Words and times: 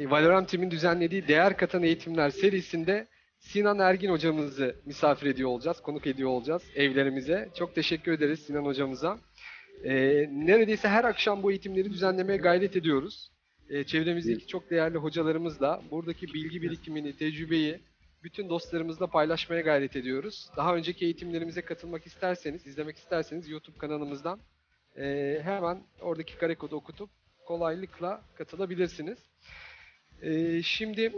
Valorant 0.00 0.48
Team'in 0.48 0.70
düzenlediği 0.70 1.28
Değer 1.28 1.56
Katan 1.56 1.82
Eğitimler 1.82 2.30
serisinde 2.30 3.08
Sinan 3.38 3.78
Ergin 3.78 4.10
hocamızı 4.10 4.76
misafir 4.86 5.26
ediyor 5.26 5.48
olacağız, 5.48 5.80
konuk 5.80 6.06
ediyor 6.06 6.30
olacağız 6.30 6.62
evlerimize. 6.74 7.48
Çok 7.58 7.74
teşekkür 7.74 8.12
ederiz 8.12 8.40
Sinan 8.40 8.64
hocamıza. 8.64 9.18
Ee, 9.84 9.92
neredeyse 10.32 10.88
her 10.88 11.04
akşam 11.04 11.42
bu 11.42 11.50
eğitimleri 11.50 11.90
düzenlemeye 11.90 12.38
gayret 12.38 12.76
ediyoruz. 12.76 13.32
Ee, 13.68 13.84
çevremizdeki 13.84 14.46
çok 14.46 14.70
değerli 14.70 14.98
hocalarımızla 14.98 15.82
buradaki 15.90 16.26
bilgi 16.26 16.62
birikimini, 16.62 17.16
tecrübeyi 17.16 17.80
bütün 18.24 18.48
dostlarımızla 18.48 19.06
paylaşmaya 19.06 19.60
gayret 19.60 19.96
ediyoruz. 19.96 20.50
Daha 20.56 20.74
önceki 20.76 21.04
eğitimlerimize 21.04 21.62
katılmak 21.62 22.06
isterseniz, 22.06 22.66
izlemek 22.66 22.96
isterseniz 22.96 23.48
YouTube 23.48 23.78
kanalımızdan 23.78 24.40
e, 24.96 25.38
hemen 25.42 25.82
oradaki 26.00 26.36
kare 26.38 26.54
kodu 26.54 26.76
okutup 26.76 27.10
kolaylıkla 27.46 28.22
katılabilirsiniz. 28.34 29.18
E, 30.22 30.62
şimdi 30.62 31.12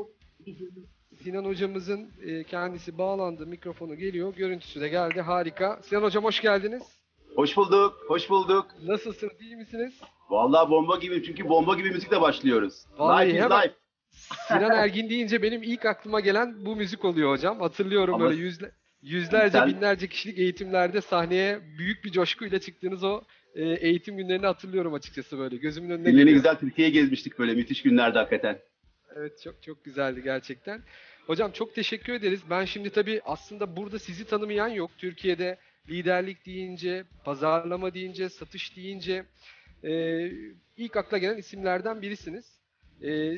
Sinan 1.23 1.45
hocamızın 1.45 2.11
e, 2.23 2.45
kendisi 2.45 2.99
bağlandı, 2.99 3.47
mikrofonu 3.47 3.95
geliyor, 3.95 4.35
görüntüsü 4.35 4.81
de 4.81 4.89
geldi, 4.89 5.21
harika. 5.21 5.81
Sinan 5.83 6.03
hocam 6.03 6.25
hoş 6.25 6.41
geldiniz. 6.41 6.83
Hoş 7.37 7.57
bulduk, 7.57 7.95
hoş 8.09 8.31
bulduk. 8.31 8.67
Nasılsınız, 8.83 9.41
iyi 9.41 9.57
misiniz? 9.57 10.01
Vallahi 10.31 10.71
bomba 10.71 10.97
gibi 10.97 11.23
çünkü 11.23 11.49
bomba 11.49 11.75
gibi 11.75 11.91
müzikle 11.91 12.21
başlıyoruz. 12.21 12.87
Vallahi 12.99 13.27
life 13.27 13.37
is 13.39 13.45
hemen- 13.45 13.63
life. 13.63 13.75
Sinan 14.49 14.71
Ergin 14.71 15.11
deyince 15.11 15.43
benim 15.43 15.63
ilk 15.63 15.87
aklıma 15.87 16.21
gelen 16.21 16.67
bu 16.67 16.77
müzik 16.77 17.05
oluyor 17.05 17.31
hocam. 17.31 17.61
Hatırlıyorum 17.61 18.15
Ama- 18.15 18.25
böyle 18.25 18.41
yüzle, 18.41 18.71
yüzlerce, 19.03 19.59
Sen- 19.59 19.69
binlerce 19.69 20.09
kişilik 20.09 20.39
eğitimlerde 20.39 21.01
sahneye 21.01 21.61
büyük 21.79 22.05
bir 22.05 22.13
coşkuyla 22.13 22.61
çıktığınız 22.61 23.05
o 23.05 23.23
e, 23.55 23.63
eğitim 23.65 24.17
günlerini 24.17 24.47
hatırlıyorum 24.47 24.95
açıkçası 24.95 25.39
böyle. 25.39 25.57
Gözümün 25.57 25.91
önüne 25.91 26.11
geliyor. 26.11 26.29
güzel 26.29 26.57
Türkiye'ye 26.57 26.95
gezmiştik 26.95 27.39
böyle 27.39 27.55
müthiş 27.55 27.83
günlerde 27.83 28.19
hakikaten. 28.19 28.59
Evet 29.17 29.41
çok 29.45 29.63
çok 29.63 29.85
güzeldi 29.85 30.23
gerçekten. 30.25 30.83
Hocam 31.27 31.53
çok 31.53 31.75
teşekkür 31.75 32.13
ederiz. 32.13 32.41
Ben 32.51 32.65
şimdi 32.65 32.91
tabii 32.91 33.21
aslında 33.25 33.77
burada 33.77 33.99
sizi 33.99 34.25
tanımayan 34.25 34.69
yok. 34.69 34.91
Türkiye'de 34.99 35.59
liderlik 35.89 36.47
deyince, 36.47 37.05
pazarlama 37.25 37.95
deyince, 37.95 38.29
satış 38.29 38.77
deyince 38.77 39.25
e, 39.85 39.93
ilk 40.77 40.97
akla 40.97 41.19
gelen 41.19 41.37
isimlerden 41.37 42.03
birisiniz. 42.03 42.54
E, 43.05 43.37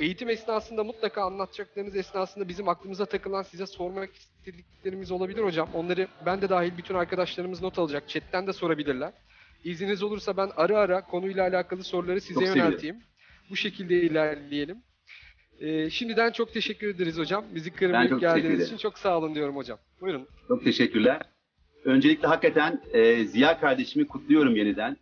eğitim 0.00 0.28
esnasında 0.28 0.84
mutlaka 0.84 1.22
anlatacaklarınız 1.22 1.96
esnasında 1.96 2.48
bizim 2.48 2.68
aklımıza 2.68 3.06
takılan 3.06 3.42
size 3.42 3.66
sormak 3.66 4.10
istediklerimiz 4.14 5.10
olabilir 5.10 5.42
hocam. 5.44 5.68
Onları 5.74 6.08
ben 6.26 6.42
de 6.42 6.48
dahil 6.48 6.72
bütün 6.78 6.94
arkadaşlarımız 6.94 7.62
not 7.62 7.78
alacak. 7.78 8.08
Chatten 8.08 8.46
de 8.46 8.52
sorabilirler. 8.52 9.12
İzniniz 9.64 10.02
olursa 10.02 10.36
ben 10.36 10.50
ara 10.56 10.78
ara 10.78 11.04
konuyla 11.04 11.48
alakalı 11.48 11.84
soruları 11.84 12.20
size 12.20 12.34
Çok 12.34 12.42
sevinirim. 12.42 12.66
yönelteyim. 12.66 12.96
Bu 13.50 13.56
şekilde 13.56 14.02
ilerleyelim. 14.02 14.82
Ee, 15.60 15.90
şimdiden 15.90 16.32
çok 16.32 16.52
teşekkür 16.52 16.88
ederiz 16.88 17.18
hocam. 17.18 17.44
Bizi 17.54 17.70
kırmayıp 17.70 18.20
geldiğiniz 18.20 18.66
için 18.66 18.76
çok 18.76 18.98
sağ 18.98 19.18
olun 19.18 19.34
diyorum 19.34 19.56
hocam. 19.56 19.78
Buyurun. 20.00 20.28
Çok 20.48 20.64
teşekkürler. 20.64 21.22
Öncelikle 21.84 22.28
hakikaten 22.28 22.82
e, 22.92 23.24
Ziya 23.24 23.60
kardeşimi 23.60 24.06
kutluyorum 24.06 24.56
yeniden. 24.56 24.96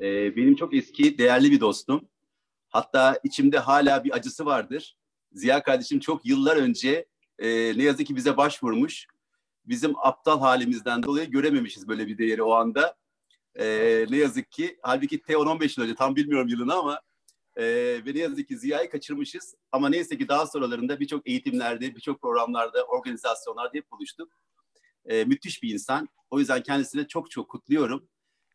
E, 0.00 0.36
benim 0.36 0.56
çok 0.56 0.74
eski, 0.74 1.18
değerli 1.18 1.50
bir 1.50 1.60
dostum. 1.60 2.08
Hatta 2.68 3.20
içimde 3.24 3.58
hala 3.58 4.04
bir 4.04 4.14
acısı 4.14 4.46
vardır. 4.46 4.96
Ziya 5.32 5.62
kardeşim 5.62 6.00
çok 6.00 6.26
yıllar 6.26 6.56
önce 6.56 7.06
e, 7.38 7.48
ne 7.78 7.82
yazık 7.82 8.06
ki 8.06 8.16
bize 8.16 8.36
başvurmuş. 8.36 9.06
Bizim 9.64 9.92
aptal 9.98 10.40
halimizden 10.40 11.02
dolayı 11.02 11.30
görememişiz 11.30 11.88
böyle 11.88 12.06
bir 12.06 12.18
değeri 12.18 12.42
o 12.42 12.52
anda. 12.52 12.96
E, 13.54 13.66
ne 14.10 14.16
yazık 14.16 14.52
ki, 14.52 14.78
halbuki 14.82 15.18
T10-15 15.18 15.80
yıl 15.80 15.84
önce 15.84 15.94
tam 15.94 16.16
bilmiyorum 16.16 16.48
yılını 16.48 16.74
ama 16.74 17.00
e, 17.56 17.64
ve 18.06 18.14
ne 18.14 18.18
yazık 18.18 18.48
ki 18.48 18.58
Ziya'yı 18.58 18.90
kaçırmışız. 18.90 19.54
Ama 19.72 19.88
neyse 19.88 20.18
ki 20.18 20.28
daha 20.28 20.46
sonralarında 20.46 21.00
birçok 21.00 21.28
eğitimlerde, 21.28 21.96
birçok 21.96 22.20
programlarda, 22.20 22.84
organizasyonlarda 22.84 23.70
hep 23.72 23.90
buluştuk. 23.90 24.32
E, 25.04 25.24
müthiş 25.24 25.62
bir 25.62 25.72
insan. 25.72 26.08
O 26.30 26.38
yüzden 26.38 26.62
kendisine 26.62 27.08
çok 27.08 27.30
çok 27.30 27.48
kutluyorum. 27.48 28.08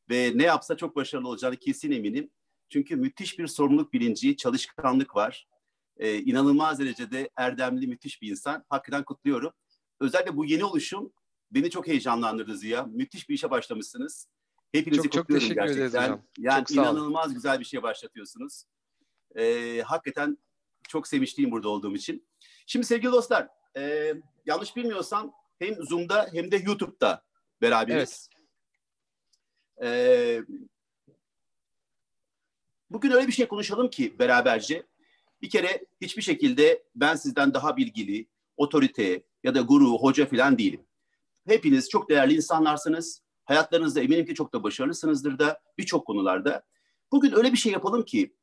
Ve 0.10 0.32
ne 0.36 0.44
yapsa 0.44 0.78
çok 0.78 0.96
başarılı 0.96 1.28
olacağını 1.28 1.56
kesin 1.56 1.92
eminim. 1.92 2.30
Çünkü 2.70 2.96
müthiş 2.96 3.40
bir 3.40 3.48
sorumluluk 3.48 3.94
bilinci, 3.94 4.38
çalışkanlık 4.38 5.16
var. 5.16 5.48
E, 5.98 6.18
inanılmaz 6.18 6.80
derecede 6.80 7.30
erdemli, 7.38 7.88
müthiş 7.88 8.22
bir 8.22 8.30
insan. 8.32 8.66
Hakikaten 8.70 9.04
kutluyorum. 9.04 9.54
Özellikle 10.00 10.38
bu 10.38 10.46
yeni 10.46 10.64
oluşum 10.64 11.14
beni 11.52 11.70
çok 11.70 11.88
heyecanlandırdı 11.88 12.58
Ziya. 12.58 12.84
Müthiş 12.84 13.30
bir 13.30 13.36
işe 13.36 13.52
başlamışsınız. 13.52 14.28
Hepinizi 14.72 15.04
Çok 15.04 15.12
çok 15.12 15.22
kutluyorum 15.22 15.48
teşekkür 15.48 15.62
ederiz 15.64 15.78
gerçekten. 15.78 16.04
hocam. 16.04 16.26
Yani 16.38 16.66
Çok 16.66 16.72
inanılmaz 16.78 17.34
güzel 17.34 17.60
bir 17.60 17.66
şeye 17.66 17.84
başlatıyorsunuz. 17.84 18.64
E, 19.36 19.82
hakikaten 19.82 20.38
çok 20.88 21.08
sevinçliyim 21.08 21.52
burada 21.52 21.70
olduğum 21.70 21.96
için. 21.96 22.28
Şimdi 22.66 22.86
sevgili 22.86 23.12
dostlar, 23.12 23.48
e, 23.78 24.14
yanlış 24.46 24.76
bilmiyorsam 24.76 25.34
hem 25.60 25.76
Zoom'da 25.84 26.30
hem 26.34 26.52
de 26.52 26.56
YouTube'da 26.56 27.24
beraberiz. 27.62 28.30
E, 29.84 30.42
bugün 32.94 33.12
öyle 33.12 33.28
bir 33.28 33.32
şey 33.32 33.48
konuşalım 33.48 33.90
ki 33.90 34.20
beraberce. 34.20 34.84
Bir 35.42 35.50
kere 35.50 35.86
hiçbir 36.02 36.22
şekilde 36.22 36.84
ben 36.96 37.16
sizden 37.16 37.54
daha 37.54 37.78
bilgili, 37.78 38.28
otorite 38.58 39.24
ya 39.44 39.56
da 39.56 39.62
guru, 39.62 39.98
hoca 39.98 40.26
falan 40.26 40.58
değilim. 40.58 40.82
Hepiniz 41.48 41.90
çok 41.90 42.10
değerli 42.10 42.36
insanlarsınız. 42.36 43.22
Hayatlarınızda 43.46 44.02
eminim 44.02 44.26
ki 44.26 44.36
çok 44.36 44.54
da 44.54 44.64
başarılısınızdır 44.64 45.40
da 45.40 45.62
birçok 45.78 46.08
konularda. 46.08 46.64
Bugün 47.12 47.32
öyle 47.36 47.52
bir 47.52 47.58
şey 47.58 47.72
yapalım 47.72 48.06
ki 48.06 48.34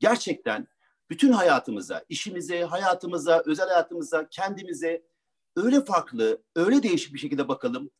gerçekten 0.00 0.68
bütün 1.10 1.32
hayatımıza, 1.32 2.04
işimize, 2.08 2.64
hayatımıza, 2.64 3.42
özel 3.46 3.68
hayatımıza, 3.68 4.28
kendimize 4.28 5.02
öyle 5.56 5.84
farklı, 5.84 6.42
öyle 6.56 6.82
değişik 6.82 7.14
bir 7.14 7.18
şekilde 7.18 7.48
bakalım. 7.48 7.90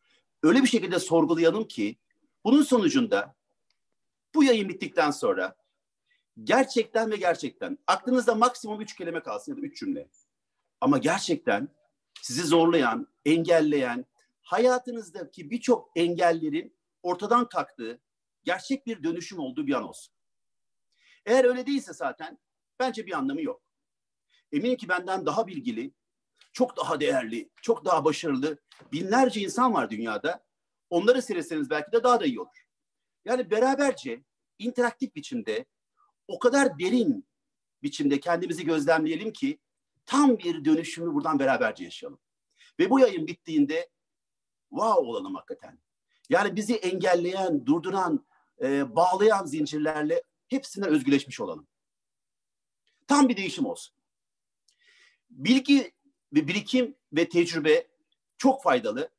Öyle 0.43 0.63
bir 0.63 0.69
şekilde 0.69 0.99
sorgulayalım 0.99 1.65
ki 1.65 1.97
bunun 2.45 2.63
sonucunda 2.63 3.35
bu 4.35 4.45
yayın 4.45 4.69
bittikten 4.69 5.11
sonra 5.11 5.60
gerçekten 6.45 7.11
ve 7.11 7.17
gerçekten 7.17 7.79
aklınızda 7.87 8.35
maksimum 8.35 8.81
üç 8.81 8.97
kelime 8.97 9.23
kalsın 9.23 9.55
ya 9.55 9.63
da 9.63 9.67
üç 9.67 9.81
cümle. 9.81 10.09
Ama 10.81 10.99
gerçekten 10.99 11.69
sizi 12.23 12.43
zorlayan, 12.43 13.09
engelleyen, 13.25 14.07
hayatınızdaki 14.43 15.51
birçok 15.51 15.91
engellerin 15.97 16.77
ortadan 17.03 17.49
kalktığı 17.49 18.01
gerçek 18.45 18.87
bir 18.87 19.03
dönüşüm 19.03 19.39
olduğu 19.39 19.67
bir 19.67 19.75
an 19.75 19.89
olsun. 19.89 20.15
Eğer 21.27 21.45
öyle 21.45 21.67
değilse 21.67 21.93
zaten 21.93 22.39
bence 22.79 23.07
bir 23.07 23.13
anlamı 23.13 23.43
yok. 23.43 23.63
Eminim 24.53 24.77
ki 24.77 24.89
benden 24.89 25.27
daha 25.27 25.47
bilgili, 25.47 25.95
çok 26.53 26.77
daha 26.77 27.01
değerli, 27.01 27.51
çok 27.63 27.85
daha 27.85 28.05
başarılı 28.05 28.59
binlerce 28.93 29.41
insan 29.41 29.75
var 29.75 29.91
dünyada. 29.91 30.45
Onları 30.91 31.23
seyretseniz 31.23 31.71
belki 31.71 31.93
de 31.93 32.03
daha 32.03 32.21
da 32.21 32.25
iyi 32.25 32.41
olur. 32.41 32.67
Yani 33.25 33.51
beraberce 33.51 34.25
interaktif 34.59 35.15
biçimde 35.15 35.65
o 36.31 36.39
kadar 36.39 36.79
derin 36.79 37.27
biçimde 37.83 38.21
kendimizi 38.21 38.65
gözlemleyelim 38.65 39.33
ki 39.33 39.59
tam 40.07 40.39
bir 40.39 40.65
dönüşümü 40.65 41.15
buradan 41.15 41.39
beraberce 41.39 41.85
yaşayalım. 41.85 42.21
Ve 42.79 42.91
bu 42.91 43.01
yayın 43.01 43.27
bittiğinde 43.27 43.91
wow 44.69 45.07
olalım 45.07 45.35
hakikaten. 45.35 45.79
Yani 46.29 46.57
bizi 46.57 46.75
engelleyen, 46.75 47.67
durduran, 47.67 48.27
e, 48.63 48.97
bağlayan 48.97 49.47
zincirlerle 49.47 50.23
hepsinden 50.49 50.91
özgüleşmiş 50.91 51.41
olalım. 51.41 51.69
Tam 53.07 53.29
bir 53.29 53.37
değişim 53.37 53.67
olsun. 53.67 53.97
Bilgi 55.31 55.93
ve 56.33 56.49
birikim 56.49 56.97
ve 57.13 57.29
tecrübe 57.29 57.89
çok 58.39 58.63
faydalı. 58.63 59.11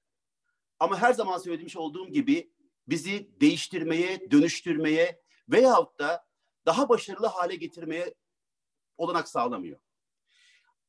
Ama 0.80 1.02
her 1.02 1.14
zaman 1.14 1.38
söylemiş 1.38 1.78
olduğum 1.78 2.10
gibi 2.10 2.52
bizi 2.88 3.30
değiştirmeye, 3.42 4.32
dönüştürmeye 4.32 5.22
veyahut 5.50 6.00
da 6.00 6.31
daha 6.66 6.90
başarılı 6.90 7.28
hale 7.28 7.56
getirmeye 7.56 8.14
olanak 8.98 9.30
sağlamıyor. 9.30 9.80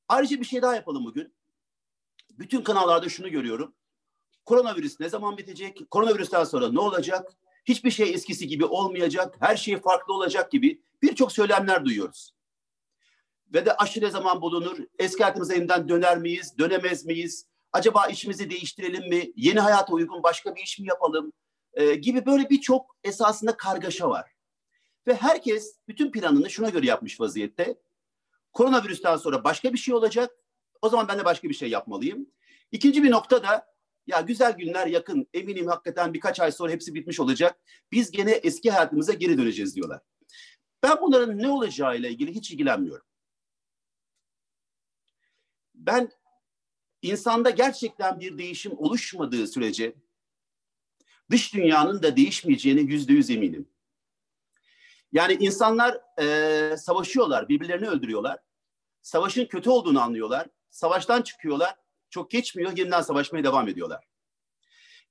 Ayrıca 0.09 0.41
bir 0.41 0.45
şey 0.45 0.63
daha 0.63 0.75
yapalım 0.75 1.05
bugün. 1.05 1.35
Bütün 2.31 2.63
kanallarda 2.63 3.09
şunu 3.09 3.31
görüyorum. 3.31 3.75
Koronavirüs 4.45 5.01
ne 5.01 5.09
zaman 5.09 5.37
bitecek? 5.37 5.91
Koronavirüsten 5.91 6.45
sonra 6.45 6.73
ne 6.73 6.81
olacak? 6.81 7.33
Hiçbir 7.65 7.91
şey 7.91 8.15
eskisi 8.15 8.47
gibi 8.47 8.65
olmayacak. 8.65 9.37
Her 9.41 9.57
şey 9.57 9.81
farklı 9.81 10.15
olacak 10.15 10.51
gibi 10.51 10.83
birçok 11.03 11.33
söylemler 11.33 11.85
duyuyoruz. 11.85 12.35
Ve 13.55 13.67
de 13.67 13.77
aşı 13.77 14.01
ne 14.01 14.11
zaman 14.11 14.41
bulunur? 14.41 14.79
Eski 14.99 15.23
hayatımıza 15.23 15.55
yeniden 15.55 15.89
döner 15.89 16.19
miyiz? 16.19 16.59
Dönemez 16.59 17.05
miyiz? 17.05 17.47
Acaba 17.73 18.07
işimizi 18.07 18.51
değiştirelim 18.51 19.09
mi? 19.09 19.33
Yeni 19.37 19.61
hayata 19.61 19.93
uygun 19.93 20.23
başka 20.23 20.55
bir 20.55 20.63
iş 20.63 20.79
mi 20.79 20.89
yapalım? 20.89 21.33
Ee, 21.75 21.95
gibi 21.95 22.27
böyle 22.27 22.51
birçok 22.51 22.97
esasında 23.05 23.57
kargaşa 23.57 24.11
var. 24.11 24.32
Ve 25.07 25.15
herkes 25.15 25.79
bütün 25.89 26.13
planını 26.13 26.51
şuna 26.51 26.69
göre 26.69 26.87
yapmış 26.87 27.21
vaziyette. 27.21 27.79
Koronavirüsten 28.53 29.17
sonra 29.17 29.45
başka 29.45 29.73
bir 29.73 29.79
şey 29.79 29.95
olacak. 29.95 30.31
O 30.83 30.89
zaman 30.89 31.09
ben 31.09 31.19
de 31.19 31.25
başka 31.25 31.49
bir 31.49 31.55
şey 31.55 31.71
yapmalıyım. 31.71 32.27
İkinci 32.73 33.03
bir 33.03 33.11
nokta 33.11 33.43
da 33.43 33.73
ya 34.07 34.21
güzel 34.21 34.53
günler 34.53 34.87
yakın. 34.87 35.27
Eminim 35.35 35.67
hakikaten 35.67 36.15
birkaç 36.15 36.41
ay 36.41 36.53
sonra 36.53 36.73
hepsi 36.73 36.95
bitmiş 36.95 37.21
olacak. 37.21 37.61
Biz 37.93 38.11
gene 38.11 38.31
eski 38.31 38.71
hayatımıza 38.71 39.13
geri 39.13 39.39
döneceğiz 39.39 39.77
diyorlar. 39.77 40.01
Ben 40.83 41.01
bunların 41.01 41.39
ne 41.39 41.49
olacağıyla 41.49 42.09
ilgili 42.09 42.35
hiç 42.35 42.51
ilgilenmiyorum. 42.51 43.07
Ben 45.75 46.11
insanda 47.03 47.51
gerçekten 47.51 48.21
bir 48.21 48.39
değişim 48.39 48.73
oluşmadığı 48.79 49.47
sürece 49.47 49.95
dış 51.31 51.55
dünyanın 51.55 52.03
da 52.03 52.17
değişmeyeceğine 52.17 52.81
yüzde 52.81 53.13
yüz 53.13 53.31
eminim. 53.31 53.69
Yani 55.13 55.37
insanlar 55.41 56.01
e, 56.21 56.77
savaşıyorlar, 56.77 57.49
birbirlerini 57.49 57.89
öldürüyorlar. 57.89 58.39
Savaşın 59.03 59.47
kötü 59.47 59.71
olduğunu 59.71 60.01
anlıyorlar. 60.01 60.47
Savaştan 60.71 61.23
çıkıyorlar. 61.23 61.75
Çok 62.11 62.31
geçmiyor, 62.31 62.77
yeniden 62.77 63.01
savaşmaya 63.01 63.45
devam 63.45 63.69
ediyorlar. 63.69 64.05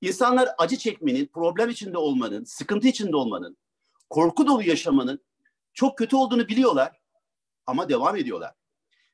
İnsanlar 0.02 0.50
acı 0.58 0.78
çekmenin, 0.78 1.26
problem 1.26 1.70
içinde 1.70 1.98
olmanın, 1.98 2.44
sıkıntı 2.44 2.88
içinde 2.88 3.16
olmanın, 3.16 3.58
korku 4.10 4.48
dolu 4.48 4.64
yaşamanın 4.64 5.26
çok 5.74 5.98
kötü 5.98 6.16
olduğunu 6.16 6.48
biliyorlar 6.48 7.02
ama 7.66 7.90
devam 7.90 8.16
ediyorlar. 8.16 8.56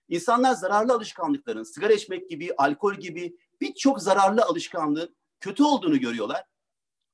İnsanlar 0.10 0.54
zararlı 0.54 0.94
alışkanlıkların, 0.94 1.64
sigara 1.64 1.94
içmek 1.94 2.30
gibi, 2.30 2.54
alkol 2.58 2.96
gibi 2.96 3.38
birçok 3.62 4.02
zararlı 4.02 4.42
alışkanlığın 4.44 5.16
kötü 5.40 5.64
olduğunu 5.64 6.00
görüyorlar 6.00 6.46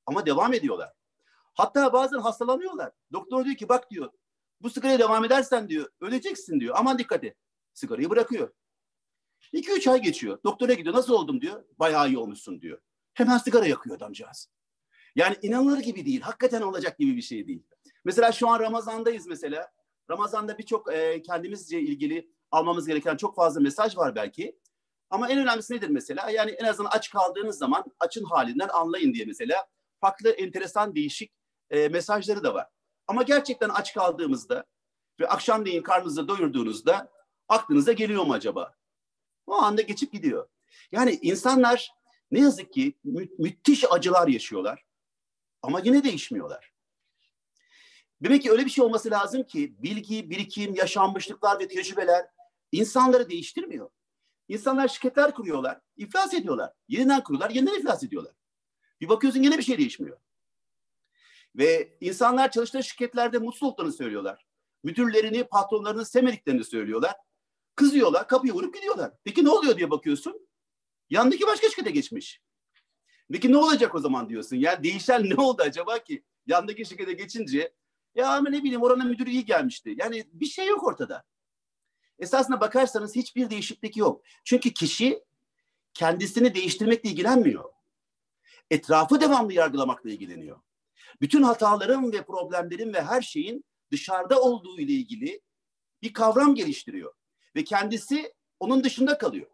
ama 0.06 0.26
devam 0.26 0.54
ediyorlar. 0.54 0.94
Hatta 1.54 1.94
bazen 1.94 2.20
hastalanıyorlar. 2.20 2.92
Doktor 3.14 3.46
diyor 3.46 3.56
ki 3.56 3.70
bak 3.70 3.92
diyor 3.92 4.10
bu 4.64 4.70
sigaraya 4.70 5.00
devam 5.00 5.26
edersen 5.26 5.70
diyor 5.70 5.90
öleceksin 6.02 6.60
diyor. 6.60 6.76
Aman 6.78 7.00
dikkat 7.00 7.24
et. 7.24 7.38
Sigarayı 7.74 8.10
bırakıyor. 8.10 8.54
2-3 9.54 9.92
ay 9.92 10.02
geçiyor. 10.02 10.40
Doktora 10.44 10.74
gidiyor. 10.74 10.96
Nasıl 10.96 11.14
oldum 11.14 11.42
diyor. 11.42 11.64
Bayağı 11.80 12.08
iyi 12.08 12.18
olmuşsun 12.18 12.62
diyor. 12.62 12.82
Hemen 13.14 13.38
sigara 13.38 13.66
yakıyor 13.66 13.98
adamcağız. 13.98 14.50
Yani 15.16 15.38
inanılır 15.42 15.80
gibi 15.80 16.06
değil. 16.06 16.22
Hakikaten 16.22 16.62
olacak 16.62 17.00
gibi 17.00 17.16
bir 17.16 17.22
şey 17.22 17.48
değil. 17.48 17.64
Mesela 18.06 18.32
şu 18.32 18.50
an 18.50 18.60
Ramazan'dayız 18.60 19.28
mesela. 19.28 19.72
Ramazan'da 20.10 20.58
birçok 20.58 20.94
e, 20.94 21.22
kendimizce 21.22 21.82
ilgili 21.82 22.30
almamız 22.52 22.88
gereken 22.88 23.18
çok 23.18 23.36
fazla 23.36 23.62
mesaj 23.62 23.98
var 23.98 24.16
belki. 24.16 24.60
Ama 25.10 25.30
en 25.30 25.40
önemlisi 25.40 25.74
nedir 25.74 25.90
mesela? 25.90 26.30
Yani 26.30 26.52
en 26.52 26.66
azından 26.66 26.90
aç 26.90 27.10
kaldığınız 27.10 27.58
zaman 27.58 27.84
açın 28.00 28.26
halinden 28.26 28.68
anlayın 28.68 29.14
diye 29.14 29.26
mesela 29.26 29.68
farklı 30.02 30.30
enteresan 30.30 30.96
değişik 30.96 31.32
e, 31.74 31.88
mesajları 31.90 32.44
da 32.44 32.54
var. 32.54 32.68
Ama 33.08 33.24
gerçekten 33.24 33.70
aç 33.70 33.94
kaldığımızda 33.94 34.66
ve 35.20 35.28
akşamleyin 35.28 35.82
karnınızı 35.82 36.28
doyurduğunuzda 36.28 37.12
aklınıza 37.48 37.92
geliyor 37.92 38.24
mu 38.24 38.34
acaba? 38.34 38.74
O 39.48 39.54
anda 39.54 39.82
geçip 39.82 40.12
gidiyor. 40.12 40.48
Yani 40.92 41.20
insanlar 41.22 41.92
ne 42.32 42.40
yazık 42.40 42.74
ki 42.74 42.94
mü- 43.04 43.30
müthiş 43.40 43.92
acılar 43.92 44.28
yaşıyorlar 44.28 44.86
ama 45.62 45.80
yine 45.80 46.04
değişmiyorlar. 46.04 46.74
Demek 48.22 48.42
ki 48.44 48.52
öyle 48.52 48.66
bir 48.66 48.70
şey 48.70 48.84
olması 48.84 49.12
lazım 49.12 49.44
ki 49.44 49.76
bilgi, 49.78 50.30
birikim, 50.30 50.76
yaşanmışlıklar 50.76 51.60
ve 51.60 51.68
tecrübeler 51.68 52.26
insanları 52.72 53.30
değiştirmiyor. 53.30 53.90
İnsanlar 54.48 54.88
şirketler 54.88 55.34
kuruyorlar, 55.34 55.80
iflas 55.98 56.34
ediyorlar. 56.34 56.74
Yeniden 56.88 57.24
kuruyorlar, 57.24 57.50
yeniden 57.50 57.80
iflas 57.80 58.04
ediyorlar. 58.04 58.34
Bir 59.02 59.10
bakıyorsun 59.10 59.44
yine 59.44 59.58
bir 59.58 59.64
şey 59.64 59.78
değişmiyor. 59.78 60.18
Ve 61.56 61.98
insanlar 62.02 62.52
çalıştığı 62.52 62.84
şirketlerde 62.84 63.38
mutsuz 63.38 63.64
olduklarını 63.64 63.94
söylüyorlar. 63.94 64.46
Müdürlerini, 64.84 65.44
patronlarını 65.44 66.06
sevmediklerini 66.06 66.64
söylüyorlar. 66.64 67.16
Kızıyorlar, 67.76 68.28
kapıyı 68.28 68.54
vurup 68.54 68.76
gidiyorlar. 68.76 69.12
Peki 69.24 69.44
ne 69.44 69.50
oluyor 69.50 69.78
diye 69.78 69.92
bakıyorsun. 69.92 70.48
Yandaki 71.10 71.48
başka 71.48 71.70
şirkete 71.70 71.92
geçmiş. 71.92 72.42
Peki 73.32 73.52
ne 73.52 73.58
olacak 73.58 73.96
o 73.96 74.00
zaman 74.00 74.30
diyorsun. 74.30 74.56
Yani 74.56 74.84
değişen 74.84 75.30
ne 75.30 75.36
oldu 75.36 75.62
acaba 75.62 76.00
ki? 76.00 76.24
Yandaki 76.48 76.86
şirkete 76.86 77.14
geçince 77.14 77.74
ya 78.16 78.30
ama 78.30 78.50
ne 78.50 78.64
bileyim 78.64 78.82
oranın 78.82 79.08
müdürü 79.08 79.30
iyi 79.30 79.46
gelmişti. 79.46 79.96
Yani 79.98 80.26
bir 80.34 80.46
şey 80.46 80.68
yok 80.68 80.84
ortada. 80.84 81.24
Esasına 82.20 82.62
bakarsanız 82.62 83.16
hiçbir 83.16 83.50
değişiklik 83.50 83.98
yok. 83.98 84.22
Çünkü 84.44 84.74
kişi 84.74 85.24
kendisini 85.94 86.56
değiştirmekle 86.56 87.10
ilgilenmiyor. 87.10 87.64
Etrafı 88.72 89.22
devamlı 89.22 89.54
yargılamakla 89.54 90.10
ilgileniyor. 90.10 90.60
Bütün 91.22 91.44
hataların 91.44 92.12
ve 92.12 92.26
problemlerin 92.26 92.94
ve 92.94 93.02
her 93.02 93.22
şeyin 93.22 93.66
dışarıda 93.92 94.42
olduğu 94.42 94.80
ile 94.80 94.92
ilgili 94.92 95.42
bir 96.02 96.14
kavram 96.14 96.56
geliştiriyor. 96.56 97.14
Ve 97.56 97.64
kendisi 97.64 98.34
onun 98.60 98.84
dışında 98.84 99.18
kalıyor. 99.18 99.48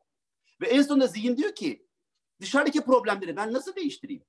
Ve 0.61 0.67
en 0.67 0.81
sonunda 0.81 1.07
zihin 1.07 1.37
diyor 1.37 1.55
ki 1.55 1.87
dışarıdaki 2.41 2.81
problemleri 2.81 3.35
ben 3.35 3.53
nasıl 3.53 3.75
değiştireyim? 3.75 4.23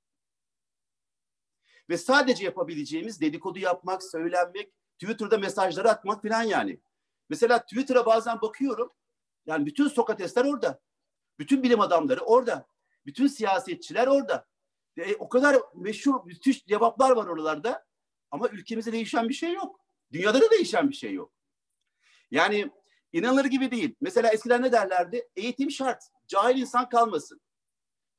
Ve 1.89 1.99
sadece 1.99 2.45
yapabileceğimiz 2.45 3.21
dedikodu 3.21 3.59
yapmak, 3.59 4.03
söylenmek, 4.03 4.73
Twitter'da 4.99 5.39
mesajları 5.39 5.91
atmak 5.91 6.23
falan 6.23 6.43
yani. 6.43 6.81
Mesela 7.29 7.63
Twitter'a 7.63 8.07
bazen 8.07 8.41
bakıyorum. 8.41 8.93
Yani 9.47 9.67
bütün 9.67 9.89
Sokratesler 9.89 10.45
orada. 10.45 10.81
Bütün 11.39 11.63
bilim 11.63 11.81
adamları 11.81 12.21
orada. 12.21 12.67
Bütün 13.07 13.27
siyasetçiler 13.27 14.07
orada. 14.07 14.47
E, 15.01 15.17
o 15.17 15.29
kadar 15.29 15.57
meşhur, 15.75 16.25
müthiş 16.25 16.67
cevaplar 16.67 17.11
var 17.11 17.27
oralarda. 17.27 17.87
Ama 18.31 18.49
ülkemizde 18.49 18.93
değişen 18.93 19.29
bir 19.29 19.35
şey 19.35 19.53
yok. 19.53 19.81
Dünyada 20.13 20.41
da 20.41 20.51
değişen 20.51 20.89
bir 20.89 20.95
şey 20.95 21.13
yok. 21.15 21.33
Yani 22.31 22.71
inanılır 23.13 23.45
gibi 23.45 23.71
değil. 23.71 23.95
Mesela 24.01 24.31
eskiden 24.31 24.63
ne 24.63 24.73
derlerdi? 24.73 25.29
Eğitim 25.37 25.71
şart. 25.71 26.03
Cahil 26.29 26.61
insan 26.61 26.89
kalmasın. 26.89 27.41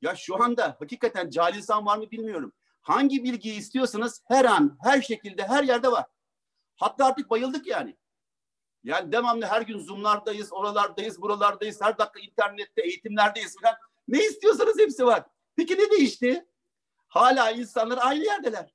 Ya 0.00 0.16
şu 0.16 0.42
anda 0.42 0.76
hakikaten 0.78 1.30
cahil 1.30 1.56
insan 1.56 1.86
var 1.86 1.98
mı 1.98 2.10
bilmiyorum. 2.10 2.52
Hangi 2.80 3.24
bilgiyi 3.24 3.58
istiyorsanız 3.58 4.22
her 4.28 4.44
an, 4.44 4.78
her 4.82 5.02
şekilde, 5.02 5.42
her 5.42 5.64
yerde 5.64 5.92
var. 5.92 6.06
Hatta 6.76 7.06
artık 7.06 7.30
bayıldık 7.30 7.66
yani. 7.66 7.96
Yani 8.84 9.12
devamlı 9.12 9.46
her 9.46 9.62
gün 9.62 9.78
Zoom'lardayız, 9.78 10.52
oralardayız, 10.52 11.22
buralardayız, 11.22 11.80
her 11.80 11.98
dakika 11.98 12.20
internette, 12.20 12.82
eğitimlerdeyiz 12.82 13.56
falan. 13.60 13.76
Ne 14.08 14.24
istiyorsanız 14.24 14.78
hepsi 14.78 15.06
var. 15.06 15.24
Peki 15.56 15.74
ne 15.74 15.90
değişti? 15.90 16.46
Hala 17.12 17.50
insanlar 17.50 17.98
aynı 18.02 18.24
yerdeler. 18.24 18.74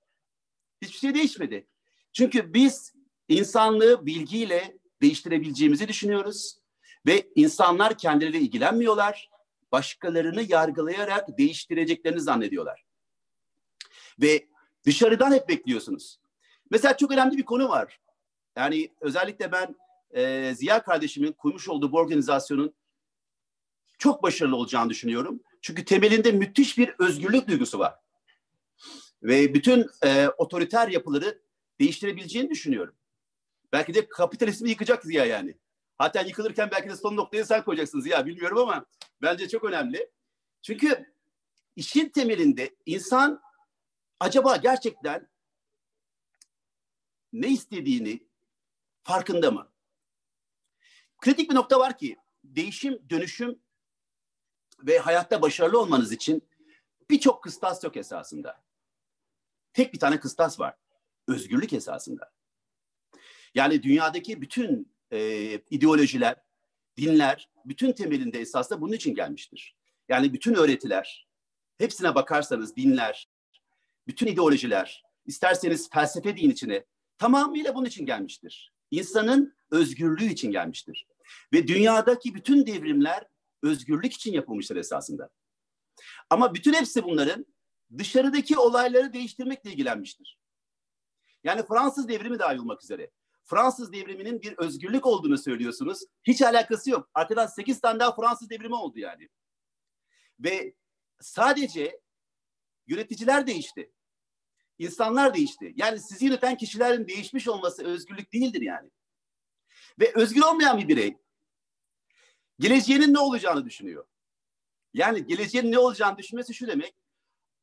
Hiçbir 0.82 0.98
şey 0.98 1.14
değişmedi. 1.14 1.68
Çünkü 2.14 2.54
biz 2.54 2.94
insanlığı 3.28 4.06
bilgiyle 4.06 4.78
değiştirebileceğimizi 5.02 5.88
düşünüyoruz. 5.88 6.58
Ve 7.06 7.28
insanlar 7.36 7.98
kendileri 7.98 8.38
ilgilenmiyorlar. 8.38 9.30
Başkalarını 9.72 10.42
yargılayarak 10.42 11.38
değiştireceklerini 11.38 12.22
zannediyorlar. 12.22 12.86
Ve 14.22 14.48
dışarıdan 14.86 15.32
hep 15.32 15.50
bekliyorsunuz. 15.50 16.20
Mesela 16.70 16.98
çok 16.98 17.12
önemli 17.12 17.38
bir 17.38 17.46
konu 17.46 17.70
var. 17.70 18.00
Yani 18.56 18.92
özellikle 19.02 19.52
ben 19.52 19.76
e, 20.12 20.54
Ziya 20.56 20.84
kardeşimin 20.84 21.32
kurmuş 21.32 21.70
olduğu 21.70 21.92
bu 21.92 21.98
organizasyonun 21.98 22.74
çok 23.98 24.24
başarılı 24.24 24.56
olacağını 24.56 24.90
düşünüyorum. 24.90 25.40
Çünkü 25.62 25.86
temelinde 25.86 26.32
müthiş 26.32 26.78
bir 26.78 26.96
özgürlük 27.00 27.48
duygusu 27.48 27.80
var. 27.80 28.07
Ve 29.24 29.54
bütün 29.54 29.90
e, 30.06 30.28
otoriter 30.28 30.88
yapıları 30.88 31.42
değiştirebileceğini 31.80 32.50
düşünüyorum. 32.50 32.96
Belki 33.72 33.94
de 33.94 34.10
kapitalizmi 34.10 34.70
yıkacak 34.70 35.04
Ziya 35.04 35.26
yani. 35.26 35.58
Hatta 35.98 36.22
yıkılırken 36.22 36.70
belki 36.72 36.90
de 36.90 36.96
son 36.96 37.16
noktayı 37.16 37.46
sen 37.46 37.64
koyacaksın 37.64 38.00
Ziya 38.00 38.26
bilmiyorum 38.26 38.58
ama 38.58 38.86
bence 39.22 39.50
çok 39.50 39.64
önemli. 39.64 40.10
Çünkü 40.62 41.14
işin 41.76 42.10
temelinde 42.10 42.76
insan 42.86 43.42
acaba 44.20 44.56
gerçekten 44.56 45.28
ne 47.34 47.48
istediğini 47.48 48.28
farkında 49.04 49.52
mı? 49.52 49.72
Kritik 51.18 51.50
bir 51.50 51.56
nokta 51.56 51.80
var 51.80 51.98
ki 51.98 52.18
değişim, 52.44 53.10
dönüşüm 53.10 53.60
ve 54.80 55.00
hayatta 55.00 55.42
başarılı 55.42 55.80
olmanız 55.80 56.12
için 56.12 56.44
birçok 57.10 57.44
kıstas 57.44 57.84
yok 57.84 57.98
esasında. 57.98 58.67
Tek 59.78 59.94
bir 59.94 60.00
tane 60.00 60.20
kıstas 60.20 60.60
var. 60.60 60.76
Özgürlük 61.28 61.74
esasında. 61.74 62.32
Yani 63.56 63.84
dünyadaki 63.84 64.42
bütün 64.42 64.94
e, 65.12 65.20
ideolojiler, 65.70 66.36
dinler, 66.98 67.50
bütün 67.66 67.92
temelinde 67.92 68.40
esasında 68.40 68.82
bunun 68.82 68.94
için 68.94 69.16
gelmiştir. 69.16 69.76
Yani 70.10 70.34
bütün 70.34 70.54
öğretiler, 70.54 71.28
hepsine 71.78 72.16
bakarsanız 72.16 72.76
dinler, 72.76 73.30
bütün 74.08 74.28
ideolojiler, 74.28 75.04
isterseniz 75.26 75.90
felsefe 75.90 76.38
din 76.38 76.50
içine 76.50 76.86
tamamıyla 77.18 77.76
bunun 77.76 77.86
için 77.86 78.06
gelmiştir. 78.06 78.74
İnsanın 78.92 79.58
özgürlüğü 79.72 80.32
için 80.32 80.52
gelmiştir. 80.52 81.08
Ve 81.54 81.68
dünyadaki 81.68 82.36
bütün 82.36 82.66
devrimler 82.66 83.28
özgürlük 83.64 84.14
için 84.14 84.34
yapılmıştır 84.34 84.76
esasında. 84.76 85.30
Ama 86.30 86.54
bütün 86.54 86.74
hepsi 86.74 87.04
bunların 87.04 87.46
dışarıdaki 87.98 88.58
olayları 88.58 89.14
değiştirmekle 89.14 89.72
ilgilenmiştir. 89.72 90.38
Yani 91.44 91.66
Fransız 91.66 92.08
devrimi 92.08 92.40
dahil 92.40 92.58
olmak 92.58 92.84
üzere. 92.84 93.12
Fransız 93.44 93.94
devriminin 93.94 94.42
bir 94.42 94.58
özgürlük 94.58 95.06
olduğunu 95.06 95.38
söylüyorsunuz. 95.38 96.00
Hiç 96.24 96.42
alakası 96.42 96.90
yok. 96.90 97.10
Arkadan 97.14 97.48
8 97.48 97.82
tane 97.82 98.00
daha 98.00 98.16
Fransız 98.16 98.50
devrimi 98.50 98.76
oldu 98.76 99.00
yani. 99.00 99.30
Ve 100.40 100.74
sadece 101.22 102.00
yöneticiler 102.88 103.48
değişti. 103.48 103.92
İnsanlar 104.80 105.34
değişti. 105.34 105.74
Yani 105.76 106.00
sizi 106.00 106.26
yöneten 106.26 106.58
kişilerin 106.58 107.08
değişmiş 107.08 107.48
olması 107.48 107.86
özgürlük 107.86 108.34
değildir 108.34 108.62
yani. 108.62 108.90
Ve 110.00 110.14
özgür 110.16 110.42
olmayan 110.42 110.78
bir 110.78 110.88
birey 110.88 111.18
geleceğinin 112.60 113.14
ne 113.14 113.20
olacağını 113.20 113.66
düşünüyor. 113.66 114.06
Yani 114.94 115.28
geleceğin 115.28 115.72
ne 115.72 115.80
olacağını 115.80 116.18
düşünmesi 116.18 116.54
şu 116.54 116.68
demek. 116.68 116.96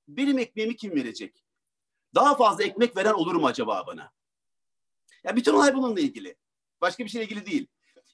Benim 0.09 0.39
ekmeğimi 0.39 0.77
kim 0.77 0.95
verecek? 0.95 1.45
Daha 2.15 2.37
fazla 2.37 2.65
ekmek 2.65 2.97
veren 2.97 3.13
olur 3.13 3.35
mu 3.35 3.47
acaba 3.47 3.87
bana? 3.87 4.13
Ya 5.25 5.37
bütün 5.37 5.55
olay 5.55 5.75
bununla 5.75 6.01
ilgili. 6.01 6.37
Başka 6.81 7.05
bir 7.05 7.09
şeyle 7.09 7.25
ilgili 7.25 7.47
değil. 7.47 7.67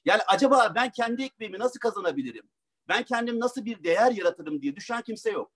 Yani 0.05 0.21
acaba 0.27 0.71
ben 0.75 0.91
kendi 0.91 1.23
ekmeğimi 1.23 1.59
nasıl 1.59 1.79
kazanabilirim? 1.79 2.49
Ben 2.87 3.03
kendim 3.03 3.39
nasıl 3.39 3.65
bir 3.65 3.83
değer 3.83 4.11
yaratırım 4.11 4.61
diye 4.61 4.75
düşen 4.75 5.01
kimse 5.01 5.31
yok. 5.31 5.51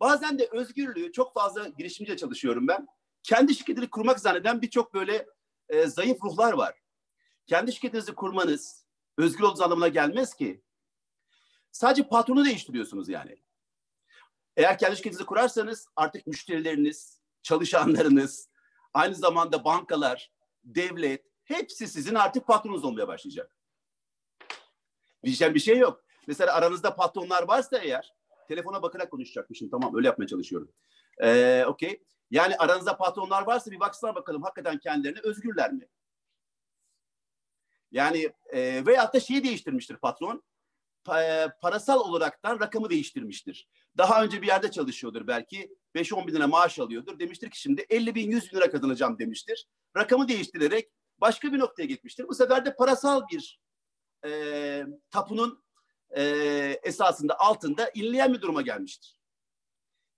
Bazen 0.00 0.38
de 0.38 0.48
özgürlüğü 0.52 1.12
çok 1.12 1.34
fazla 1.34 1.68
girişimciyle 1.68 2.16
çalışıyorum 2.16 2.68
ben. 2.68 2.86
Kendi 3.22 3.54
şirketini 3.54 3.90
kurmak 3.90 4.20
zanneden 4.20 4.62
birçok 4.62 4.94
böyle 4.94 5.26
e, 5.68 5.86
zayıf 5.86 6.24
ruhlar 6.24 6.52
var. 6.52 6.74
Kendi 7.46 7.72
şirketinizi 7.72 8.14
kurmanız 8.14 8.86
özgür 9.18 9.44
olduğunuz 9.44 9.60
anlamına 9.60 9.88
gelmez 9.88 10.34
ki. 10.34 10.62
Sadece 11.72 12.08
patronu 12.08 12.44
değiştiriyorsunuz 12.44 13.08
yani. 13.08 13.38
Eğer 14.56 14.78
kendi 14.78 14.96
şirketinizi 14.96 15.26
kurarsanız 15.26 15.88
artık 15.96 16.26
müşterileriniz, 16.26 17.20
çalışanlarınız, 17.42 18.48
aynı 18.94 19.14
zamanda 19.14 19.64
bankalar, 19.64 20.32
devlet 20.64 21.24
hepsi 21.44 21.88
sizin 21.88 22.14
artık 22.14 22.46
patronunuz 22.46 22.84
olmaya 22.84 23.08
başlayacak. 23.08 23.56
Diyeceğim 25.24 25.54
bir 25.54 25.60
şey 25.60 25.78
yok. 25.78 26.04
Mesela 26.26 26.54
aranızda 26.54 26.96
patronlar 26.96 27.42
varsa 27.42 27.78
eğer 27.78 28.14
telefona 28.48 28.82
bakarak 28.82 29.10
konuşacakmışım. 29.10 29.70
Tamam 29.70 29.96
öyle 29.96 30.06
yapmaya 30.06 30.26
çalışıyorum. 30.26 30.72
Ee, 31.22 31.64
Okey. 31.66 32.02
Yani 32.30 32.56
aranızda 32.56 32.96
patronlar 32.96 33.46
varsa 33.46 33.70
bir 33.70 33.80
baksana 33.80 34.14
bakalım 34.14 34.42
hakikaten 34.42 34.78
kendilerine 34.78 35.20
özgürler 35.22 35.72
mi? 35.72 35.88
Yani 37.92 38.32
e, 38.52 38.86
veyahut 38.86 39.14
da 39.14 39.20
şeyi 39.20 39.44
değiştirmiştir 39.44 39.96
patron. 39.96 40.42
E, 41.08 41.48
parasal 41.60 42.00
olaraktan 42.00 42.60
rakamı 42.60 42.90
değiştirmiştir. 42.90 43.68
Daha 43.96 44.24
önce 44.24 44.42
bir 44.42 44.46
yerde 44.46 44.70
çalışıyordur 44.70 45.26
belki. 45.26 45.76
5-10 45.94 46.26
bin 46.26 46.34
lira 46.34 46.46
maaş 46.46 46.78
alıyordur. 46.78 47.18
Demiştir 47.18 47.50
ki 47.50 47.60
şimdi 47.60 47.86
50 47.90 48.14
bin 48.14 48.30
100 48.30 48.52
bin 48.52 48.56
lira 48.56 48.70
kazanacağım 48.70 49.18
demiştir. 49.18 49.66
Rakamı 49.96 50.28
değiştirerek 50.28 50.90
başka 51.18 51.52
bir 51.52 51.58
noktaya 51.58 51.84
gitmiştir. 51.84 52.28
Bu 52.28 52.34
sefer 52.34 52.64
de 52.64 52.76
parasal 52.76 53.22
bir 53.32 53.60
e, 54.24 54.82
tapunun 55.10 55.64
e, 56.10 56.22
esasında 56.82 57.40
altında 57.40 57.90
inleyen 57.94 58.34
bir 58.34 58.40
duruma 58.40 58.62
gelmiştir. 58.62 59.16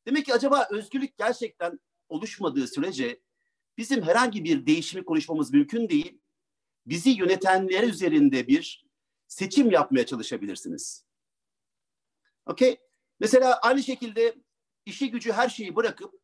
Demek 0.06 0.26
ki 0.26 0.34
acaba 0.34 0.68
özgürlük 0.70 1.16
gerçekten 1.16 1.80
oluşmadığı 2.08 2.66
sürece 2.66 3.20
bizim 3.78 4.02
herhangi 4.02 4.44
bir 4.44 4.66
değişimi 4.66 5.04
konuşmamız 5.04 5.52
mümkün 5.52 5.88
değil. 5.88 6.20
Bizi 6.86 7.10
yönetenler 7.10 7.82
üzerinde 7.82 8.48
bir 8.48 8.87
seçim 9.28 9.70
yapmaya 9.70 10.06
çalışabilirsiniz. 10.06 11.04
Okey? 12.46 12.80
Mesela 13.20 13.58
aynı 13.60 13.82
şekilde 13.82 14.34
işi 14.86 15.10
gücü 15.10 15.32
her 15.32 15.48
şeyi 15.48 15.76
bırakıp 15.76 16.14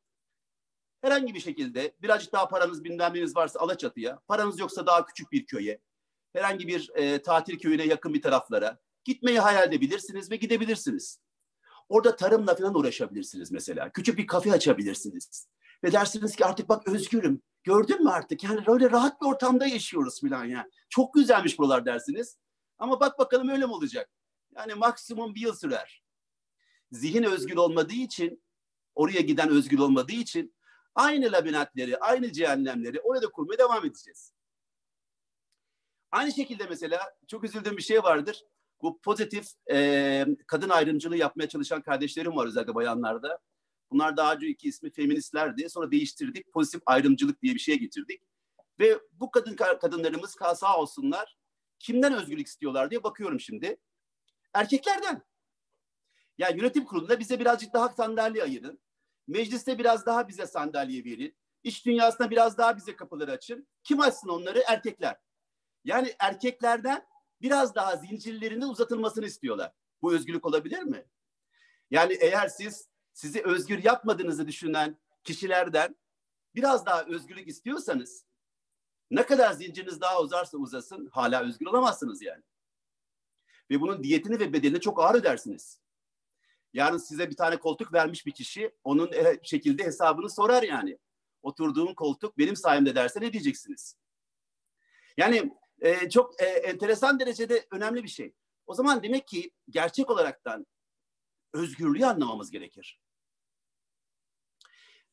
herhangi 1.03 1.35
bir 1.35 1.41
şekilde 1.41 1.97
birazcık 2.03 2.33
daha 2.33 2.49
paranız 2.49 2.85
bilmem 2.85 3.15
varsa 3.35 3.61
Alaçatı'ya, 3.61 4.21
paranız 4.29 4.59
yoksa 4.59 4.87
daha 4.87 5.07
küçük 5.07 5.33
bir 5.33 5.47
köye, 5.47 5.81
herhangi 6.33 6.69
bir 6.69 6.91
e, 6.95 7.23
tatil 7.23 7.59
köyüne 7.59 7.85
yakın 7.85 8.15
bir 8.15 8.23
taraflara 8.23 8.79
gitmeyi 9.05 9.39
hayal 9.39 9.69
edebilirsiniz 9.69 10.31
ve 10.31 10.37
gidebilirsiniz. 10.37 11.21
Orada 11.89 12.17
tarımla 12.17 12.55
falan 12.55 12.75
uğraşabilirsiniz 12.75 13.53
mesela. 13.53 13.93
Küçük 13.93 14.19
bir 14.19 14.27
kafe 14.27 14.53
açabilirsiniz. 14.53 15.49
Ve 15.85 15.93
dersiniz 15.93 16.37
ki 16.37 16.45
artık 16.45 16.69
bak 16.69 16.89
özgürüm. 16.89 17.43
Gördün 17.65 18.05
mü 18.05 18.11
artık? 18.11 18.45
Yani 18.45 18.61
öyle 18.67 18.91
rahat 18.91 19.21
bir 19.21 19.27
ortamda 19.27 19.67
yaşıyoruz 19.67 20.21
falan 20.21 20.45
ya. 20.45 20.69
Çok 20.89 21.15
güzelmiş 21.15 21.59
buralar 21.59 21.87
dersiniz. 21.87 22.39
Ama 22.79 23.01
bak 23.01 23.19
bakalım 23.19 23.49
öyle 23.49 23.67
mi 23.67 23.73
olacak? 23.73 24.11
Yani 24.57 24.75
maksimum 24.75 25.35
bir 25.35 25.41
yıl 25.41 25.55
sürer. 25.55 26.03
Zihin 26.93 27.23
özgür 27.23 27.57
olmadığı 27.57 27.95
için, 27.95 28.45
oraya 28.95 29.21
giden 29.21 29.49
özgür 29.49 29.79
olmadığı 29.79 30.13
için 30.13 30.55
aynı 30.95 31.33
labirentleri, 31.33 31.99
aynı 31.99 32.33
cehennemleri 32.33 33.01
orada 33.01 33.31
kurmaya 33.31 33.59
devam 33.59 33.87
edeceğiz. 33.87 34.33
Aynı 36.13 36.33
şekilde 36.33 36.67
mesela 36.67 37.01
çok 37.29 37.45
üzüldüğüm 37.45 37.77
bir 37.77 37.83
şey 37.83 38.03
vardır. 38.03 38.45
Bu 38.83 39.01
pozitif 39.01 39.47
e, 39.71 40.27
kadın 40.47 40.69
ayrımcılığı 40.69 41.17
yapmaya 41.17 41.49
çalışan 41.49 41.83
kardeşlerim 41.83 42.37
var 42.37 42.47
özellikle 42.47 42.75
bayanlarda. 42.75 43.39
Bunlar 43.91 44.17
daha 44.17 44.35
önce 44.35 44.47
iki 44.47 44.69
ismi 44.69 44.93
feministlerdi. 44.93 45.71
Sonra 45.71 45.91
değiştirdik. 45.91 46.53
Pozitif 46.53 46.83
ayrımcılık 46.87 47.43
diye 47.43 47.55
bir 47.55 47.59
şeye 47.59 47.77
getirdik. 47.77 48.23
Ve 48.79 48.99
bu 49.13 49.31
kadın 49.31 49.57
kadınlarımız 49.57 50.37
sağ 50.57 50.79
olsunlar. 50.79 51.37
Kimden 51.85 52.15
özgürlük 52.15 52.47
istiyorlar 52.47 52.91
diye 52.91 53.03
bakıyorum 53.03 53.41
şimdi. 53.41 53.77
Erkeklerden. 54.55 55.23
Yani 56.39 56.59
yönetim 56.59 56.85
kurulunda 56.85 57.21
bize 57.21 57.41
birazcık 57.41 57.73
daha 57.73 57.89
sandalye 57.89 58.43
ayırın. 58.43 58.81
Mecliste 59.27 59.79
biraz 59.79 60.07
daha 60.07 60.29
bize 60.29 60.47
sandalye 60.47 61.05
verin. 61.05 61.37
İş 61.63 61.87
dünyasına 61.87 62.31
biraz 62.31 62.59
daha 62.59 62.77
bize 62.77 62.97
kapıları 62.97 63.33
açın. 63.33 63.69
Kim 63.83 64.01
açsın 64.01 64.29
onları? 64.29 64.63
Erkekler. 64.67 65.17
Yani 65.85 66.15
erkeklerden 66.19 67.07
biraz 67.41 67.75
daha 67.75 67.97
zincirlerinin 67.97 68.69
uzatılmasını 68.69 69.27
istiyorlar. 69.27 69.73
Bu 70.03 70.15
özgürlük 70.15 70.47
olabilir 70.47 70.83
mi? 70.83 71.07
Yani 71.91 72.13
eğer 72.13 72.49
siz 72.49 72.89
sizi 73.13 73.43
özgür 73.43 73.85
yapmadığınızı 73.85 74.47
düşünen 74.47 74.99
kişilerden 75.25 75.97
biraz 76.55 76.87
daha 76.87 77.05
özgürlük 77.05 77.49
istiyorsanız 77.49 78.27
ne 79.15 79.27
kadar 79.27 79.53
zinciriniz 79.53 80.01
daha 80.01 80.21
uzarsa 80.21 80.59
uzasın 80.59 81.09
hala 81.13 81.43
özgür 81.43 81.67
olamazsınız 81.67 82.23
yani. 82.23 82.43
Ve 83.71 83.81
bunun 83.81 84.03
diyetini 84.03 84.39
ve 84.41 84.53
bedelini 84.53 84.81
çok 84.81 85.01
ağır 85.01 85.15
ödersiniz. 85.15 85.81
Yarın 86.73 86.99
size 86.99 87.31
bir 87.31 87.37
tane 87.37 87.57
koltuk 87.57 87.93
vermiş 87.93 88.27
bir 88.27 88.33
kişi 88.33 88.75
onun 88.85 89.11
şekilde 89.43 89.85
hesabını 89.85 90.31
sorar 90.31 90.63
yani. 90.63 90.99
Oturduğum 91.43 91.95
koltuk 91.95 92.39
benim 92.39 92.57
sayemde 92.57 92.95
derse 92.95 93.21
ne 93.21 93.33
diyeceksiniz? 93.33 93.97
Yani 95.17 95.53
e, 95.81 96.11
çok 96.11 96.43
e, 96.43 96.45
enteresan 96.45 97.21
derecede 97.21 97.67
önemli 97.71 98.03
bir 98.03 98.09
şey. 98.09 98.35
O 98.67 98.75
zaman 98.75 99.03
demek 99.03 99.29
ki 99.29 99.51
gerçek 99.71 100.11
olaraktan 100.11 100.67
özgürlüğü 101.53 102.07
anlamamız 102.07 102.51
gerekir. 102.51 103.01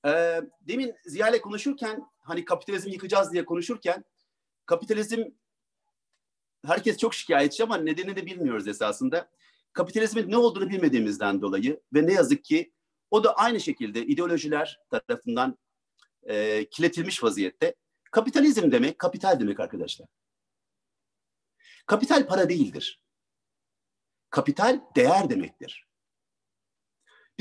E, 0.06 0.42
demin 0.62 0.96
Ziya 1.06 1.30
ile 1.30 1.42
konuşurken 1.42 2.06
hani 2.20 2.46
kapitalizm 2.46 2.90
yıkacağız 2.90 3.32
diye 3.34 3.46
konuşurken 3.46 4.06
kapitalizm 4.66 5.24
herkes 6.66 6.98
çok 6.98 7.14
şikayetçi 7.14 7.64
ama 7.64 7.78
nedenini 7.78 8.16
de 8.16 8.26
bilmiyoruz 8.26 8.68
esasında. 8.68 9.30
Kapitalizmin 9.74 10.32
ne 10.32 10.38
olduğunu 10.38 10.70
bilmediğimizden 10.70 11.42
dolayı 11.42 11.82
ve 11.94 12.08
ne 12.08 12.14
yazık 12.14 12.44
ki 12.44 12.74
o 13.12 13.24
da 13.24 13.36
aynı 13.36 13.60
şekilde 13.60 14.06
ideolojiler 14.06 14.80
tarafından 14.90 15.58
e, 16.24 16.66
kiletilmiş 16.70 17.24
vaziyette. 17.24 17.76
Kapitalizm 18.12 18.72
demek, 18.72 19.00
kapital 19.00 19.40
demek 19.40 19.60
arkadaşlar. 19.60 20.08
Kapital 21.86 22.28
para 22.28 22.50
değildir. 22.50 23.02
Kapital 24.30 24.82
değer 24.96 25.30
demektir. 25.30 25.91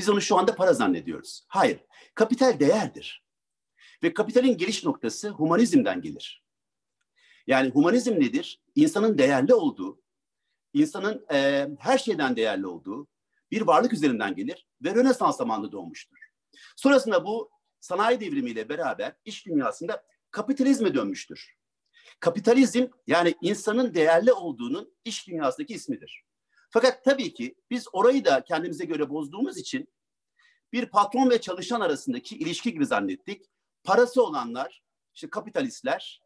Biz 0.01 0.09
onu 0.09 0.21
şu 0.21 0.37
anda 0.37 0.55
para 0.55 0.73
zannediyoruz. 0.73 1.45
Hayır, 1.47 1.79
kapital 2.15 2.59
değerdir. 2.59 3.25
Ve 4.03 4.13
kapitalin 4.13 4.57
geliş 4.57 4.83
noktası 4.83 5.29
humanizmden 5.29 6.01
gelir. 6.01 6.43
Yani 7.47 7.69
humanizm 7.69 8.19
nedir? 8.19 8.61
İnsanın 8.75 9.17
değerli 9.17 9.53
olduğu, 9.53 10.01
insanın 10.73 11.25
e, 11.33 11.67
her 11.79 11.97
şeyden 11.97 12.35
değerli 12.35 12.67
olduğu 12.67 13.07
bir 13.51 13.61
varlık 13.61 13.93
üzerinden 13.93 14.35
gelir 14.35 14.67
ve 14.83 14.95
Rönesans 14.95 15.37
zamanında 15.37 15.71
doğmuştur. 15.71 16.17
Sonrasında 16.75 17.25
bu 17.25 17.51
sanayi 17.79 18.19
devrimiyle 18.19 18.69
beraber 18.69 19.15
iş 19.25 19.45
dünyasında 19.45 20.03
kapitalizme 20.31 20.93
dönmüştür. 20.93 21.55
Kapitalizm 22.19 22.87
yani 23.07 23.35
insanın 23.41 23.93
değerli 23.93 24.33
olduğunun 24.33 24.93
iş 25.05 25.27
dünyasındaki 25.27 25.73
ismidir. 25.73 26.23
Fakat 26.71 27.03
tabii 27.03 27.33
ki 27.33 27.55
biz 27.69 27.87
orayı 27.93 28.25
da 28.25 28.43
kendimize 28.43 28.85
göre 28.85 29.09
bozduğumuz 29.09 29.57
için 29.57 29.93
bir 30.73 30.85
patron 30.85 31.29
ve 31.29 31.41
çalışan 31.41 31.81
arasındaki 31.81 32.37
ilişki 32.37 32.73
gibi 32.73 32.85
zannettik. 32.85 33.45
Parası 33.83 34.23
olanlar, 34.23 34.83
işte 35.15 35.29
kapitalistler, 35.29 36.21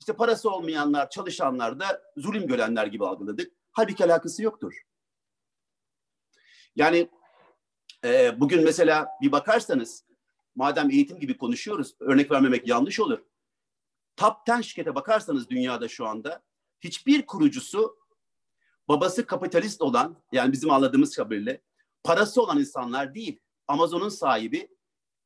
işte 0.00 0.12
parası 0.12 0.50
olmayanlar, 0.50 1.10
çalışanlar 1.10 1.80
da 1.80 2.02
zulüm 2.16 2.46
görenler 2.46 2.86
gibi 2.86 3.06
algıladık. 3.06 3.52
Halbuki 3.72 4.04
alakası 4.04 4.42
yoktur. 4.42 4.82
Yani 6.76 7.10
e, 8.04 8.40
bugün 8.40 8.64
mesela 8.64 9.08
bir 9.22 9.32
bakarsanız, 9.32 10.04
madem 10.54 10.90
eğitim 10.90 11.20
gibi 11.20 11.36
konuşuyoruz, 11.36 11.94
örnek 12.00 12.30
vermemek 12.30 12.68
yanlış 12.68 13.00
olur 13.00 13.20
top 14.20 14.36
10 14.48 14.60
şirkete 14.60 14.94
bakarsanız 14.94 15.50
dünyada 15.50 15.88
şu 15.88 16.06
anda 16.06 16.42
hiçbir 16.80 17.26
kurucusu 17.26 17.96
babası 18.90 19.26
kapitalist 19.26 19.82
olan 19.82 20.16
yani 20.32 20.52
bizim 20.52 20.70
anladığımız 20.70 21.16
kadarıyla 21.16 21.58
parası 22.04 22.42
olan 22.42 22.58
insanlar 22.58 23.14
değil. 23.14 23.40
Amazon'un 23.68 24.08
sahibi 24.08 24.68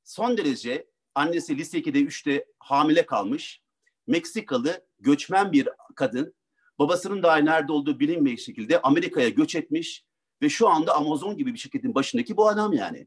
son 0.03 0.37
derece 0.37 0.87
annesi 1.15 1.59
lise 1.59 1.79
2'de 1.79 1.99
3'te 1.99 2.47
hamile 2.59 3.07
kalmış 3.07 3.63
Meksikalı 4.07 4.87
göçmen 4.99 5.53
bir 5.53 5.69
kadın 5.97 6.35
babasının 6.79 7.23
daha 7.23 7.37
nerede 7.37 7.73
olduğu 7.73 8.01
bilinmeyen 8.01 8.37
şekilde 8.37 8.83
Amerika'ya 8.83 9.29
göç 9.29 9.55
etmiş 9.55 10.05
ve 10.43 10.49
şu 10.49 10.69
anda 10.69 10.95
Amazon 10.95 11.37
gibi 11.37 11.55
bir 11.55 11.59
şirketin 11.59 11.95
başındaki 11.95 12.37
bu 12.37 12.49
adam 12.49 12.73
yani. 12.73 13.07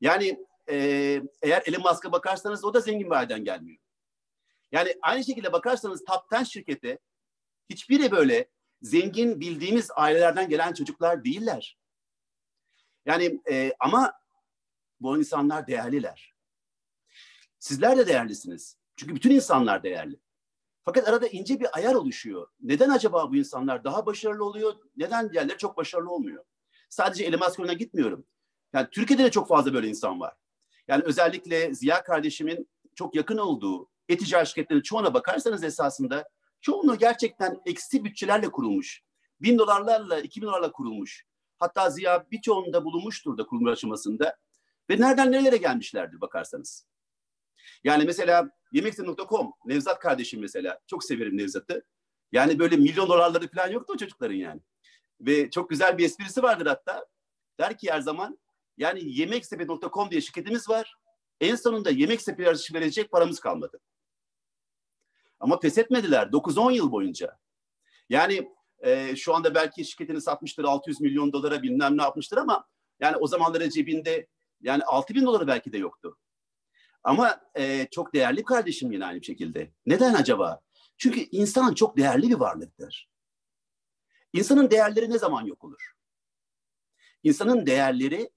Yani 0.00 0.46
e, 0.70 0.76
eğer 1.42 1.62
Elon 1.66 1.82
Musk'a 1.82 2.12
bakarsanız 2.12 2.64
o 2.64 2.74
da 2.74 2.80
zengin 2.80 3.06
bir 3.06 3.16
aileden 3.16 3.44
gelmiyor. 3.44 3.78
Yani 4.72 4.94
aynı 5.02 5.24
şekilde 5.24 5.52
bakarsanız 5.52 6.04
top 6.04 6.40
10 6.40 6.42
şirkete 6.42 6.98
hiçbiri 7.70 8.10
böyle 8.10 8.48
zengin 8.84 9.40
bildiğimiz 9.40 9.90
ailelerden 9.96 10.48
gelen 10.48 10.72
çocuklar 10.72 11.24
değiller. 11.24 11.78
Yani 13.06 13.40
e, 13.50 13.72
ama 13.80 14.12
bu 15.00 15.18
insanlar 15.18 15.66
değerliler. 15.66 16.34
Sizler 17.58 17.98
de 17.98 18.06
değerlisiniz. 18.06 18.76
Çünkü 18.96 19.14
bütün 19.14 19.30
insanlar 19.30 19.82
değerli. 19.82 20.20
Fakat 20.84 21.08
arada 21.08 21.26
ince 21.26 21.60
bir 21.60 21.76
ayar 21.76 21.94
oluşuyor. 21.94 22.48
Neden 22.60 22.90
acaba 22.90 23.30
bu 23.30 23.36
insanlar 23.36 23.84
daha 23.84 24.06
başarılı 24.06 24.44
oluyor? 24.44 24.74
Neden 24.96 25.32
diğerleri 25.32 25.58
çok 25.58 25.76
başarılı 25.76 26.10
olmuyor? 26.10 26.44
Sadece 26.88 27.24
Elon 27.24 27.40
Musk'ına 27.40 27.72
gitmiyorum. 27.72 28.26
Yani 28.72 28.88
Türkiye'de 28.90 29.24
de 29.24 29.30
çok 29.30 29.48
fazla 29.48 29.74
böyle 29.74 29.88
insan 29.88 30.20
var. 30.20 30.34
Yani 30.88 31.02
özellikle 31.04 31.74
Ziya 31.74 32.02
kardeşimin 32.02 32.68
çok 32.94 33.14
yakın 33.14 33.38
olduğu 33.38 33.90
e-ticaret 34.08 34.48
şirketlerinin 34.48 34.82
çoğuna 34.82 35.14
bakarsanız 35.14 35.64
esasında 35.64 36.28
çoğunu 36.64 36.98
gerçekten 36.98 37.60
eksi 37.66 38.04
bütçelerle 38.04 38.48
kurulmuş. 38.48 39.02
Bin 39.40 39.58
dolarlarla, 39.58 40.20
iki 40.20 40.42
bin 40.42 40.46
dolarla 40.46 40.72
kurulmuş. 40.72 41.24
Hatta 41.58 41.90
Ziya 41.90 42.26
birçoğunda 42.30 42.84
bulunmuştur 42.84 43.38
da 43.38 43.46
kurulma 43.46 43.70
aşamasında. 43.70 44.36
Ve 44.90 45.00
nereden 45.00 45.32
nerelere 45.32 45.56
gelmişlerdir 45.56 46.20
bakarsanız. 46.20 46.86
Yani 47.84 48.04
mesela 48.04 48.50
yemekte.com, 48.72 49.52
Nevzat 49.64 49.98
kardeşim 49.98 50.40
mesela. 50.40 50.80
Çok 50.86 51.04
severim 51.04 51.38
Nevzat'ı. 51.38 51.84
Yani 52.32 52.58
böyle 52.58 52.76
milyon 52.76 53.08
dolarları 53.08 53.48
falan 53.48 53.68
yoktu 53.68 53.92
o 53.94 53.98
çocukların 53.98 54.36
yani. 54.36 54.60
Ve 55.20 55.50
çok 55.50 55.70
güzel 55.70 55.98
bir 55.98 56.04
esprisi 56.04 56.42
vardır 56.42 56.66
hatta. 56.66 57.06
Der 57.60 57.78
ki 57.78 57.92
her 57.92 58.00
zaman 58.00 58.38
yani 58.76 59.18
yemeksepet.com 59.18 60.10
diye 60.10 60.20
şirketimiz 60.20 60.68
var. 60.68 60.96
En 61.40 61.56
sonunda 61.56 61.90
yemek 61.90 62.22
sepeti 62.22 62.74
verecek 62.74 63.10
paramız 63.10 63.40
kalmadı. 63.40 63.80
Ama 65.44 65.58
pes 65.58 65.78
etmediler 65.78 66.26
9-10 66.26 66.72
yıl 66.72 66.92
boyunca. 66.92 67.38
Yani 68.08 68.50
e, 68.78 69.16
şu 69.16 69.34
anda 69.34 69.54
belki 69.54 69.84
şirketini 69.84 70.20
satmıştır 70.20 70.64
600 70.64 71.00
milyon 71.00 71.32
dolara 71.32 71.62
bilmem 71.62 71.98
ne 71.98 72.02
yapmıştır 72.02 72.36
ama 72.36 72.68
yani 73.00 73.16
o 73.16 73.26
zamanların 73.26 73.68
cebinde 73.68 74.26
yani 74.60 74.82
6 74.84 75.14
bin 75.14 75.26
doları 75.26 75.46
belki 75.46 75.72
de 75.72 75.78
yoktu. 75.78 76.18
Ama 77.02 77.40
e, 77.54 77.88
çok 77.90 78.14
değerli 78.14 78.44
kardeşim 78.44 78.92
yine 78.92 79.06
aynı 79.06 79.24
şekilde. 79.24 79.72
Neden 79.86 80.14
acaba? 80.14 80.60
Çünkü 80.96 81.20
insan 81.20 81.74
çok 81.74 81.96
değerli 81.96 82.30
bir 82.30 82.34
varlıktır. 82.34 83.08
İnsanın 84.32 84.70
değerleri 84.70 85.10
ne 85.10 85.18
zaman 85.18 85.44
yok 85.44 85.64
olur? 85.64 85.92
İnsanın 87.22 87.66
değerleri 87.66 88.30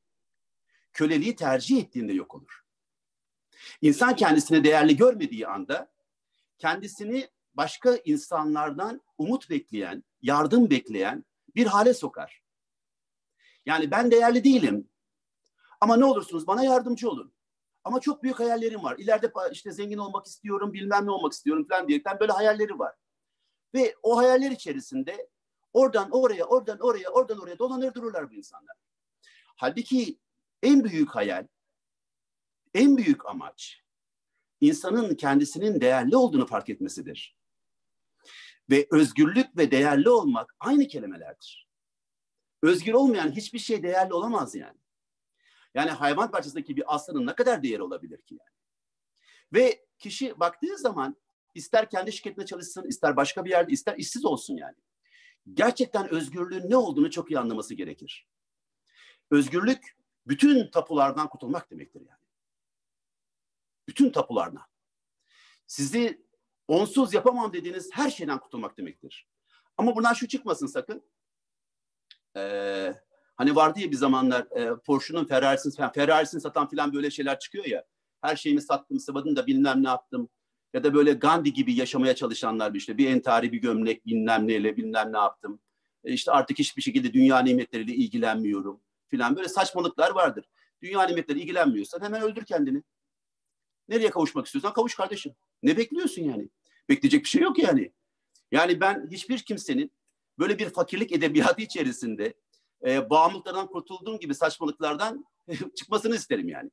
köleliği 0.94 1.36
tercih 1.36 1.78
ettiğinde 1.78 2.14
yok 2.14 2.36
olur. 2.36 2.64
İnsan 3.82 4.16
kendisini 4.16 4.64
değerli 4.64 4.98
görmediği 4.98 5.48
anda 5.48 5.97
kendisini 6.58 7.30
başka 7.54 7.96
insanlardan 7.96 9.02
umut 9.18 9.50
bekleyen, 9.50 10.04
yardım 10.22 10.70
bekleyen 10.70 11.26
bir 11.56 11.66
hale 11.66 11.94
sokar. 11.94 12.44
Yani 13.66 13.92
ben 13.92 14.12
değerli 14.12 14.44
değilim. 14.44 14.90
Ama 15.82 15.98
ne 15.98 16.06
olursunuz 16.06 16.48
bana 16.48 16.64
yardımcı 16.64 17.10
olun. 17.10 17.34
Ama 17.84 18.00
çok 18.00 18.24
büyük 18.24 18.40
hayallerim 18.40 18.84
var. 18.84 18.96
İleride 18.98 19.32
işte 19.52 19.72
zengin 19.72 19.98
olmak 19.98 20.26
istiyorum, 20.26 20.74
bilmem 20.74 21.06
ne 21.06 21.12
olmak 21.12 21.34
istiyorum 21.34 21.68
falan 21.70 21.88
diyerekten 21.88 22.20
böyle 22.20 22.32
hayalleri 22.32 22.80
var. 22.80 22.96
Ve 23.74 23.96
o 24.04 24.18
hayaller 24.18 24.52
içerisinde 24.52 25.30
oradan 25.74 26.12
oraya, 26.12 26.46
oradan 26.46 26.80
oraya, 26.80 27.10
oradan 27.10 27.40
oraya 27.40 27.60
dolanır 27.60 27.94
dururlar 27.94 28.30
bu 28.30 28.34
insanlar. 28.34 28.76
Halbuki 29.56 30.20
en 30.64 30.84
büyük 30.84 31.10
hayal, 31.10 31.48
en 32.74 32.98
büyük 32.98 33.26
amaç 33.26 33.84
insanın 34.62 35.16
kendisinin 35.16 35.82
değerli 35.82 36.16
olduğunu 36.16 36.48
fark 36.48 36.70
etmesidir. 36.70 37.38
Ve 38.70 38.88
özgürlük 38.92 39.58
ve 39.58 39.72
değerli 39.72 40.10
olmak 40.10 40.56
aynı 40.60 40.88
kelimelerdir. 40.88 41.68
Özgür 42.64 42.94
olmayan 42.94 43.32
hiçbir 43.32 43.60
şey 43.60 43.84
değerli 43.84 44.14
olamaz 44.14 44.56
yani. 44.56 44.78
Yani 45.74 45.92
hayvan 45.92 46.32
parçasındaki 46.32 46.78
bir 46.78 46.96
aslanın 46.96 47.28
ne 47.28 47.36
kadar 47.36 47.64
değeri 47.64 47.82
olabilir 47.82 48.22
ki 48.22 48.36
yani? 48.40 48.58
Ve 49.54 49.86
kişi 50.00 50.40
baktığı 50.40 50.78
zaman 50.78 51.16
ister 51.56 51.90
kendi 51.90 52.14
şirketinde 52.14 52.46
çalışsın, 52.46 52.88
ister 52.88 53.16
başka 53.16 53.46
bir 53.46 53.50
yerde, 53.50 53.72
ister 53.72 53.98
işsiz 53.98 54.26
olsun 54.26 54.58
yani. 54.58 54.76
Gerçekten 55.54 56.10
özgürlüğün 56.10 56.70
ne 56.70 56.76
olduğunu 56.78 57.12
çok 57.12 57.32
iyi 57.32 57.40
anlaması 57.40 57.74
gerekir. 57.74 58.28
Özgürlük 59.32 59.98
bütün 60.28 60.72
tapulardan 60.72 61.30
kurtulmak 61.30 61.72
demektir 61.72 62.02
yani. 62.02 62.17
Bütün 63.88 64.10
tapulardan. 64.10 64.64
Sizi 65.68 66.26
onsuz 66.68 67.14
yapamam 67.14 67.54
dediğiniz 67.54 67.90
her 67.94 68.10
şeyden 68.10 68.40
kurtulmak 68.40 68.78
demektir. 68.78 69.28
Ama 69.78 69.96
bundan 69.96 70.14
şu 70.14 70.28
çıkmasın 70.28 70.68
sakın. 70.68 71.04
Ee, 72.36 72.94
hani 73.36 73.56
vardı 73.56 73.80
ya 73.80 73.92
bir 73.92 73.96
zamanlar 73.96 74.42
e, 74.42 74.76
Porsche'un 74.86 75.26
Ferrari'sini 75.26 75.76
falan, 75.76 75.92
Ferrari'sini 75.92 76.42
satan 76.42 76.70
falan 76.70 76.94
böyle 76.94 77.12
şeyler 77.12 77.40
çıkıyor 77.40 77.66
ya. 77.66 77.86
Her 78.22 78.36
şeyimi 78.36 78.62
sattım, 78.62 79.00
sıvadım 79.00 79.36
da 79.36 79.48
bilmem 79.48 79.84
ne 79.84 79.88
yaptım. 79.88 80.30
Ya 80.74 80.84
da 80.84 80.94
böyle 80.94 81.14
Gandhi 81.14 81.54
gibi 81.54 81.74
yaşamaya 81.74 82.16
çalışanlar 82.16 82.74
işte 82.74 82.98
bir 82.98 83.10
entari 83.10 83.52
bir 83.52 83.58
gömlek 83.58 84.06
bilmem 84.06 84.48
neyle 84.48 84.78
bilmem 84.78 85.14
ne 85.14 85.18
yaptım. 85.18 85.60
E 86.04 86.14
işte 86.14 86.32
artık 86.32 86.60
hiçbir 86.60 86.82
şekilde 86.82 87.14
dünya 87.14 87.40
nimetleriyle 87.40 87.94
ilgilenmiyorum 87.94 88.82
filan 89.08 89.36
böyle 89.36 89.48
saçmalıklar 89.48 90.12
vardır. 90.12 90.46
Dünya 90.82 91.04
nimetleri 91.04 91.40
ilgilenmiyorsan 91.40 92.02
hemen 92.02 92.22
öldür 92.22 92.46
kendini. 92.46 92.84
Nereye 93.90 94.10
kavuşmak 94.10 94.46
istiyorsan 94.46 94.74
kavuş 94.74 94.96
kardeşim. 94.96 95.36
Ne 95.64 95.78
bekliyorsun 95.78 96.22
yani? 96.22 96.50
Bekleyecek 96.90 97.24
bir 97.24 97.30
şey 97.30 97.42
yok 97.42 97.60
yani. 97.60 97.92
Yani 98.52 98.82
ben 98.82 99.08
hiçbir 99.12 99.40
kimsenin 99.40 99.92
böyle 100.40 100.60
bir 100.60 100.70
fakirlik 100.70 101.12
edebiyatı 101.12 101.62
içerisinde 101.62 102.34
e, 102.86 103.10
bağımlılıklardan 103.10 103.68
kurtulduğum 103.68 104.20
gibi 104.20 104.36
saçmalıklardan 104.36 105.26
çıkmasını 105.76 106.16
isterim 106.16 106.50
yani. 106.50 106.72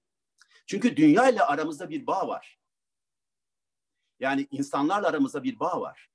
Çünkü 0.66 0.96
dünya 0.96 1.28
ile 1.28 1.42
aramızda 1.42 1.90
bir 1.90 2.06
bağ 2.06 2.28
var. 2.28 2.58
Yani 4.20 4.46
insanlarla 4.50 5.08
aramızda 5.08 5.42
bir 5.42 5.60
bağ 5.60 5.80
var. 5.80 6.08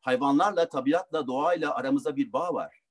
Hayvanlarla, 0.00 0.68
tabiatla, 0.68 1.26
doğayla 1.26 1.74
aramızda 1.74 2.16
bir 2.16 2.32
bağ 2.32 2.54
var. 2.54 2.82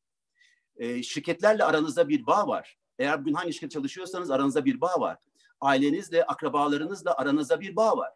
E, 0.76 1.04
şirketlerle 1.04 1.63
aranızda 1.63 2.10
bir 2.10 2.26
bağ 2.26 2.48
var. 2.48 2.78
Eğer 3.00 3.22
bugün 3.22 3.34
hangi 3.34 3.54
şirket 3.54 3.72
çalışıyorsanız 3.72 4.32
aranızda 4.32 4.65
bir 4.65 4.82
bağ 4.82 5.00
var. 5.00 5.18
Ailenizle, 5.62 6.26
akrabalarınızla 6.26 7.17
aranızda 7.17 7.62
bir 7.62 7.76
bağ 7.76 7.98
var. 7.98 8.13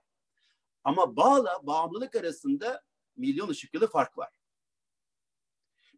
Ama 0.84 1.16
bağla 1.16 1.60
bağımlılık 1.64 2.16
arasında 2.16 2.84
milyon 3.16 3.50
ışık 3.50 3.74
yılı 3.74 3.88
fark 3.88 4.18
var. 4.18 4.30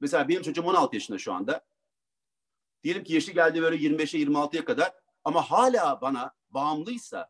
Mesela 0.01 0.27
benim 0.27 0.41
çocuğum 0.41 0.63
16 0.63 0.95
yaşında 0.95 1.17
şu 1.17 1.33
anda. 1.33 1.65
Diyelim 2.83 3.03
ki 3.03 3.13
yaşı 3.13 3.31
geldi 3.31 3.61
böyle 3.61 3.75
25'e 3.75 4.19
26'ya 4.19 4.65
kadar 4.65 4.93
ama 5.23 5.41
hala 5.41 6.01
bana 6.01 6.31
bağımlıysa 6.49 7.29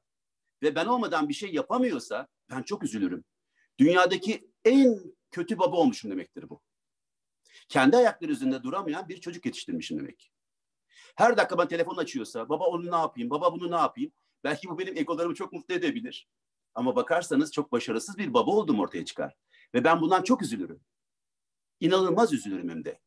ve 0.61 0.75
ben 0.75 0.85
olmadan 0.85 1.29
bir 1.29 1.33
şey 1.33 1.53
yapamıyorsa 1.53 2.27
ben 2.49 2.63
çok 2.63 2.83
üzülürüm. 2.83 3.23
Dünyadaki 3.79 4.51
en 4.65 4.99
kötü 5.31 5.59
baba 5.59 5.77
olmuşum 5.77 6.11
demektir 6.11 6.49
bu. 6.49 6.61
Kendi 7.69 7.97
ayakları 7.97 8.31
üzerinde 8.31 8.63
duramayan 8.63 9.09
bir 9.09 9.21
çocuk 9.21 9.45
yetiştirmişim 9.45 9.99
demek. 9.99 10.31
Her 11.15 11.37
dakika 11.37 11.57
ben 11.57 11.67
telefon 11.67 11.97
açıyorsa 11.97 12.49
baba 12.49 12.65
onu 12.65 12.91
ne 12.91 12.95
yapayım, 12.95 13.29
baba 13.29 13.53
bunu 13.53 13.71
ne 13.71 13.75
yapayım? 13.75 14.11
Belki 14.43 14.69
bu 14.69 14.79
benim 14.79 14.97
egolarımı 14.97 15.35
çok 15.35 15.53
mutlu 15.53 15.73
edebilir. 15.73 16.27
Ama 16.75 16.95
bakarsanız 16.95 17.51
çok 17.51 17.71
başarısız 17.71 18.17
bir 18.17 18.33
baba 18.33 18.51
oldum 18.51 18.79
ortaya 18.79 19.05
çıkar. 19.05 19.35
Ve 19.73 19.83
ben 19.83 20.01
bundan 20.01 20.23
çok 20.23 20.41
üzülürüm. 20.41 20.81
İnanılmaz 21.79 22.33
üzülürüm 22.33 22.69
hem 22.69 22.85
de. 22.85 22.99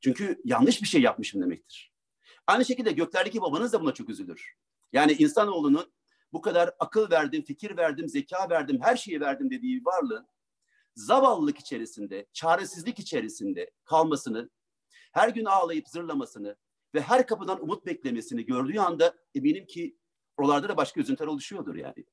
Çünkü 0.00 0.40
yanlış 0.44 0.82
bir 0.82 0.86
şey 0.86 1.02
yapmışım 1.02 1.42
demektir. 1.42 1.92
Aynı 2.46 2.64
şekilde 2.64 2.92
göklerdeki 2.92 3.40
babanız 3.40 3.72
da 3.72 3.80
buna 3.80 3.94
çok 3.94 4.08
üzülür. 4.08 4.56
Yani 4.92 5.12
insanoğlunun 5.12 5.92
bu 6.32 6.40
kadar 6.40 6.70
akıl 6.78 7.10
verdim, 7.10 7.44
fikir 7.44 7.76
verdim, 7.76 8.08
zeka 8.08 8.50
verdim, 8.50 8.80
her 8.82 8.96
şeyi 8.96 9.20
verdim 9.20 9.50
dediği 9.50 9.84
varlığın 9.84 10.26
zavallılık 10.94 11.58
içerisinde, 11.58 12.26
çaresizlik 12.32 12.98
içerisinde 12.98 13.70
kalmasını, 13.84 14.50
her 15.12 15.28
gün 15.28 15.44
ağlayıp 15.44 15.88
zırlamasını 15.88 16.56
ve 16.94 17.00
her 17.00 17.26
kapıdan 17.26 17.62
umut 17.62 17.86
beklemesini 17.86 18.46
gördüğü 18.46 18.78
anda 18.78 19.14
eminim 19.34 19.66
ki 19.66 19.96
oralarda 20.36 20.68
da 20.68 20.76
başka 20.76 21.00
üzüntüler 21.00 21.28
oluşuyordur 21.28 21.74
yani. 21.74 22.04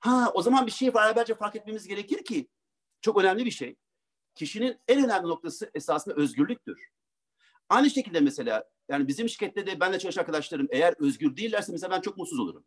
Ha 0.00 0.30
o 0.34 0.42
zaman 0.42 0.66
bir 0.66 0.72
şeyi 0.72 0.94
beraberce 0.94 1.34
fark 1.34 1.56
etmemiz 1.56 1.88
gerekir 1.88 2.24
ki 2.24 2.48
çok 3.00 3.20
önemli 3.20 3.44
bir 3.44 3.50
şey. 3.50 3.76
Kişinin 4.34 4.78
en 4.88 5.04
önemli 5.04 5.28
noktası 5.28 5.70
esasında 5.74 6.14
özgürlüktür. 6.14 6.88
Aynı 7.68 7.90
şekilde 7.90 8.20
mesela 8.20 8.64
yani 8.88 9.08
bizim 9.08 9.28
şirkette 9.28 9.66
de 9.66 9.80
benle 9.80 9.98
çalışan 9.98 10.20
arkadaşlarım 10.20 10.68
eğer 10.70 10.94
özgür 10.98 11.36
değillerse 11.36 11.72
mesela 11.72 11.90
ben 11.90 12.00
çok 12.00 12.16
mutsuz 12.16 12.38
olurum. 12.38 12.64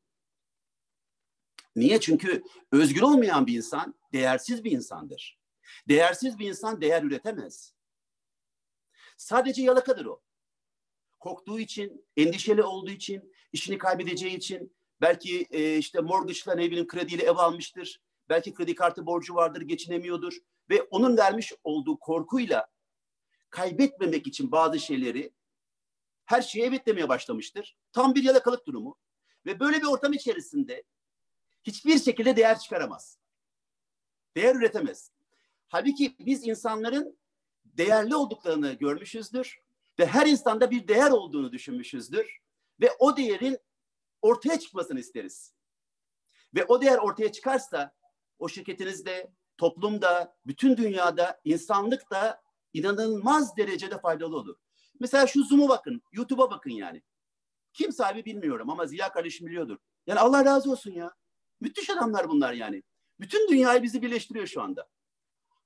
Niye? 1.76 2.00
Çünkü 2.00 2.44
özgür 2.72 3.02
olmayan 3.02 3.48
bir 3.48 3.58
insan 3.58 3.96
değersiz 4.14 4.64
bir 4.64 4.72
insandır. 4.72 5.40
Değersiz 5.88 6.40
bir 6.40 6.48
insan 6.48 6.82
değer 6.82 7.04
üretemez. 7.04 7.74
Sadece 9.18 9.62
yalakadır 9.62 10.06
o. 10.06 10.22
Korktuğu 11.20 11.60
için, 11.60 12.06
endişeli 12.18 12.64
olduğu 12.64 12.92
için, 12.92 13.34
işini 13.54 13.78
kaybedeceği 13.78 14.38
için, 14.38 14.76
belki 15.02 15.48
e, 15.52 15.78
işte 15.78 16.02
mortgage'la 16.02 16.56
ne 16.56 16.66
bileyim 16.66 16.88
krediyle 16.88 17.24
ev 17.24 17.36
almıştır. 17.36 18.02
Belki 18.30 18.54
kredi 18.54 18.76
kartı 18.76 19.06
borcu 19.06 19.36
vardır, 19.36 19.62
geçinemiyordur. 19.62 20.38
Ve 20.70 20.82
onun 20.82 21.18
vermiş 21.18 21.54
olduğu 21.64 22.00
korkuyla 22.00 22.68
kaybetmemek 23.50 24.28
için 24.28 24.52
bazı 24.52 24.80
şeyleri 24.80 25.34
her 26.26 26.42
şeye 26.42 26.66
evet 26.66 26.88
demeye 26.88 27.10
başlamıştır. 27.10 27.78
Tam 27.92 28.16
bir 28.16 28.24
yalakalık 28.24 28.68
durumu. 28.68 28.98
Ve 29.46 29.60
böyle 29.60 29.78
bir 29.78 29.88
ortam 29.88 30.14
içerisinde 30.14 30.84
hiçbir 31.64 32.00
şekilde 32.00 32.36
değer 32.36 32.60
çıkaramaz. 32.60 33.20
Değer 34.36 34.56
üretemez. 34.56 35.12
Halbuki 35.68 36.16
biz 36.20 36.48
insanların 36.48 37.20
değerli 37.66 38.16
olduklarını 38.16 38.74
görmüşüzdür 38.74 39.60
ve 40.00 40.06
her 40.06 40.28
insanda 40.28 40.72
bir 40.72 40.88
değer 40.88 41.12
olduğunu 41.12 41.52
düşünmüşüzdür 41.52 42.40
ve 42.82 42.92
o 43.00 43.18
değerin 43.18 43.58
ortaya 44.22 44.60
çıkmasını 44.60 45.00
isteriz. 45.00 45.54
Ve 46.56 46.66
o 46.66 46.82
değer 46.82 46.98
ortaya 46.98 47.32
çıkarsa 47.32 47.96
o 48.40 48.50
şirketinizde, 48.50 49.34
toplumda, 49.58 50.36
bütün 50.46 50.78
dünyada, 50.78 51.42
insanlık 51.44 52.12
da 52.12 52.42
inanılmaz 52.74 53.58
derecede 53.58 54.00
faydalı 54.00 54.38
olur. 54.38 54.56
Mesela 55.00 55.28
şu 55.28 55.44
Zoom'u 55.44 55.70
bakın, 55.70 56.02
YouTube'a 56.12 56.52
bakın 56.52 56.72
yani. 56.72 57.04
Kim 57.74 57.92
sahibi 57.92 58.26
bilmiyorum 58.26 58.70
ama 58.70 58.86
Ziya 58.86 59.12
kardeşim 59.12 59.48
biliyordur. 59.48 59.78
Yani 60.08 60.20
Allah 60.20 60.46
razı 60.46 60.72
olsun 60.72 60.92
ya. 60.92 61.14
Müthiş 61.62 61.90
adamlar 61.90 62.30
bunlar 62.30 62.54
yani. 62.54 62.84
Bütün 63.20 63.48
dünyayı 63.48 63.84
bizi 63.84 64.02
birleştiriyor 64.02 64.48
şu 64.48 64.62
anda. 64.62 64.90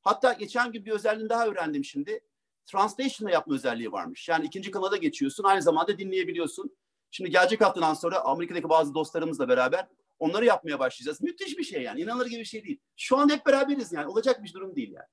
Hatta 0.02 0.34
geçen 0.34 0.72
gün 0.72 0.86
bir 0.86 0.91
özelliğini 0.91 1.30
daha 1.30 1.48
öğrendim 1.48 1.86
şimdi. 1.86 2.19
Translation'la 2.65 3.32
yapma 3.32 3.56
özelliği 3.56 3.91
varmış. 3.91 4.30
Yani 4.30 4.45
ikinci 4.45 4.71
kanala 4.71 4.97
geçiyorsun, 4.97 5.43
aynı 5.43 5.62
zamanda 5.62 5.97
dinleyebiliyorsun. 5.97 6.78
Şimdi 7.12 7.30
gelecek 7.30 7.62
haftadan 7.62 7.93
sonra 7.93 8.19
Amerika'daki 8.19 8.69
bazı 8.69 8.93
dostlarımızla 8.93 9.49
beraber 9.49 9.88
onları 10.19 10.45
yapmaya 10.45 10.80
başlayacağız. 10.80 11.21
Müthiş 11.21 11.58
bir 11.58 11.63
şey 11.63 11.82
yani. 11.82 12.02
İnanılır 12.02 12.26
gibi 12.26 12.39
bir 12.39 12.45
şey 12.45 12.63
değil. 12.63 12.80
Şu 12.97 13.17
an 13.17 13.30
hep 13.30 13.45
beraberiz 13.45 13.91
yani. 13.93 14.08
Olacak 14.08 14.43
bir 14.43 14.54
durum 14.54 14.76
değil 14.76 14.91
yani. 14.91 15.08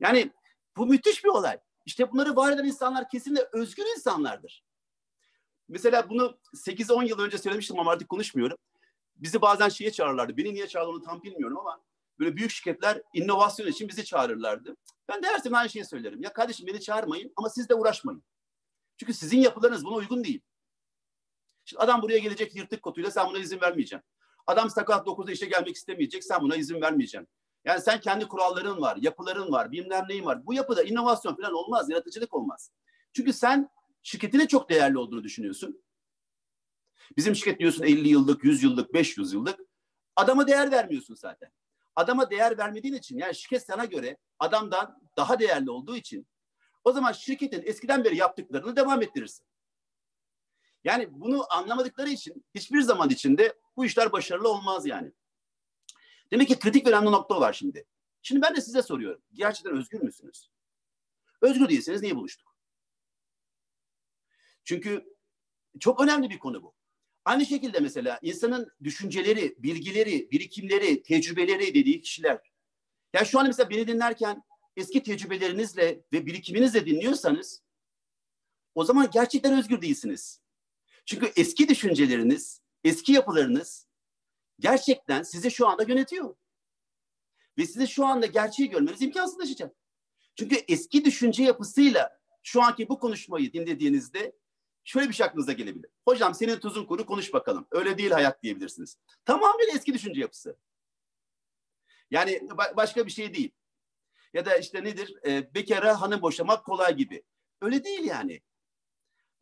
Yani 0.00 0.30
bu 0.76 0.86
müthiş 0.86 1.24
bir 1.24 1.28
olay. 1.28 1.58
İşte 1.86 2.12
bunları 2.12 2.36
var 2.36 2.52
eden 2.52 2.64
insanlar 2.64 3.08
kesinlikle 3.08 3.48
özgür 3.52 3.84
insanlardır. 3.96 4.64
Mesela 5.68 6.10
bunu 6.10 6.38
8-10 6.54 7.08
yıl 7.08 7.18
önce 7.18 7.38
söylemiştim 7.38 7.78
ama 7.78 7.90
artık 7.90 8.08
konuşmuyorum. 8.08 8.56
Bizi 9.16 9.42
bazen 9.42 9.68
şeye 9.68 9.92
çağırırlardı. 9.92 10.36
Beni 10.36 10.54
niye 10.54 10.66
çağırdılar 10.66 11.02
tam 11.02 11.22
bilmiyorum 11.22 11.58
ama 11.58 11.80
böyle 12.20 12.36
büyük 12.36 12.50
şirketler 12.50 13.02
inovasyon 13.14 13.66
için 13.66 13.88
bizi 13.88 14.04
çağırırlardı. 14.04 14.76
Ben 15.08 15.22
de 15.22 15.26
her 15.26 15.38
zaman 15.38 15.58
aynı 15.58 15.70
şeyi 15.70 15.84
söylerim. 15.84 16.22
Ya 16.22 16.32
kardeşim 16.32 16.66
beni 16.66 16.80
çağırmayın 16.80 17.32
ama 17.36 17.50
siz 17.50 17.68
de 17.68 17.74
uğraşmayın. 17.74 18.24
Çünkü 18.96 19.14
sizin 19.14 19.38
yapılarınız 19.38 19.84
buna 19.84 19.94
uygun 19.94 20.24
değil. 20.24 20.40
Şimdi 21.64 21.82
adam 21.82 22.02
buraya 22.02 22.18
gelecek 22.18 22.56
yırtık 22.56 22.82
kotuyla 22.82 23.10
sen 23.10 23.28
buna 23.28 23.38
izin 23.38 23.60
vermeyeceksin. 23.60 24.06
Adam 24.46 24.70
sakat 24.70 25.06
9'da 25.06 25.32
işe 25.32 25.46
gelmek 25.46 25.76
istemeyecek 25.76 26.24
sen 26.24 26.40
buna 26.40 26.56
izin 26.56 26.80
vermeyeceksin. 26.80 27.28
Yani 27.64 27.80
sen 27.80 28.00
kendi 28.00 28.28
kuralların 28.28 28.80
var, 28.80 28.96
yapıların 28.96 29.52
var, 29.52 29.72
bilmem 29.72 30.04
neyin 30.08 30.24
var. 30.24 30.46
Bu 30.46 30.54
yapıda 30.54 30.82
inovasyon 30.82 31.36
falan 31.36 31.52
olmaz, 31.52 31.90
yaratıcılık 31.90 32.34
olmaz. 32.34 32.70
Çünkü 33.12 33.32
sen 33.32 33.70
şirketine 34.02 34.48
çok 34.48 34.70
değerli 34.70 34.98
olduğunu 34.98 35.24
düşünüyorsun. 35.24 35.82
Bizim 37.16 37.34
şirket 37.34 37.60
diyorsun 37.60 37.84
50 37.84 38.08
yıllık, 38.08 38.44
100 38.44 38.62
yıllık, 38.62 38.94
500 38.94 39.32
yıllık. 39.32 39.60
Adama 40.16 40.46
değer 40.46 40.70
vermiyorsun 40.70 41.14
zaten. 41.14 41.50
Adama 42.00 42.30
değer 42.30 42.58
vermediğin 42.58 42.94
için 42.94 43.18
yani 43.18 43.34
şirket 43.34 43.66
sana 43.66 43.84
göre 43.84 44.16
adamdan 44.38 45.02
daha 45.16 45.38
değerli 45.38 45.70
olduğu 45.70 45.96
için 45.96 46.26
o 46.84 46.92
zaman 46.92 47.12
şirketin 47.12 47.62
eskiden 47.62 48.04
beri 48.04 48.16
yaptıklarını 48.16 48.76
devam 48.76 49.02
ettirirsin. 49.02 49.46
Yani 50.84 51.08
bunu 51.10 51.46
anlamadıkları 51.52 52.10
için 52.10 52.44
hiçbir 52.54 52.80
zaman 52.80 53.10
içinde 53.10 53.58
bu 53.76 53.84
işler 53.84 54.12
başarılı 54.12 54.48
olmaz 54.48 54.86
yani. 54.86 55.12
Demek 56.32 56.48
ki 56.48 56.58
kritik 56.58 56.86
ve 56.86 56.90
önemli 56.90 57.12
nokta 57.12 57.40
var 57.40 57.52
şimdi. 57.52 57.86
Şimdi 58.22 58.42
ben 58.42 58.56
de 58.56 58.60
size 58.60 58.82
soruyorum. 58.82 59.22
Gerçekten 59.32 59.76
özgür 59.76 60.00
müsünüz? 60.00 60.50
Özgür 61.40 61.68
değilseniz 61.68 62.02
niye 62.02 62.16
buluştuk? 62.16 62.56
Çünkü 64.64 65.16
çok 65.80 66.00
önemli 66.00 66.30
bir 66.30 66.38
konu 66.38 66.62
bu. 66.62 66.74
Aynı 67.24 67.46
şekilde 67.46 67.80
mesela 67.80 68.18
insanın 68.22 68.72
düşünceleri, 68.82 69.54
bilgileri, 69.58 70.30
birikimleri, 70.30 71.02
tecrübeleri 71.02 71.74
dediği 71.74 72.00
kişiler. 72.00 72.52
Yani 73.14 73.26
şu 73.26 73.38
an 73.40 73.46
mesela 73.46 73.70
beni 73.70 73.88
dinlerken 73.88 74.42
eski 74.76 75.02
tecrübelerinizle 75.02 76.02
ve 76.12 76.26
birikiminizle 76.26 76.86
dinliyorsanız 76.86 77.62
o 78.74 78.84
zaman 78.84 79.10
gerçekten 79.12 79.58
özgür 79.58 79.82
değilsiniz. 79.82 80.40
Çünkü 81.06 81.32
eski 81.36 81.68
düşünceleriniz, 81.68 82.62
eski 82.84 83.12
yapılarınız 83.12 83.88
gerçekten 84.58 85.22
sizi 85.22 85.50
şu 85.50 85.68
anda 85.68 85.82
yönetiyor. 85.82 86.36
Ve 87.58 87.66
size 87.66 87.86
şu 87.86 88.06
anda 88.06 88.26
gerçeği 88.26 88.70
görmeniz 88.70 89.02
imkansızlaşacak. 89.02 89.76
Çünkü 90.36 90.56
eski 90.68 91.04
düşünce 91.04 91.42
yapısıyla 91.42 92.20
şu 92.42 92.62
anki 92.62 92.88
bu 92.88 92.98
konuşmayı 92.98 93.52
dinlediğinizde 93.52 94.32
şöyle 94.90 95.08
bir 95.08 95.14
şey 95.14 95.26
aklınıza 95.26 95.52
gelebilir. 95.52 95.90
Hocam 96.04 96.34
senin 96.34 96.56
tuzun 96.56 96.84
kuru 96.84 97.06
konuş 97.06 97.32
bakalım. 97.32 97.66
Öyle 97.70 97.98
değil 97.98 98.10
hayat 98.10 98.42
diyebilirsiniz. 98.42 98.96
Tamamen 99.24 99.76
eski 99.76 99.94
düşünce 99.94 100.20
yapısı. 100.20 100.56
Yani 102.10 102.32
ba- 102.32 102.76
başka 102.76 103.06
bir 103.06 103.10
şey 103.10 103.34
değil. 103.34 103.50
Ya 104.32 104.46
da 104.46 104.56
işte 104.56 104.84
nedir? 104.84 105.16
E, 105.26 105.54
bekara 105.54 106.00
hanım 106.00 106.22
boşamak 106.22 106.64
kolay 106.64 106.96
gibi. 106.96 107.22
Öyle 107.62 107.84
değil 107.84 108.04
yani. 108.04 108.40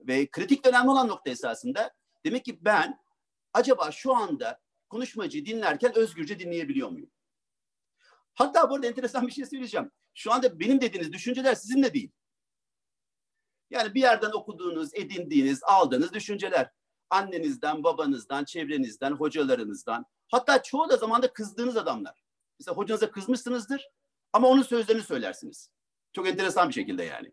Ve 0.01 0.27
kritik 0.27 0.67
önemli 0.67 0.91
olan 0.91 1.09
nokta 1.09 1.31
esasında 1.31 1.95
demek 2.25 2.45
ki 2.45 2.65
ben 2.65 3.01
acaba 3.53 3.93
şu 3.93 4.15
anda 4.17 4.61
konuşmacıyı 4.89 5.47
dinlerken 5.47 5.99
özgürce 5.99 6.39
dinleyebiliyor 6.39 6.89
muyum? 6.89 7.11
Hatta 8.35 8.71
bu 8.71 8.75
arada 8.75 8.87
enteresan 8.87 9.27
bir 9.27 9.33
şey 9.33 9.47
söyleyeceğim. 9.47 9.91
Şu 10.15 10.33
anda 10.33 10.61
benim 10.61 10.81
dediğiniz 10.81 11.13
düşünceler 11.13 11.55
sizin 11.55 11.83
de 11.83 11.95
değil. 11.95 12.11
Yani 13.71 13.95
bir 13.95 14.01
yerden 14.01 14.31
okuduğunuz, 14.31 14.95
edindiğiniz, 14.95 15.61
aldığınız 15.63 16.13
düşünceler. 16.13 16.71
Annenizden, 17.11 17.85
babanızdan, 17.85 18.45
çevrenizden, 18.45 19.13
hocalarınızdan. 19.13 20.07
Hatta 20.29 20.63
çoğu 20.63 20.89
da 20.89 20.97
zamanda 20.97 21.33
kızdığınız 21.33 21.77
adamlar. 21.77 22.23
Mesela 22.61 22.77
hocanıza 22.77 23.11
kızmışsınızdır 23.11 23.89
ama 24.33 24.49
onun 24.49 24.63
sözlerini 24.63 25.03
söylersiniz. 25.03 25.71
Çok 26.13 26.29
enteresan 26.29 26.69
bir 26.69 26.75
şekilde 26.75 27.05
yani. 27.05 27.33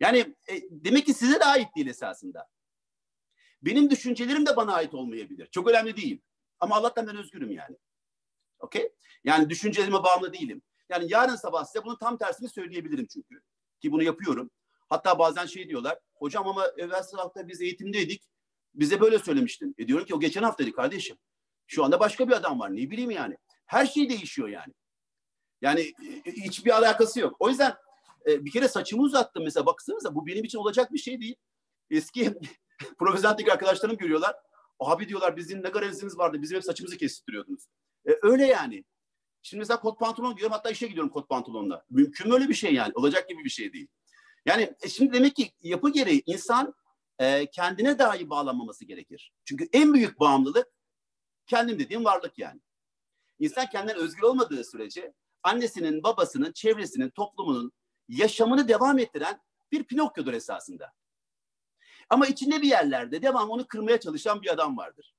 Yani 0.00 0.18
e, 0.48 0.54
demek 0.70 1.06
ki 1.06 1.14
size 1.14 1.40
de 1.40 1.44
ait 1.44 1.68
değil 1.76 1.86
esasında. 1.86 2.48
Benim 3.62 3.90
düşüncelerim 3.90 4.46
de 4.46 4.56
bana 4.56 4.74
ait 4.74 4.94
olmayabilir. 4.94 5.46
Çok 5.46 5.68
önemli 5.70 5.96
değil. 5.96 6.20
Ama 6.60 6.76
Allah'tan 6.76 7.06
ben 7.06 7.16
özgürüm 7.16 7.50
yani. 7.50 7.76
Okey? 8.58 8.92
Yani 9.24 9.50
düşüncelerime 9.50 10.02
bağımlı 10.02 10.32
değilim. 10.32 10.62
Yani 10.88 11.06
yarın 11.08 11.36
sabah 11.36 11.64
size 11.64 11.84
bunun 11.84 11.96
tam 11.96 12.18
tersini 12.18 12.48
söyleyebilirim 12.48 13.06
çünkü. 13.06 13.42
Ki 13.80 13.92
bunu 13.92 14.02
yapıyorum. 14.02 14.50
Hatta 14.92 15.18
bazen 15.18 15.46
şey 15.46 15.68
diyorlar. 15.68 15.98
Hocam 16.14 16.48
ama 16.48 16.66
evvel 16.76 17.02
hafta 17.16 17.48
biz 17.48 17.60
eğitimdeydik. 17.60 18.22
Bize 18.74 19.00
böyle 19.00 19.18
söylemiştin. 19.18 19.74
E 19.78 19.88
diyorum 19.88 20.06
ki 20.06 20.14
o 20.14 20.20
geçen 20.20 20.42
haftaydı 20.42 20.72
kardeşim. 20.72 21.16
Şu 21.66 21.84
anda 21.84 22.00
başka 22.00 22.28
bir 22.28 22.32
adam 22.32 22.60
var. 22.60 22.72
Ne 22.72 22.90
bileyim 22.90 23.10
yani. 23.10 23.36
Her 23.66 23.86
şey 23.86 24.08
değişiyor 24.08 24.48
yani. 24.48 24.72
Yani 25.60 25.80
e, 26.26 26.32
hiçbir 26.32 26.70
alakası 26.70 27.20
yok. 27.20 27.36
O 27.38 27.48
yüzden 27.48 27.74
e, 28.26 28.44
bir 28.44 28.50
kere 28.50 28.68
saçımı 28.68 29.02
uzattım 29.02 29.44
mesela. 29.44 29.66
Baksanıza 29.66 30.14
bu 30.14 30.26
benim 30.26 30.44
için 30.44 30.58
olacak 30.58 30.92
bir 30.92 30.98
şey 30.98 31.20
değil. 31.20 31.36
Eski 31.90 32.34
profesyoneldeki 32.98 33.52
arkadaşlarım 33.52 33.96
görüyorlar. 33.96 34.36
Abi 34.80 35.08
diyorlar 35.08 35.36
bizim 35.36 35.62
ne 35.62 35.68
gareziniz 35.68 36.18
vardı. 36.18 36.42
Bizim 36.42 36.56
hep 36.56 36.64
saçımızı 36.64 36.96
kestiriyordunuz. 36.96 37.66
E, 38.08 38.10
öyle 38.22 38.46
yani. 38.46 38.84
Şimdi 39.42 39.58
mesela 39.58 39.80
kot 39.80 39.98
pantolon 39.98 40.34
giyiyorum. 40.34 40.56
Hatta 40.56 40.70
işe 40.70 40.86
gidiyorum 40.86 41.10
kot 41.10 41.28
pantolonla. 41.28 41.84
Mümkün 41.90 42.28
mü 42.28 42.34
öyle 42.34 42.48
bir 42.48 42.54
şey 42.54 42.74
yani? 42.74 42.92
Olacak 42.94 43.28
gibi 43.28 43.44
bir 43.44 43.50
şey 43.50 43.72
değil. 43.72 43.88
Yani 44.46 44.74
e, 44.82 44.88
şimdi 44.88 45.12
demek 45.12 45.36
ki 45.36 45.52
yapı 45.60 45.90
gereği 45.90 46.22
insan 46.26 46.74
e, 47.18 47.46
kendine 47.46 47.98
dahi 47.98 48.30
bağlanmaması 48.30 48.84
gerekir. 48.84 49.32
Çünkü 49.44 49.68
en 49.72 49.94
büyük 49.94 50.20
bağımlılık 50.20 50.68
kendim 51.46 51.78
dediğim 51.78 52.04
varlık 52.04 52.38
yani. 52.38 52.60
İnsan 53.38 53.66
kendinden 53.66 53.96
özgür 53.96 54.22
olmadığı 54.22 54.64
sürece 54.64 55.14
annesinin, 55.42 56.02
babasının, 56.02 56.52
çevresinin, 56.52 57.10
toplumunun 57.10 57.72
yaşamını 58.08 58.68
devam 58.68 58.98
ettiren 58.98 59.40
bir 59.72 59.84
Pinokyo'dur 59.84 60.32
esasında. 60.32 60.92
Ama 62.10 62.26
içinde 62.26 62.62
bir 62.62 62.68
yerlerde 62.68 63.22
devam 63.22 63.50
onu 63.50 63.66
kırmaya 63.66 64.00
çalışan 64.00 64.42
bir 64.42 64.52
adam 64.52 64.76
vardır. 64.76 65.14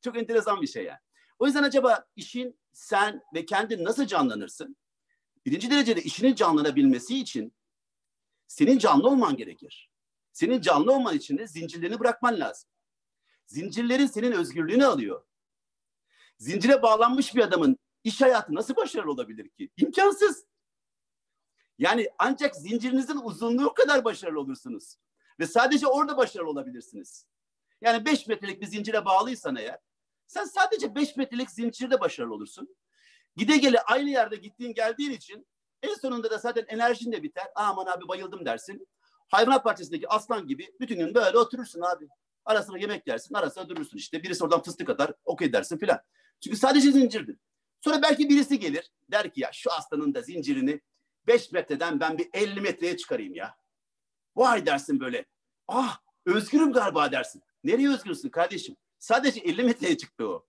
Çok 0.00 0.18
enteresan 0.18 0.62
bir 0.62 0.66
şey 0.66 0.84
yani. 0.84 0.98
O 1.38 1.46
yüzden 1.46 1.62
acaba 1.62 2.04
işin 2.16 2.60
sen 2.72 3.22
ve 3.34 3.46
kendin 3.46 3.84
nasıl 3.84 4.06
canlanırsın? 4.06 4.76
Birinci 5.46 5.70
derecede 5.70 6.02
işinin 6.02 6.34
canlanabilmesi 6.34 7.18
için 7.18 7.52
senin 8.50 8.78
canlı 8.78 9.08
olman 9.08 9.36
gerekir. 9.36 9.90
Senin 10.32 10.60
canlı 10.60 10.92
olman 10.92 11.16
için 11.16 11.38
de 11.38 11.46
zincirlerini 11.46 12.00
bırakman 12.00 12.40
lazım. 12.40 12.70
Zincirlerin 13.46 14.06
senin 14.06 14.32
özgürlüğünü 14.32 14.86
alıyor. 14.86 15.24
Zincire 16.38 16.82
bağlanmış 16.82 17.34
bir 17.34 17.40
adamın 17.40 17.78
iş 18.04 18.20
hayatı 18.20 18.54
nasıl 18.54 18.76
başarılı 18.76 19.12
olabilir 19.12 19.48
ki? 19.48 19.70
İmkansız. 19.76 20.46
Yani 21.78 22.10
ancak 22.18 22.56
zincirinizin 22.56 23.16
uzunluğu 23.16 23.74
kadar 23.74 24.04
başarılı 24.04 24.40
olursunuz. 24.40 24.96
Ve 25.40 25.46
sadece 25.46 25.86
orada 25.86 26.16
başarılı 26.16 26.48
olabilirsiniz. 26.48 27.26
Yani 27.80 28.04
5 28.04 28.26
metrelik 28.26 28.60
bir 28.60 28.66
zincire 28.66 29.04
bağlıysan 29.04 29.56
eğer, 29.56 29.78
sen 30.26 30.44
sadece 30.44 30.94
5 30.94 31.16
metrelik 31.16 31.50
zincirde 31.50 32.00
başarılı 32.00 32.34
olursun. 32.34 32.76
Gide 33.36 33.56
gele 33.56 33.80
aynı 33.80 34.10
yerde 34.10 34.36
gittiğin 34.36 34.74
geldiğin 34.74 35.10
için 35.10 35.46
en 35.82 35.94
sonunda 35.94 36.30
da 36.30 36.38
zaten 36.38 36.64
enerjin 36.68 37.12
de 37.12 37.22
biter. 37.22 37.46
Aman 37.54 37.86
abi 37.86 38.08
bayıldım 38.08 38.44
dersin. 38.44 38.88
Hayvanat 39.28 39.64
bahçesindeki 39.64 40.08
aslan 40.08 40.46
gibi 40.46 40.74
bütün 40.80 40.98
gün 40.98 41.14
böyle 41.14 41.38
oturursun 41.38 41.80
abi. 41.80 42.08
Arasına 42.44 42.78
yemek 42.78 43.06
yersin, 43.06 43.34
arasına 43.34 43.68
durursun 43.68 43.96
işte. 43.96 44.22
Birisi 44.22 44.44
oradan 44.44 44.62
fıstık 44.62 44.90
atar, 44.90 45.12
okey 45.24 45.52
dersin 45.52 45.78
filan. 45.78 46.00
Çünkü 46.40 46.56
sadece 46.56 46.92
zincirdir. 46.92 47.36
Sonra 47.80 48.02
belki 48.02 48.28
birisi 48.28 48.58
gelir, 48.58 48.90
der 49.10 49.32
ki 49.32 49.40
ya 49.40 49.50
şu 49.52 49.72
aslanın 49.72 50.14
da 50.14 50.22
zincirini 50.22 50.80
5 51.26 51.52
metreden 51.52 52.00
ben 52.00 52.18
bir 52.18 52.28
50 52.32 52.60
metreye 52.60 52.96
çıkarayım 52.96 53.34
ya. 53.34 53.56
Vay 54.36 54.66
dersin 54.66 55.00
böyle. 55.00 55.24
Ah 55.68 56.00
özgürüm 56.26 56.72
galiba 56.72 57.12
dersin. 57.12 57.42
Nereye 57.64 57.90
özgürsün 57.90 58.28
kardeşim? 58.28 58.76
Sadece 58.98 59.40
50 59.40 59.64
metreye 59.64 59.96
çıktı 59.96 60.28
o. 60.28 60.46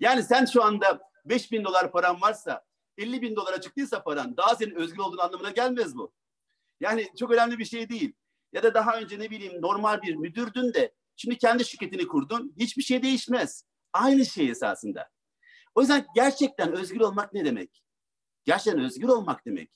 Yani 0.00 0.22
sen 0.22 0.44
şu 0.44 0.64
anda 0.64 1.00
5 1.24 1.52
bin 1.52 1.64
dolar 1.64 1.92
paran 1.92 2.20
varsa 2.20 2.67
50 2.98 3.22
bin 3.22 3.36
dolara 3.36 3.60
çıktıysa 3.60 4.02
paran 4.02 4.36
daha 4.36 4.54
senin 4.54 4.74
özgür 4.74 4.98
olduğun 4.98 5.18
anlamına 5.18 5.50
gelmez 5.50 5.96
bu. 5.96 6.12
Yani 6.80 7.08
çok 7.18 7.30
önemli 7.30 7.58
bir 7.58 7.64
şey 7.64 7.88
değil. 7.88 8.12
Ya 8.52 8.62
da 8.62 8.74
daha 8.74 8.98
önce 8.98 9.18
ne 9.18 9.30
bileyim 9.30 9.62
normal 9.62 10.02
bir 10.02 10.14
müdürdün 10.14 10.74
de 10.74 10.94
şimdi 11.16 11.38
kendi 11.38 11.64
şirketini 11.64 12.06
kurdun. 12.06 12.54
Hiçbir 12.58 12.82
şey 12.82 13.02
değişmez. 13.02 13.64
Aynı 13.92 14.26
şey 14.26 14.50
esasında. 14.50 15.10
O 15.74 15.80
yüzden 15.80 16.06
gerçekten 16.14 16.72
özgür 16.72 17.00
olmak 17.00 17.34
ne 17.34 17.44
demek? 17.44 17.84
Gerçekten 18.44 18.84
özgür 18.84 19.08
olmak 19.08 19.46
demek. 19.46 19.70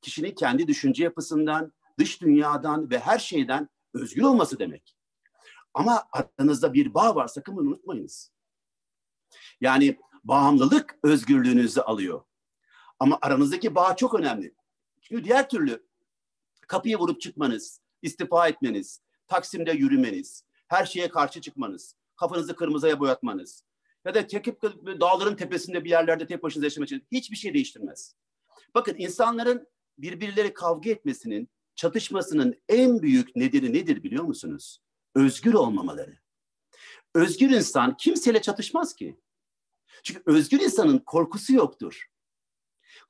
Kişinin 0.00 0.34
kendi 0.34 0.68
düşünce 0.68 1.04
yapısından, 1.04 1.72
dış 1.98 2.20
dünyadan 2.20 2.90
ve 2.90 2.98
her 2.98 3.18
şeyden 3.18 3.68
özgür 3.94 4.22
olması 4.22 4.58
demek. 4.58 4.96
Ama 5.74 6.08
aranızda 6.12 6.74
bir 6.74 6.94
bağ 6.94 7.14
var 7.14 7.28
sakın 7.28 7.56
bunu 7.56 7.68
unutmayınız. 7.68 8.32
Yani 9.60 9.98
bağımlılık 10.24 10.98
özgürlüğünüzü 11.02 11.80
alıyor. 11.80 12.27
Ama 12.98 13.18
aranızdaki 13.22 13.74
bağ 13.74 13.96
çok 13.96 14.14
önemli. 14.14 14.54
Çünkü 15.00 15.24
diğer 15.24 15.48
türlü 15.48 15.86
kapıyı 16.68 16.98
vurup 16.98 17.20
çıkmanız, 17.20 17.80
istifa 18.02 18.48
etmeniz, 18.48 19.00
Taksim'de 19.26 19.72
yürümeniz, 19.72 20.44
her 20.68 20.86
şeye 20.86 21.08
karşı 21.08 21.40
çıkmanız, 21.40 21.94
kafanızı 22.16 22.56
kırmızıya 22.56 23.00
boyatmanız 23.00 23.64
ya 24.04 24.14
da 24.14 24.28
çekip 24.28 24.62
dağların 25.00 25.36
tepesinde 25.36 25.84
bir 25.84 25.90
yerlerde 25.90 26.26
tek 26.26 26.42
başınıza 26.42 26.66
yaşamak 26.66 26.88
için 26.88 27.06
hiçbir 27.12 27.36
şey 27.36 27.54
değiştirmez. 27.54 28.14
Bakın 28.74 28.94
insanların 28.98 29.66
birbirleri 29.98 30.54
kavga 30.54 30.90
etmesinin, 30.90 31.48
çatışmasının 31.74 32.60
en 32.68 33.02
büyük 33.02 33.36
nedeni 33.36 33.72
nedir 33.72 34.02
biliyor 34.02 34.24
musunuz? 34.24 34.82
Özgür 35.14 35.54
olmamaları. 35.54 36.18
Özgür 37.14 37.50
insan 37.50 37.96
kimseyle 37.96 38.42
çatışmaz 38.42 38.94
ki. 38.94 39.20
Çünkü 40.02 40.22
özgür 40.26 40.60
insanın 40.60 40.98
korkusu 40.98 41.54
yoktur. 41.54 42.06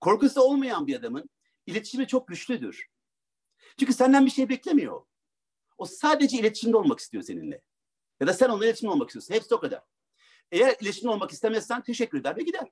Korkusu 0.00 0.40
olmayan 0.40 0.87
bir 0.87 0.96
adamın 0.96 1.30
iletişimi 1.66 2.06
çok 2.06 2.28
güçlüdür. 2.28 2.87
Çünkü 3.78 3.92
senden 3.92 4.26
bir 4.26 4.30
şey 4.30 4.48
beklemiyor. 4.48 5.06
O 5.78 5.84
sadece 5.87 6.38
iletişimde 6.38 6.76
olmak 6.76 6.98
istiyor 6.98 7.22
seninle. 7.22 7.62
Ya 8.20 8.26
da 8.26 8.32
sen 8.32 8.48
onunla 8.48 8.64
iletişimde 8.64 8.92
olmak 8.92 9.08
istiyorsun. 9.08 9.34
Hepsi 9.34 9.54
o 9.54 9.61
kadar. 9.61 9.82
Eğer 10.52 10.76
iletişimde 10.80 11.08
olmak 11.08 11.30
istemezsen 11.30 11.82
teşekkür 11.82 12.20
eder 12.20 12.37
ve 12.37 12.42
gider. 12.42 12.68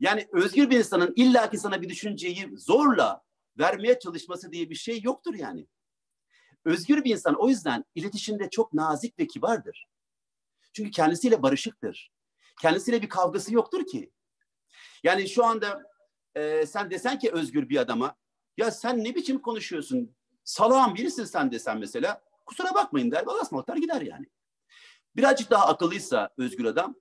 Yani 0.00 0.28
özgür 0.32 0.70
bir 0.70 0.78
insanın 0.78 1.12
illaki 1.16 1.58
sana 1.58 1.82
bir 1.82 1.88
düşünceyi 1.88 2.50
zorla 2.56 3.22
vermeye 3.58 3.98
çalışması 3.98 4.52
diye 4.52 4.70
bir 4.70 4.74
şey 4.74 5.00
yoktur 5.02 5.34
yani. 5.34 5.66
Özgür 6.64 7.04
bir 7.04 7.10
insan 7.10 7.34
o 7.34 7.48
yüzden 7.48 7.84
iletişimde 7.94 8.50
çok 8.50 8.72
nazik 8.72 9.18
ve 9.18 9.26
kibardır. 9.26 9.86
Çünkü 10.72 10.90
kendisiyle 10.90 11.42
barışıktır. 11.42 12.12
Kendisiyle 12.62 13.02
bir 13.02 13.08
kavgası 13.08 13.54
yoktur 13.54 13.86
ki. 13.86 14.10
Yani 15.06 15.28
şu 15.28 15.44
anda 15.44 15.82
e, 16.34 16.66
sen 16.66 16.90
desen 16.90 17.18
ki 17.18 17.30
özgür 17.32 17.68
bir 17.68 17.76
adama 17.76 18.16
ya 18.56 18.70
sen 18.70 19.04
ne 19.04 19.14
biçim 19.14 19.42
konuşuyorsun? 19.42 20.16
Salağın 20.44 20.94
birisin 20.94 21.24
sen 21.24 21.52
desen 21.52 21.78
mesela. 21.78 22.22
Kusura 22.46 22.74
bakmayın 22.74 23.10
der. 23.10 23.26
Balasmalıklar 23.26 23.76
gider 23.76 24.00
yani. 24.00 24.26
Birazcık 25.16 25.50
daha 25.50 25.66
akıllıysa 25.66 26.30
özgür 26.38 26.64
adam 26.64 26.94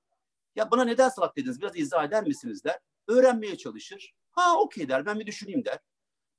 ya 0.56 0.72
bana 0.72 0.84
neden 0.84 1.10
salak 1.10 1.38
dediniz 1.38 1.62
biraz 1.62 1.78
izah 1.78 2.04
eder 2.04 2.24
misiniz 2.24 2.64
der. 2.64 2.80
Öğrenmeye 3.08 3.58
çalışır. 3.58 4.14
Ha 4.32 4.60
okey 4.60 4.90
der 4.90 5.06
ben 5.06 5.20
bir 5.20 5.28
düşüneyim 5.28 5.66
der. 5.66 5.80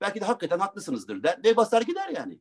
Belki 0.01 0.21
de 0.21 0.25
hakikaten 0.25 0.59
haklısınızdır 0.59 1.23
der 1.23 1.41
ve 1.45 1.57
basar 1.57 1.83
gider 1.83 2.09
yani. 2.09 2.41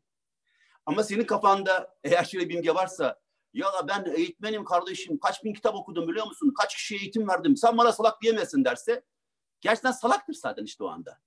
Ama 0.85 1.03
senin 1.03 1.25
kafanda 1.25 1.95
eğer 2.03 2.23
şöyle 2.23 2.49
bir 2.49 2.55
imge 2.55 2.75
varsa 2.75 3.19
ya 3.53 3.67
ben 3.87 4.05
eğitmenim 4.15 4.65
kardeşim 4.65 5.19
kaç 5.19 5.43
bin 5.43 5.53
kitap 5.53 5.75
okudum 5.75 6.07
biliyor 6.07 6.25
musun? 6.25 6.53
Kaç 6.61 6.75
kişiye 6.75 6.99
eğitim 6.99 7.27
verdim 7.27 7.57
sen 7.57 7.77
bana 7.77 7.91
salak 7.91 8.21
diyemezsin 8.21 8.65
derse 8.65 9.03
gerçekten 9.65 9.91
salaktır 9.91 10.33
zaten 10.33 10.63
işte 10.63 10.83
o 10.83 10.87
anda. 10.87 11.19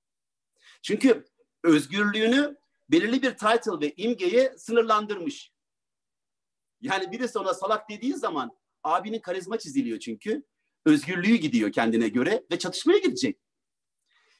Çünkü 0.83 1.25
özgürlüğünü 1.65 2.57
belirli 2.91 3.23
bir 3.23 3.31
title 3.31 3.81
ve 3.81 3.93
imgeye 3.97 4.59
sınırlandırmış. 4.59 5.53
Yani 6.81 7.13
birisi 7.13 7.39
ona 7.39 7.55
salak 7.55 7.91
dediği 7.91 8.15
zaman 8.15 8.51
abinin 8.83 9.19
karizma 9.19 9.59
çiziliyor 9.59 9.99
çünkü. 9.99 10.43
Özgürlüğü 10.87 11.35
gidiyor 11.35 11.73
kendine 11.73 12.09
göre 12.09 12.45
ve 12.51 12.59
çatışmaya 12.59 12.99
gidecek. 12.99 13.39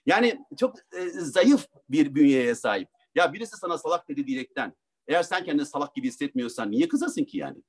Yani 0.07 0.45
çok 0.59 0.77
e, 0.93 1.09
zayıf 1.11 1.67
bir 1.89 2.15
bünyeye 2.15 2.55
sahip. 2.55 2.89
Ya 3.15 3.33
birisi 3.33 3.57
sana 3.57 3.79
salak 3.79 4.09
dedi 4.09 4.27
diyerekten. 4.27 4.77
Eğer 5.09 5.23
sen 5.23 5.45
kendini 5.45 5.67
salak 5.67 5.95
gibi 5.95 6.09
hissetmiyorsan 6.09 6.71
niye 6.71 6.89
kızasın 6.89 7.25
ki 7.25 7.39
yani? 7.39 7.63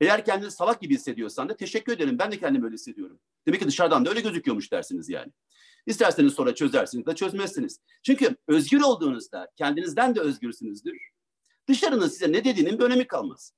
Eğer 0.00 0.24
kendini 0.24 0.50
salak 0.50 0.80
gibi 0.80 0.94
hissediyorsan 0.94 1.48
da 1.48 1.56
teşekkür 1.56 1.92
ederim. 1.92 2.18
Ben 2.18 2.32
de 2.32 2.38
kendimi 2.38 2.64
öyle 2.64 2.74
hissediyorum. 2.74 3.20
Demek 3.46 3.60
ki 3.60 3.66
dışarıdan 3.66 4.04
da 4.04 4.10
öyle 4.10 4.20
gözüküyormuş 4.20 4.72
dersiniz 4.72 5.08
yani. 5.08 5.32
İsterseniz 5.86 6.32
sonra 6.34 6.54
çözersiniz 6.54 7.06
de 7.06 7.14
çözmezsiniz. 7.14 7.80
Çünkü 8.02 8.36
özgür 8.48 8.80
olduğunuzda 8.80 9.50
kendinizden 9.56 10.14
de 10.14 10.20
özgürsünüzdür. 10.20 11.10
Dışarının 11.68 12.08
size 12.08 12.32
ne 12.32 12.44
dediğinin 12.44 12.78
bir 12.78 12.84
önemi 12.84 13.06
kalmaz. 13.06 13.52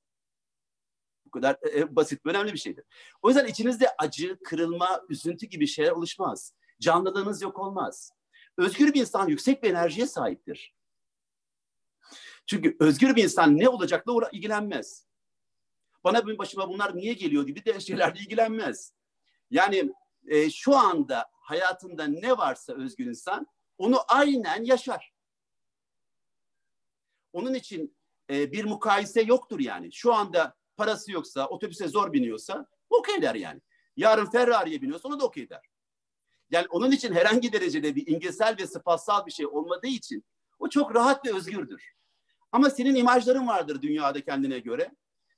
Bu 1.26 1.30
kadar 1.30 1.56
e, 1.62 1.78
e, 1.78 1.96
basit 1.96 2.20
önemli 2.24 2.52
bir 2.52 2.58
şeydir. 2.58 2.84
O 3.22 3.28
yüzden 3.28 3.46
içinizde 3.46 3.86
acı, 3.98 4.38
kırılma, 4.44 5.02
üzüntü 5.08 5.46
gibi 5.46 5.66
şeyler 5.66 5.90
oluşmaz. 5.90 6.52
Canlılığınız 6.80 7.42
yok 7.42 7.58
olmaz. 7.58 8.12
Özgür 8.58 8.94
bir 8.94 9.00
insan 9.00 9.28
yüksek 9.28 9.62
bir 9.62 9.70
enerjiye 9.70 10.06
sahiptir. 10.06 10.74
Çünkü 12.46 12.76
özgür 12.80 13.16
bir 13.16 13.24
insan 13.24 13.58
ne 13.58 13.68
olacakla 13.68 14.12
uğra- 14.12 14.30
ilgilenmez. 14.32 15.06
Bana 16.04 16.38
başıma 16.38 16.68
bunlar 16.68 16.96
niye 16.96 17.12
geliyor 17.12 17.46
gibi 17.46 17.64
de 17.64 17.80
şeylerle 17.80 18.20
ilgilenmez. 18.20 18.92
Yani 19.50 19.92
e, 20.26 20.50
şu 20.50 20.76
anda 20.76 21.30
hayatında 21.46 22.04
ne 22.04 22.38
varsa 22.38 22.72
özgür 22.72 23.06
insan 23.06 23.46
onu 23.78 23.98
aynen 24.08 24.64
yaşar. 24.64 25.12
Onun 27.32 27.54
için 27.54 27.96
e, 28.30 28.52
bir 28.52 28.64
mukayese 28.64 29.22
yoktur 29.22 29.60
yani. 29.60 29.92
Şu 29.92 30.14
anda 30.14 30.54
parası 30.76 31.12
yoksa, 31.12 31.46
otobüse 31.46 31.88
zor 31.88 32.12
biniyorsa 32.12 32.66
okey 32.90 33.22
der 33.22 33.34
yani. 33.34 33.60
Yarın 33.96 34.30
Ferrari'ye 34.30 34.82
biniyorsa 34.82 35.08
onu 35.08 35.20
da 35.20 35.24
okey 35.24 35.48
der. 35.50 35.66
Yani 36.50 36.66
onun 36.70 36.90
için 36.90 37.14
herhangi 37.14 37.52
derecede 37.52 37.94
bir 37.94 38.06
imgesel 38.06 38.56
ve 38.58 38.66
sıfatsal 38.66 39.26
bir 39.26 39.32
şey 39.32 39.46
olmadığı 39.46 39.86
için 39.86 40.24
o 40.58 40.68
çok 40.68 40.94
rahat 40.94 41.26
ve 41.26 41.34
özgürdür. 41.34 41.92
Ama 42.52 42.70
senin 42.70 42.94
imajların 42.94 43.46
vardır 43.46 43.82
dünyada 43.82 44.24
kendine 44.24 44.58
göre. 44.58 44.90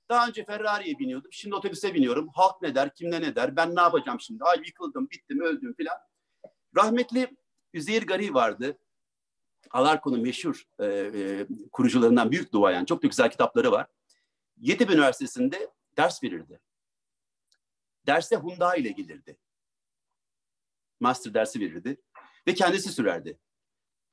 Daha 0.08 0.28
önce 0.28 0.44
Ferrari'ye 0.44 0.98
biniyordum. 0.98 1.32
Şimdi 1.32 1.54
otobüse 1.54 1.94
biniyorum. 1.94 2.28
Halk 2.34 2.62
ne 2.62 2.74
der, 2.74 2.94
kimle 2.94 3.20
ne 3.20 3.36
der, 3.36 3.56
ben 3.56 3.76
ne 3.76 3.80
yapacağım 3.80 4.20
şimdi? 4.20 4.44
Ay 4.44 4.58
yıkıldım, 4.66 5.10
bittim, 5.10 5.40
öldüm 5.40 5.74
filan. 5.74 5.96
Rahmetli 6.76 7.36
Üzeyir 7.72 8.06
Gari 8.06 8.34
vardı. 8.34 8.78
Alarko'nun 9.70 10.20
meşhur 10.20 10.62
e, 10.78 10.86
e, 10.86 11.46
kurucularından 11.72 12.30
büyük 12.30 12.52
duayen. 12.52 12.84
Çok 12.84 13.02
da 13.02 13.06
güzel 13.06 13.30
kitapları 13.30 13.72
var. 13.72 13.86
Yeditepe 14.56 14.92
Üniversitesi'nde 14.92 15.70
ders 15.96 16.24
verirdi. 16.24 16.60
Derse 18.06 18.36
Hyundai 18.36 18.80
ile 18.80 18.90
gelirdi. 18.90 19.38
Master 21.00 21.34
dersi 21.34 21.60
verirdi. 21.60 22.00
Ve 22.46 22.54
kendisi 22.54 22.92
sürerdi. 22.92 23.38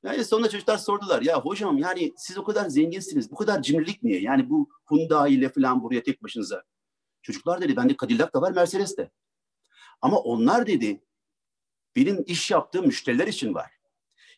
Yani 0.02 0.24
sonunda 0.24 0.48
çocuklar 0.48 0.78
sordular 0.78 1.22
ya 1.22 1.40
hocam 1.40 1.78
yani 1.78 2.12
siz 2.16 2.38
o 2.38 2.44
kadar 2.44 2.68
zenginsiniz 2.68 3.30
bu 3.30 3.36
kadar 3.36 3.62
cimrilik 3.62 4.02
niye? 4.02 4.20
Yani 4.20 4.50
bu 4.50 4.68
Hyundai 4.90 5.34
ile 5.34 5.48
falan 5.48 5.82
buraya 5.82 6.02
tek 6.02 6.22
başınıza. 6.22 6.64
Çocuklar 7.22 7.60
dedi 7.60 7.76
bende 7.76 7.96
Cadillac 8.02 8.32
da 8.34 8.42
var 8.42 8.52
Mercedes 8.52 8.96
de. 8.96 9.10
Ama 10.00 10.18
onlar 10.18 10.66
dedi 10.66 11.04
benim 11.96 12.24
iş 12.26 12.50
yaptığım 12.50 12.86
müşteriler 12.86 13.26
için 13.26 13.54
var. 13.54 13.72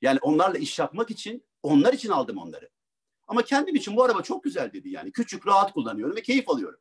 Yani 0.02 0.18
onlarla 0.22 0.58
iş 0.58 0.78
yapmak 0.78 1.10
için 1.10 1.46
onlar 1.62 1.92
için 1.92 2.10
aldım 2.10 2.38
onları. 2.38 2.70
Ama 3.26 3.42
kendim 3.42 3.74
için 3.74 3.96
bu 3.96 4.04
araba 4.04 4.22
çok 4.22 4.44
güzel 4.44 4.72
dedi 4.72 4.88
yani. 4.88 5.12
Küçük, 5.12 5.46
rahat 5.46 5.72
kullanıyorum 5.72 6.16
ve 6.16 6.22
keyif 6.22 6.48
alıyorum. 6.48 6.80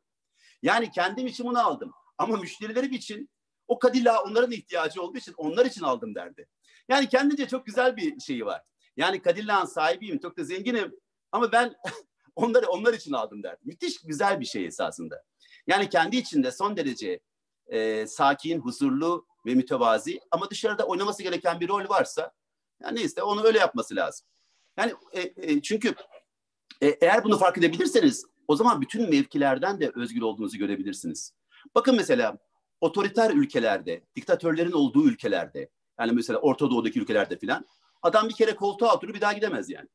Yani 0.62 0.90
kendim 0.90 1.26
için 1.26 1.46
bunu 1.46 1.66
aldım. 1.66 1.92
Ama 2.18 2.36
müşterilerim 2.36 2.92
için 2.92 3.30
o 3.68 3.78
Cadillac 3.82 4.18
onların 4.18 4.52
ihtiyacı 4.52 5.02
olduğu 5.02 5.18
için 5.18 5.34
onlar 5.36 5.66
için 5.66 5.82
aldım 5.82 6.14
derdi. 6.14 6.48
Yani 6.88 7.08
kendince 7.08 7.48
çok 7.48 7.66
güzel 7.66 7.96
bir 7.96 8.20
şeyi 8.20 8.46
var. 8.46 8.62
Yani 8.96 9.22
Cadillac'ın 9.24 9.66
sahibiyim, 9.66 10.18
çok 10.18 10.38
da 10.38 10.44
zenginim 10.44 10.96
ama 11.32 11.52
ben 11.52 11.74
onları 12.36 12.66
onlar 12.66 12.94
için 12.94 13.12
aldım 13.12 13.42
derdi. 13.42 13.60
Müthiş 13.64 14.02
güzel 14.02 14.40
bir 14.40 14.44
şey 14.44 14.66
esasında. 14.66 15.24
Yani 15.66 15.88
kendi 15.88 16.16
içinde 16.16 16.52
son 16.52 16.76
derece 16.76 17.20
e, 17.66 18.06
sakin, 18.06 18.60
huzurlu 18.60 19.26
ve 19.46 19.54
mütevazi 19.54 20.20
ama 20.30 20.50
dışarıda 20.50 20.86
oynaması 20.86 21.22
gereken 21.22 21.60
bir 21.60 21.68
rol 21.68 21.88
varsa 21.88 22.32
yani 22.82 22.98
neyse 22.98 23.22
onu 23.22 23.44
öyle 23.44 23.58
yapması 23.58 23.96
lazım. 23.96 24.26
Yani 24.76 24.94
e, 25.12 25.32
e, 25.36 25.62
çünkü 25.62 25.94
e, 26.80 26.86
eğer 26.86 27.24
bunu 27.24 27.38
fark 27.38 27.58
edebilirseniz 27.58 28.24
o 28.48 28.56
zaman 28.56 28.80
bütün 28.80 29.10
mevkilerden 29.10 29.80
de 29.80 29.92
özgür 29.94 30.22
olduğunuzu 30.22 30.58
görebilirsiniz. 30.58 31.32
Bakın 31.74 31.96
mesela 31.96 32.38
otoriter 32.80 33.30
ülkelerde, 33.30 34.02
diktatörlerin 34.16 34.72
olduğu 34.72 35.08
ülkelerde, 35.08 35.68
yani 35.98 36.12
mesela 36.12 36.38
Orta 36.38 36.70
Doğu'daki 36.70 37.00
ülkelerde 37.00 37.38
filan, 37.38 37.66
adam 38.02 38.28
bir 38.28 38.34
kere 38.34 38.56
koltuğa 38.56 38.96
oturup 38.96 39.14
bir 39.14 39.20
daha 39.20 39.32
gidemez 39.32 39.70
yani. 39.70 39.88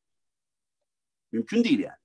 Mümkün 1.32 1.64
değil 1.64 1.78
yani. 1.78 1.98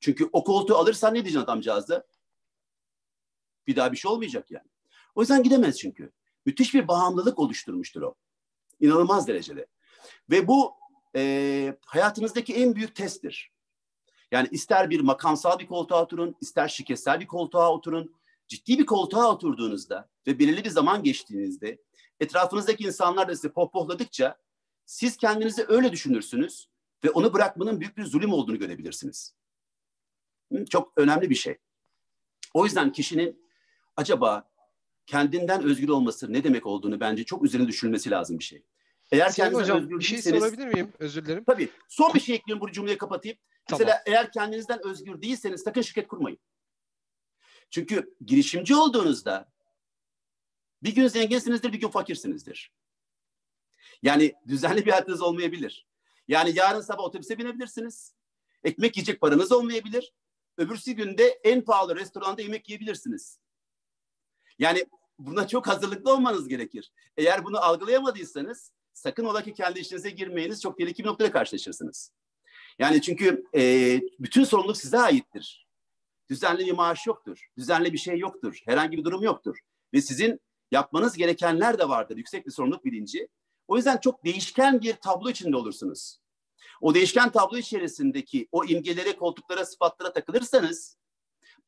Çünkü 0.00 0.28
o 0.32 0.44
koltuğu 0.44 0.76
alırsan 0.76 1.10
ne 1.10 1.14
diyeceksin 1.14 1.44
adamcağız 1.44 1.88
da? 1.88 2.06
Bir 3.66 3.76
daha 3.76 3.92
bir 3.92 3.96
şey 3.96 4.10
olmayacak 4.10 4.50
yani. 4.50 4.68
O 5.14 5.20
yüzden 5.20 5.42
gidemez 5.42 5.78
çünkü. 5.78 6.12
Müthiş 6.46 6.74
bir 6.74 6.88
bağımlılık 6.88 7.38
oluşturmuştur 7.38 8.02
o. 8.02 8.14
İnanılmaz 8.80 9.28
derecede. 9.28 9.66
Ve 10.30 10.48
bu 10.48 10.74
e, 11.16 11.76
hayatınızdaki 11.86 12.54
en 12.54 12.74
büyük 12.74 12.96
testtir. 12.96 13.52
Yani 14.30 14.48
ister 14.50 14.90
bir 14.90 15.00
makamsal 15.00 15.58
bir 15.58 15.66
koltuğa 15.66 16.02
oturun, 16.02 16.36
ister 16.40 16.68
şirketsel 16.68 17.20
bir 17.20 17.26
koltuğa 17.26 17.72
oturun. 17.72 18.14
Ciddi 18.48 18.78
bir 18.78 18.86
koltuğa 18.86 19.32
oturduğunuzda 19.32 20.10
ve 20.26 20.38
belirli 20.38 20.64
bir 20.64 20.70
zaman 20.70 21.02
geçtiğinizde 21.02 21.82
etrafınızdaki 22.22 22.84
insanlar 22.84 23.28
da 23.28 23.34
sizi 23.34 23.48
pohpohladıkça 23.48 24.36
siz 24.86 25.16
kendinizi 25.16 25.64
öyle 25.68 25.92
düşünürsünüz 25.92 26.68
ve 27.04 27.10
onu 27.10 27.34
bırakmanın 27.34 27.80
büyük 27.80 27.96
bir 27.96 28.04
zulüm 28.04 28.32
olduğunu 28.32 28.58
görebilirsiniz. 28.58 29.34
Çok 30.70 30.92
önemli 30.96 31.30
bir 31.30 31.34
şey. 31.34 31.58
O 32.54 32.64
yüzden 32.64 32.92
kişinin 32.92 33.48
acaba 33.96 34.50
kendinden 35.06 35.62
özgür 35.62 35.88
olması 35.88 36.32
ne 36.32 36.44
demek 36.44 36.66
olduğunu 36.66 37.00
bence 37.00 37.24
çok 37.24 37.44
üzerine 37.44 37.68
düşünülmesi 37.68 38.10
lazım 38.10 38.38
bir 38.38 38.44
şey. 38.44 38.62
Eğer 39.12 39.28
Sayın 39.28 39.54
hocam 39.54 39.90
bir 39.90 40.04
şey 40.04 40.16
değilseniz, 40.16 40.40
sorabilir 40.42 40.66
miyim? 40.66 40.92
Özür 40.98 41.24
dilerim. 41.24 41.44
Tabii. 41.44 41.68
Son 41.88 42.14
bir 42.14 42.20
şey 42.20 42.34
ekleyeyim 42.34 42.60
bu 42.60 42.72
cümleyi 42.72 42.98
kapatayım. 42.98 43.38
Tamam. 43.66 43.80
Mesela 43.80 44.02
eğer 44.06 44.32
kendinizden 44.32 44.86
özgür 44.86 45.22
değilseniz 45.22 45.62
sakın 45.62 45.82
şirket 45.82 46.08
kurmayın. 46.08 46.38
Çünkü 47.70 48.16
girişimci 48.26 48.74
olduğunuzda 48.76 49.51
bir 50.82 50.94
gün 50.94 51.08
zenginsinizdir, 51.08 51.72
bir 51.72 51.80
gün 51.80 51.88
fakirsinizdir. 51.88 52.72
Yani 54.02 54.32
düzenli 54.48 54.86
bir 54.86 54.90
hayatınız 54.90 55.22
olmayabilir. 55.22 55.86
Yani 56.28 56.52
yarın 56.54 56.80
sabah 56.80 57.02
otobüse 57.02 57.38
binebilirsiniz. 57.38 58.14
Ekmek 58.64 58.96
yiyecek 58.96 59.20
paranız 59.20 59.52
olmayabilir. 59.52 60.12
Öbürsü 60.56 60.92
günde 60.92 61.28
en 61.44 61.62
pahalı 61.64 61.96
restoranda 61.96 62.42
yemek 62.42 62.68
yiyebilirsiniz. 62.68 63.38
Yani 64.58 64.86
buna 65.18 65.48
çok 65.48 65.66
hazırlıklı 65.66 66.12
olmanız 66.12 66.48
gerekir. 66.48 66.92
Eğer 67.16 67.44
bunu 67.44 67.64
algılayamadıysanız 67.64 68.72
sakın 68.92 69.24
ola 69.24 69.42
ki 69.42 69.54
kendi 69.54 69.80
işinize 69.80 70.10
girmeyiniz 70.10 70.62
çok 70.62 70.78
tehlikeli 70.78 71.04
bir 71.04 71.10
noktada 71.10 71.30
karşılaşırsınız. 71.30 72.12
Yani 72.78 73.02
çünkü 73.02 73.44
e, 73.54 73.60
bütün 74.20 74.44
sorumluluk 74.44 74.76
size 74.76 74.98
aittir. 74.98 75.66
Düzenli 76.30 76.66
bir 76.66 76.72
maaş 76.72 77.06
yoktur. 77.06 77.50
Düzenli 77.56 77.92
bir 77.92 77.98
şey 77.98 78.18
yoktur. 78.18 78.62
Herhangi 78.64 78.96
bir 78.96 79.04
durum 79.04 79.22
yoktur. 79.22 79.58
Ve 79.94 80.02
sizin 80.02 80.40
yapmanız 80.72 81.16
gerekenler 81.16 81.78
de 81.78 81.88
vardır. 81.88 82.16
Yüksek 82.16 82.46
bir 82.46 82.50
sorumluluk 82.50 82.84
bilinci. 82.84 83.28
O 83.68 83.76
yüzden 83.76 83.96
çok 83.96 84.24
değişken 84.24 84.80
bir 84.80 84.92
tablo 84.92 85.30
içinde 85.30 85.56
olursunuz. 85.56 86.18
O 86.80 86.94
değişken 86.94 87.32
tablo 87.32 87.58
içerisindeki 87.58 88.48
o 88.52 88.64
imgelere, 88.64 89.16
koltuklara, 89.16 89.66
sıfatlara 89.66 90.12
takılırsanız 90.12 90.98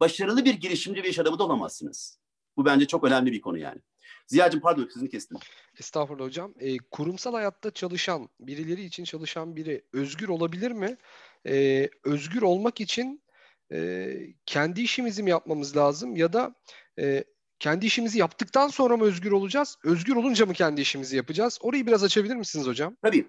başarılı 0.01 0.45
bir 0.45 0.55
girişimci 0.55 1.03
ve 1.03 1.09
iş 1.09 1.19
adamı 1.19 1.39
da 1.39 1.45
olamazsınız. 1.45 2.19
Bu 2.57 2.65
bence 2.65 2.87
çok 2.87 3.05
önemli 3.05 3.33
bir 3.33 3.41
konu 3.41 3.59
yani. 3.59 3.81
Ziya'cığım 4.27 4.61
pardon 4.61 4.89
sözünü 4.95 5.09
kestim. 5.09 5.39
Estağfurullah 5.79 6.25
hocam. 6.25 6.55
E, 6.61 6.77
kurumsal 6.79 7.35
hayatta 7.35 7.71
çalışan, 7.71 8.29
birileri 8.41 8.85
için 8.85 9.05
çalışan 9.05 9.57
biri 9.57 9.85
özgür 9.93 10.29
olabilir 10.29 10.71
mi? 10.71 10.97
E, 11.47 11.89
özgür 12.05 12.43
olmak 12.43 12.81
için 12.81 13.23
e, 13.73 14.11
kendi 14.47 14.83
işimizi 14.83 15.23
mi 15.23 15.31
yapmamız 15.31 15.77
lazım 15.77 16.17
ya 16.17 16.33
da 16.33 16.55
e, 16.99 17.25
kendi 17.59 17.87
işimizi 17.87 18.19
yaptıktan 18.19 18.69
sonra 18.69 18.97
mı 18.97 19.05
özgür 19.05 19.33
olacağız? 19.33 19.79
Özgür 19.85 20.17
olunca 20.17 20.47
mı 20.47 20.53
kendi 20.53 20.81
işimizi 20.81 21.17
yapacağız? 21.17 21.59
Orayı 21.61 21.87
biraz 21.87 22.05
açabilir 22.05 22.37
misiniz 22.37 22.67
hocam? 22.67 22.97
Tabii. 23.03 23.29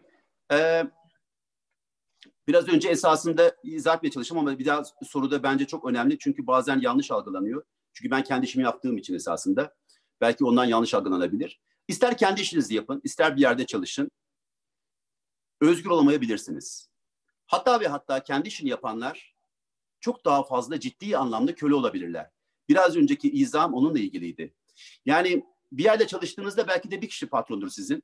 Ee, 0.51 0.83
biraz 2.47 2.67
önce 2.67 2.89
esasında 2.89 3.55
izah 3.63 3.95
etmeye 3.95 4.09
çalıştım 4.09 4.37
ama 4.37 4.59
bir 4.59 4.65
daha 4.65 4.83
soruda 5.03 5.43
bence 5.43 5.67
çok 5.67 5.85
önemli. 5.85 6.19
Çünkü 6.19 6.47
bazen 6.47 6.79
yanlış 6.79 7.11
algılanıyor. 7.11 7.63
Çünkü 7.93 8.11
ben 8.11 8.23
kendi 8.23 8.45
işimi 8.45 8.63
yaptığım 8.63 8.97
için 8.97 9.15
esasında. 9.15 9.75
Belki 10.21 10.45
ondan 10.45 10.65
yanlış 10.65 10.93
algılanabilir. 10.93 11.61
İster 11.87 12.17
kendi 12.17 12.41
işinizi 12.41 12.75
yapın, 12.75 13.01
ister 13.03 13.35
bir 13.35 13.41
yerde 13.41 13.65
çalışın. 13.65 14.11
Özgür 15.61 15.89
olamayabilirsiniz. 15.89 16.89
Hatta 17.47 17.79
ve 17.79 17.87
hatta 17.87 18.23
kendi 18.23 18.47
işini 18.47 18.69
yapanlar 18.69 19.35
çok 19.99 20.25
daha 20.25 20.43
fazla 20.43 20.79
ciddi 20.79 21.17
anlamda 21.17 21.55
köle 21.55 21.75
olabilirler. 21.75 22.31
Biraz 22.69 22.95
önceki 22.95 23.31
izam 23.31 23.73
onunla 23.73 23.99
ilgiliydi. 23.99 24.53
Yani 25.05 25.45
bir 25.71 25.83
yerde 25.83 26.07
çalıştığınızda 26.07 26.67
belki 26.67 26.91
de 26.91 27.01
bir 27.01 27.09
kişi 27.09 27.27
patrondur 27.27 27.69
sizin. 27.69 28.03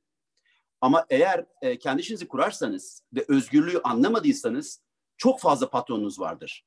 Ama 0.80 1.06
eğer 1.10 1.46
e, 1.62 1.78
kendi 1.78 2.02
işinizi 2.02 2.28
kurarsanız 2.28 3.02
ve 3.12 3.24
özgürlüğü 3.28 3.80
anlamadıysanız 3.84 4.82
çok 5.16 5.40
fazla 5.40 5.70
patronunuz 5.70 6.20
vardır. 6.20 6.66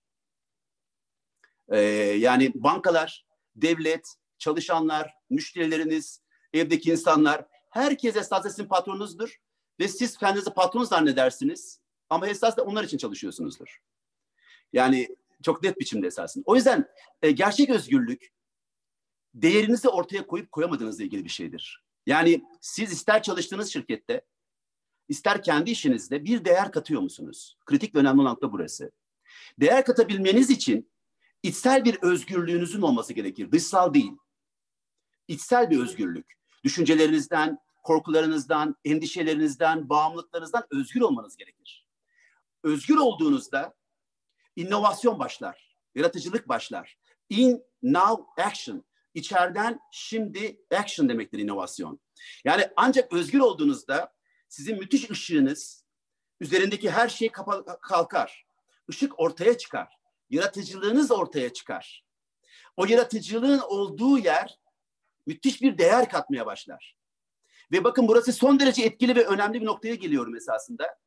E, 1.70 1.80
yani 2.18 2.52
bankalar, 2.56 3.26
devlet, 3.56 4.08
çalışanlar, 4.38 5.14
müşterileriniz, 5.30 6.22
evdeki 6.54 6.92
insanlar, 6.92 7.46
herkes 7.70 8.16
esasında 8.16 8.50
sizin 8.50 8.68
patronunuzdur. 8.68 9.42
Ve 9.80 9.88
siz 9.88 10.18
kendinizi 10.18 10.50
patron 10.50 10.84
zannedersiniz 10.84 11.82
ama 12.10 12.28
esasında 12.28 12.66
onlar 12.66 12.84
için 12.84 12.98
çalışıyorsunuzdur. 12.98 13.82
Yani 14.74 15.16
çok 15.46 15.64
net 15.64 15.80
biçimde 15.80 16.08
esasında. 16.08 16.44
O 16.48 16.56
yüzden 16.56 16.88
e, 17.22 17.32
gerçek 17.32 17.70
özgürlük 17.70 18.34
değerinizi 19.34 19.90
ortaya 19.90 20.28
koyup 20.28 20.52
koyamadığınızla 20.52 21.04
ilgili 21.04 21.24
bir 21.24 21.30
şeydir. 21.30 21.84
Yani 22.06 22.44
siz 22.62 22.92
ister 22.92 23.24
çalıştığınız 23.24 23.74
şirkette, 23.74 24.22
ister 25.10 25.44
kendi 25.44 25.72
işinizde 25.72 26.26
bir 26.26 26.46
değer 26.46 26.72
katıyor 26.72 27.02
musunuz? 27.02 27.58
Kritik 27.66 27.96
ve 27.96 28.00
önemli 28.00 28.24
nokta 28.24 28.52
burası. 28.52 28.92
Değer 29.60 29.86
katabilmeniz 29.86 30.50
için 30.50 30.92
içsel 31.44 31.86
bir 31.86 31.98
özgürlüğünüzün 32.02 32.82
olması 32.82 33.14
gerekir. 33.14 33.52
Dışsal 33.52 33.94
değil. 33.94 34.14
İçsel 35.28 35.70
bir 35.70 35.80
özgürlük. 35.80 36.34
Düşüncelerinizden, 36.64 37.58
korkularınızdan, 37.84 38.76
endişelerinizden, 38.86 39.90
bağımlılıklarınızdan 39.90 40.64
özgür 40.72 41.02
olmanız 41.02 41.38
gerekir. 41.38 41.86
Özgür 42.64 42.98
olduğunuzda 42.98 43.76
inovasyon 44.56 45.20
başlar, 45.20 45.78
yaratıcılık 45.96 46.50
başlar. 46.50 46.98
In, 47.30 47.64
now, 47.84 48.44
action. 48.44 48.86
İçeriden 49.14 49.80
şimdi 49.92 50.62
action 50.72 51.10
demektir 51.10 51.40
inovasyon. 51.40 52.00
Yani 52.44 52.70
ancak 52.76 53.14
özgür 53.14 53.40
olduğunuzda 53.40 54.14
sizin 54.50 54.78
müthiş 54.78 55.10
ışığınız 55.12 55.86
üzerindeki 56.40 56.92
her 56.92 57.10
şey 57.10 57.32
kalkar. 57.82 58.46
Işık 58.90 59.20
ortaya 59.20 59.58
çıkar. 59.58 60.00
Yaratıcılığınız 60.30 61.12
ortaya 61.12 61.54
çıkar. 61.54 62.06
O 62.78 62.86
yaratıcılığın 62.86 63.60
olduğu 63.60 64.18
yer 64.18 64.60
müthiş 65.26 65.62
bir 65.62 65.78
değer 65.78 66.10
katmaya 66.10 66.46
başlar. 66.46 66.98
Ve 67.72 67.84
bakın 67.84 68.08
burası 68.08 68.34
son 68.34 68.60
derece 68.60 68.84
etkili 68.84 69.16
ve 69.16 69.26
önemli 69.26 69.62
bir 69.62 69.66
noktaya 69.66 69.96
geliyorum 69.96 70.36
esasında. 70.36 71.00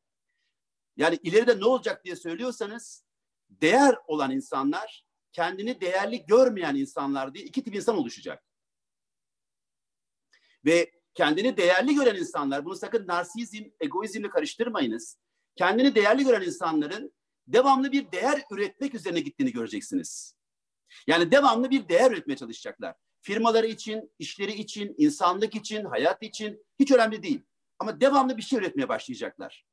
Yani 0.97 1.19
ileride 1.23 1.59
ne 1.59 1.65
olacak 1.65 2.05
diye 2.05 2.15
söylüyorsanız 2.15 3.05
değer 3.49 3.95
olan 4.07 4.31
insanlar 4.31 5.05
kendini 5.31 5.81
değerli 5.81 6.25
görmeyen 6.25 6.75
insanlar 6.75 7.33
diye 7.33 7.45
iki 7.45 7.63
tip 7.63 7.75
insan 7.75 7.97
oluşacak. 7.97 8.43
Ve 10.65 10.91
kendini 11.13 11.57
değerli 11.57 11.95
gören 11.95 12.15
insanlar, 12.15 12.65
bunu 12.65 12.75
sakın 12.75 13.07
narsizm, 13.07 13.63
egoizmle 13.79 14.29
karıştırmayınız. 14.29 15.17
Kendini 15.55 15.95
değerli 15.95 16.23
gören 16.23 16.41
insanların 16.41 17.13
devamlı 17.47 17.91
bir 17.91 18.11
değer 18.11 18.43
üretmek 18.51 18.95
üzerine 18.95 19.19
gittiğini 19.19 19.51
göreceksiniz. 19.51 20.35
Yani 21.07 21.31
devamlı 21.31 21.69
bir 21.69 21.89
değer 21.89 22.11
üretmeye 22.11 22.37
çalışacaklar. 22.37 22.95
Firmaları 23.21 23.67
için, 23.67 24.11
işleri 24.19 24.53
için, 24.53 24.95
insanlık 24.97 25.55
için, 25.55 25.85
hayat 25.85 26.23
için 26.23 26.65
hiç 26.79 26.91
önemli 26.91 27.23
değil. 27.23 27.41
Ama 27.79 28.01
devamlı 28.01 28.37
bir 28.37 28.41
şey 28.41 28.59
üretmeye 28.59 28.89
başlayacaklar. 28.89 29.65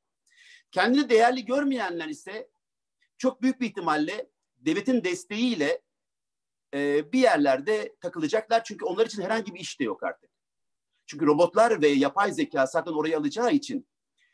Kendini 0.71 1.09
değerli 1.09 1.45
görmeyenler 1.45 2.07
ise 2.07 2.49
çok 3.17 3.41
büyük 3.41 3.61
bir 3.61 3.65
ihtimalle 3.65 4.29
devletin 4.57 5.03
desteğiyle 5.03 5.81
e, 6.73 7.11
bir 7.11 7.19
yerlerde 7.19 7.95
takılacaklar. 8.01 8.63
Çünkü 8.63 8.85
onlar 8.85 9.05
için 9.05 9.21
herhangi 9.21 9.53
bir 9.53 9.59
iş 9.59 9.79
de 9.79 9.83
yok 9.83 10.03
artık. 10.03 10.29
Çünkü 11.05 11.25
robotlar 11.25 11.81
ve 11.81 11.87
yapay 11.87 12.31
zeka 12.31 12.65
zaten 12.65 12.91
oraya 12.91 13.17
alacağı 13.17 13.51
için 13.51 13.87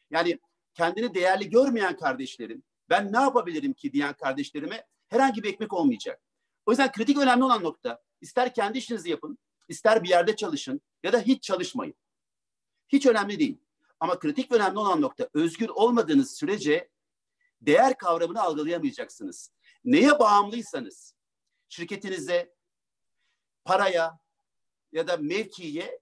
yani 0.09 0.39
kendini 0.73 1.13
değerli 1.13 1.49
görmeyen 1.49 1.97
kardeşlerim 1.97 2.63
ben 2.89 3.13
ne 3.13 3.17
yapabilirim 3.17 3.73
ki 3.73 3.93
diyen 3.93 4.13
kardeşlerime 4.13 4.85
herhangi 5.09 5.43
bir 5.43 5.49
ekmek 5.49 5.73
olmayacak. 5.73 6.21
O 6.65 6.71
yüzden 6.71 6.91
kritik 6.91 7.17
önemli 7.17 7.43
olan 7.43 7.63
nokta 7.63 8.01
ister 8.21 8.53
kendi 8.53 8.77
işinizi 8.77 9.09
yapın, 9.09 9.37
ister 9.67 10.03
bir 10.03 10.09
yerde 10.09 10.35
çalışın 10.35 10.81
ya 11.03 11.13
da 11.13 11.19
hiç 11.19 11.43
çalışmayın. 11.43 11.95
Hiç 12.89 13.05
önemli 13.05 13.39
değil. 13.39 13.57
Ama 13.99 14.19
kritik 14.19 14.51
önemli 14.51 14.79
olan 14.79 15.01
nokta 15.01 15.29
özgür 15.33 15.69
olmadığınız 15.69 16.37
sürece 16.37 16.89
değer 17.65 17.97
kavramını 17.97 18.41
algılayamayacaksınız. 18.41 19.51
Neye 19.85 20.19
bağımlıysanız 20.19 21.15
şirketinize, 21.69 22.53
paraya 23.65 24.19
ya 24.91 25.07
da 25.07 25.17
mevkiye 25.17 25.99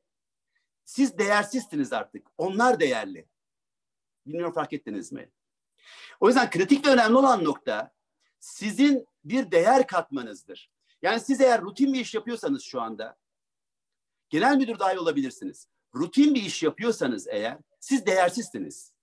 siz 0.86 1.18
değersizsiniz 1.18 1.94
artık. 1.94 2.28
Onlar 2.38 2.80
değerli. 2.80 3.28
Bilmiyorum 4.26 4.54
fark 4.54 4.74
ettiniz 4.74 5.12
mi? 5.12 5.32
O 6.20 6.28
yüzden 6.28 6.50
kritik 6.50 6.88
ve 6.88 6.90
önemli 6.90 7.18
olan 7.18 7.44
nokta 7.44 7.92
sizin 8.40 9.08
bir 9.24 9.52
değer 9.52 9.88
katmanızdır. 9.88 10.72
Yani 11.02 11.20
siz 11.20 11.42
eğer 11.42 11.62
rutin 11.62 11.94
bir 11.94 12.00
iş 12.00 12.14
yapıyorsanız 12.14 12.64
şu 12.64 12.82
anda 12.82 13.18
genel 14.30 14.58
müdür 14.58 14.80
dahi 14.80 15.00
olabilirsiniz. 15.00 15.68
Rutin 15.96 16.36
bir 16.36 16.44
iş 16.44 16.64
yapıyorsanız 16.64 17.28
eğer 17.28 17.58
siz 17.80 18.06
değersizsiniz. 18.06 18.94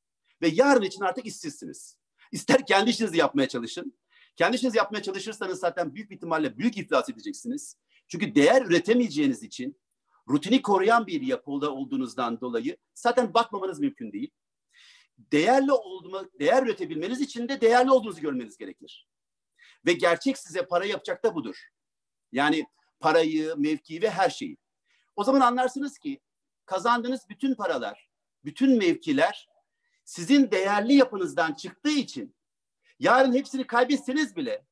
Ve 0.43 0.49
yarın 0.49 0.83
için 0.83 1.01
artık 1.01 1.27
işsizsiniz. 1.27 1.98
İster 2.33 2.67
kendi 2.67 2.91
işinizi 2.91 3.17
yapmaya 3.17 3.49
çalışın. 3.49 3.99
Kendi 4.37 4.57
işinizi 4.57 4.79
yapmaya 4.79 5.03
çalışırsanız 5.03 5.61
zaten 5.61 5.95
büyük 5.95 6.11
bir 6.11 6.17
ihtimalle 6.17 6.59
büyük 6.59 6.79
iflas 6.79 7.11
edeceksiniz. 7.11 7.77
Çünkü 8.09 8.35
değer 8.35 8.63
üretemeyeceğiniz 8.63 9.43
için 9.43 9.81
rutini 10.29 10.63
koruyan 10.63 11.07
bir 11.07 11.23
yapıda 11.23 11.75
olduğunuzdan 11.75 12.41
dolayı 12.41 12.77
zaten 12.95 13.35
bakmamanız 13.35 13.81
mümkün 13.81 14.13
değil. 14.13 14.31
Değerli 15.19 15.73
olduğunu, 15.73 16.31
değer 16.41 16.63
üretebilmeniz 16.63 17.21
için 17.21 17.49
de 17.49 17.61
değerli 17.61 17.91
olduğunuzu 17.91 18.21
görmeniz 18.21 18.57
gerekir. 18.57 19.09
Ve 19.87 19.93
gerçek 19.93 20.39
size 20.39 20.67
para 20.67 20.85
yapacak 20.85 21.25
da 21.25 21.35
budur. 21.35 21.57
Yani 22.33 22.67
parayı, 23.01 23.55
mevkiyi 23.57 24.03
ve 24.03 24.11
her 24.11 24.31
şeyi. 24.31 24.57
O 25.17 25.25
zaman 25.25 25.41
anlarsınız 25.41 25.99
ki 25.99 26.21
kazandığınız 26.65 27.29
bütün 27.29 27.55
paralar, 27.55 28.09
bütün 28.45 28.79
mevkiler 28.79 29.49
sizin 30.09 30.51
değerli 30.51 30.95
yapınızdan 30.95 31.55
çıktığı 31.55 31.91
için 31.91 32.35
yarın 32.99 33.35
hepsini 33.35 33.67
kaybetseniz 33.67 34.37
bile 34.37 34.67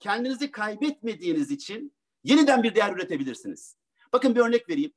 kendinizi 0.00 0.50
kaybetmediğiniz 0.50 1.50
için 1.50 1.96
yeniden 2.24 2.62
bir 2.62 2.74
değer 2.74 2.92
üretebilirsiniz. 2.92 3.76
Bakın 4.12 4.34
bir 4.34 4.40
örnek 4.40 4.68
vereyim. 4.68 4.92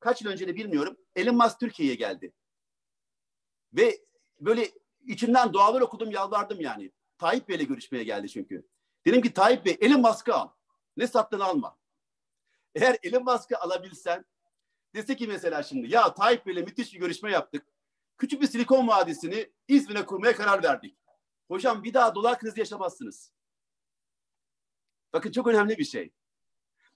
Kaç 0.00 0.22
yıl 0.22 0.30
önce 0.30 0.48
de 0.48 0.54
bilmiyorum. 0.54 0.96
Elon 1.16 1.36
Musk 1.36 1.60
Türkiye'ye 1.60 1.94
geldi. 1.94 2.32
Ve 3.72 3.98
böyle 4.40 4.70
içimden 5.06 5.52
dualar 5.52 5.80
okudum, 5.80 6.10
yalvardım 6.10 6.60
yani. 6.60 6.92
Tayyip 7.18 7.48
Bey'le 7.48 7.66
görüşmeye 7.66 8.04
geldi 8.04 8.28
çünkü. 8.28 8.68
Dedim 9.06 9.22
ki 9.22 9.32
Tayyip 9.32 9.66
Bey 9.66 9.76
Elon 9.80 10.00
Musk'ı 10.00 10.34
al. 10.34 10.48
Ne 10.96 11.06
sattığını 11.06 11.44
alma. 11.44 11.78
Eğer 12.74 12.98
Elon 13.02 13.24
Musk'ı 13.24 13.58
alabilsen 13.58 14.24
dese 14.94 15.16
ki 15.16 15.26
mesela 15.26 15.62
şimdi 15.62 15.92
ya 15.92 16.14
Tayyip 16.14 16.46
Bey'le 16.46 16.64
müthiş 16.64 16.94
bir 16.94 16.98
görüşme 16.98 17.30
yaptık. 17.30 17.73
Küçük 18.18 18.42
bir 18.42 18.46
silikon 18.46 18.88
vadisini 18.88 19.52
İzmir'e 19.68 20.06
kurmaya 20.06 20.36
karar 20.36 20.62
verdik. 20.62 20.96
Hocam 21.48 21.84
bir 21.84 21.94
daha 21.94 22.14
dolar 22.14 22.38
krizi 22.38 22.60
yaşamazsınız. 22.60 23.32
Bakın 25.12 25.32
çok 25.32 25.46
önemli 25.46 25.78
bir 25.78 25.84
şey. 25.84 26.12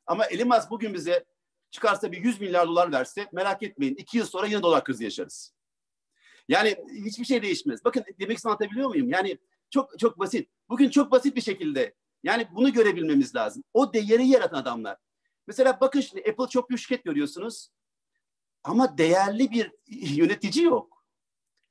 Ama 0.07 0.25
Musk 0.45 0.71
bugün 0.71 0.95
bize 0.95 1.25
çıkarsa 1.71 2.13
bir 2.13 2.25
100 2.25 2.41
milyar 2.41 2.69
dolar 2.69 2.93
verse 2.93 3.29
merak 3.33 3.63
etmeyin. 3.63 3.95
iki 3.95 4.19
yıl 4.19 4.27
sonra 4.27 4.47
yine 4.47 4.63
dolar 4.63 4.85
krizi 4.85 5.05
yaşarız. 5.05 5.55
Yani 6.49 6.77
hiçbir 7.05 7.25
şey 7.25 7.43
değişmez. 7.43 7.85
Bakın 7.85 8.05
demek 8.21 8.37
istediğimi 8.37 8.53
anlatabiliyor 8.53 8.89
muyum? 8.89 9.09
Yani 9.09 9.39
çok 9.71 9.99
çok 9.99 10.19
basit. 10.19 10.51
Bugün 10.69 10.91
çok 10.91 11.11
basit 11.11 11.37
bir 11.37 11.41
şekilde 11.41 11.95
yani 12.23 12.49
bunu 12.53 12.73
görebilmemiz 12.73 13.35
lazım. 13.35 13.65
O 13.75 13.93
değeri 13.93 14.29
yaratan 14.29 14.59
adamlar. 14.59 14.97
Mesela 15.47 15.81
bakın 15.81 16.01
şimdi 16.01 16.31
Apple 16.31 16.49
çok 16.49 16.71
büyük 16.71 16.81
şirket 16.81 17.05
görüyorsunuz. 17.05 17.69
Ama 18.65 18.99
değerli 18.99 19.51
bir 19.51 19.73
yönetici 20.17 20.65
yok. 20.65 20.98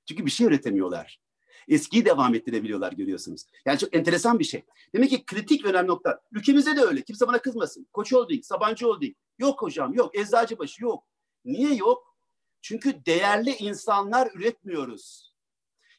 Çünkü 0.07 0.25
bir 0.25 0.31
şey 0.31 0.47
üretemiyorlar. 0.47 1.19
Eskiyi 1.67 2.05
devam 2.05 2.35
ettirebiliyorlar 2.35 2.91
görüyorsunuz. 2.91 3.45
Yani 3.65 3.79
çok 3.79 3.95
enteresan 3.95 4.39
bir 4.39 4.43
şey. 4.43 4.65
Demek 4.95 5.09
ki 5.09 5.25
kritik 5.25 5.65
önemli 5.65 5.87
nokta. 5.87 6.21
Ülkemizde 6.31 6.75
de 6.75 6.81
öyle. 6.81 7.01
Kimse 7.01 7.27
bana 7.27 7.41
kızmasın. 7.41 7.87
Koç 7.93 8.13
Holding, 8.13 8.43
Sabancı 8.43 8.85
Holding. 8.85 9.15
Yok 9.39 9.61
hocam 9.61 9.93
yok. 9.93 10.17
Eczacıbaşı 10.17 10.83
yok. 10.83 11.03
Niye 11.45 11.75
yok? 11.75 12.17
Çünkü 12.61 13.05
değerli 13.05 13.55
insanlar 13.55 14.31
üretmiyoruz. 14.33 15.33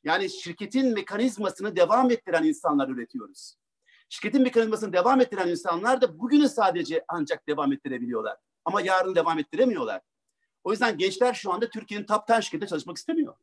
Yani 0.04 0.30
şirketin 0.30 0.94
mekanizmasını 0.94 1.76
devam 1.76 2.10
ettiren 2.10 2.44
insanlar 2.44 2.88
üretiyoruz. 2.88 3.54
Şirketin 4.08 4.42
mekanizmasını 4.42 4.92
devam 4.92 5.20
ettiren 5.20 5.48
insanlar 5.48 6.00
da 6.00 6.18
bugünü 6.18 6.48
sadece 6.48 7.04
ancak 7.08 7.48
devam 7.48 7.72
ettirebiliyorlar. 7.72 8.36
Ama 8.64 8.80
yarın 8.80 9.14
devam 9.14 9.38
ettiremiyorlar. 9.38 10.00
O 10.64 10.70
yüzden 10.70 10.98
gençler 10.98 11.34
şu 11.34 11.52
anda 11.52 11.70
Türkiye'nin 11.70 12.06
top 12.06 12.30
10 12.30 12.40
şirketinde 12.40 12.68
çalışmak 12.68 12.96
istemiyor. 12.96 13.34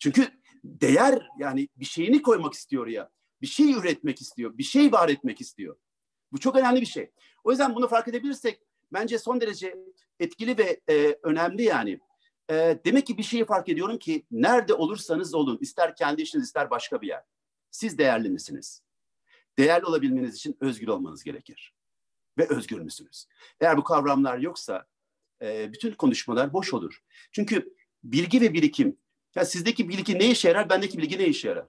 Çünkü 0.00 0.28
değer 0.64 1.28
yani 1.38 1.68
bir 1.76 1.84
şeyini 1.84 2.22
koymak 2.22 2.54
istiyor 2.54 2.86
ya. 2.86 3.10
Bir 3.42 3.46
şey 3.46 3.72
üretmek 3.72 4.20
istiyor. 4.20 4.58
Bir 4.58 4.62
şey 4.62 4.92
var 4.92 5.08
etmek 5.08 5.40
istiyor. 5.40 5.76
Bu 6.32 6.38
çok 6.38 6.56
önemli 6.56 6.80
bir 6.80 6.86
şey. 6.86 7.10
O 7.44 7.50
yüzden 7.50 7.74
bunu 7.74 7.88
fark 7.88 8.08
edebilirsek 8.08 8.60
bence 8.92 9.18
son 9.18 9.40
derece 9.40 9.76
etkili 10.20 10.58
ve 10.58 10.80
e, 10.88 11.18
önemli 11.22 11.62
yani. 11.62 12.00
E, 12.50 12.80
demek 12.84 13.06
ki 13.06 13.18
bir 13.18 13.22
şeyi 13.22 13.44
fark 13.44 13.68
ediyorum 13.68 13.98
ki 13.98 14.26
nerede 14.30 14.74
olursanız 14.74 15.34
olun, 15.34 15.58
ister 15.60 15.96
kendi 15.96 16.22
işiniz 16.22 16.44
ister 16.44 16.70
başka 16.70 17.02
bir 17.02 17.08
yer. 17.08 17.22
Siz 17.70 17.98
değerli 17.98 18.28
misiniz? 18.30 18.82
Değerli 19.58 19.84
olabilmeniz 19.84 20.34
için 20.34 20.56
özgür 20.60 20.88
olmanız 20.88 21.24
gerekir. 21.24 21.74
Ve 22.38 22.48
özgür 22.48 22.80
müsünüz? 22.80 23.26
Eğer 23.60 23.76
bu 23.76 23.84
kavramlar 23.84 24.38
yoksa 24.38 24.86
e, 25.42 25.72
bütün 25.72 25.92
konuşmalar 25.92 26.52
boş 26.52 26.74
olur. 26.74 27.02
Çünkü 27.32 27.74
bilgi 28.04 28.40
ve 28.40 28.52
birikim, 28.52 28.96
ya 29.34 29.44
sizdeki 29.44 29.88
bilgi 29.88 30.18
ne 30.18 30.30
işe 30.30 30.48
yarar, 30.48 30.70
bendeki 30.70 30.98
bilgi 30.98 31.18
ne 31.18 31.26
işe 31.26 31.48
yarar? 31.48 31.66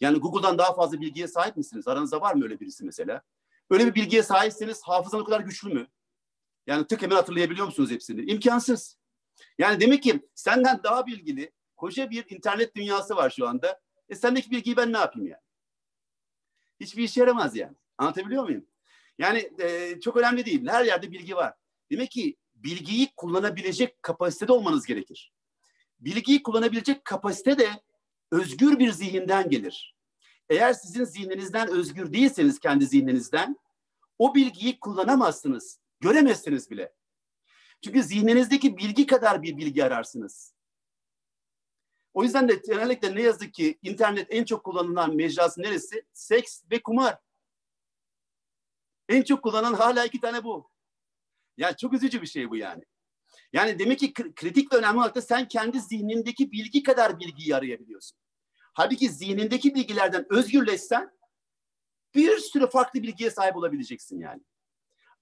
Yani 0.00 0.18
Google'dan 0.18 0.58
daha 0.58 0.74
fazla 0.74 1.00
bilgiye 1.00 1.28
sahip 1.28 1.56
misiniz? 1.56 1.88
Aranızda 1.88 2.20
var 2.20 2.34
mı 2.34 2.44
öyle 2.44 2.60
birisi 2.60 2.84
mesela? 2.84 3.22
Öyle 3.70 3.86
bir 3.86 3.94
bilgiye 3.94 4.22
sahipseniz 4.22 4.82
hafızan 4.82 5.20
o 5.20 5.24
kadar 5.24 5.40
güçlü 5.40 5.74
mü? 5.74 5.86
Yani 6.66 6.86
tık 6.86 7.02
hemen 7.02 7.16
hatırlayabiliyor 7.16 7.66
musunuz 7.66 7.90
hepsini? 7.90 8.20
İmkansız. 8.20 8.98
Yani 9.58 9.80
demek 9.80 10.02
ki 10.02 10.28
senden 10.34 10.80
daha 10.82 11.06
bilgili 11.06 11.52
koca 11.76 12.10
bir 12.10 12.24
internet 12.28 12.76
dünyası 12.76 13.16
var 13.16 13.30
şu 13.30 13.48
anda. 13.48 13.80
E 14.08 14.14
sendeki 14.14 14.50
bilgiyi 14.50 14.76
ben 14.76 14.92
ne 14.92 14.98
yapayım 14.98 15.28
yani? 15.28 15.42
Hiçbir 16.80 17.02
işe 17.02 17.20
yaramaz 17.20 17.56
yani. 17.56 17.76
Anlatabiliyor 17.98 18.44
muyum? 18.44 18.66
Yani 19.18 19.50
e, 19.58 20.00
çok 20.00 20.16
önemli 20.16 20.44
değil. 20.44 20.68
Her 20.68 20.84
yerde 20.84 21.10
bilgi 21.10 21.36
var. 21.36 21.54
Demek 21.90 22.10
ki 22.10 22.36
bilgiyi 22.54 23.12
kullanabilecek 23.16 24.02
kapasitede 24.02 24.52
olmanız 24.52 24.86
gerekir. 24.86 25.33
Bilgiyi 26.00 26.42
kullanabilecek 26.42 27.04
kapasite 27.04 27.58
de 27.58 27.68
özgür 28.32 28.78
bir 28.78 28.90
zihinden 28.90 29.50
gelir. 29.50 29.96
Eğer 30.48 30.72
sizin 30.72 31.04
zihninizden 31.04 31.68
özgür 31.68 32.12
değilseniz 32.12 32.58
kendi 32.58 32.86
zihninizden 32.86 33.56
o 34.18 34.34
bilgiyi 34.34 34.80
kullanamazsınız. 34.80 35.80
Göremezsiniz 36.00 36.70
bile. 36.70 36.92
Çünkü 37.84 38.02
zihninizdeki 38.02 38.76
bilgi 38.76 39.06
kadar 39.06 39.42
bir 39.42 39.56
bilgi 39.56 39.84
ararsınız. 39.84 40.54
O 42.14 42.22
yüzden 42.22 42.48
de 42.48 42.62
genellikle 42.66 43.14
ne 43.14 43.22
yazık 43.22 43.54
ki 43.54 43.78
internet 43.82 44.26
en 44.30 44.44
çok 44.44 44.64
kullanılan 44.64 45.16
mecrası 45.16 45.62
neresi? 45.62 46.06
Seks 46.12 46.62
ve 46.70 46.82
kumar. 46.82 47.18
En 49.08 49.22
çok 49.22 49.42
kullanan 49.42 49.74
hala 49.74 50.04
iki 50.04 50.20
tane 50.20 50.44
bu. 50.44 50.70
Yani 51.56 51.76
çok 51.76 51.92
üzücü 51.92 52.22
bir 52.22 52.26
şey 52.26 52.50
bu 52.50 52.56
yani. 52.56 52.84
Yani 53.54 53.78
demek 53.78 53.98
ki 53.98 54.12
kritik 54.12 54.72
ve 54.72 54.76
önemli 54.76 54.98
olarak 54.98 55.14
da 55.14 55.22
sen 55.22 55.48
kendi 55.48 55.80
zihnindeki 55.80 56.52
bilgi 56.52 56.82
kadar 56.82 57.20
bilgiyi 57.20 57.56
arayabiliyorsun. 57.56 58.18
Halbuki 58.72 59.08
zihnindeki 59.08 59.74
bilgilerden 59.74 60.26
özgürleşsen 60.30 61.10
bir 62.14 62.38
sürü 62.38 62.66
farklı 62.70 63.02
bilgiye 63.02 63.30
sahip 63.30 63.56
olabileceksin 63.56 64.20
yani. 64.20 64.42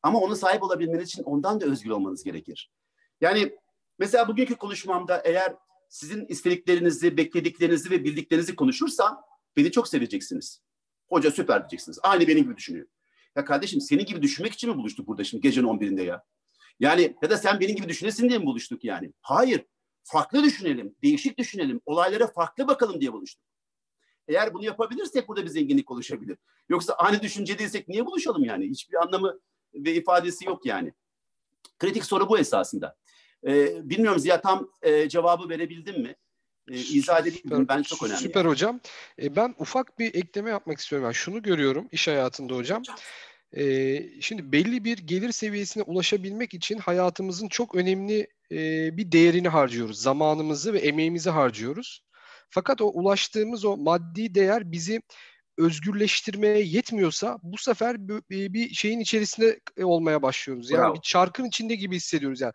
Ama 0.03 0.19
ona 0.19 0.37
sahip 0.37 0.63
olabilmeniz 0.63 1.09
için 1.09 1.23
ondan 1.23 1.61
da 1.61 1.67
özgür 1.67 1.91
olmanız 1.91 2.25
gerekir. 2.25 2.71
Yani 3.21 3.59
mesela 3.99 4.29
bugünkü 4.29 4.55
konuşmamda 4.55 5.23
eğer 5.25 5.57
sizin 5.89 6.27
istediklerinizi, 6.27 7.17
beklediklerinizi 7.17 7.91
ve 7.91 8.05
bildiklerinizi 8.05 8.57
konuşursam 8.57 9.23
beni 9.57 9.71
çok 9.71 9.89
seveceksiniz. 9.89 10.63
Hoca 11.09 11.31
süper 11.31 11.61
diyeceksiniz. 11.61 11.99
Aynı 12.03 12.29
benim 12.29 12.45
gibi 12.45 12.57
düşünüyor. 12.57 12.87
Ya 13.37 13.45
kardeşim 13.45 13.81
senin 13.81 14.05
gibi 14.05 14.23
düşünmek 14.23 14.53
için 14.53 14.71
mi 14.71 14.77
buluştuk 14.77 15.07
burada 15.07 15.25
şimdi 15.25 15.43
gecenin 15.43 15.67
11'inde 15.67 16.03
ya? 16.03 16.25
Yani 16.81 17.17
ya 17.23 17.31
da 17.31 17.37
sen 17.37 17.61
benim 17.61 17.77
gibi 17.77 17.89
düşünesin 17.89 18.29
diye 18.29 18.39
mi 18.39 18.47
buluştuk 18.47 18.85
yani? 18.85 19.13
Hayır. 19.21 19.65
Farklı 20.05 20.45
düşünelim, 20.45 20.95
değişik 21.03 21.39
düşünelim, 21.39 21.81
olaylara 21.87 22.27
farklı 22.27 22.69
bakalım 22.69 23.01
diye 23.01 23.13
buluştuk. 23.13 23.45
Eğer 24.29 24.55
bunu 24.55 24.65
yapabilirsek 24.65 25.29
burada 25.29 25.45
bir 25.45 25.49
zenginlik 25.49 25.91
oluşabilir. 25.91 26.39
Yoksa 26.69 26.93
aynı 26.93 27.23
düşünceliysek 27.23 27.89
niye 27.89 28.07
buluşalım 28.07 28.45
yani? 28.45 28.67
Hiçbir 28.67 29.03
anlamı 29.03 29.41
ve 29.75 29.95
ifadesi 29.95 30.45
yok 30.45 30.67
yani. 30.67 30.93
Kritik 31.79 32.05
soru 32.05 32.29
bu 32.29 32.39
esasında. 32.39 32.97
Ee, 33.47 33.91
bilmiyorum 33.91 34.19
Ziya 34.19 34.41
tam 34.41 34.71
e, 34.83 35.09
cevabı 35.09 35.49
verebildim 35.49 36.03
mi? 36.03 36.17
Ee, 36.71 36.77
izah 36.77 37.21
edebildim 37.21 37.69
Ben 37.69 37.83
çok 37.83 38.03
önemli. 38.03 38.19
Süper 38.19 38.41
yani. 38.41 38.51
hocam. 38.51 38.81
Ee, 39.19 39.37
ben 39.37 39.55
ufak 39.59 39.99
bir 39.99 40.15
ekleme 40.15 40.51
yapmak 40.51 40.79
istiyorum. 40.79 41.05
Yani 41.05 41.15
şunu 41.15 41.43
görüyorum 41.43 41.89
iş 41.93 42.09
hayatında 42.09 42.55
hocam. 42.55 42.83
Ee, 43.57 44.03
şimdi 44.21 44.53
belli 44.53 44.85
bir 44.85 44.99
gelir 44.99 45.33
seviyesine 45.33 45.83
ulaşabilmek 45.83 46.55
için 46.55 46.79
hayatımızın 46.79 47.49
çok 47.49 47.75
önemli 47.75 48.27
e, 48.53 48.57
bir 48.97 49.13
değerini 49.13 49.49
harcıyoruz. 49.49 50.03
Zamanımızı 50.03 50.73
ve 50.73 50.79
emeğimizi 50.79 51.31
harcıyoruz. 51.31 52.01
Fakat 52.51 52.81
o 52.81 52.87
ulaştığımız 52.87 53.65
o 53.65 53.77
maddi 53.77 54.35
değer 54.35 54.73
bizi 54.73 55.03
özgürleştirmeye 55.59 56.63
yetmiyorsa 56.63 57.39
bu 57.43 57.59
sefer 57.59 57.97
bir 58.31 58.75
şeyin 58.75 59.01
içerisinde 59.01 59.61
e, 59.77 59.85
olmaya 59.85 60.23
başlıyoruz. 60.23 60.71
Yani 60.71 60.83
Bravo. 60.83 60.95
bir 60.95 61.01
çarkın 61.01 61.45
içinde 61.45 61.75
gibi 61.75 61.97
hissediyoruz 61.97 62.41
yani. 62.41 62.53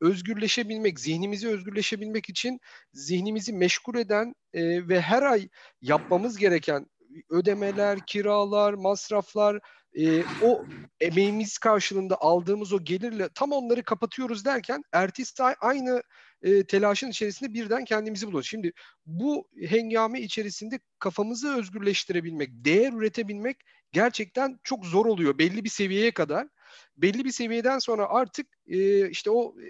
Özgürleşebilmek, 0.00 1.00
zihnimizi 1.00 1.48
özgürleşebilmek 1.48 2.28
için 2.28 2.60
zihnimizi 2.92 3.52
meşgul 3.52 3.94
eden 3.94 4.34
e, 4.52 4.88
ve 4.88 5.00
her 5.00 5.22
ay 5.22 5.48
yapmamız 5.82 6.36
gereken 6.36 6.86
ödemeler, 7.30 7.98
kiralar, 8.06 8.74
masraflar, 8.74 9.60
e, 9.94 10.24
o 10.42 10.64
emeğimiz 11.00 11.58
karşılığında 11.58 12.16
aldığımız 12.20 12.72
o 12.72 12.84
gelirle 12.84 13.28
tam 13.34 13.52
onları 13.52 13.82
kapatıyoruz 13.82 14.44
derken 14.44 14.82
ertesi 14.92 15.42
ay 15.42 15.54
aynı 15.60 16.02
e, 16.42 16.66
telaşın 16.66 17.10
içerisinde 17.10 17.54
birden 17.54 17.84
kendimizi 17.84 18.26
buluyoruz. 18.26 18.48
Şimdi 18.48 18.72
bu 19.06 19.48
hengame 19.68 20.20
içerisinde 20.20 20.80
kafamızı 20.98 21.56
özgürleştirebilmek, 21.56 22.50
değer 22.52 22.92
üretebilmek 22.92 23.56
gerçekten 23.92 24.58
çok 24.62 24.86
zor 24.86 25.06
oluyor 25.06 25.38
belli 25.38 25.64
bir 25.64 25.68
seviyeye 25.68 26.10
kadar. 26.10 26.48
Belli 26.96 27.24
bir 27.24 27.30
seviyeden 27.30 27.78
sonra 27.78 28.06
artık 28.06 28.46
e, 28.66 29.10
işte 29.10 29.30
o 29.30 29.54
e, 29.60 29.66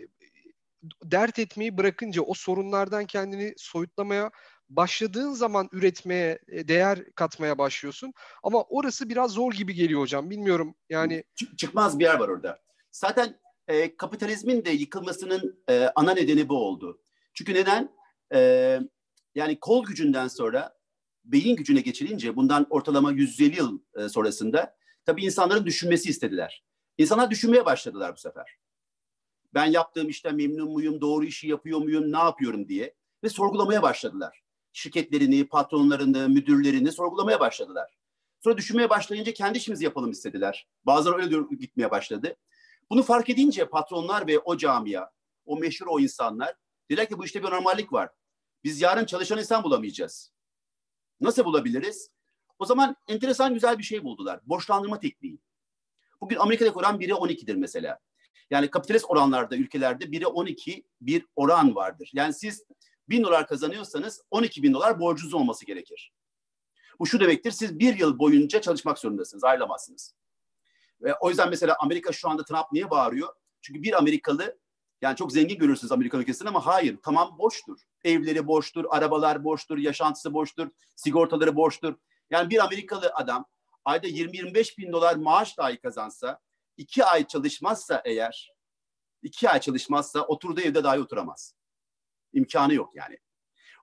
dert 1.05 1.39
etmeyi 1.39 1.77
bırakınca, 1.77 2.23
o 2.23 2.35
sorunlardan 2.35 3.07
kendini 3.07 3.55
soyutlamaya 3.57 4.31
başladığın 4.77 5.33
zaman 5.33 5.69
üretmeye, 5.73 6.39
e, 6.49 6.69
değer 6.69 7.13
katmaya 7.15 7.59
başlıyorsun. 7.59 8.13
Ama 8.43 8.63
orası 8.63 9.09
biraz 9.09 9.31
zor 9.31 9.53
gibi 9.53 9.75
geliyor 9.75 10.01
hocam. 10.01 10.31
Bilmiyorum 10.31 10.75
yani. 10.89 11.25
Çıkmaz 11.57 11.99
bir 11.99 12.05
yer 12.05 12.19
var 12.19 12.29
orada. 12.29 12.63
Zaten 12.91 13.41
e, 13.69 13.97
kapitalizmin 13.97 14.65
de 14.65 14.71
yıkılmasının 14.71 15.63
e, 15.69 15.89
ana 15.95 16.15
nedeni 16.15 16.49
bu 16.49 16.57
oldu. 16.57 17.03
Çünkü 17.35 17.55
neden? 17.55 17.91
E, 18.35 18.81
yani 19.35 19.61
kol 19.61 19.85
gücünden 19.85 20.29
sonra 20.29 20.79
beyin 21.25 21.57
gücüne 21.57 21.81
geçilince 21.81 22.37
bundan 22.37 22.67
ortalama 22.71 23.13
150 23.13 23.57
yıl 23.57 23.79
e, 23.97 24.09
sonrasında 24.09 24.77
tabii 25.07 25.25
insanların 25.25 25.67
düşünmesi 25.67 26.11
istediler. 26.11 26.65
İnsanlar 26.99 27.31
düşünmeye 27.31 27.65
başladılar 27.65 28.13
bu 28.17 28.21
sefer. 28.21 28.57
Ben 29.55 29.67
yaptığım 29.67 30.09
işten 30.09 30.37
memnun 30.37 30.73
muyum, 30.73 31.01
doğru 31.01 31.25
işi 31.25 31.49
yapıyor 31.49 31.79
muyum, 31.79 32.13
ne 32.13 32.19
yapıyorum 32.19 32.69
diye 32.69 32.95
ve 33.25 33.29
sorgulamaya 33.29 33.83
başladılar. 33.83 34.44
Şirketlerini, 34.77 35.49
patronlarını, 35.49 36.29
müdürlerini 36.29 36.93
sorgulamaya 36.93 37.41
başladılar. 37.41 37.97
Sonra 38.41 38.57
düşünmeye 38.57 38.91
başlayınca 38.91 39.33
kendi 39.33 39.59
işimizi 39.59 39.85
yapalım 39.85 40.11
istediler. 40.11 40.69
Bazıları 40.87 41.23
öyle 41.23 41.57
gitmeye 41.57 41.91
başladı. 41.91 42.37
Bunu 42.91 43.03
fark 43.03 43.31
edince 43.31 43.69
patronlar 43.69 44.27
ve 44.27 44.39
o 44.39 44.57
camia, 44.57 45.11
o 45.47 45.57
meşhur 45.57 45.87
o 45.87 46.01
insanlar 46.01 46.55
dediler 46.91 47.09
ki 47.09 47.19
bu 47.19 47.25
işte 47.25 47.43
bir 47.43 47.51
normallik 47.51 47.93
var. 47.93 48.11
Biz 48.65 48.81
yarın 48.81 49.05
çalışan 49.05 49.39
insan 49.39 49.65
bulamayacağız. 49.65 50.33
Nasıl 51.21 51.45
bulabiliriz? 51.45 52.11
O 52.59 52.65
zaman 52.65 52.97
enteresan 53.09 53.55
güzel 53.55 53.79
bir 53.79 53.83
şey 53.83 54.05
buldular. 54.05 54.41
Borçlandırma 54.47 55.01
tekniği. 55.01 55.39
Bugün 56.21 56.37
Amerika'daki 56.37 56.79
oran 56.79 57.01
1'e 57.01 57.13
12'dir 57.13 57.55
mesela. 57.55 57.99
Yani 58.51 58.71
kapitalist 58.71 59.05
oranlarda 59.09 59.57
ülkelerde 59.57 60.05
1'e 60.05 60.27
12 60.27 60.85
bir 61.01 61.27
oran 61.37 61.75
vardır. 61.75 62.11
Yani 62.13 62.35
siz 62.35 62.65
1000 63.09 63.25
dolar 63.25 63.47
kazanıyorsanız 63.47 64.23
12 64.31 64.63
bin 64.63 64.75
dolar 64.75 65.01
borcunuz 65.01 65.35
olması 65.35 65.67
gerekir. 65.67 66.13
Bu 66.99 67.07
şu 67.07 67.21
demektir 67.21 67.51
siz 67.51 67.79
bir 67.79 67.99
yıl 67.99 68.19
boyunca 68.19 68.61
çalışmak 68.61 68.99
zorundasınız 68.99 69.45
ayrılamazsınız. 69.45 70.15
Ve 71.03 71.15
o 71.15 71.29
yüzden 71.29 71.51
mesela 71.51 71.77
Amerika 71.81 72.13
şu 72.13 72.29
anda 72.29 72.45
Trump 72.45 72.73
niye 72.73 72.91
bağırıyor? 72.91 73.29
Çünkü 73.61 73.83
bir 73.83 73.99
Amerikalı 73.99 74.59
yani 75.03 75.17
çok 75.17 75.33
zengin 75.33 75.59
görürsünüz 75.59 75.93
Amerika 75.93 76.19
ülkesini 76.19 76.49
ama 76.49 76.67
hayır 76.67 76.99
tamam 77.03 77.39
boştur. 77.39 77.79
Evleri 78.05 78.47
boştur, 78.47 78.85
arabalar 78.89 79.45
boştur, 79.45 79.79
yaşantısı 79.79 80.35
boştur, 80.35 80.69
sigortaları 80.95 81.57
boştur. 81.57 81.95
Yani 82.31 82.51
bir 82.51 82.65
Amerikalı 82.65 83.13
adam 83.15 83.45
ayda 83.85 84.09
20-25 84.09 84.79
bin 84.79 84.93
dolar 84.93 85.17
maaş 85.17 85.59
dahi 85.59 85.79
kazansa, 85.79 86.41
iki 86.77 87.05
ay 87.05 87.27
çalışmazsa 87.27 88.03
eğer, 88.05 88.55
iki 89.23 89.51
ay 89.51 89.61
çalışmazsa 89.61 90.23
oturduğu 90.23 90.61
evde 90.61 90.85
dahi 90.85 91.01
oturamaz. 91.01 91.55
İmkanı 92.35 92.75
yok 92.75 92.97
yani. 92.97 93.19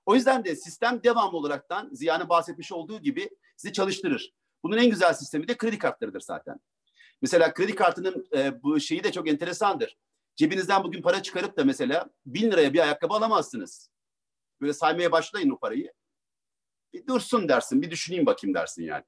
O 0.06 0.14
yüzden 0.14 0.44
de 0.44 0.56
sistem 0.56 1.02
devamlı 1.04 1.36
olaraktan 1.36 1.90
Ziya'nın 1.92 2.28
bahsetmiş 2.28 2.72
olduğu 2.72 3.00
gibi 3.00 3.30
sizi 3.56 3.72
çalıştırır. 3.72 4.34
Bunun 4.62 4.76
en 4.76 4.90
güzel 4.90 5.14
sistemi 5.14 5.48
de 5.48 5.56
kredi 5.56 5.78
kartlarıdır 5.78 6.20
zaten. 6.20 6.60
Mesela 7.22 7.54
kredi 7.54 7.74
kartının 7.74 8.28
e, 8.36 8.62
bu 8.62 8.80
şeyi 8.80 9.04
de 9.04 9.12
çok 9.12 9.28
enteresandır. 9.28 9.98
Cebinizden 10.36 10.84
bugün 10.84 11.02
para 11.02 11.22
çıkarıp 11.22 11.56
da 11.56 11.64
mesela 11.64 12.10
bin 12.26 12.50
liraya 12.50 12.72
bir 12.72 12.78
ayakkabı 12.78 13.14
alamazsınız. 13.14 13.90
Böyle 14.60 14.72
saymaya 14.72 15.12
başlayın 15.12 15.50
o 15.50 15.58
parayı. 15.58 15.92
Bir 16.92 17.06
dursun 17.06 17.48
dersin, 17.48 17.82
bir 17.82 17.90
düşüneyim 17.90 18.26
bakayım 18.26 18.54
dersin 18.54 18.82
yani. 18.82 19.04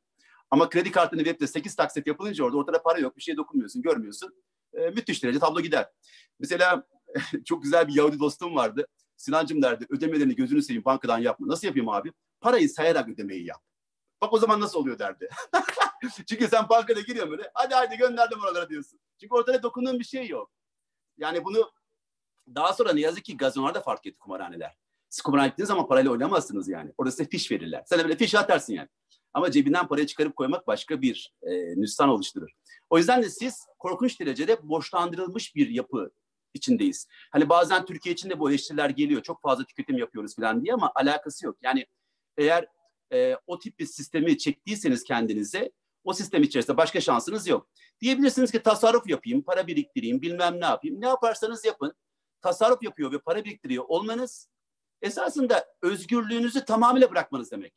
Ama 0.50 0.68
kredi 0.68 0.90
kartını 0.90 1.20
verip 1.20 1.40
de 1.40 1.46
8 1.46 1.76
taksit 1.76 2.06
yapılınca 2.06 2.44
orada 2.44 2.56
ortada 2.56 2.82
para 2.82 2.98
yok, 2.98 3.16
bir 3.16 3.22
şey 3.22 3.36
dokunmuyorsun, 3.36 3.82
görmüyorsun. 3.82 4.44
E, 4.72 4.90
müthiş 4.90 5.22
derece 5.22 5.38
tablo 5.38 5.60
gider. 5.60 5.90
Mesela 6.38 6.86
çok 7.44 7.62
güzel 7.62 7.88
bir 7.88 7.94
Yahudi 7.94 8.18
dostum 8.18 8.56
vardı. 8.56 8.86
Sinancım 9.16 9.62
derdi 9.62 9.86
ödemelerini 9.90 10.34
gözünü 10.34 10.62
seveyim 10.62 10.84
bankadan 10.84 11.18
yapma. 11.18 11.48
Nasıl 11.48 11.66
yapayım 11.66 11.88
abi? 11.88 12.12
Parayı 12.40 12.68
sayarak 12.70 13.08
ödemeyi 13.08 13.46
yap. 13.46 13.60
Bak 14.20 14.32
o 14.32 14.38
zaman 14.38 14.60
nasıl 14.60 14.78
oluyor 14.78 14.98
derdi. 14.98 15.28
Çünkü 16.28 16.48
sen 16.48 16.68
bankada 16.68 17.00
giriyorsun 17.00 17.30
böyle. 17.30 17.50
Hadi 17.54 17.74
hadi 17.74 17.96
gönderdim 17.96 18.38
oralara 18.44 18.68
diyorsun. 18.68 19.00
Çünkü 19.20 19.34
ortada 19.34 19.62
dokunduğun 19.62 19.98
bir 19.98 20.04
şey 20.04 20.28
yok. 20.28 20.50
Yani 21.18 21.44
bunu 21.44 21.70
daha 22.54 22.72
sonra 22.72 22.92
ne 22.92 23.00
yazık 23.00 23.24
ki 23.24 23.36
gazinolarda 23.36 23.80
fark 23.80 24.06
etti 24.06 24.18
kumarhaneler. 24.18 24.76
Siz 25.08 25.22
kumarhane 25.22 25.48
gittiğiniz 25.48 25.68
zaman 25.68 25.88
parayla 25.88 26.10
oynamazsınız 26.10 26.68
yani. 26.68 26.92
Orada 26.98 27.10
size 27.10 27.28
fiş 27.28 27.50
verirler. 27.50 27.82
Sen 27.86 27.98
de 27.98 28.04
böyle 28.04 28.16
fiş 28.16 28.34
atarsın 28.34 28.72
yani. 28.72 28.88
Ama 29.34 29.50
cebinden 29.50 29.88
parayı 29.88 30.06
çıkarıp 30.06 30.36
koymak 30.36 30.66
başka 30.66 31.02
bir 31.02 31.34
e, 31.42 31.80
nüstan 31.80 32.08
oluşturur. 32.08 32.50
O 32.90 32.98
yüzden 32.98 33.22
de 33.22 33.30
siz 33.30 33.66
korkunç 33.78 34.20
derecede 34.20 34.68
borçlandırılmış 34.68 35.54
bir 35.54 35.68
yapı 35.68 36.10
içindeyiz. 36.54 37.06
Hani 37.32 37.48
bazen 37.48 37.86
Türkiye 37.86 38.12
için 38.12 38.30
de 38.30 38.38
bu 38.38 38.50
eleştiriler 38.50 38.90
geliyor. 38.90 39.22
Çok 39.22 39.42
fazla 39.42 39.64
tüketim 39.64 39.98
yapıyoruz 39.98 40.36
falan 40.36 40.64
diye 40.64 40.74
ama 40.74 40.92
alakası 40.94 41.46
yok. 41.46 41.56
Yani 41.62 41.86
eğer 42.36 42.66
e, 43.12 43.36
o 43.46 43.58
tip 43.58 43.78
bir 43.78 43.86
sistemi 43.86 44.38
çektiyseniz 44.38 45.04
kendinize 45.04 45.72
o 46.04 46.12
sistem 46.12 46.42
içerisinde 46.42 46.76
başka 46.76 47.00
şansınız 47.00 47.48
yok. 47.48 47.68
Diyebilirsiniz 48.00 48.52
ki 48.52 48.62
tasarruf 48.62 49.08
yapayım, 49.08 49.42
para 49.42 49.66
biriktireyim, 49.66 50.22
bilmem 50.22 50.60
ne 50.60 50.64
yapayım. 50.64 51.00
Ne 51.00 51.06
yaparsanız 51.06 51.64
yapın. 51.64 51.94
Tasarruf 52.40 52.82
yapıyor 52.82 53.12
ve 53.12 53.18
para 53.18 53.44
biriktiriyor 53.44 53.84
olmanız 53.88 54.48
esasında 55.02 55.66
özgürlüğünüzü 55.82 56.64
tamamıyla 56.64 57.10
bırakmanız 57.10 57.50
demek. 57.50 57.74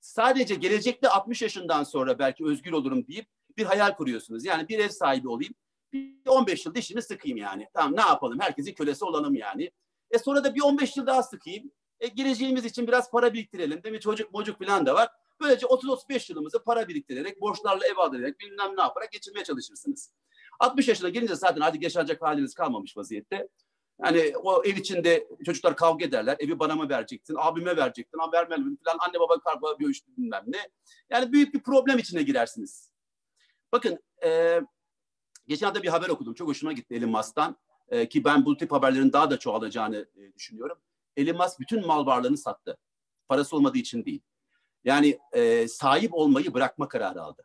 Sadece 0.00 0.54
gelecekte 0.54 1.08
60 1.08 1.42
yaşından 1.42 1.84
sonra 1.84 2.18
belki 2.18 2.44
özgür 2.44 2.72
olurum 2.72 3.06
deyip 3.06 3.26
bir 3.56 3.64
hayal 3.64 3.96
kuruyorsunuz. 3.96 4.44
Yani 4.44 4.68
bir 4.68 4.78
ev 4.78 4.88
sahibi 4.88 5.28
olayım, 5.28 5.54
bir 5.94 6.28
15 6.28 6.66
yıl 6.66 6.74
dişimi 6.74 7.02
sıkayım 7.02 7.38
yani. 7.38 7.68
Tamam 7.74 7.96
ne 7.96 8.00
yapalım 8.00 8.40
herkesin 8.40 8.74
kölesi 8.74 9.04
olalım 9.04 9.34
yani. 9.34 9.70
E 10.10 10.18
sonra 10.18 10.44
da 10.44 10.54
bir 10.54 10.60
15 10.60 10.96
yıl 10.96 11.06
daha 11.06 11.22
sıkayım. 11.22 11.70
E, 12.00 12.08
geleceğimiz 12.08 12.64
için 12.64 12.86
biraz 12.86 13.10
para 13.10 13.32
biriktirelim. 13.32 13.82
Değil 13.82 13.94
mi? 13.94 14.00
Çocuk 14.00 14.32
mocuk 14.32 14.58
falan 14.58 14.86
da 14.86 14.94
var. 14.94 15.08
Böylece 15.40 15.66
30-35 15.66 16.32
yılımızı 16.32 16.64
para 16.64 16.88
biriktirerek, 16.88 17.40
borçlarla 17.40 17.86
ev 17.86 17.96
alarak, 17.96 18.40
bilmem 18.40 18.76
ne 18.76 18.82
yaparak 18.82 19.12
geçirmeye 19.12 19.44
çalışırsınız. 19.44 20.12
60 20.60 20.88
yaşına 20.88 21.08
gelince 21.08 21.34
zaten 21.34 21.60
artık 21.60 21.82
yaşanacak 21.82 22.22
haliniz 22.22 22.54
kalmamış 22.54 22.96
vaziyette. 22.96 23.48
Yani 24.04 24.32
o 24.42 24.64
ev 24.64 24.76
içinde 24.76 25.28
çocuklar 25.44 25.76
kavga 25.76 26.04
ederler. 26.04 26.36
Evi 26.38 26.58
bana 26.58 26.74
mı 26.74 26.88
verecektin, 26.88 27.36
abime 27.38 27.76
verecektin, 27.76 28.18
ama 28.18 28.32
vermedim 28.32 28.78
falan. 28.84 28.98
Anne 28.98 29.20
baba 29.20 29.40
kavga 29.40 29.72
görüştü 29.78 30.12
bilmem 30.16 30.44
ne. 30.46 30.68
Yani 31.10 31.32
büyük 31.32 31.54
bir 31.54 31.62
problem 31.62 31.98
içine 31.98 32.22
girersiniz. 32.22 32.90
Bakın 33.72 33.98
e, 34.24 34.60
geçen 35.48 35.66
hafta 35.66 35.82
bir 35.82 35.88
haber 35.88 36.08
okudum. 36.08 36.34
Çok 36.34 36.48
hoşuma 36.48 36.72
gitti 36.72 36.94
Elon 36.94 37.10
Musk'tan. 37.10 37.56
E, 37.88 38.08
ki 38.08 38.24
ben 38.24 38.44
bu 38.44 38.56
tip 38.56 38.72
haberlerin 38.72 39.12
daha 39.12 39.30
da 39.30 39.38
çoğalacağını 39.38 40.06
e, 40.16 40.34
düşünüyorum. 40.34 40.78
Elon 41.16 41.36
Musk 41.36 41.60
bütün 41.60 41.86
mal 41.86 42.06
varlığını 42.06 42.36
sattı. 42.36 42.78
Parası 43.28 43.56
olmadığı 43.56 43.78
için 43.78 44.04
değil. 44.04 44.20
Yani 44.84 45.18
e, 45.32 45.68
sahip 45.68 46.14
olmayı 46.14 46.54
bırakma 46.54 46.88
kararı 46.88 47.22
aldı. 47.22 47.42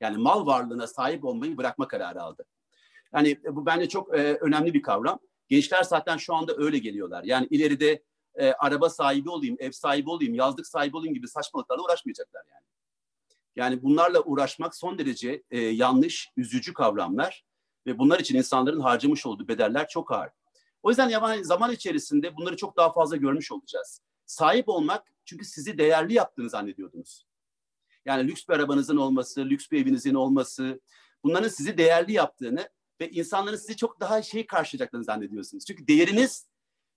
Yani 0.00 0.16
mal 0.16 0.46
varlığına 0.46 0.86
sahip 0.86 1.24
olmayı 1.24 1.56
bırakma 1.56 1.88
kararı 1.88 2.22
aldı. 2.22 2.44
Yani 3.14 3.40
bu 3.44 3.66
bence 3.66 3.88
çok 3.88 4.18
e, 4.18 4.34
önemli 4.34 4.74
bir 4.74 4.82
kavram. 4.82 5.18
Gençler 5.48 5.82
zaten 5.82 6.16
şu 6.16 6.34
anda 6.34 6.54
öyle 6.56 6.78
geliyorlar. 6.78 7.24
Yani 7.24 7.46
ileride 7.50 8.02
e, 8.34 8.52
araba 8.52 8.90
sahibi 8.90 9.30
olayım, 9.30 9.56
ev 9.58 9.70
sahibi 9.70 10.10
olayım, 10.10 10.34
yazlık 10.34 10.66
sahibi 10.66 10.96
olayım 10.96 11.14
gibi 11.14 11.28
saçmalıklarla 11.28 11.82
uğraşmayacaklar 11.82 12.42
yani. 12.52 12.64
Yani 13.56 13.82
bunlarla 13.82 14.20
uğraşmak 14.20 14.76
son 14.76 14.98
derece 14.98 15.42
e, 15.50 15.60
yanlış, 15.60 16.28
üzücü 16.36 16.72
kavramlar 16.72 17.44
ve 17.86 17.98
bunlar 17.98 18.20
için 18.20 18.36
insanların 18.36 18.80
harcamış 18.80 19.26
olduğu 19.26 19.48
bedeller 19.48 19.88
çok 19.88 20.12
ağır. 20.12 20.30
O 20.82 20.90
yüzden 20.90 21.08
yani 21.08 21.44
zaman 21.44 21.72
içerisinde 21.72 22.36
bunları 22.36 22.56
çok 22.56 22.76
daha 22.76 22.92
fazla 22.92 23.16
görmüş 23.16 23.52
olacağız. 23.52 24.00
Sahip 24.26 24.68
olmak 24.68 25.12
çünkü 25.24 25.44
sizi 25.44 25.78
değerli 25.78 26.14
yaptığını 26.14 26.50
zannediyordunuz. 26.50 27.26
Yani 28.04 28.28
lüks 28.28 28.48
bir 28.48 28.54
arabanızın 28.54 28.96
olması, 28.96 29.44
lüks 29.44 29.70
bir 29.70 29.82
evinizin 29.82 30.14
olması, 30.14 30.80
bunların 31.24 31.48
sizi 31.48 31.78
değerli 31.78 32.12
yaptığını 32.12 32.68
ve 33.00 33.10
insanların 33.10 33.56
sizi 33.56 33.76
çok 33.76 34.00
daha 34.00 34.22
şey 34.22 34.46
karşılayacaklarını 34.46 35.04
zannediyorsunuz. 35.04 35.64
Çünkü 35.64 35.86
değeriniz 35.86 36.46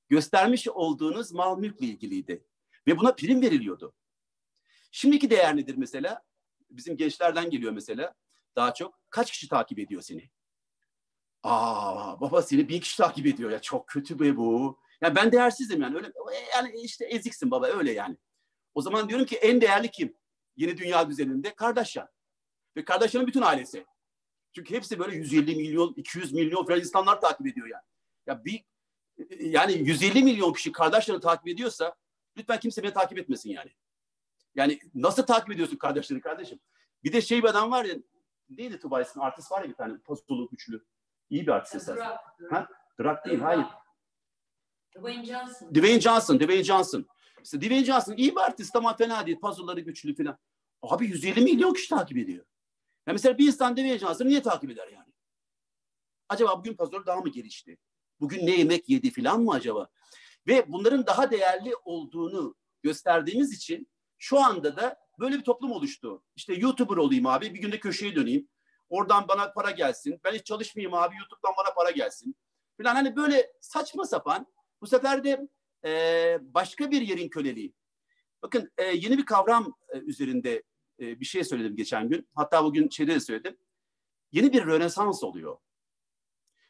göstermiş 0.10 0.68
olduğunuz 0.68 1.32
mal 1.32 1.58
mülkle 1.60 1.86
ilgiliydi. 1.86 2.44
Ve 2.88 2.98
buna 2.98 3.16
prim 3.16 3.42
veriliyordu. 3.42 3.94
Şimdiki 4.92 5.30
değer 5.30 5.58
nedir 5.58 5.76
mesela? 5.78 6.24
Bizim 6.70 6.98
gençlerden 6.98 7.50
geliyor 7.50 7.72
mesela 7.72 8.14
daha 8.56 8.74
çok. 8.74 9.00
Kaç 9.10 9.32
kişi 9.32 9.48
takip 9.48 9.80
ediyor 9.80 10.02
seni? 10.02 10.30
Aa 11.44 12.22
baba 12.22 12.42
seni 12.42 12.70
bir 12.70 12.82
kişi 12.82 12.98
takip 12.98 13.26
ediyor 13.26 13.52
ya 13.52 13.62
çok 13.62 13.88
kötü 13.88 14.20
be 14.20 14.38
bu. 14.38 14.80
Ya 15.02 15.16
ben 15.16 15.32
değersizim 15.32 15.82
yani 15.82 15.96
öyle 15.96 16.12
yani 16.56 16.82
işte 16.82 17.06
eziksin 17.06 17.52
baba 17.52 17.68
öyle 17.68 17.92
yani. 17.92 18.18
O 18.74 18.82
zaman 18.82 19.10
diyorum 19.10 19.26
ki 19.26 19.36
en 19.36 19.62
değerli 19.62 19.92
kim? 19.92 20.18
Yeni 20.56 20.78
dünya 20.78 21.10
düzeninde 21.10 21.56
Kardashian. 21.56 22.08
Ve 22.78 22.86
Kardashian'ın 22.86 23.28
bütün 23.28 23.42
ailesi. 23.42 23.86
Çünkü 24.56 24.76
hepsi 24.76 25.00
böyle 25.00 25.16
150 25.16 25.56
milyon, 25.56 25.94
200 25.98 26.34
milyon 26.34 26.66
falan 26.66 26.80
insanlar 26.80 27.22
takip 27.22 27.48
ediyor 27.48 27.68
yani. 27.68 27.84
Ya 28.26 28.46
bir 28.46 28.66
yani 29.40 29.74
150 29.74 30.24
milyon 30.24 30.54
kişi 30.54 30.72
Kardashian'ı 30.72 31.22
takip 31.22 31.48
ediyorsa 31.48 31.96
lütfen 32.38 32.60
kimse 32.60 32.84
beni 32.84 32.94
takip 32.94 33.18
etmesin 33.18 33.50
yani. 33.50 33.72
Yani 34.58 34.80
nasıl 34.94 35.24
takip 35.24 35.52
ediyorsun 35.52 35.78
kardeşleri 35.78 36.22
kardeşim? 36.22 36.60
Bir 37.04 37.14
de 37.14 37.22
şey 37.22 37.44
bir 37.44 37.48
adam 37.48 37.72
var 37.72 37.86
ya 37.86 37.96
neydi 38.50 38.80
Tuba 38.80 39.02
ismi? 39.02 39.24
Artist 39.24 39.52
var 39.52 39.64
ya 39.64 39.70
bir 39.70 39.76
tane 39.76 39.98
postulu 39.98 40.50
güçlü. 40.50 40.86
İyi 41.30 41.48
bir 41.48 41.52
artist 41.52 41.76
esas. 41.76 41.98
Ha? 42.50 42.68
Drak 43.00 43.26
değil 43.26 43.40
hayır. 43.40 43.66
Dwayne 44.96 45.26
Johnson. 45.26 45.70
Dwayne 45.76 46.02
Johnson, 46.02 46.40
Dwayne 46.40 46.64
Johnson. 46.64 47.06
İşte 47.44 47.62
Dwayne 47.62 47.86
Johnson 47.86 48.14
iyi 48.18 48.32
bir 48.32 48.42
artist 48.42 48.76
ama 48.76 48.96
fena 48.96 49.26
değil. 49.26 49.40
Puzzle'ları 49.40 49.80
güçlü 49.80 50.16
falan. 50.16 50.38
Abi 50.82 51.06
150 51.06 51.42
milyon 51.42 51.74
kişi 51.74 51.90
takip 51.90 52.18
ediyor. 52.18 52.46
Ya 53.08 53.14
mesela 53.14 53.38
bir 53.38 53.48
insan 53.48 53.74
Dwayne 53.74 54.00
Johnson'ı 54.00 54.30
niye 54.30 54.42
takip 54.42 54.72
eder 54.72 54.88
yani? 54.88 55.14
Acaba 56.30 56.60
bugün 56.60 56.76
puzzle 56.76 57.06
daha 57.06 57.22
mı 57.22 57.30
gelişti? 57.30 57.78
Bugün 58.20 58.48
ne 58.48 58.52
yemek 58.52 58.90
yedi 58.90 59.12
falan 59.12 59.42
mı 59.42 59.52
acaba? 59.52 59.90
Ve 60.48 60.66
bunların 60.68 61.06
daha 61.06 61.32
değerli 61.32 61.76
olduğunu 61.76 62.56
gösterdiğimiz 62.84 63.54
için 63.54 63.88
şu 64.18 64.40
anda 64.40 64.76
da 64.76 65.00
böyle 65.20 65.38
bir 65.38 65.44
toplum 65.44 65.72
oluştu. 65.72 66.24
İşte 66.36 66.54
YouTuber 66.54 66.98
olayım 66.98 67.26
abi, 67.26 67.54
bir 67.54 67.60
günde 67.60 67.80
köşeye 67.80 68.16
döneyim. 68.16 68.48
Oradan 68.90 69.28
bana 69.28 69.52
para 69.52 69.72
gelsin. 69.72 70.20
Ben 70.24 70.34
hiç 70.34 70.46
çalışmayayım 70.46 70.94
abi, 70.94 71.16
YouTube'dan 71.18 71.54
bana 71.58 71.74
para 71.74 71.92
gelsin. 71.92 72.36
Falan 72.82 72.96
hani 72.96 73.16
böyle 73.16 73.52
saçma 73.62 74.06
sapan. 74.06 74.48
Bu 74.82 74.88
sefer 74.88 75.24
de 75.24 75.48
e, 75.86 76.38
başka 76.42 76.92
bir 76.92 77.02
yerin 77.02 77.30
köleliği. 77.30 77.74
Bakın 78.42 78.72
e, 78.78 78.84
yeni 78.84 79.18
bir 79.18 79.26
kavram 79.26 79.74
e, 79.90 79.98
üzerinde 79.98 80.64
e, 81.00 81.20
bir 81.20 81.26
şey 81.26 81.44
söyledim 81.44 81.76
geçen 81.76 82.10
gün. 82.10 82.30
Hatta 82.36 82.64
bugün 82.64 82.90
şeyde 82.90 83.16
de 83.16 83.20
söyledim. 83.20 83.58
Yeni 84.32 84.54
bir 84.54 84.66
rönesans 84.66 85.24
oluyor. 85.24 85.58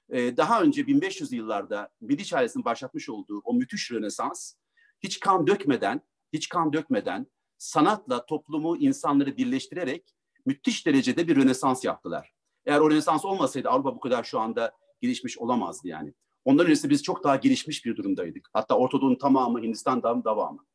E, 0.10 0.38
daha 0.38 0.62
önce 0.62 0.88
1500 0.88 1.32
yıllarda 1.32 1.90
Medici 2.02 2.38
ailesinin 2.38 2.66
başlatmış 2.66 3.10
olduğu 3.10 3.40
o 3.40 3.54
müthiş 3.54 3.92
rönesans 3.92 4.54
hiç 5.00 5.20
kan 5.20 5.48
dökmeden, 5.48 6.02
hiç 6.34 6.50
kan 6.50 6.74
dökmeden 6.74 7.28
sanatla 7.58 8.26
toplumu, 8.26 8.78
insanları 8.78 9.38
birleştirerek 9.38 10.16
müthiş 10.46 10.86
derecede 10.86 11.28
bir 11.28 11.36
rönesans 11.36 11.86
yaptılar. 11.86 12.34
Eğer 12.66 12.80
o 12.80 12.92
rönesans 12.92 13.26
olmasaydı 13.26 13.70
Avrupa 13.70 13.96
bu 13.96 14.00
kadar 14.00 14.24
şu 14.24 14.40
anda 14.40 14.72
gelişmiş 15.02 15.38
olamazdı 15.38 15.88
yani. 15.88 16.14
Ondan 16.46 16.66
öncesi 16.66 16.90
biz 16.90 17.04
çok 17.04 17.24
daha 17.24 17.36
gelişmiş 17.36 17.86
bir 17.86 17.96
durumdaydık. 17.96 18.50
Hatta 18.54 18.78
Ortadoğu'nun 18.78 19.16
tamamı, 19.16 19.62
Hindistan'dan 19.62 20.24
devamı. 20.24 20.66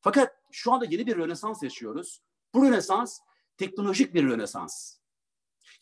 Fakat 0.00 0.34
şu 0.52 0.72
anda 0.72 0.84
yeni 0.84 1.06
bir 1.06 1.16
rönesans 1.16 1.62
yaşıyoruz. 1.62 2.22
Bu 2.54 2.64
rönesans 2.64 3.20
teknolojik 3.56 4.14
bir 4.14 4.24
rönesans. 4.24 4.98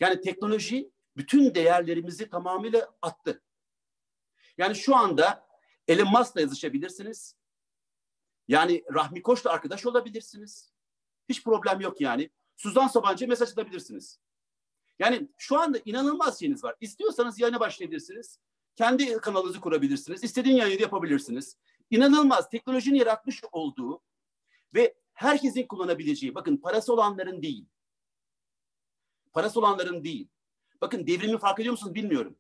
Yani 0.01 0.21
teknoloji 0.21 0.91
bütün 1.17 1.55
değerlerimizi 1.55 2.29
tamamıyla 2.29 2.91
attı. 3.03 3.43
Yani 4.59 4.75
şu 4.75 4.97
anda 4.97 5.47
Elon 5.89 6.11
Musk'la 6.11 6.41
yazışabilirsiniz. 6.41 7.37
Yani 8.49 8.85
Rahmi 8.95 9.23
Koç'la 9.23 9.51
arkadaş 9.51 9.87
olabilirsiniz. 9.87 10.73
Hiç 11.29 11.45
problem 11.45 11.81
yok 11.81 12.01
yani. 12.01 12.31
Suzan 12.57 12.87
Sabancı'ya 12.87 13.29
mesaj 13.29 13.51
atabilirsiniz. 13.51 14.21
Yani 14.99 15.29
şu 15.39 15.61
anda 15.61 15.79
inanılmaz 15.85 16.39
şeyiniz 16.39 16.65
var. 16.65 16.77
İstiyorsanız 16.81 17.41
yayına 17.41 17.61
başlayabilirsiniz. 17.61 18.39
Kendi 18.77 19.17
kanalınızı 19.17 19.61
kurabilirsiniz. 19.61 20.25
İstediğin 20.25 20.57
yayını 20.57 20.83
yapabilirsiniz. 20.83 21.59
İnanılmaz 21.91 22.49
teknolojinin 22.49 22.99
yaratmış 22.99 23.45
olduğu 23.53 24.03
ve 24.75 24.95
herkesin 25.13 25.67
kullanabileceği, 25.67 26.35
bakın 26.35 26.57
parası 26.57 26.93
olanların 26.93 27.43
değil. 27.43 27.67
Parası 29.33 29.61
olanların 29.61 30.05
değil. 30.05 30.29
Bakın 30.81 31.07
devrimi 31.07 31.39
fark 31.39 31.61
ediyor 31.61 31.73
musunuz 31.73 31.95
bilmiyorum. 31.95 32.37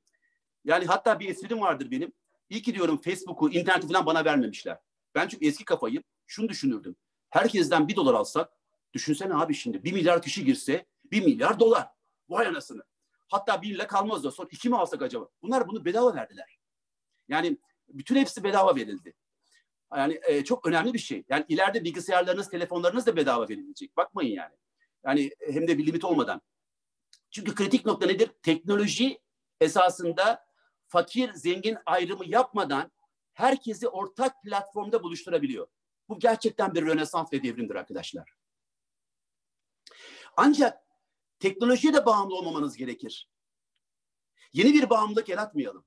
Yani 0.64 0.86
hatta 0.86 1.20
bir 1.20 1.28
esprim 1.28 1.60
vardır 1.60 1.90
benim. 1.90 2.12
İyi 2.50 2.62
ki 2.62 2.74
diyorum 2.74 3.00
Facebook'u, 3.00 3.50
interneti 3.50 3.88
falan 3.88 4.06
bana 4.06 4.24
vermemişler. 4.24 4.78
Ben 5.14 5.28
çünkü 5.28 5.46
eski 5.46 5.64
kafayım. 5.64 6.04
Şunu 6.26 6.48
düşünürdüm. 6.48 6.96
Herkesten 7.30 7.88
bir 7.88 7.96
dolar 7.96 8.14
alsak, 8.14 8.52
düşünsene 8.92 9.34
abi 9.34 9.54
şimdi 9.54 9.84
bir 9.84 9.92
milyar 9.92 10.22
kişi 10.22 10.44
girse 10.44 10.86
bir 11.04 11.24
milyar 11.24 11.60
dolar. 11.60 11.88
Vay 12.28 12.46
anasını. 12.46 12.82
Hatta 13.28 13.62
bir 13.62 13.74
ile 13.74 13.86
kalmaz 13.86 14.24
da 14.24 14.30
sonra 14.30 14.48
iki 14.50 14.68
mi 14.68 14.76
alsak 14.76 15.02
acaba? 15.02 15.28
Bunlar 15.42 15.68
bunu 15.68 15.84
bedava 15.84 16.14
verdiler. 16.14 16.58
Yani 17.28 17.58
bütün 17.88 18.16
hepsi 18.16 18.44
bedava 18.44 18.76
verildi. 18.76 19.14
Yani 19.96 20.20
e, 20.28 20.44
çok 20.44 20.66
önemli 20.66 20.94
bir 20.94 20.98
şey. 20.98 21.24
Yani 21.28 21.44
ileride 21.48 21.84
bilgisayarlarınız, 21.84 22.50
telefonlarınız 22.50 23.06
da 23.06 23.16
bedava 23.16 23.48
verilecek. 23.48 23.96
Bakmayın 23.96 24.34
yani. 24.34 24.54
Yani 25.04 25.30
hem 25.52 25.68
de 25.68 25.78
bir 25.78 25.86
limit 25.86 26.04
olmadan. 26.04 26.40
Çünkü 27.30 27.54
kritik 27.54 27.86
nokta 27.86 28.06
nedir? 28.06 28.30
Teknoloji 28.42 29.18
esasında 29.60 30.46
fakir 30.86 31.32
zengin 31.32 31.76
ayrımı 31.86 32.26
yapmadan 32.26 32.90
herkesi 33.34 33.88
ortak 33.88 34.42
platformda 34.42 35.02
buluşturabiliyor. 35.02 35.66
Bu 36.08 36.18
gerçekten 36.18 36.74
bir 36.74 36.86
rönesans 36.86 37.32
ve 37.32 37.42
devrimdir 37.42 37.74
arkadaşlar. 37.74 38.34
Ancak 40.36 40.84
teknolojiye 41.38 41.94
de 41.94 42.06
bağımlı 42.06 42.34
olmamanız 42.34 42.76
gerekir. 42.76 43.30
Yeni 44.52 44.72
bir 44.72 44.90
bağımlılık 44.90 45.28
yaratmayalım. 45.28 45.84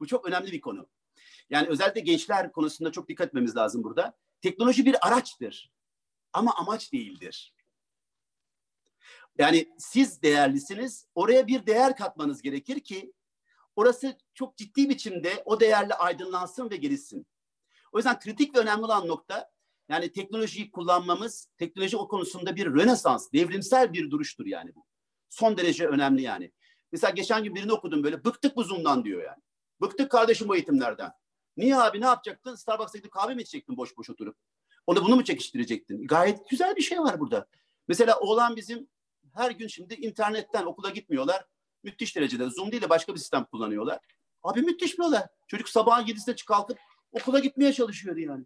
Bu 0.00 0.06
çok 0.06 0.26
önemli 0.26 0.52
bir 0.52 0.60
konu. 0.60 0.88
Yani 1.50 1.68
özellikle 1.68 2.00
gençler 2.00 2.52
konusunda 2.52 2.92
çok 2.92 3.08
dikkat 3.08 3.26
etmemiz 3.26 3.56
lazım 3.56 3.84
burada. 3.84 4.18
Teknoloji 4.40 4.86
bir 4.86 5.08
araçtır 5.08 5.72
ama 6.32 6.54
amaç 6.54 6.92
değildir. 6.92 7.54
Yani 9.38 9.74
siz 9.78 10.22
değerlisiniz, 10.22 11.06
oraya 11.14 11.46
bir 11.46 11.66
değer 11.66 11.96
katmanız 11.96 12.42
gerekir 12.42 12.80
ki 12.80 13.12
orası 13.76 14.18
çok 14.34 14.56
ciddi 14.56 14.88
biçimde 14.88 15.42
o 15.44 15.60
değerle 15.60 15.94
aydınlansın 15.94 16.70
ve 16.70 16.76
gelişsin. 16.76 17.26
O 17.92 17.98
yüzden 17.98 18.18
kritik 18.18 18.56
ve 18.56 18.58
önemli 18.58 18.84
olan 18.84 19.08
nokta 19.08 19.50
yani 19.88 20.12
teknolojiyi 20.12 20.70
kullanmamız, 20.70 21.48
teknoloji 21.58 21.96
o 21.96 22.08
konusunda 22.08 22.56
bir 22.56 22.66
rönesans, 22.66 23.32
devrimsel 23.32 23.92
bir 23.92 24.10
duruştur 24.10 24.46
yani 24.46 24.74
bu. 24.74 24.86
Son 25.28 25.56
derece 25.56 25.86
önemli 25.86 26.22
yani. 26.22 26.52
Mesela 26.92 27.10
geçen 27.10 27.44
gün 27.44 27.54
birini 27.54 27.72
okudum 27.72 28.04
böyle, 28.04 28.24
bıktık 28.24 28.56
bu 28.56 28.64
Zoom'dan 28.64 29.04
diyor 29.04 29.22
yani. 29.22 29.42
Bıktık 29.80 30.10
kardeşim 30.10 30.48
bu 30.48 30.54
eğitimlerden. 30.54 31.12
Niye 31.56 31.76
abi 31.76 32.00
ne 32.00 32.06
yapacaktın? 32.06 32.54
Starbucks'a 32.54 32.98
gidip 32.98 33.12
kahve 33.12 33.34
mi 33.34 33.42
içecektin 33.42 33.76
boş 33.76 33.96
boş 33.96 34.10
oturup? 34.10 34.36
Onu 34.86 35.04
bunu 35.04 35.16
mu 35.16 35.24
çekiştirecektin? 35.24 36.06
Gayet 36.06 36.48
güzel 36.48 36.76
bir 36.76 36.82
şey 36.82 36.98
var 36.98 37.20
burada. 37.20 37.46
Mesela 37.88 38.18
oğlan 38.20 38.56
bizim 38.56 38.88
her 39.34 39.50
gün 39.50 39.68
şimdi 39.68 39.94
internetten 39.94 40.64
okula 40.64 40.90
gitmiyorlar. 40.90 41.44
Müthiş 41.84 42.16
derecede 42.16 42.50
Zoom 42.50 42.72
değil 42.72 42.82
de 42.82 42.88
başka 42.90 43.14
bir 43.14 43.18
sistem 43.18 43.44
kullanıyorlar. 43.44 43.98
Abi 44.42 44.62
müthiş 44.62 44.98
bir 44.98 45.04
olay. 45.04 45.22
Çocuk 45.46 45.68
sabahın 45.68 46.06
yedisinde 46.06 46.36
kalkıp 46.46 46.78
okula 47.12 47.38
gitmeye 47.38 47.72
çalışıyordu 47.72 48.20
yani. 48.20 48.44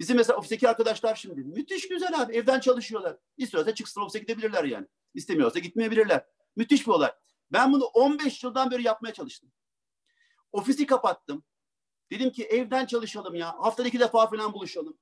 Bizim 0.00 0.16
mesela 0.16 0.38
ofisteki 0.38 0.68
arkadaşlar 0.68 1.14
şimdi 1.14 1.40
müthiş 1.40 1.88
güzel 1.88 2.22
abi 2.22 2.36
evden 2.36 2.60
çalışıyorlar. 2.60 3.16
İstiyorsa 3.36 3.74
çıksın 3.74 4.00
ofise 4.00 4.18
gidebilirler 4.18 4.64
yani. 4.64 4.86
İstemiyorsa 5.14 5.58
gitmeyebilirler. 5.58 6.26
Müthiş 6.56 6.86
bir 6.86 6.92
olay. 6.92 7.12
Ben 7.52 7.72
bunu 7.72 7.84
15 7.84 8.44
yıldan 8.44 8.70
beri 8.70 8.82
yapmaya 8.82 9.12
çalıştım. 9.12 9.52
Ofisi 10.52 10.86
kapattım. 10.86 11.44
Dedim 12.10 12.30
ki 12.30 12.44
evden 12.44 12.86
çalışalım 12.86 13.34
ya. 13.34 13.48
Haftada 13.48 13.88
iki 13.88 14.00
defa 14.00 14.26
falan 14.26 14.52
buluşalım. 14.52 14.98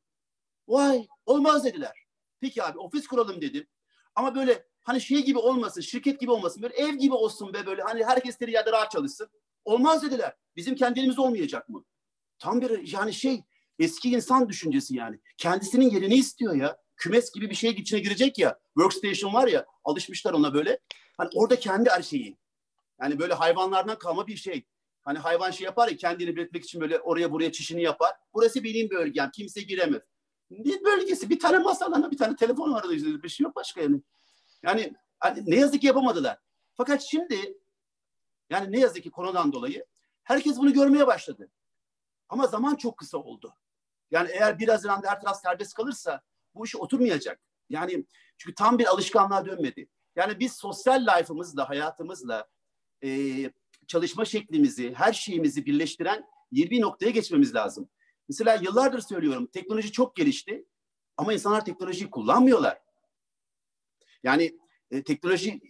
Vay 0.68 1.06
olmaz 1.26 1.64
dediler. 1.64 2.06
Peki 2.40 2.62
abi 2.62 2.78
ofis 2.78 3.06
kuralım 3.06 3.40
dedim. 3.40 3.66
Ama 4.14 4.34
böyle 4.34 4.66
hani 4.82 5.00
şey 5.00 5.24
gibi 5.24 5.38
olmasın, 5.38 5.80
şirket 5.80 6.20
gibi 6.20 6.30
olmasın. 6.30 6.62
Böyle 6.62 6.74
ev 6.74 6.94
gibi 6.94 7.14
olsun 7.14 7.54
be 7.54 7.66
böyle. 7.66 7.82
Hani 7.82 8.04
herkes 8.04 8.34
istediği 8.34 8.52
yerde 8.54 8.72
rahat 8.72 8.90
çalışsın. 8.90 9.28
Olmaz 9.64 10.02
dediler. 10.02 10.36
Bizim 10.56 10.74
kendimiz 10.74 11.18
olmayacak 11.18 11.68
mı? 11.68 11.84
Tam 12.38 12.60
bir 12.60 12.92
yani 12.92 13.14
şey 13.14 13.42
Eski 13.78 14.10
insan 14.10 14.48
düşüncesi 14.48 14.96
yani. 14.96 15.20
Kendisinin 15.36 15.90
yerini 15.90 16.14
istiyor 16.14 16.54
ya. 16.54 16.76
Kümes 16.96 17.32
gibi 17.32 17.50
bir 17.50 17.54
şeye 17.54 17.72
içine 17.72 18.00
girecek 18.00 18.38
ya. 18.38 18.58
Workstation 18.78 19.34
var 19.34 19.48
ya 19.48 19.66
alışmışlar 19.84 20.32
ona 20.32 20.54
böyle. 20.54 20.78
Hani 21.16 21.30
orada 21.34 21.58
kendi 21.58 21.90
her 21.90 22.02
şeyi. 22.02 22.38
Yani 23.00 23.18
böyle 23.18 23.34
hayvanlardan 23.34 23.98
kalma 23.98 24.26
bir 24.26 24.36
şey. 24.36 24.66
Hani 25.02 25.18
hayvan 25.18 25.50
şey 25.50 25.64
yapar 25.64 25.88
ya 25.88 25.96
kendini 25.96 26.36
belirtmek 26.36 26.64
için 26.64 26.80
böyle 26.80 27.00
oraya 27.00 27.32
buraya 27.32 27.52
çişini 27.52 27.82
yapar. 27.82 28.10
Burası 28.34 28.64
benim 28.64 28.90
bölgem. 28.90 29.30
Kimse 29.34 29.60
giremez. 29.60 30.02
Ne 30.50 30.84
bölgesi? 30.84 31.30
Bir 31.30 31.38
tane 31.38 31.58
masa 31.58 32.10
bir 32.10 32.18
tane 32.18 32.36
telefon 32.36 32.72
var. 32.72 32.84
Bir 33.22 33.28
şey 33.28 33.44
yok 33.44 33.56
başka 33.56 33.80
yani. 33.80 34.00
Yani 34.62 34.94
hani 35.20 35.50
ne 35.50 35.56
yazık 35.56 35.80
ki 35.80 35.86
yapamadılar. 35.86 36.38
Fakat 36.74 37.02
şimdi 37.02 37.58
yani 38.50 38.72
ne 38.72 38.80
yazık 38.80 39.02
ki 39.02 39.10
konudan 39.10 39.52
dolayı 39.52 39.86
herkes 40.22 40.58
bunu 40.58 40.72
görmeye 40.72 41.06
başladı. 41.06 41.50
Ama 42.28 42.46
zaman 42.46 42.74
çok 42.74 42.98
kısa 42.98 43.18
oldu. 43.18 43.54
Yani 44.10 44.30
eğer 44.32 44.58
bir 44.58 44.68
Haziran'da 44.68 45.10
her 45.10 45.20
taraf 45.20 45.40
serbest 45.40 45.74
kalırsa 45.74 46.22
bu 46.54 46.64
iş 46.64 46.76
oturmayacak. 46.76 47.40
Yani 47.68 48.04
çünkü 48.36 48.54
tam 48.54 48.78
bir 48.78 48.86
alışkanlığa 48.86 49.46
dönmedi. 49.46 49.88
Yani 50.16 50.40
biz 50.40 50.52
sosyal 50.52 51.06
life'ımızla, 51.06 51.68
hayatımızla 51.68 52.48
e, 53.04 53.10
çalışma 53.86 54.24
şeklimizi, 54.24 54.94
her 54.94 55.12
şeyimizi 55.12 55.66
birleştiren 55.66 56.28
yeni 56.50 56.70
bir 56.70 56.80
noktaya 56.80 57.10
geçmemiz 57.10 57.54
lazım. 57.54 57.88
Mesela 58.28 58.54
yıllardır 58.54 59.00
söylüyorum 59.00 59.46
teknoloji 59.46 59.92
çok 59.92 60.16
gelişti 60.16 60.66
ama 61.16 61.32
insanlar 61.32 61.64
teknolojiyi 61.64 62.10
kullanmıyorlar. 62.10 62.80
Yani 64.22 64.58
e, 64.90 65.02
teknoloji 65.02 65.60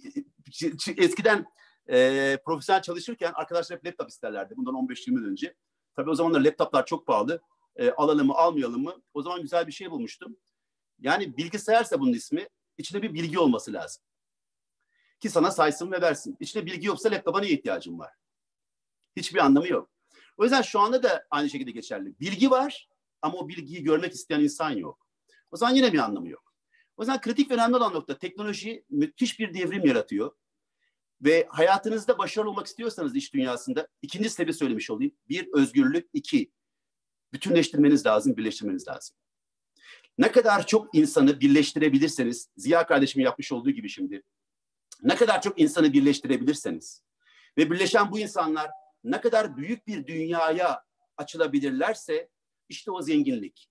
eskiden 0.97 1.47
e, 1.91 2.39
profesyonel 2.45 2.83
çalışırken 2.83 3.33
arkadaşlar 3.35 3.79
hep 3.79 3.87
laptop 3.87 4.09
isterlerdi 4.11 4.57
bundan 4.57 4.75
15-20 4.75 5.21
yıl 5.21 5.31
önce. 5.31 5.55
Tabii 5.97 6.11
o 6.11 6.15
zamanlar 6.15 6.41
laptoplar 6.41 6.87
çok 6.87 7.07
pahalı. 7.07 7.43
E, 7.77 7.91
alalım 7.91 8.27
mı 8.27 8.35
almayalım 8.35 8.83
mı? 8.83 9.03
O 9.15 9.23
zaman 9.23 9.43
güzel 9.43 9.67
bir 9.67 9.73
şey 9.73 9.91
bulmuştum. 9.91 10.37
Yani 11.01 11.37
bilgisayarsa 11.37 12.01
bunun 12.01 12.13
ismi 12.13 12.49
içinde 12.79 13.03
bir 13.03 13.15
bilgi 13.15 13.39
olması 13.39 13.73
lazım. 13.73 14.03
Ki 15.21 15.31
sana 15.31 15.51
saysın 15.51 15.93
ve 15.93 16.01
versin. 16.01 16.37
İçinde 16.41 16.67
bilgi 16.67 16.87
yoksa 16.87 17.11
laptopa 17.11 17.41
niye 17.41 17.53
ihtiyacın 17.53 17.99
var? 17.99 18.13
Hiçbir 19.17 19.39
anlamı 19.39 19.69
yok. 19.69 19.91
O 20.37 20.43
yüzden 20.45 20.63
şu 20.63 20.81
anda 20.81 21.03
da 21.03 21.27
aynı 21.31 21.51
şekilde 21.51 21.71
geçerli. 21.71 22.21
Bilgi 22.21 22.51
var 22.51 22.89
ama 23.23 23.39
o 23.39 23.49
bilgiyi 23.49 23.83
görmek 23.83 24.13
isteyen 24.13 24.41
insan 24.41 24.71
yok. 24.71 25.07
O 25.51 25.57
zaman 25.57 25.75
yine 25.75 25.93
bir 25.93 25.99
anlamı 25.99 26.29
yok. 26.29 26.52
O 27.03 27.05
yüzden 27.05 27.21
kritik 27.21 27.51
ve 27.51 27.55
önemli 27.55 27.77
olan 27.77 27.95
nokta 27.95 28.19
teknoloji 28.19 28.85
müthiş 28.91 29.39
bir 29.39 29.55
devrim 29.55 29.87
yaratıyor. 29.87 30.33
Ve 31.21 31.47
hayatınızda 31.51 32.19
başarılı 32.19 32.51
olmak 32.51 32.67
istiyorsanız 32.67 33.17
iş 33.17 33.35
dünyasında 33.35 33.89
ikinci 34.03 34.31
sebebi 34.31 34.53
söylemiş 34.53 34.91
olayım. 34.91 35.13
Bir, 35.29 35.49
özgürlük. 35.53 36.11
iki 36.13 36.53
bütünleştirmeniz 37.33 38.07
lazım, 38.07 38.37
birleştirmeniz 38.37 38.89
lazım. 38.89 39.17
Ne 40.19 40.33
kadar 40.33 40.67
çok 40.67 40.95
insanı 40.95 41.41
birleştirebilirseniz, 41.41 42.49
Ziya 42.57 42.87
kardeşimin 42.87 43.25
yapmış 43.25 43.53
olduğu 43.53 43.71
gibi 43.71 43.89
şimdi, 43.89 44.23
ne 45.03 45.17
kadar 45.17 45.43
çok 45.43 45.61
insanı 45.61 45.93
birleştirebilirseniz 45.93 47.03
ve 47.59 47.71
birleşen 47.71 48.13
bu 48.13 48.19
insanlar 48.19 48.71
ne 49.05 49.21
kadar 49.21 49.57
büyük 49.57 49.87
bir 49.87 50.07
dünyaya 50.07 50.85
açılabilirlerse 51.17 52.31
işte 52.69 52.91
o 52.91 53.03
zenginlik. 53.03 53.69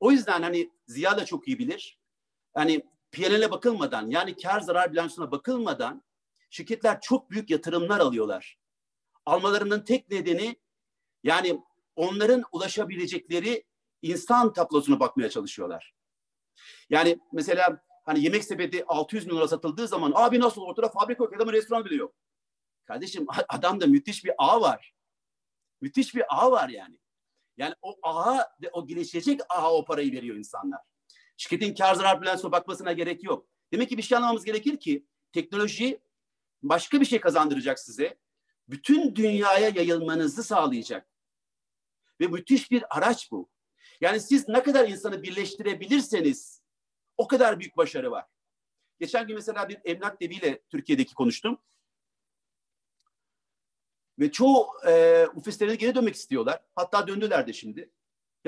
O 0.00 0.12
yüzden 0.12 0.42
hani 0.42 0.70
Ziya 0.86 1.16
da 1.16 1.24
çok 1.24 1.48
iyi 1.48 1.58
bilir. 1.58 1.97
Hani 2.58 2.82
PNL'e 3.12 3.50
bakılmadan 3.50 4.10
yani 4.10 4.36
kar 4.36 4.60
zarar 4.60 4.92
bilançosuna 4.92 5.30
bakılmadan 5.30 6.04
şirketler 6.50 7.00
çok 7.00 7.30
büyük 7.30 7.50
yatırımlar 7.50 8.00
alıyorlar. 8.00 8.58
Almalarının 9.26 9.80
tek 9.80 10.10
nedeni 10.10 10.56
yani 11.22 11.60
onların 11.96 12.44
ulaşabilecekleri 12.52 13.64
insan 14.02 14.52
tablosuna 14.52 15.00
bakmaya 15.00 15.30
çalışıyorlar. 15.30 15.94
Yani 16.90 17.18
mesela 17.32 17.82
hani 18.04 18.24
yemek 18.24 18.44
sepeti 18.44 18.84
600 18.86 19.28
bin 19.28 19.36
lira 19.36 19.48
satıldığı 19.48 19.88
zaman 19.88 20.12
abi 20.14 20.40
nasıl 20.40 20.62
ortada 20.62 20.88
fabrika 20.88 21.24
yok 21.24 21.36
adamın 21.36 21.52
restoran 21.52 21.84
bile 21.84 21.94
yok. 21.94 22.14
Kardeşim 22.84 23.26
adamda 23.48 23.86
müthiş 23.86 24.24
bir 24.24 24.32
ağ 24.38 24.60
var. 24.60 24.94
Müthiş 25.80 26.14
bir 26.14 26.24
ağ 26.28 26.50
var 26.50 26.68
yani. 26.68 26.98
Yani 27.56 27.74
o 27.82 27.98
ağa 28.02 28.56
o 28.72 28.86
gelişecek 28.86 29.40
ağa 29.48 29.74
o 29.74 29.84
parayı 29.84 30.12
veriyor 30.12 30.36
insanlar. 30.36 30.80
Şirketin 31.38 31.74
kar 31.74 31.94
zarar 31.94 32.22
bilançosuna 32.22 32.52
bakmasına 32.52 32.92
gerek 32.92 33.24
yok. 33.24 33.46
Demek 33.72 33.88
ki 33.88 33.98
bir 33.98 34.02
şey 34.02 34.16
anlamamız 34.16 34.44
gerekir 34.44 34.80
ki 34.80 35.06
teknoloji 35.32 36.00
başka 36.62 37.00
bir 37.00 37.06
şey 37.06 37.20
kazandıracak 37.20 37.78
size. 37.78 38.18
Bütün 38.68 39.16
dünyaya 39.16 39.68
yayılmanızı 39.68 40.42
sağlayacak. 40.42 41.08
Ve 42.20 42.26
müthiş 42.26 42.70
bir 42.70 42.96
araç 42.96 43.32
bu. 43.32 43.50
Yani 44.00 44.20
siz 44.20 44.48
ne 44.48 44.62
kadar 44.62 44.88
insanı 44.88 45.22
birleştirebilirseniz 45.22 46.62
o 47.16 47.28
kadar 47.28 47.60
büyük 47.60 47.76
başarı 47.76 48.10
var. 48.10 48.26
Geçen 49.00 49.26
gün 49.26 49.36
mesela 49.36 49.68
bir 49.68 49.78
emlak 49.84 50.20
deviyle 50.20 50.62
Türkiye'deki 50.68 51.14
konuştum. 51.14 51.58
Ve 54.18 54.32
çoğu 54.32 54.66
e, 54.86 55.26
ofislerine 55.26 55.74
geri 55.74 55.94
dönmek 55.94 56.14
istiyorlar. 56.14 56.62
Hatta 56.74 57.06
döndüler 57.06 57.46
de 57.46 57.52
şimdi. 57.52 57.90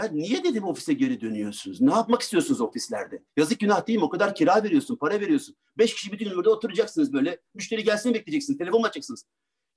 Ya 0.00 0.08
niye 0.08 0.44
dedim 0.44 0.64
ofise 0.64 0.92
geri 0.92 1.20
dönüyorsunuz? 1.20 1.80
Ne 1.80 1.92
yapmak 1.92 2.22
istiyorsunuz 2.22 2.60
ofislerde? 2.60 3.22
Yazık 3.36 3.60
günah 3.60 3.86
değil 3.86 3.98
mi? 3.98 4.04
O 4.04 4.08
kadar 4.08 4.34
kira 4.34 4.64
veriyorsun, 4.64 4.96
para 4.96 5.20
veriyorsun. 5.20 5.56
Beş 5.78 5.94
kişi 5.94 6.12
bütün 6.12 6.28
gün 6.28 6.36
orada 6.36 6.50
oturacaksınız 6.50 7.12
böyle. 7.12 7.40
Müşteri 7.54 7.84
gelsin 7.84 8.14
bekleyeceksiniz. 8.14 8.58
Telefon 8.58 8.82
açacaksınız. 8.82 9.24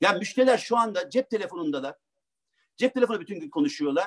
Ya 0.01 0.13
müşteriler 0.13 0.57
şu 0.57 0.78
anda 0.78 1.09
cep 1.09 1.30
telefonundalar. 1.30 1.95
Cep 2.78 2.93
telefonu 2.93 3.19
bütün 3.21 3.39
gün 3.39 3.49
konuşuyorlar. 3.49 4.05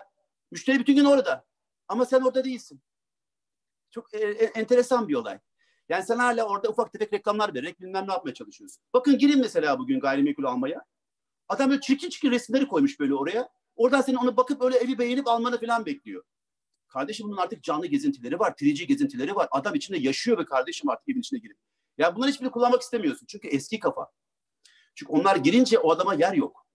Müşteri 0.50 0.78
bütün 0.78 0.96
gün 0.96 1.04
orada. 1.04 1.46
Ama 1.88 2.04
sen 2.06 2.20
orada 2.20 2.44
değilsin. 2.44 2.82
Çok 3.90 4.14
e, 4.14 4.18
e, 4.18 4.44
enteresan 4.44 5.08
bir 5.08 5.14
olay. 5.14 5.38
Yani 5.88 6.04
sen 6.04 6.18
hala 6.18 6.48
orada 6.48 6.68
ufak 6.68 6.92
tefek 6.92 7.12
reklamlar 7.12 7.54
vererek 7.54 7.80
bilmem 7.80 8.08
ne 8.08 8.12
yapmaya 8.12 8.34
çalışıyorsun. 8.34 8.82
Bakın 8.94 9.18
girin 9.18 9.40
mesela 9.40 9.78
bugün 9.78 10.00
gayrimenkul 10.00 10.44
almaya. 10.44 10.84
Adam 11.48 11.70
böyle 11.70 11.80
çirkin 11.80 12.10
çirkin 12.10 12.30
resimleri 12.30 12.68
koymuş 12.68 13.00
böyle 13.00 13.14
oraya. 13.14 13.48
Oradan 13.76 14.00
senin 14.00 14.16
onu 14.16 14.36
bakıp 14.36 14.62
öyle 14.62 14.76
evi 14.76 14.98
beğenip 14.98 15.28
almanı 15.28 15.60
falan 15.60 15.86
bekliyor. 15.86 16.24
Kardeşim 16.88 17.26
bunun 17.26 17.36
artık 17.36 17.62
canlı 17.62 17.86
gezintileri 17.86 18.38
var, 18.38 18.54
3 18.60 18.88
gezintileri 18.88 19.34
var. 19.34 19.48
Adam 19.50 19.74
içinde 19.74 19.98
yaşıyor 19.98 20.38
ve 20.38 20.44
kardeşim 20.44 20.90
artık 20.90 21.08
evin 21.08 21.20
içine 21.20 21.38
girip. 21.38 21.56
Ya 21.98 22.16
bunları 22.16 22.30
hiçbirini 22.30 22.52
kullanmak 22.52 22.82
istemiyorsun. 22.82 23.26
Çünkü 23.26 23.48
eski 23.48 23.78
kafa. 23.78 24.10
Çünkü 24.94 25.12
onlar 25.12 25.36
girince 25.36 25.78
o 25.78 25.90
adama 25.90 26.14
yer 26.14 26.32
yok. 26.32 26.66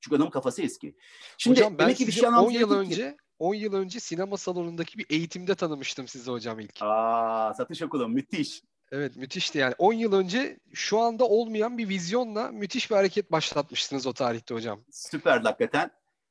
Çünkü 0.00 0.16
adamın 0.16 0.30
kafası 0.30 0.62
eski. 0.62 0.96
Şimdi 1.38 1.60
hocam 1.60 1.78
ben 1.78 1.94
ki 1.94 2.06
bir 2.06 2.12
şey 2.12 2.28
10 2.28 2.50
yıl 2.50 2.70
önce 2.72 3.16
10 3.38 3.54
yıl 3.54 3.74
önce 3.74 4.00
sinema 4.00 4.36
salonundaki 4.36 4.98
bir 4.98 5.06
eğitimde 5.10 5.54
tanımıştım 5.54 6.08
sizi 6.08 6.30
hocam 6.30 6.60
ilk. 6.60 6.82
Aa, 6.82 7.54
satış 7.54 7.82
okulu 7.82 8.08
müthiş. 8.08 8.62
Evet 8.92 9.16
müthişti 9.16 9.58
yani. 9.58 9.74
10 9.78 9.92
yıl 9.92 10.12
önce 10.12 10.58
şu 10.74 10.98
anda 10.98 11.24
olmayan 11.24 11.78
bir 11.78 11.88
vizyonla 11.88 12.50
müthiş 12.50 12.90
bir 12.90 12.96
hareket 12.96 13.32
başlatmıştınız 13.32 14.06
o 14.06 14.12
tarihte 14.12 14.54
hocam. 14.54 14.84
Süper 14.90 15.40
hakikaten. 15.40 15.90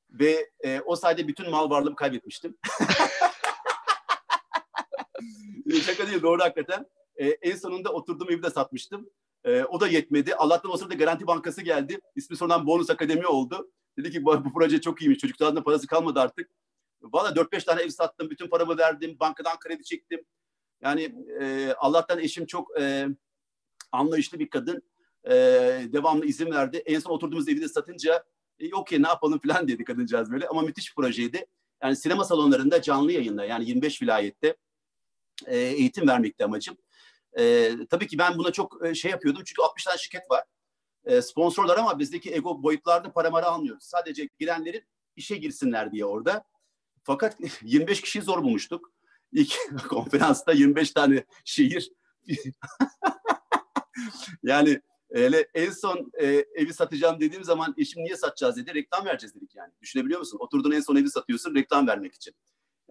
Ve 0.09 0.49
e, 0.65 0.81
o 0.85 0.95
sayede 0.95 1.27
bütün 1.27 1.49
mal 1.49 1.69
varlığımı 1.69 1.95
kaybetmiştim. 1.95 2.57
Şaka 5.85 6.07
değil 6.07 6.21
doğru 6.21 6.41
hakikaten. 6.41 6.85
E, 7.15 7.27
en 7.27 7.55
sonunda 7.55 7.89
oturduğum 7.89 8.31
evi 8.31 8.43
de 8.43 8.49
satmıştım. 8.49 9.09
E, 9.43 9.63
o 9.63 9.79
da 9.79 9.87
yetmedi. 9.87 10.35
Allah'tan 10.35 10.71
o 10.71 10.77
sırada 10.77 10.93
Garanti 10.93 11.27
Bankası 11.27 11.61
geldi. 11.61 11.99
İsmi 12.15 12.37
sonradan 12.37 12.67
Bonus 12.67 12.89
Akademi 12.89 13.27
oldu. 13.27 13.71
Dedi 13.97 14.11
ki 14.11 14.25
bu, 14.25 14.45
bu 14.45 14.53
proje 14.53 14.81
çok 14.81 15.01
iyiymiş. 15.01 15.19
Çocukların 15.19 15.55
da 15.55 15.63
parası 15.63 15.87
kalmadı 15.87 16.19
artık. 16.19 16.49
Valla 17.01 17.29
4-5 17.29 17.65
tane 17.65 17.81
ev 17.81 17.89
sattım. 17.89 18.29
Bütün 18.29 18.49
paramı 18.49 18.77
verdim. 18.77 19.17
Bankadan 19.19 19.59
kredi 19.59 19.83
çektim. 19.83 20.25
Yani 20.81 21.15
e, 21.41 21.73
Allah'tan 21.77 22.19
eşim 22.19 22.45
çok 22.45 22.79
e, 22.81 23.07
anlayışlı 23.91 24.39
bir 24.39 24.49
kadın. 24.49 24.81
E, 25.23 25.33
devamlı 25.93 26.25
izin 26.25 26.51
verdi. 26.51 26.77
En 26.77 26.99
son 26.99 27.11
oturduğumuz 27.11 27.49
evi 27.49 27.61
de 27.61 27.67
satınca 27.67 28.23
e, 28.59 28.75
okey 28.75 29.01
ne 29.03 29.07
yapalım 29.07 29.39
falan 29.39 29.67
dedi 29.67 29.83
kadıncağız 29.83 30.31
böyle. 30.31 30.47
Ama 30.47 30.61
müthiş 30.61 30.95
projeydi. 30.95 31.45
Yani 31.83 31.95
sinema 31.95 32.23
salonlarında 32.23 32.81
canlı 32.81 33.11
yayında 33.11 33.45
yani 33.45 33.65
25 33.65 34.01
vilayette 34.01 34.55
e, 35.47 35.57
eğitim 35.57 36.07
vermekti 36.07 36.45
amacım. 36.45 36.77
E, 37.39 37.71
tabii 37.89 38.07
ki 38.07 38.17
ben 38.17 38.37
buna 38.37 38.51
çok 38.51 38.85
e, 38.85 38.95
şey 38.95 39.11
yapıyordum 39.11 39.43
çünkü 39.45 39.61
60 39.61 39.83
tane 39.83 39.97
şirket 39.97 40.31
var. 40.31 40.43
E, 41.05 41.21
sponsorlar 41.21 41.77
ama 41.77 41.99
bizdeki 41.99 42.33
ego 42.33 42.63
boyutlarda 42.63 43.13
para 43.13 43.29
mara 43.29 43.45
almıyoruz. 43.45 43.83
Sadece 43.83 44.29
girenlerin 44.39 44.83
işe 45.15 45.35
girsinler 45.35 45.91
diye 45.91 46.05
orada. 46.05 46.43
Fakat 47.03 47.37
25 47.61 48.01
kişiyi 48.01 48.21
zor 48.21 48.43
bulmuştuk. 48.43 48.91
İlk 49.31 49.57
konferansta 49.89 50.51
25 50.51 50.91
tane 50.91 51.25
şehir. 51.45 51.91
yani 54.43 54.81
Öyle 55.09 55.47
en 55.53 55.71
son 55.71 56.11
e, 56.21 56.25
evi 56.55 56.73
satacağım 56.73 57.19
dediğim 57.19 57.43
zaman 57.43 57.73
eşim 57.77 58.03
niye 58.03 58.17
satacağız 58.17 58.57
dedi. 58.57 58.75
Reklam 58.75 59.05
vereceğiz 59.05 59.35
dedik 59.35 59.55
yani. 59.55 59.73
Düşünebiliyor 59.81 60.19
musun? 60.19 60.37
Oturduğun 60.41 60.71
en 60.71 60.79
son 60.79 60.95
evi 60.95 61.09
satıyorsun 61.09 61.55
reklam 61.55 61.87
vermek 61.87 62.13
için. 62.13 62.33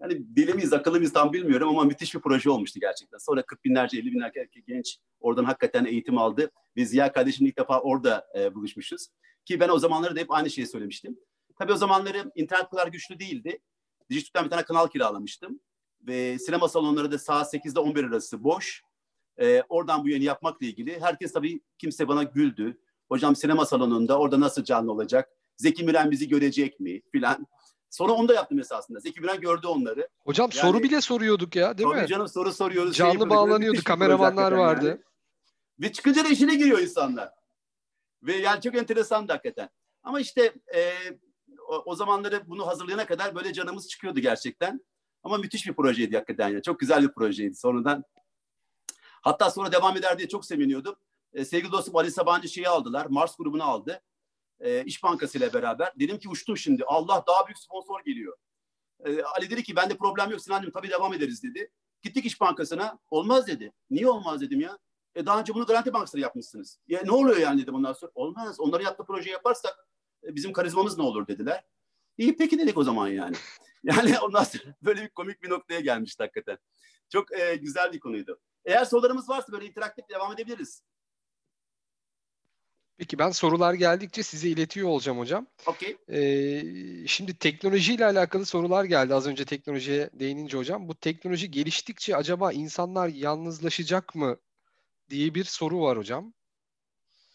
Yani 0.01 0.17
deli 0.19 0.53
miyiz, 0.53 0.73
akıllı 0.73 0.97
mıyız 0.97 1.13
tam 1.13 1.33
bilmiyorum 1.33 1.69
ama 1.69 1.83
müthiş 1.83 2.15
bir 2.15 2.19
proje 2.19 2.49
olmuştu 2.49 2.79
gerçekten. 2.79 3.17
Sonra 3.17 3.41
40 3.41 3.65
binlerce, 3.65 3.97
50 3.97 4.05
binlerce 4.05 4.49
genç 4.67 4.97
oradan 5.19 5.43
hakikaten 5.43 5.85
eğitim 5.85 6.17
aldı. 6.17 6.51
Ve 6.77 6.85
Ziya 6.85 7.11
kardeşimle 7.11 7.49
ilk 7.49 7.57
defa 7.57 7.79
orada 7.79 8.27
e, 8.37 8.55
buluşmuşuz. 8.55 9.07
Ki 9.45 9.59
ben 9.59 9.69
o 9.69 9.79
zamanları 9.79 10.15
da 10.15 10.19
hep 10.19 10.31
aynı 10.31 10.49
şeyi 10.49 10.67
söylemiştim. 10.67 11.19
Tabii 11.57 11.73
o 11.73 11.75
zamanları 11.77 12.31
internet 12.35 12.69
kadar 12.69 12.87
güçlü 12.87 13.19
değildi. 13.19 13.59
Dijitürk'ten 14.09 14.45
bir 14.45 14.49
tane 14.49 14.63
kanal 14.63 14.87
kiralamıştım. 14.87 15.59
Ve 16.01 16.39
sinema 16.39 16.67
salonları 16.67 17.11
da 17.11 17.19
saat 17.19 17.53
8'de 17.53 17.79
11 17.79 18.03
arası 18.03 18.43
boş. 18.43 18.83
Ee, 19.41 19.63
oradan 19.69 20.03
bu 20.03 20.09
yayını 20.09 20.23
yapmakla 20.23 20.65
ilgili. 20.65 21.01
Herkes 21.01 21.33
tabii 21.33 21.61
kimse 21.77 22.07
bana 22.07 22.23
güldü. 22.23 22.77
Hocam 23.09 23.35
sinema 23.35 23.65
salonunda 23.65 24.19
orada 24.19 24.39
nasıl 24.39 24.63
canlı 24.63 24.91
olacak? 24.91 25.29
Zeki 25.57 25.83
Müren 25.83 26.11
bizi 26.11 26.27
görecek 26.27 26.79
mi 26.79 27.01
filan. 27.11 27.47
Sonra 27.89 28.11
onu 28.11 28.27
da 28.27 28.33
yaptım 28.33 28.59
esasında. 28.59 28.99
Zeki 28.99 29.21
Müren 29.21 29.41
gördü 29.41 29.67
onları. 29.67 30.07
Hocam 30.19 30.49
Yani- 30.55 30.61
soru 30.61 30.83
bile 30.83 31.01
soruyorduk 31.01 31.55
ya 31.55 31.77
değil 31.77 31.89
mi? 31.89 32.07
canım 32.07 32.27
soru 32.27 32.51
soruyoruz. 32.53 32.97
şey 32.97 33.05
Canlı. 33.05 33.19
Böyle 33.19 33.29
bağlanıyordu, 33.29 33.83
kameramanlar 33.83 34.51
vardı. 34.51 34.85
yani. 34.87 34.99
Ve 35.79 35.91
çıkınca 35.91 36.23
da 36.25 36.29
işine 36.29 36.55
giriyor 36.55 36.79
insanlar. 36.79 37.29
Ve 38.23 38.35
yani 38.35 38.61
çok 38.61 38.75
enteresan 38.75 39.27
hakikaten. 39.27 39.69
Ama 40.03 40.19
işte 40.19 40.53
e, 40.75 40.93
o, 41.67 41.75
o 41.85 41.95
zamanları 41.95 42.41
bunu 42.47 42.67
hazırlayana 42.67 43.05
kadar 43.05 43.35
böyle 43.35 43.53
canımız 43.53 43.87
çıkıyordu 43.87 44.19
gerçekten. 44.19 44.85
Ama 45.23 45.37
müthiş 45.37 45.67
bir 45.67 45.73
projeydi 45.73 46.15
hakikaten 46.15 46.49
ya. 46.49 46.61
Çok 46.61 46.79
güzel 46.79 47.03
bir 47.03 47.11
projeydi 47.13 47.55
sonradan. 47.55 48.03
Hatta 49.21 49.51
sonra 49.51 49.71
devam 49.71 49.97
eder 49.97 50.17
diye 50.17 50.27
çok 50.27 50.45
seviniyordum. 50.45 50.95
E, 51.33 51.45
sevgili 51.45 51.71
dostum 51.71 51.95
Ali 51.95 52.11
Sabancı 52.11 52.49
şeyi 52.49 52.69
aldılar. 52.69 53.05
Mars 53.05 53.37
grubunu 53.37 53.63
aldı. 53.63 54.01
E, 54.59 54.83
İş 54.83 55.03
Bankası 55.03 55.37
ile 55.37 55.53
beraber. 55.53 55.93
Dedim 55.99 56.19
ki 56.19 56.29
uçtum 56.29 56.57
şimdi. 56.57 56.83
Allah 56.85 57.23
daha 57.27 57.47
büyük 57.47 57.59
sponsor 57.59 58.01
geliyor. 58.05 58.37
E, 59.05 59.23
Ali 59.23 59.49
dedi 59.49 59.63
ki 59.63 59.75
bende 59.75 59.97
problem 59.97 60.31
yok 60.31 60.41
Sinancığım 60.41 60.71
tabii 60.71 60.89
devam 60.89 61.13
ederiz 61.13 61.43
dedi. 61.43 61.71
Gittik 62.01 62.25
İş 62.25 62.41
Bankası'na. 62.41 62.99
Olmaz 63.09 63.47
dedi. 63.47 63.73
Niye 63.89 64.07
olmaz 64.07 64.41
dedim 64.41 64.61
ya. 64.61 64.77
E 65.15 65.25
daha 65.25 65.39
önce 65.39 65.53
bunu 65.53 65.65
Garanti 65.65 65.93
Bankası'na 65.93 66.21
yapmışsınız. 66.21 66.79
Ya 66.87 67.01
ne 67.05 67.11
oluyor 67.11 67.37
yani 67.37 67.61
dedim 67.61 67.75
ondan 67.75 67.93
sonra. 67.93 68.11
Olmaz. 68.15 68.59
Onların 68.59 68.85
yaptığı 68.85 69.05
projeyi 69.05 69.33
yaparsak 69.33 69.87
e, 70.23 70.35
bizim 70.35 70.53
karizmamız 70.53 70.97
ne 70.97 71.03
olur 71.03 71.27
dediler. 71.27 71.63
İyi 72.17 72.37
peki 72.37 72.59
dedik 72.59 72.77
o 72.77 72.83
zaman 72.83 73.07
yani. 73.07 73.35
Yani 73.83 74.19
ondan 74.19 74.43
sonra 74.43 74.63
böyle 74.81 75.01
bir 75.01 75.09
komik 75.09 75.43
bir 75.43 75.49
noktaya 75.49 75.79
gelmişti 75.79 76.23
hakikaten. 76.23 76.57
Çok 77.09 77.39
e, 77.39 77.55
güzel 77.55 77.93
bir 77.93 77.99
konuydu. 77.99 78.39
Eğer 78.65 78.85
sorularımız 78.85 79.29
varsa 79.29 79.51
böyle 79.51 79.65
interaktif 79.65 80.09
devam 80.09 80.33
edebiliriz. 80.33 80.83
Peki 82.99 83.19
ben 83.19 83.31
sorular 83.31 83.73
geldikçe 83.73 84.23
size 84.23 84.49
iletiyor 84.49 84.89
olacağım 84.89 85.19
hocam. 85.19 85.47
Okey. 85.67 85.97
Ee, 86.09 87.07
şimdi 87.07 87.37
teknolojiyle 87.37 88.05
alakalı 88.05 88.45
sorular 88.45 88.83
geldi 88.83 89.13
az 89.13 89.27
önce 89.27 89.45
teknolojiye 89.45 90.09
değinince 90.13 90.57
hocam. 90.57 90.87
Bu 90.87 90.95
teknoloji 90.95 91.51
geliştikçe 91.51 92.15
acaba 92.15 92.51
insanlar 92.51 93.07
yalnızlaşacak 93.07 94.15
mı 94.15 94.37
diye 95.09 95.35
bir 95.35 95.43
soru 95.43 95.81
var 95.81 95.97
hocam. 95.97 96.33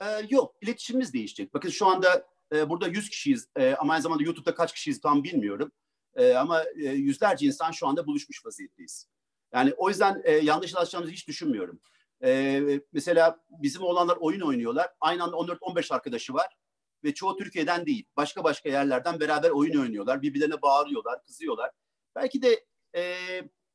Ee, 0.01 0.07
yok, 0.31 0.55
iletişimimiz 0.61 1.12
değişecek. 1.12 1.55
Bakın 1.55 1.70
şu 1.70 1.87
anda 1.87 2.27
e, 2.53 2.68
burada 2.68 2.89
100 2.89 3.11
kişiyiz 3.11 3.49
e, 3.57 3.75
ama 3.75 3.93
aynı 3.93 4.03
zamanda 4.03 4.22
YouTube'da 4.22 4.55
kaç 4.55 4.72
kişiyiz 4.72 5.01
tam 5.01 5.25
bilmiyorum. 5.25 5.72
E, 6.16 6.35
ama 6.35 6.64
e, 6.64 6.83
yüzlerce 6.83 7.47
insan 7.47 7.70
şu 7.70 7.87
anda 7.87 8.07
buluşmuş 8.07 8.47
vaziyetteyiz. 8.47 9.09
Yani 9.55 9.74
o 9.76 9.88
yüzden 9.88 10.22
e, 10.24 10.32
yanlış 10.32 10.74
anlaşılacağımızı 10.74 11.12
hiç 11.12 11.28
düşünmüyorum. 11.28 11.80
E, 12.24 12.61
mesela 12.92 13.40
bizim 13.50 13.82
oğlanlar 13.82 14.16
oyun 14.16 14.40
oynuyorlar. 14.40 14.90
Aynı 15.00 15.22
anda 15.22 15.36
14-15 15.36 15.94
arkadaşı 15.94 16.34
var 16.34 16.57
ve 17.05 17.14
çoğu 17.14 17.36
Türkiye'den 17.36 17.86
değil. 17.86 18.05
Başka 18.16 18.44
başka 18.44 18.68
yerlerden 18.68 19.20
beraber 19.20 19.50
oyun 19.50 19.80
oynuyorlar. 19.80 20.22
Birbirlerine 20.22 20.62
bağırıyorlar, 20.62 21.24
kızıyorlar. 21.24 21.70
Belki 22.16 22.42
de 22.42 22.64
e, 22.96 23.16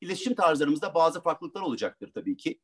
iletişim 0.00 0.34
tarzlarımızda 0.34 0.94
bazı 0.94 1.22
farklılıklar 1.22 1.62
olacaktır 1.62 2.10
tabii 2.14 2.36
ki. 2.36 2.60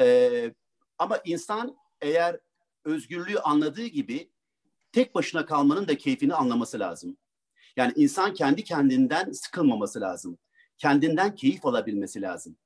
E, 0.00 0.54
ama 0.98 1.18
insan 1.24 1.76
eğer 2.00 2.40
özgürlüğü 2.84 3.38
anladığı 3.38 3.86
gibi 3.86 4.30
tek 4.92 5.14
başına 5.14 5.46
kalmanın 5.46 5.88
da 5.88 5.98
keyfini 5.98 6.34
anlaması 6.34 6.78
lazım. 6.78 7.16
Yani 7.76 7.92
insan 7.96 8.34
kendi 8.34 8.64
kendinden 8.64 9.32
sıkılmaması 9.32 10.00
lazım. 10.00 10.38
Kendinden 10.78 11.34
keyif 11.34 11.66
alabilmesi 11.66 12.22
lazım. 12.22 12.56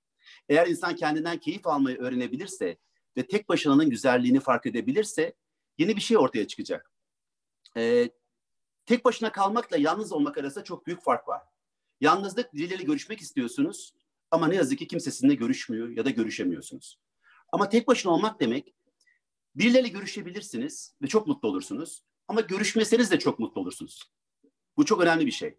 Eğer 0.49 0.67
insan 0.67 0.97
kendinden 0.97 1.39
keyif 1.39 1.67
almayı 1.67 1.99
öğrenebilirse 1.99 2.79
ve 3.17 3.27
tek 3.27 3.49
başınanın 3.49 3.91
güzelliğini 3.91 4.41
fark 4.41 4.67
edebilirse 4.67 5.35
yeni 5.79 5.97
bir 5.97 6.01
şey 6.01 6.19
ortaya 6.19 6.47
çıkacak. 6.47 6.93
Ee, 7.77 8.11
tek 8.87 9.05
başına 9.05 9.33
kalmakla 9.33 9.77
yalnız 9.77 10.13
olmak 10.13 10.39
arasında 10.39 10.65
çok 10.65 10.87
büyük 10.87 11.03
fark 11.03 11.29
var. 11.29 11.43
Yalnızlık 12.01 12.55
birileriyle 12.55 12.85
görüşmek 12.85 13.21
istiyorsunuz 13.21 13.95
ama 14.31 14.49
ne 14.49 14.55
yazık 14.55 14.79
ki 14.79 14.87
kimse 14.87 15.11
sizinle 15.11 15.35
görüşmüyor 15.35 15.89
ya 15.89 16.05
da 16.05 16.11
görüşemiyorsunuz. 16.11 16.99
Ama 17.53 17.69
tek 17.69 17.89
başına 17.89 18.13
olmak 18.13 18.41
demek 18.41 18.75
birileriyle 19.55 19.89
görüşebilirsiniz 19.89 20.95
ve 21.03 21.07
çok 21.07 21.27
mutlu 21.27 21.49
olursunuz. 21.49 22.03
Ama 22.29 22.41
görüşmeseniz 22.41 23.11
de 23.11 23.19
çok 23.19 23.39
mutlu 23.39 23.61
olursunuz. 23.61 24.13
Bu 24.77 24.85
çok 24.85 25.01
önemli 25.01 25.27
bir 25.27 25.31
şey. 25.31 25.59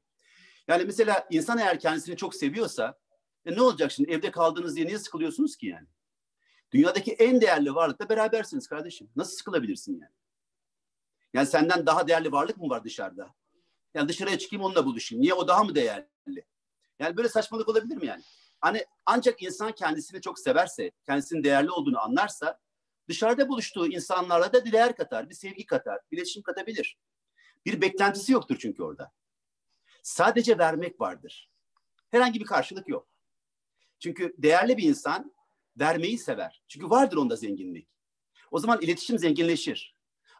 Yani 0.71 0.85
mesela 0.85 1.27
insan 1.29 1.57
eğer 1.57 1.79
kendisini 1.79 2.17
çok 2.17 2.35
seviyorsa 2.35 2.99
e 3.45 3.55
ne 3.55 3.61
olacak 3.61 3.91
şimdi 3.91 4.11
evde 4.11 4.31
kaldığınız 4.31 4.75
diye 4.75 4.87
niye 4.87 4.99
sıkılıyorsunuz 4.99 5.55
ki 5.55 5.67
yani? 5.67 5.87
Dünyadaki 6.71 7.11
en 7.11 7.41
değerli 7.41 7.75
varlıkla 7.75 8.09
berabersiniz 8.09 8.67
kardeşim. 8.67 9.09
Nasıl 9.15 9.37
sıkılabilirsin 9.37 9.93
yani? 9.93 10.13
Yani 11.33 11.47
senden 11.47 11.85
daha 11.85 12.07
değerli 12.07 12.31
varlık 12.31 12.57
mı 12.57 12.69
var 12.69 12.83
dışarıda? 12.83 13.33
Yani 13.93 14.09
dışarıya 14.09 14.37
çıkayım 14.37 14.65
onunla 14.65 14.85
buluşayım. 14.85 15.21
Niye 15.21 15.33
o 15.33 15.47
daha 15.47 15.63
mı 15.63 15.75
değerli? 15.75 16.45
Yani 16.99 17.17
böyle 17.17 17.29
saçmalık 17.29 17.69
olabilir 17.69 17.95
mi 17.95 18.05
yani? 18.05 18.23
Hani 18.61 18.85
ancak 19.05 19.41
insan 19.41 19.71
kendisini 19.71 20.21
çok 20.21 20.39
severse, 20.39 20.91
kendisinin 21.05 21.43
değerli 21.43 21.71
olduğunu 21.71 21.99
anlarsa 21.99 22.59
dışarıda 23.09 23.49
buluştuğu 23.49 23.87
insanlarla 23.87 24.53
da 24.53 24.71
değer 24.71 24.95
katar, 24.95 25.29
bir 25.29 25.35
sevgi 25.35 25.65
katar, 25.65 25.99
bir 26.11 26.17
iletişim 26.17 26.43
katabilir. 26.43 26.97
Bir 27.65 27.81
beklentisi 27.81 28.31
yoktur 28.31 28.57
çünkü 28.59 28.83
orada. 28.83 29.11
Sadece 30.01 30.57
vermek 30.57 31.01
vardır. 31.01 31.49
Herhangi 32.09 32.39
bir 32.39 32.45
karşılık 32.45 32.87
yok. 32.87 33.07
Çünkü 33.99 34.35
değerli 34.37 34.77
bir 34.77 34.83
insan 34.83 35.33
vermeyi 35.79 36.17
sever. 36.17 36.63
Çünkü 36.67 36.89
vardır 36.89 37.17
onda 37.17 37.35
zenginlik. 37.35 37.87
O 38.51 38.59
zaman 38.59 38.81
iletişim 38.81 39.19
zenginleşir. 39.19 39.95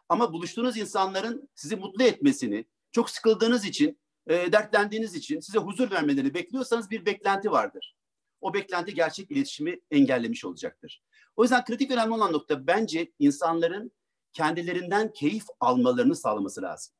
Ama 0.08 0.32
buluştuğunuz 0.32 0.76
insanların 0.76 1.48
sizi 1.54 1.76
mutlu 1.76 2.02
etmesini, 2.02 2.64
çok 2.92 3.10
sıkıldığınız 3.10 3.64
için, 3.64 3.98
e, 4.26 4.52
dertlendiğiniz 4.52 5.14
için 5.14 5.40
size 5.40 5.58
huzur 5.58 5.90
vermelerini 5.90 6.34
bekliyorsanız 6.34 6.90
bir 6.90 7.06
beklenti 7.06 7.50
vardır. 7.50 7.96
O 8.40 8.54
beklenti 8.54 8.94
gerçek 8.94 9.30
iletişimi 9.30 9.80
engellemiş 9.90 10.44
olacaktır. 10.44 11.02
O 11.36 11.42
yüzden 11.42 11.64
kritik 11.64 11.90
önemli 11.90 12.14
olan 12.14 12.32
nokta 12.32 12.66
bence 12.66 13.12
insanların 13.18 13.92
kendilerinden 14.32 15.12
keyif 15.12 15.44
almalarını 15.60 16.16
sağlaması 16.16 16.62
lazım. 16.62 16.94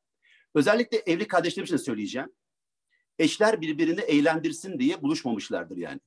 Özellikle 0.55 0.99
evli 0.99 1.29
kardeşlerim 1.29 1.65
için 1.65 1.77
söyleyeceğim. 1.77 2.33
Eşler 3.23 3.61
birbirini 3.61 4.01
eğlendirsin 4.01 4.79
diye 4.79 5.03
buluşmamışlardır 5.03 5.77
yani. 5.77 6.01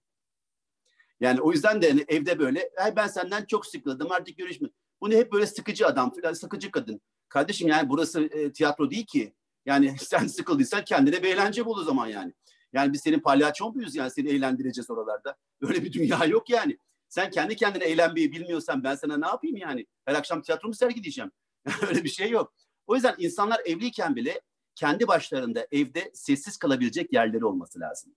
Yani 1.20 1.42
o 1.42 1.52
yüzden 1.52 1.82
de 1.82 1.90
hani 1.90 2.06
evde 2.08 2.40
böyle 2.40 2.70
Ay 2.78 2.96
ben 2.96 3.08
senden 3.08 3.46
çok 3.46 3.66
sıkıldım 3.66 4.12
artık 4.12 4.38
görüşme. 4.38 4.70
Bu 5.02 5.10
ne 5.10 5.18
hep 5.18 5.32
böyle 5.32 5.48
sıkıcı 5.48 5.88
adam 5.88 6.14
falan 6.14 6.34
sıkıcı 6.34 6.72
kadın. 6.72 7.02
Kardeşim 7.30 7.68
yani 7.68 7.90
burası 7.90 8.22
e, 8.24 8.54
tiyatro 8.54 8.92
değil 8.92 9.06
ki. 9.06 9.34
Yani 9.66 9.96
sen 10.00 10.28
sıkıldıysan 10.28 10.84
kendine 10.84 11.24
bir 11.24 11.28
eğlence 11.28 11.66
bul 11.66 11.78
o 11.80 11.84
zaman 11.84 12.08
yani. 12.08 12.34
Yani 12.74 12.94
biz 12.94 13.02
senin 13.02 13.20
palyaçon 13.20 13.76
muyuz 13.76 13.96
yani 13.96 14.12
seni 14.12 14.30
eğlendireceğiz 14.30 14.90
oralarda. 14.90 15.36
Öyle 15.62 15.84
bir 15.84 15.94
dünya 15.94 16.26
yok 16.26 16.50
yani. 16.50 16.78
Sen 17.10 17.30
kendi 17.30 17.56
kendine 17.56 17.84
eğlenmeyi 17.84 18.32
bilmiyorsan 18.32 18.84
ben 18.84 18.96
sana 18.96 19.18
ne 19.18 19.28
yapayım 19.28 19.58
yani? 19.58 19.86
Her 20.06 20.16
akşam 20.16 20.42
tiyatro 20.42 20.68
mu 20.68 20.74
sergileyeceğim? 20.74 21.32
Öyle 21.88 22.04
bir 22.04 22.10
şey 22.10 22.30
yok. 22.30 22.54
O 22.88 22.96
yüzden 22.96 23.16
insanlar 23.18 23.62
evliyken 23.66 24.16
bile 24.16 24.42
kendi 24.76 25.08
başlarında 25.08 25.68
evde 25.72 26.12
sessiz 26.14 26.58
kalabilecek 26.58 27.14
yerleri 27.14 27.46
olması 27.46 27.80
lazım. 27.80 28.16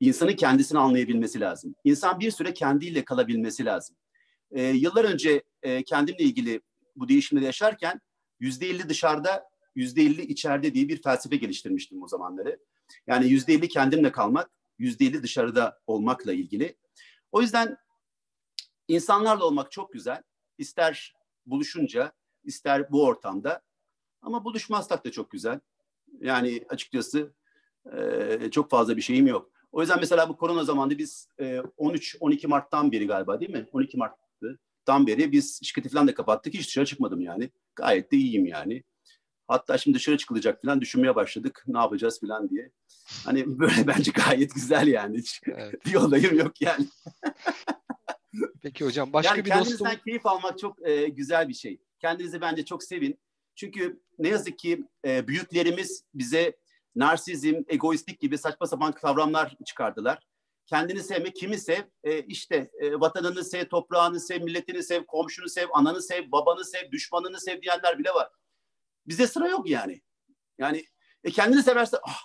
İnsanın 0.00 0.32
kendisini 0.32 0.78
anlayabilmesi 0.78 1.40
lazım. 1.40 1.74
İnsan 1.84 2.20
bir 2.20 2.30
süre 2.30 2.54
kendiyle 2.54 3.04
kalabilmesi 3.04 3.64
lazım. 3.64 3.96
Ee, 4.50 4.62
yıllar 4.62 5.04
önce 5.04 5.42
e, 5.62 5.82
kendimle 5.82 6.24
ilgili 6.24 6.60
bu 6.96 7.08
değişimleri 7.08 7.44
yaşarken 7.44 8.00
yüzde 8.40 8.66
elli 8.66 8.88
dışarıda, 8.88 9.50
yüzde 9.74 10.02
elli 10.02 10.22
içeride 10.22 10.74
diye 10.74 10.88
bir 10.88 11.02
felsefe 11.02 11.36
geliştirmiştim 11.36 12.02
o 12.02 12.08
zamanları. 12.08 12.58
Yani 13.06 13.28
yüzde 13.28 13.54
elli 13.54 13.68
kendimle 13.68 14.12
kalmak, 14.12 14.50
yüzde 14.78 15.04
elli 15.04 15.22
dışarıda 15.22 15.80
olmakla 15.86 16.32
ilgili. 16.32 16.76
O 17.32 17.42
yüzden 17.42 17.76
insanlarla 18.88 19.44
olmak 19.44 19.72
çok 19.72 19.92
güzel. 19.92 20.22
İster 20.58 21.14
buluşunca, 21.46 22.12
ister 22.44 22.92
bu 22.92 23.04
ortamda. 23.04 23.62
Ama 24.22 24.44
buluşmazsak 24.44 25.04
da 25.04 25.10
çok 25.10 25.30
güzel. 25.30 25.60
Yani 26.20 26.64
açıkçası 26.68 27.32
e, 27.96 28.50
çok 28.50 28.70
fazla 28.70 28.96
bir 28.96 29.02
şeyim 29.02 29.26
yok. 29.26 29.50
O 29.72 29.80
yüzden 29.80 30.00
mesela 30.00 30.28
bu 30.28 30.36
korona 30.36 30.64
zamanında 30.64 30.98
biz 30.98 31.28
e, 31.38 31.44
13-12 31.78 32.46
Mart'tan 32.46 32.92
beri 32.92 33.06
galiba 33.06 33.40
değil 33.40 33.50
mi? 33.50 33.66
12 33.72 33.96
Mart'tan 33.96 35.06
beri 35.06 35.32
biz 35.32 35.60
şirketi 35.62 35.88
falan 35.88 36.08
da 36.08 36.14
kapattık. 36.14 36.54
Hiç 36.54 36.66
dışarı 36.66 36.86
çıkmadım 36.86 37.20
yani. 37.20 37.50
Gayet 37.76 38.12
de 38.12 38.16
iyiyim 38.16 38.46
yani. 38.46 38.82
Hatta 39.48 39.78
şimdi 39.78 39.98
dışarı 39.98 40.18
çıkılacak 40.18 40.62
falan 40.62 40.80
düşünmeye 40.80 41.14
başladık. 41.14 41.64
Ne 41.66 41.78
yapacağız 41.78 42.20
falan 42.20 42.50
diye. 42.50 42.70
Hani 43.24 43.44
böyle 43.58 43.86
bence 43.86 44.10
gayet 44.10 44.54
güzel 44.54 44.86
yani. 44.86 45.18
Hiç 45.18 45.40
Evet. 45.46 45.74
bir 45.86 45.94
olayım 45.94 46.38
yok 46.38 46.60
yani. 46.60 46.86
Peki 48.62 48.84
hocam 48.84 49.12
başka 49.12 49.34
yani 49.34 49.44
bir 49.44 49.50
kendinizden 49.50 49.86
dostum 49.86 50.02
keyif 50.04 50.26
almak 50.26 50.58
çok 50.58 50.88
e, 50.88 51.08
güzel 51.08 51.48
bir 51.48 51.54
şey. 51.54 51.80
Kendinizi 51.98 52.40
bence 52.40 52.64
çok 52.64 52.82
sevin. 52.82 53.18
Çünkü 53.60 54.00
ne 54.18 54.28
yazık 54.28 54.58
ki 54.58 54.84
e, 55.04 55.28
büyüklerimiz 55.28 56.04
bize 56.14 56.56
narsizm, 56.96 57.62
egoistlik 57.68 58.20
gibi 58.20 58.38
saçma 58.38 58.66
sapan 58.66 58.92
kavramlar 58.92 59.56
çıkardılar. 59.66 60.26
Kendini 60.66 61.02
sevmek, 61.02 61.36
kimi 61.36 61.58
sev? 61.58 61.82
E, 62.04 62.22
işte 62.22 62.70
e, 62.80 63.00
vatanını 63.00 63.44
sev, 63.44 63.64
toprağını 63.64 64.20
sev, 64.20 64.42
milletini 64.42 64.82
sev, 64.82 65.04
komşunu 65.04 65.48
sev, 65.48 65.66
ananı 65.72 66.02
sev, 66.02 66.32
babanı 66.32 66.64
sev, 66.64 66.90
düşmanını 66.90 67.40
sev 67.40 67.62
diyenler 67.62 67.98
bile 67.98 68.10
var. 68.10 68.28
Bize 69.06 69.26
sıra 69.26 69.48
yok 69.48 69.70
yani. 69.70 70.02
Yani 70.58 70.84
e, 71.24 71.30
kendini 71.30 71.62
severse, 71.62 71.98
ah 72.02 72.20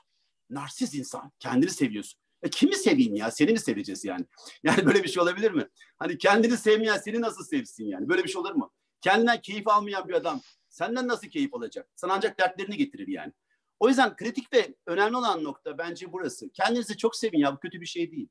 narsiz 0.50 0.96
insan, 0.96 1.32
kendini 1.40 1.72
seviyorsun. 1.72 2.20
E, 2.44 2.50
kimi 2.50 2.76
seveyim 2.76 3.16
ya? 3.16 3.32
Seni 3.32 3.52
mi 3.52 3.60
seveceğiz 3.60 4.06
yani? 4.06 4.26
Yani 4.64 4.86
böyle 4.86 5.04
bir 5.04 5.10
şey 5.10 5.24
olabilir 5.24 5.52
mi? 5.52 5.68
Hani 5.98 6.18
kendini 6.18 6.58
sevmeyen 6.58 6.98
seni 6.98 7.22
nasıl 7.22 7.44
sevsin 7.44 7.86
yani? 7.86 8.10
Böyle 8.10 8.24
bir 8.24 8.30
şey 8.30 8.40
olur 8.40 8.54
mu? 8.54 8.72
Kendinden 9.02 9.42
keyif 9.42 9.68
almayan 9.68 10.08
bir 10.08 10.14
adam 10.14 10.42
senden 10.76 11.08
nasıl 11.08 11.28
keyif 11.28 11.54
alacak? 11.54 11.90
Sana 11.96 12.14
ancak 12.14 12.40
dertlerini 12.40 12.78
getirir 12.78 13.08
yani. 13.08 13.34
O 13.80 13.90
yüzden 13.90 14.16
kritik 14.16 14.54
ve 14.54 14.76
önemli 14.86 15.18
olan 15.18 15.44
nokta 15.44 15.78
bence 15.78 16.12
burası. 16.12 16.50
Kendinizi 16.50 16.98
çok 16.98 17.16
sevin 17.16 17.40
ya 17.40 17.56
bu 17.56 17.60
kötü 17.60 17.82
bir 17.82 17.86
şey 17.86 18.12
değil. 18.12 18.30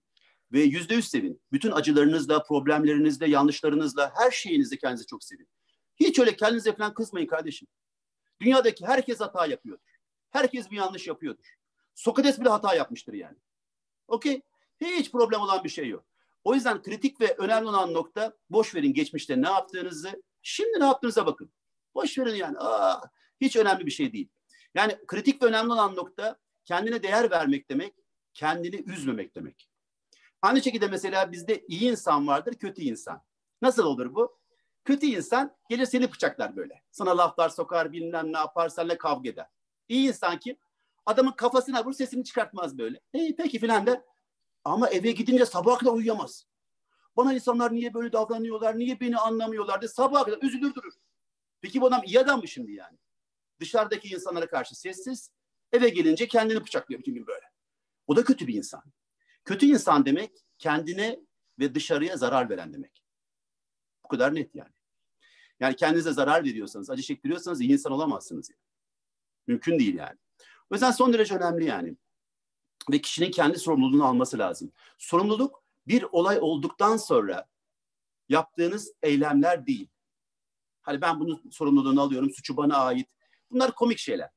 Ve 0.52 0.60
yüzde 0.60 0.94
yüz 0.94 1.08
sevin. 1.08 1.42
Bütün 1.52 1.70
acılarınızla, 1.70 2.42
problemlerinizle, 2.42 3.30
yanlışlarınızla, 3.30 4.12
her 4.16 4.30
şeyinizle 4.30 4.76
kendinizi 4.76 5.06
çok 5.06 5.24
sevin. 5.24 5.48
Hiç 5.96 6.18
öyle 6.18 6.36
kendinize 6.36 6.76
falan 6.76 6.94
kızmayın 6.94 7.26
kardeşim. 7.26 7.68
Dünyadaki 8.40 8.86
herkes 8.86 9.20
hata 9.20 9.46
yapıyordur. 9.46 9.98
Herkes 10.30 10.70
bir 10.70 10.76
yanlış 10.76 11.06
yapıyordur. 11.06 11.54
Sokrates 11.94 12.40
bile 12.40 12.48
hata 12.48 12.74
yapmıştır 12.74 13.12
yani. 13.12 13.36
Okey? 14.08 14.42
Hiç 14.80 15.12
problem 15.12 15.40
olan 15.40 15.64
bir 15.64 15.68
şey 15.68 15.88
yok. 15.88 16.04
O 16.44 16.54
yüzden 16.54 16.82
kritik 16.82 17.20
ve 17.20 17.34
önemli 17.38 17.68
olan 17.68 17.94
nokta 17.94 18.36
boş 18.50 18.74
verin 18.74 18.94
geçmişte 18.94 19.42
ne 19.42 19.48
yaptığınızı, 19.48 20.22
şimdi 20.42 20.80
ne 20.80 20.84
yaptığınıza 20.84 21.26
bakın. 21.26 21.52
Boş 21.94 22.18
verin 22.18 22.34
yani. 22.34 22.58
Aa, 22.58 23.00
hiç 23.40 23.56
önemli 23.56 23.86
bir 23.86 23.90
şey 23.90 24.12
değil. 24.12 24.28
Yani 24.74 24.98
kritik 25.06 25.42
ve 25.42 25.46
önemli 25.46 25.72
olan 25.72 25.96
nokta 25.96 26.38
kendine 26.64 27.02
değer 27.02 27.30
vermek 27.30 27.70
demek, 27.70 27.94
kendini 28.34 28.76
üzmemek 28.76 29.34
demek. 29.34 29.70
Aynı 30.42 30.62
şekilde 30.62 30.88
mesela 30.88 31.32
bizde 31.32 31.64
iyi 31.68 31.90
insan 31.90 32.26
vardır, 32.26 32.54
kötü 32.54 32.82
insan. 32.82 33.22
Nasıl 33.62 33.84
olur 33.84 34.14
bu? 34.14 34.38
Kötü 34.84 35.06
insan 35.06 35.56
gelir 35.68 35.86
seni 35.86 36.12
bıçaklar 36.12 36.56
böyle. 36.56 36.82
Sana 36.90 37.18
laflar 37.18 37.48
sokar, 37.48 37.92
bilmem 37.92 38.32
ne 38.32 38.38
yapar, 38.38 38.68
seninle 38.68 38.98
kavga 38.98 39.30
eder. 39.30 39.46
İyi 39.88 40.08
insan 40.08 40.38
ki 40.38 40.58
adamın 41.06 41.32
kafasına 41.32 41.84
vur 41.84 41.92
sesini 41.92 42.24
çıkartmaz 42.24 42.78
böyle. 42.78 43.00
Hey, 43.12 43.36
peki 43.36 43.58
filan 43.58 43.86
der. 43.86 44.00
Ama 44.64 44.88
eve 44.88 45.10
gidince 45.10 45.46
sabah 45.46 45.78
kadar 45.78 45.92
uyuyamaz. 45.92 46.46
Bana 47.16 47.34
insanlar 47.34 47.74
niye 47.74 47.94
böyle 47.94 48.12
davranıyorlar, 48.12 48.78
niye 48.78 49.00
beni 49.00 49.16
anlamıyorlar 49.16 49.80
diye 49.80 49.88
sabah 49.88 50.24
kadar 50.24 50.38
üzülür 50.42 50.74
durur. 50.74 50.92
Peki 51.64 51.80
bu 51.80 51.86
adam 51.86 52.02
iyi 52.04 52.20
adam 52.20 52.40
mı 52.40 52.48
şimdi 52.48 52.72
yani? 52.72 52.98
Dışarıdaki 53.60 54.08
insanlara 54.08 54.48
karşı 54.48 54.80
sessiz, 54.80 55.30
eve 55.72 55.88
gelince 55.88 56.28
kendini 56.28 56.60
bıçaklıyor 56.60 57.00
bütün 57.00 57.14
gün 57.14 57.26
böyle. 57.26 57.46
O 58.06 58.16
da 58.16 58.24
kötü 58.24 58.46
bir 58.46 58.54
insan. 58.54 58.82
Kötü 59.44 59.66
insan 59.66 60.06
demek 60.06 60.30
kendine 60.58 61.20
ve 61.58 61.74
dışarıya 61.74 62.16
zarar 62.16 62.50
veren 62.50 62.72
demek. 62.72 63.04
Bu 64.04 64.08
kadar 64.08 64.34
net 64.34 64.54
yani. 64.54 64.72
Yani 65.60 65.76
kendinize 65.76 66.12
zarar 66.12 66.44
veriyorsanız, 66.44 66.90
acı 66.90 67.02
çektiriyorsanız 67.02 67.60
iyi 67.60 67.72
insan 67.72 67.92
olamazsınız. 67.92 68.50
Yani. 68.50 68.60
Mümkün 69.46 69.78
değil 69.78 69.94
yani. 69.94 70.18
O 70.70 70.74
yüzden 70.74 70.90
son 70.90 71.12
derece 71.12 71.34
önemli 71.34 71.64
yani. 71.64 71.96
Ve 72.92 73.00
kişinin 73.00 73.30
kendi 73.30 73.58
sorumluluğunu 73.58 74.04
alması 74.04 74.38
lazım. 74.38 74.72
Sorumluluk 74.98 75.62
bir 75.86 76.02
olay 76.02 76.38
olduktan 76.40 76.96
sonra 76.96 77.48
yaptığınız 78.28 78.92
eylemler 79.02 79.66
değil. 79.66 79.93
Hani 80.84 81.00
ben 81.00 81.20
bunun 81.20 81.50
sorumluluğunu 81.50 82.00
alıyorum, 82.00 82.30
suçu 82.30 82.56
bana 82.56 82.76
ait. 82.76 83.08
Bunlar 83.50 83.74
komik 83.74 83.98
şeyler. 83.98 84.30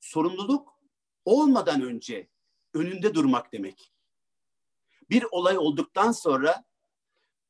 Sorumluluk 0.00 0.80
olmadan 1.24 1.82
önce 1.82 2.28
önünde 2.74 3.14
durmak 3.14 3.52
demek. 3.52 3.92
Bir 5.10 5.24
olay 5.30 5.58
olduktan 5.58 6.12
sonra 6.12 6.64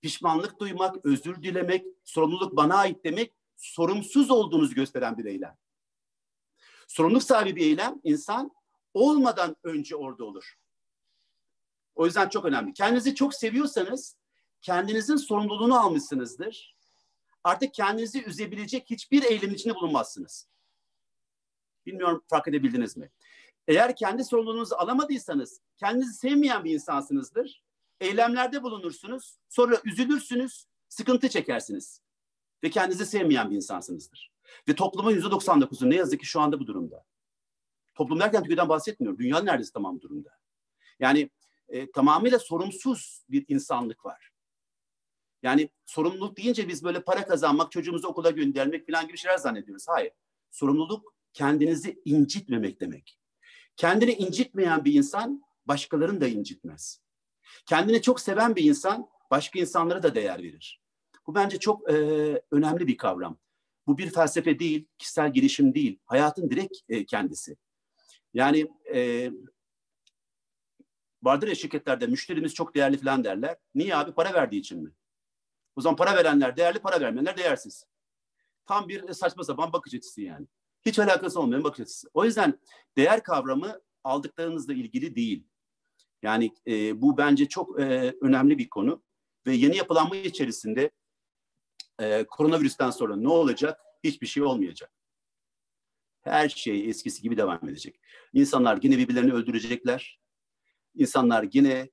pişmanlık 0.01 0.61
duymak, 0.61 1.07
özür 1.07 1.42
dilemek, 1.42 1.86
sorumluluk 2.05 2.57
bana 2.57 2.76
ait 2.76 3.05
demek 3.05 3.34
sorumsuz 3.57 4.30
olduğunuzu 4.30 4.74
gösteren 4.74 5.18
bir 5.18 5.24
eylem. 5.24 5.57
Sorumluluk 6.88 7.22
sahibi 7.22 7.57
bir 7.57 7.66
eylem 7.66 8.01
insan 8.05 8.51
olmadan 8.94 9.57
önce 9.64 9.96
orada 9.96 10.24
olur. 10.24 10.59
O 11.94 12.07
yüzden 12.07 12.28
çok 12.28 12.44
önemli. 12.44 12.72
Kendinizi 12.72 13.14
çok 13.14 13.34
seviyorsanız 13.34 14.16
kendinizin 14.62 15.16
sorumluluğunu 15.16 15.80
almışsınızdır. 15.80 16.76
Artık 17.45 17.74
kendinizi 17.74 18.24
üzebilecek 18.24 18.91
hiçbir 18.91 19.22
eylemin 19.22 19.55
içinde 19.55 19.74
bulunmazsınız. 19.74 20.49
Bilmiyorum 21.86 22.24
fark 22.28 22.49
edebildiniz 22.49 22.97
mi? 22.97 23.11
Eğer 23.68 23.97
kendi 23.97 24.24
sorumluluğunuzu 24.24 24.74
alamadıysanız 24.74 25.61
kendinizi 25.76 26.12
sevmeyen 26.12 26.64
bir 26.64 26.74
insansınızdır. 26.74 27.62
Eylemlerde 28.01 28.62
bulunursunuz, 28.62 29.38
sonra 29.49 29.80
üzülürsünüz, 29.84 30.66
sıkıntı 30.88 31.28
çekersiniz. 31.28 32.01
Ve 32.64 32.70
kendinizi 32.70 33.07
sevmeyen 33.07 33.51
bir 33.51 33.57
insansınızdır. 33.57 34.32
Ve 34.68 34.74
toplumun 34.74 35.11
yüzde 35.11 35.28
99'u 35.28 35.91
ne 35.91 35.97
yazık 35.97 36.20
ki 36.20 36.26
şu 36.26 36.41
anda 36.41 36.61
bu 36.61 36.66
durumda. 36.66 37.05
Toplum 37.95 38.20
derken 38.20 38.41
Türkiye'den 38.41 38.68
bahsetmiyorum. 38.68 39.18
Dünya 39.18 39.43
neredeyse 39.43 39.72
tamam 39.72 40.01
durumda. 40.01 40.30
Yani 40.99 41.30
e, 41.68 41.91
tamamıyla 41.91 42.38
sorumsuz 42.38 43.24
bir 43.28 43.45
insanlık 43.49 44.05
var. 44.05 44.30
Yani 45.43 45.68
sorumluluk 45.86 46.36
deyince 46.36 46.68
biz 46.68 46.84
böyle 46.84 47.03
para 47.03 47.26
kazanmak, 47.26 47.72
çocuğumuzu 47.72 48.09
okula 48.09 48.30
göndermek 48.30 48.86
falan 48.86 49.07
gibi 49.07 49.18
şeyler 49.18 49.38
zannediyoruz. 49.38 49.84
Hayır. 49.88 50.12
Sorumluluk 50.51 51.14
kendinizi 51.32 52.03
incitmemek 52.05 52.80
demek. 52.80 53.18
Kendini 53.76 54.12
incitmeyen 54.12 54.84
bir 54.84 54.95
insan 54.95 55.43
başkalarını 55.66 56.20
da 56.20 56.28
incitmez. 56.28 57.01
Kendini 57.66 58.03
çok 58.03 58.20
seven 58.20 58.57
bir 58.57 58.64
insan 58.64 59.09
başka 59.30 59.59
insanlara 59.59 60.03
da 60.03 60.14
değer 60.14 60.38
verir. 60.43 60.80
Bu 61.26 61.34
bence 61.34 61.59
çok 61.59 61.91
e, 61.91 61.95
önemli 62.51 62.86
bir 62.86 62.97
kavram. 62.97 63.38
Bu 63.86 63.99
bir 63.99 64.11
felsefe 64.11 64.59
değil, 64.59 64.86
kişisel 64.99 65.32
gelişim 65.32 65.74
değil, 65.74 65.99
hayatın 66.05 66.51
direkt 66.51 66.76
e, 66.88 67.07
kendisi. 67.07 67.57
Yani 68.34 68.66
e, 68.95 69.30
vardır 71.22 71.49
ya 71.49 71.55
şirketlerde 71.55 72.07
müşterimiz 72.07 72.55
çok 72.55 72.74
değerli 72.74 72.99
falan 72.99 73.24
derler. 73.24 73.57
Niye 73.74 73.97
abi? 73.97 74.12
Para 74.12 74.34
verdiği 74.34 74.59
için 74.59 74.82
mi? 74.82 74.91
O 75.77 75.81
zaman 75.81 75.97
para 75.97 76.16
verenler 76.16 76.57
değerli, 76.57 76.79
para 76.79 77.01
vermeyenler 77.01 77.37
değersiz. 77.37 77.87
Tam 78.66 78.89
bir 78.89 79.12
saçma 79.12 79.45
sapan 79.45 79.73
bakış 79.73 79.95
açısı 79.95 80.21
yani. 80.21 80.47
Hiç 80.87 80.99
alakası 80.99 81.41
olmayan 81.41 81.64
bakış 81.64 81.81
açısı. 81.81 82.11
O 82.14 82.25
yüzden 82.25 82.59
değer 82.97 83.23
kavramı 83.23 83.81
aldıklarınızla 84.05 84.73
ilgili 84.73 85.16
değil. 85.16 85.47
Yani 86.23 86.55
e, 86.66 87.03
bu 87.03 87.18
bence 87.18 87.49
çok 87.49 87.81
e, 87.81 88.14
önemli 88.21 88.59
bir 88.59 88.68
konu. 88.68 89.03
Ve 89.47 89.55
yeni 89.55 89.77
yapılanma 89.77 90.16
içerisinde 90.16 90.91
e, 92.01 92.25
koronavirüsten 92.25 92.91
sonra 92.91 93.16
ne 93.16 93.29
olacak? 93.29 93.81
Hiçbir 94.05 94.27
şey 94.27 94.43
olmayacak. 94.43 94.93
Her 96.23 96.49
şey 96.49 96.89
eskisi 96.89 97.23
gibi 97.23 97.37
devam 97.37 97.68
edecek. 97.68 98.01
İnsanlar 98.33 98.79
yine 98.83 98.99
birbirlerini 98.99 99.33
öldürecekler. 99.33 100.21
İnsanlar 100.95 101.47
yine 101.53 101.91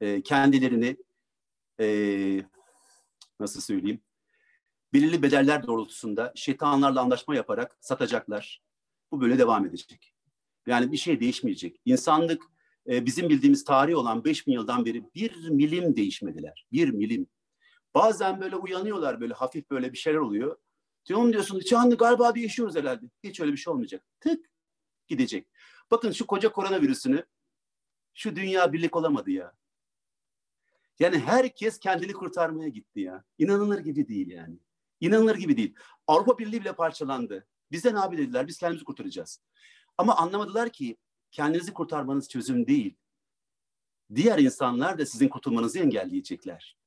e, 0.00 0.22
kendilerini 0.22 0.96
e, 1.80 1.86
nasıl 3.40 3.60
söyleyeyim 3.60 4.00
belirli 4.92 5.22
bedeller 5.22 5.66
doğrultusunda 5.66 6.32
şeytanlarla 6.34 7.00
anlaşma 7.00 7.36
yaparak 7.36 7.76
satacaklar. 7.80 8.62
Bu 9.12 9.20
böyle 9.20 9.38
devam 9.38 9.66
edecek. 9.66 10.14
Yani 10.66 10.92
bir 10.92 10.96
şey 10.96 11.20
değişmeyecek. 11.20 11.80
İnsanlık 11.84 12.42
e, 12.88 13.06
bizim 13.06 13.28
bildiğimiz 13.28 13.64
tarih 13.64 13.96
olan 13.96 14.24
5000 14.24 14.52
yıldan 14.52 14.84
beri 14.84 15.04
bir 15.14 15.48
milim 15.48 15.96
değişmediler. 15.96 16.66
Bir 16.72 16.88
milim. 16.88 17.26
Bazen 17.94 18.40
böyle 18.40 18.56
uyanıyorlar 18.56 19.20
böyle 19.20 19.34
hafif 19.34 19.70
böyle 19.70 19.92
bir 19.92 19.98
şeyler 19.98 20.18
oluyor. 20.18 20.56
Diyorum 21.06 21.32
diyorsun 21.32 21.60
şu 21.60 21.96
galiba 21.96 22.34
değişiyoruz 22.34 22.76
herhalde. 22.76 23.06
Hiç 23.24 23.40
öyle 23.40 23.52
bir 23.52 23.56
şey 23.56 23.72
olmayacak. 23.72 24.04
Tık 24.20 24.50
gidecek. 25.08 25.48
Bakın 25.90 26.12
şu 26.12 26.26
koca 26.26 26.52
koronavirüsünü 26.52 27.24
şu 28.14 28.36
dünya 28.36 28.72
birlik 28.72 28.96
olamadı 28.96 29.30
ya. 29.30 29.52
Yani 31.00 31.18
herkes 31.18 31.78
kendini 31.78 32.12
kurtarmaya 32.12 32.68
gitti 32.68 33.00
ya. 33.00 33.24
İnanılır 33.38 33.78
gibi 33.78 34.08
değil 34.08 34.30
yani. 34.30 34.58
İnanılır 35.00 35.36
gibi 35.36 35.56
değil. 35.56 35.74
Avrupa 36.06 36.38
Birliği 36.38 36.60
bile 36.60 36.72
parçalandı. 36.72 37.46
Bize 37.72 37.94
ne 37.94 38.00
abi 38.00 38.18
dediler, 38.18 38.46
biz 38.46 38.58
kendimizi 38.58 38.84
kurtaracağız. 38.84 39.40
Ama 39.98 40.16
anlamadılar 40.16 40.70
ki 40.70 40.96
kendinizi 41.30 41.72
kurtarmanız 41.72 42.28
çözüm 42.28 42.66
değil. 42.66 42.96
Diğer 44.14 44.38
insanlar 44.38 44.98
da 44.98 45.06
sizin 45.06 45.28
kurtulmanızı 45.28 45.78
engelleyecekler. 45.78 46.78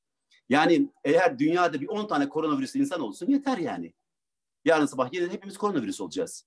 Yani 0.48 0.90
eğer 1.04 1.38
dünyada 1.38 1.80
bir 1.80 1.88
10 1.88 2.06
tane 2.06 2.28
koronavirüs 2.28 2.76
insan 2.76 3.00
olsun 3.00 3.26
yeter 3.26 3.58
yani. 3.58 3.94
Yarın 4.64 4.86
sabah 4.86 5.12
yine 5.12 5.32
hepimiz 5.32 5.58
koronavirüs 5.58 6.00
olacağız. 6.00 6.46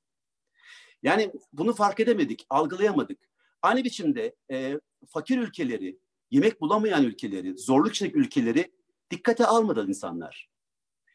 Yani 1.03 1.31
bunu 1.53 1.73
fark 1.73 1.99
edemedik, 1.99 2.45
algılayamadık. 2.49 3.19
Aynı 3.61 3.83
biçimde 3.83 4.35
e, 4.51 4.79
fakir 5.07 5.37
ülkeleri, 5.37 5.99
yemek 6.31 6.61
bulamayan 6.61 7.03
ülkeleri, 7.03 7.57
zorluk 7.57 7.91
içindeki 7.91 8.17
ülkeleri 8.17 8.71
dikkate 9.11 9.45
almadı 9.45 9.87
insanlar. 9.87 10.49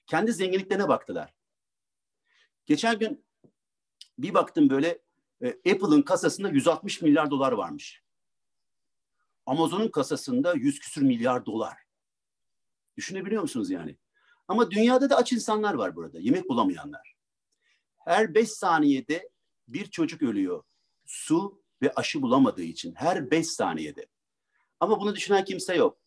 Kendi 0.06 0.32
zenginliklerine 0.32 0.88
baktılar. 0.88 1.34
Geçen 2.66 2.98
gün 2.98 3.24
bir 4.18 4.34
baktım 4.34 4.70
böyle 4.70 5.02
E, 5.42 5.48
Apple'ın 5.48 6.02
kasasında 6.02 6.48
160 6.48 7.02
milyar 7.02 7.30
dolar 7.30 7.52
varmış. 7.52 8.02
Amazon'un 9.46 9.88
kasasında 9.88 10.54
100 10.54 10.80
küsür 10.80 11.02
milyar 11.02 11.46
dolar. 11.46 11.78
Düşünebiliyor 12.96 13.42
musunuz 13.42 13.70
yani? 13.70 13.96
Ama 14.48 14.70
dünyada 14.70 15.10
da 15.10 15.16
aç 15.16 15.32
insanlar 15.32 15.74
var 15.74 15.96
burada. 15.96 16.18
Yemek 16.20 16.48
bulamayanlar. 16.48 17.14
Her 17.98 18.34
5 18.34 18.50
saniyede 18.50 19.30
bir 19.68 19.86
çocuk 19.86 20.22
ölüyor. 20.22 20.62
Su 21.06 21.62
ve 21.82 21.92
aşı 21.94 22.22
bulamadığı 22.22 22.62
için. 22.62 22.94
Her 22.94 23.30
5 23.30 23.46
saniyede. 23.46 24.06
Ama 24.80 25.00
bunu 25.00 25.14
düşünen 25.14 25.44
kimse 25.44 25.74
yok. 25.76 25.98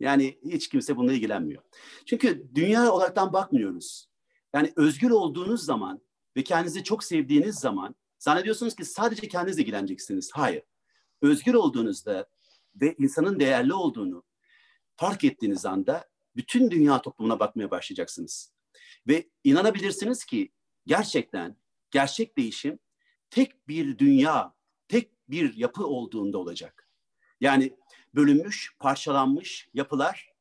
Yani 0.00 0.38
hiç 0.44 0.68
kimse 0.68 0.96
bununla 0.96 1.12
ilgilenmiyor. 1.12 1.62
Çünkü 2.06 2.48
dünya 2.54 2.92
olaraktan 2.92 3.32
bakmıyoruz. 3.32 4.08
Yani 4.54 4.72
özgür 4.76 5.10
olduğunuz 5.10 5.64
zaman 5.64 6.00
ve 6.36 6.44
kendinizi 6.44 6.84
çok 6.84 7.04
sevdiğiniz 7.04 7.54
zaman 7.54 7.94
zannediyorsunuz 8.18 8.74
ki 8.74 8.84
sadece 8.84 9.28
kendiniz 9.28 9.58
ilgileneceksiniz. 9.58 10.30
Hayır. 10.34 10.62
Özgür 11.22 11.54
olduğunuzda 11.54 12.28
ve 12.74 12.94
insanın 12.98 13.40
değerli 13.40 13.74
olduğunu 13.74 14.22
fark 14.96 15.24
ettiğiniz 15.24 15.66
anda 15.66 16.08
bütün 16.36 16.70
dünya 16.70 17.02
toplumuna 17.02 17.40
bakmaya 17.40 17.70
başlayacaksınız. 17.70 18.52
Ve 19.08 19.30
inanabilirsiniz 19.44 20.24
ki 20.24 20.52
gerçekten 20.86 21.56
gerçek 21.90 22.36
değişim 22.36 22.78
tek 23.30 23.68
bir 23.68 23.98
dünya, 23.98 24.54
tek 24.88 25.12
bir 25.28 25.54
yapı 25.56 25.86
olduğunda 25.86 26.38
olacak. 26.38 26.89
Yani 27.40 27.76
bölünmüş, 28.14 28.76
parçalanmış 28.78 29.68
yapılar, 29.74 30.32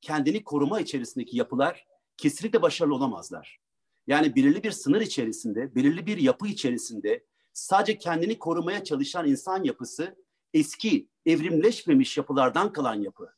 kendini 0.00 0.44
koruma 0.44 0.80
içerisindeki 0.80 1.36
yapılar 1.36 1.86
kesinlikle 2.16 2.62
başarılı 2.62 2.94
olamazlar. 2.94 3.60
Yani 4.06 4.36
belirli 4.36 4.62
bir 4.62 4.70
sınır 4.70 5.00
içerisinde, 5.00 5.74
belirli 5.74 6.06
bir 6.06 6.18
yapı 6.18 6.46
içerisinde 6.48 7.24
sadece 7.52 7.98
kendini 7.98 8.38
korumaya 8.38 8.84
çalışan 8.84 9.28
insan 9.28 9.64
yapısı 9.64 10.16
eski, 10.54 11.08
evrimleşmemiş 11.26 12.16
yapılardan 12.16 12.72
kalan 12.72 12.94
yapı. 12.94 13.32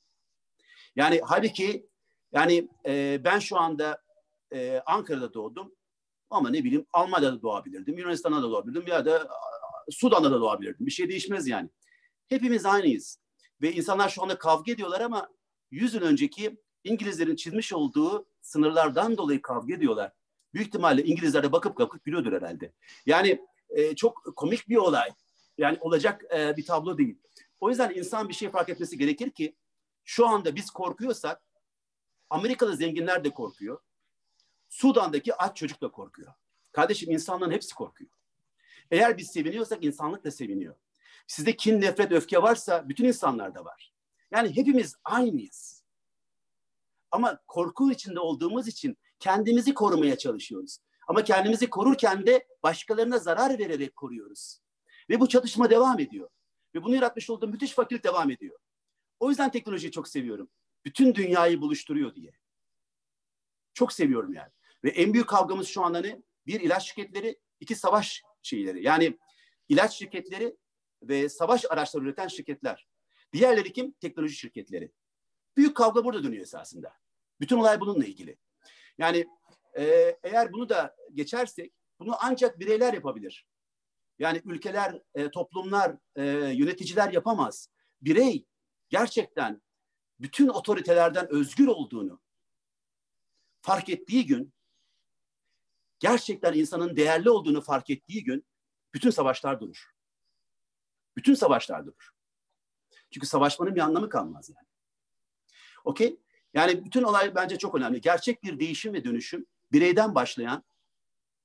Yani 0.96 1.20
halbuki 1.24 1.86
yani 2.32 2.68
e, 2.86 3.20
ben 3.24 3.38
şu 3.38 3.58
anda 3.58 4.02
e, 4.52 4.82
Ankara'da 4.86 5.34
doğdum 5.34 5.74
ama 6.30 6.50
ne 6.50 6.64
bileyim 6.64 6.86
Almanya'da 6.92 7.42
doğabilirdim, 7.42 7.98
Yunanistan'da 7.98 8.42
da 8.42 8.50
doğabilirdim 8.50 8.86
ya 8.86 9.06
da 9.06 9.28
Sudan'da 9.90 10.30
da 10.30 10.40
doğabilirdim. 10.40 10.86
Bir 10.86 10.90
şey 10.90 11.08
değişmez 11.08 11.48
yani. 11.48 11.70
Hepimiz 12.28 12.66
aynıyız. 12.66 13.18
Ve 13.62 13.72
insanlar 13.72 14.08
şu 14.08 14.22
anda 14.22 14.38
kavga 14.38 14.72
ediyorlar 14.72 15.00
ama 15.00 15.28
100 15.70 15.94
yıl 15.94 16.02
önceki 16.02 16.60
İngilizlerin 16.84 17.36
çizmiş 17.36 17.72
olduğu 17.72 18.28
sınırlardan 18.40 19.16
dolayı 19.16 19.42
kavga 19.42 19.74
ediyorlar. 19.74 20.12
Büyük 20.54 20.68
ihtimalle 20.68 21.04
İngilizler 21.04 21.42
de 21.42 21.52
bakıp 21.52 21.78
bakıp 21.78 22.04
gülüyordur 22.04 22.32
herhalde. 22.32 22.72
Yani 23.06 23.46
e, 23.70 23.94
çok 23.94 24.36
komik 24.36 24.68
bir 24.68 24.76
olay. 24.76 25.10
Yani 25.58 25.78
olacak 25.80 26.24
e, 26.36 26.56
bir 26.56 26.66
tablo 26.66 26.98
değil. 26.98 27.18
O 27.60 27.70
yüzden 27.70 27.94
insan 27.94 28.28
bir 28.28 28.34
şey 28.34 28.50
fark 28.50 28.68
etmesi 28.68 28.98
gerekir 28.98 29.30
ki 29.30 29.56
şu 30.04 30.26
anda 30.26 30.56
biz 30.56 30.70
korkuyorsak 30.70 31.42
Amerikalı 32.30 32.76
zenginler 32.76 33.24
de 33.24 33.30
korkuyor. 33.30 33.80
Sudan'daki 34.68 35.34
aç 35.34 35.56
çocuk 35.56 35.80
da 35.80 35.90
korkuyor. 35.90 36.32
Kardeşim 36.72 37.10
insanların 37.10 37.52
hepsi 37.52 37.74
korkuyor. 37.74 38.10
Eğer 38.90 39.18
biz 39.18 39.30
seviniyorsak 39.30 39.84
insanlık 39.84 40.24
da 40.24 40.30
seviniyor. 40.30 40.74
Sizde 41.28 41.56
kin, 41.56 41.80
nefret, 41.80 42.12
öfke 42.12 42.42
varsa 42.42 42.88
bütün 42.88 43.04
insanlarda 43.04 43.64
var. 43.64 43.92
Yani 44.30 44.56
hepimiz 44.56 44.94
aynıyız. 45.04 45.84
Ama 47.10 47.38
korku 47.46 47.92
içinde 47.92 48.20
olduğumuz 48.20 48.68
için 48.68 48.96
kendimizi 49.18 49.74
korumaya 49.74 50.18
çalışıyoruz. 50.18 50.78
Ama 51.08 51.24
kendimizi 51.24 51.70
korurken 51.70 52.26
de 52.26 52.46
başkalarına 52.62 53.18
zarar 53.18 53.58
vererek 53.58 53.96
koruyoruz. 53.96 54.60
Ve 55.10 55.20
bu 55.20 55.28
çatışma 55.28 55.70
devam 55.70 56.00
ediyor. 56.00 56.28
Ve 56.74 56.82
bunu 56.82 56.94
yaratmış 56.94 57.30
olduğum 57.30 57.48
müthiş 57.48 57.72
fakirlik 57.72 58.04
devam 58.04 58.30
ediyor. 58.30 58.58
O 59.20 59.28
yüzden 59.28 59.50
teknolojiyi 59.50 59.92
çok 59.92 60.08
seviyorum. 60.08 60.50
Bütün 60.84 61.14
dünyayı 61.14 61.60
buluşturuyor 61.60 62.14
diye. 62.14 62.32
Çok 63.74 63.92
seviyorum 63.92 64.32
yani. 64.32 64.50
Ve 64.84 64.90
en 64.90 65.12
büyük 65.12 65.28
kavgamız 65.28 65.68
şu 65.68 65.82
anda 65.82 66.00
ne? 66.00 66.22
Bir 66.46 66.60
ilaç 66.60 66.86
şirketleri, 66.86 67.40
iki 67.60 67.74
savaş 67.74 68.22
şeyleri. 68.42 68.84
Yani 68.84 69.18
ilaç 69.68 69.92
şirketleri 69.92 70.56
ve 71.02 71.28
savaş 71.28 71.64
araçları 71.70 72.04
üreten 72.04 72.28
şirketler. 72.28 72.88
Diğerleri 73.32 73.72
kim? 73.72 73.92
Teknoloji 73.92 74.34
şirketleri. 74.34 74.92
Büyük 75.56 75.76
kavga 75.76 76.04
burada 76.04 76.24
dönüyor 76.24 76.42
esasında. 76.42 76.92
Bütün 77.40 77.58
olay 77.58 77.80
bununla 77.80 78.04
ilgili. 78.04 78.38
Yani 78.98 79.26
e, 79.78 79.84
eğer 80.22 80.52
bunu 80.52 80.68
da 80.68 80.96
geçersek 81.14 81.72
bunu 82.00 82.16
ancak 82.20 82.60
bireyler 82.60 82.94
yapabilir. 82.94 83.46
Yani 84.18 84.42
ülkeler, 84.44 85.02
e, 85.14 85.30
toplumlar, 85.30 85.96
e, 86.16 86.24
yöneticiler 86.54 87.12
yapamaz. 87.12 87.70
Birey 88.02 88.46
gerçekten 88.88 89.62
bütün 90.20 90.48
otoritelerden 90.48 91.32
özgür 91.32 91.66
olduğunu 91.66 92.20
fark 93.60 93.88
ettiği 93.88 94.26
gün, 94.26 94.52
gerçekten 95.98 96.52
insanın 96.52 96.96
değerli 96.96 97.30
olduğunu 97.30 97.60
fark 97.60 97.90
ettiği 97.90 98.24
gün 98.24 98.46
bütün 98.94 99.10
savaşlar 99.10 99.60
durur. 99.60 99.97
Bütün 101.18 101.34
savaşlar 101.34 101.86
durur. 101.86 102.10
Çünkü 103.10 103.26
savaşmanın 103.26 103.74
bir 103.74 103.80
anlamı 103.80 104.08
kalmaz 104.08 104.50
yani. 104.50 104.66
Okey? 105.84 106.20
Yani 106.54 106.84
bütün 106.84 107.02
olay 107.02 107.34
bence 107.34 107.58
çok 107.58 107.74
önemli. 107.74 108.00
Gerçek 108.00 108.42
bir 108.42 108.60
değişim 108.60 108.92
ve 108.92 109.04
dönüşüm 109.04 109.46
bireyden 109.72 110.14
başlayan, 110.14 110.64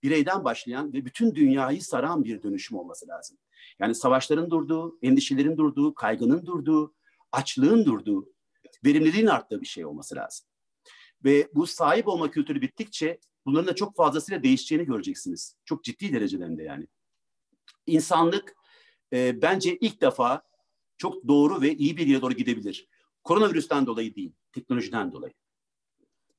bireyden 0.03 0.43
başlayan 0.43 0.93
ve 0.93 1.05
bütün 1.05 1.35
dünyayı 1.35 1.81
saran 1.81 2.23
bir 2.23 2.43
dönüşüm 2.43 2.77
olması 2.77 3.07
lazım. 3.07 3.37
Yani 3.79 3.95
savaşların 3.95 4.51
durduğu, 4.51 4.97
endişelerin 5.01 5.57
durduğu, 5.57 5.93
kaygının 5.93 6.45
durduğu, 6.45 6.95
açlığın 7.31 7.85
durduğu, 7.85 8.33
verimliliğin 8.85 9.27
arttığı 9.27 9.61
bir 9.61 9.65
şey 9.65 9.85
olması 9.85 10.15
lazım. 10.15 10.47
Ve 11.23 11.49
bu 11.53 11.67
sahip 11.67 12.07
olma 12.07 12.31
kültürü 12.31 12.61
bittikçe 12.61 13.19
bunların 13.45 13.67
da 13.67 13.75
çok 13.75 13.95
fazlasıyla 13.95 14.43
değişeceğini 14.43 14.85
göreceksiniz. 14.85 15.55
Çok 15.65 15.83
ciddi 15.83 16.13
derecelerinde 16.13 16.63
yani. 16.63 16.87
İnsanlık 17.87 18.55
e, 19.13 19.41
bence 19.41 19.77
ilk 19.77 20.01
defa 20.01 20.41
çok 20.97 21.27
doğru 21.27 21.61
ve 21.61 21.75
iyi 21.75 21.97
bir 21.97 22.07
yere 22.07 22.21
doğru 22.21 22.33
gidebilir. 22.33 22.87
Koronavirüsten 23.23 23.85
dolayı 23.85 24.15
değil, 24.15 24.33
teknolojiden 24.51 25.11
dolayı. 25.11 25.33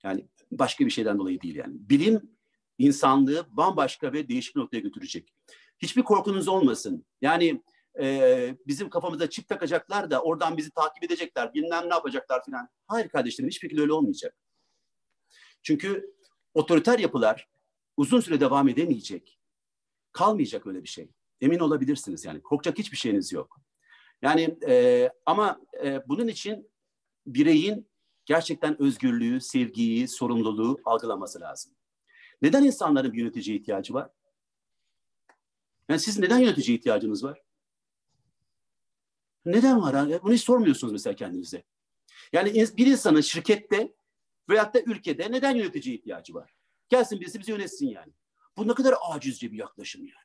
Yani 0.03 0.29
başka 0.51 0.87
bir 0.87 0.91
şeyden 0.91 1.19
dolayı 1.19 1.41
değil 1.41 1.55
yani. 1.55 1.75
Bilim 1.77 2.37
insanlığı 2.79 3.47
bambaşka 3.51 4.13
ve 4.13 4.29
değişik 4.29 4.57
bir 4.57 4.61
noktaya 4.61 4.81
götürecek. 4.81 5.35
Hiçbir 5.79 6.03
korkunuz 6.03 6.49
olmasın. 6.49 7.07
Yani 7.21 7.63
e, 8.01 8.57
bizim 8.67 8.91
kafamıza 8.91 9.31
çip 9.31 9.49
takacaklar 9.49 10.11
da 10.11 10.23
oradan 10.23 10.57
bizi 10.57 10.71
takip 10.71 11.05
edecekler, 11.05 11.55
bilmem 11.55 11.91
ne 11.91 11.95
yapacaklar 11.95 12.45
filan. 12.45 12.69
Hayır 12.87 13.09
kardeşlerim 13.09 13.49
hiçbir 13.49 13.69
şekilde 13.69 13.83
öyle 13.83 13.93
olmayacak. 13.93 14.37
Çünkü 15.63 16.15
otoriter 16.55 16.99
yapılar 16.99 17.49
uzun 17.97 18.21
süre 18.21 18.41
devam 18.41 18.69
edemeyecek. 18.69 19.41
Kalmayacak 20.13 20.67
öyle 20.67 20.83
bir 20.83 20.89
şey. 20.89 21.11
Emin 21.41 21.59
olabilirsiniz 21.59 22.25
yani. 22.25 22.43
Korkacak 22.43 22.79
hiçbir 22.79 22.97
şeyiniz 22.97 23.33
yok. 23.33 23.61
Yani 24.23 24.59
e, 24.69 25.11
ama 25.27 25.61
e, 25.85 26.09
bunun 26.09 26.29
için 26.29 26.71
bireyin 27.27 27.89
gerçekten 28.27 28.83
özgürlüğü, 28.83 29.41
sevgiyi, 29.41 30.09
sorumluluğu 30.09 30.81
algılaması 30.85 31.41
lazım. 31.41 31.73
Neden 32.43 32.65
insanların 32.65 33.13
bir 33.13 33.19
yöneticiye 33.19 33.57
ihtiyacı 33.59 33.95
var? 33.95 34.11
Yani 35.89 36.01
siz 36.01 36.19
neden 36.19 36.39
yöneticiye 36.39 36.79
ihtiyacınız 36.79 37.25
var? 37.25 37.43
Neden 39.45 39.83
var? 39.83 40.23
Bunu 40.23 40.33
hiç 40.33 40.43
sormuyorsunuz 40.43 40.93
mesela 40.93 41.17
kendinize. 41.17 41.65
Yani 42.33 42.55
bir 42.77 42.87
insanın 42.87 43.21
şirkette 43.21 43.95
veyahut 44.49 44.75
da 44.75 44.81
ülkede 44.81 45.33
neden 45.33 45.55
yöneticiye 45.55 45.97
ihtiyacı 45.97 46.35
var? 46.35 46.55
Gelsin 46.89 47.21
birisi 47.21 47.41
bizi 47.41 47.51
yönetsin 47.51 47.89
yani. 47.89 48.13
Bu 48.57 48.69
ne 48.69 48.75
kadar 48.75 48.95
acizce 49.11 49.53
bir 49.53 49.59
yaklaşım 49.59 50.07
yani. 50.07 50.24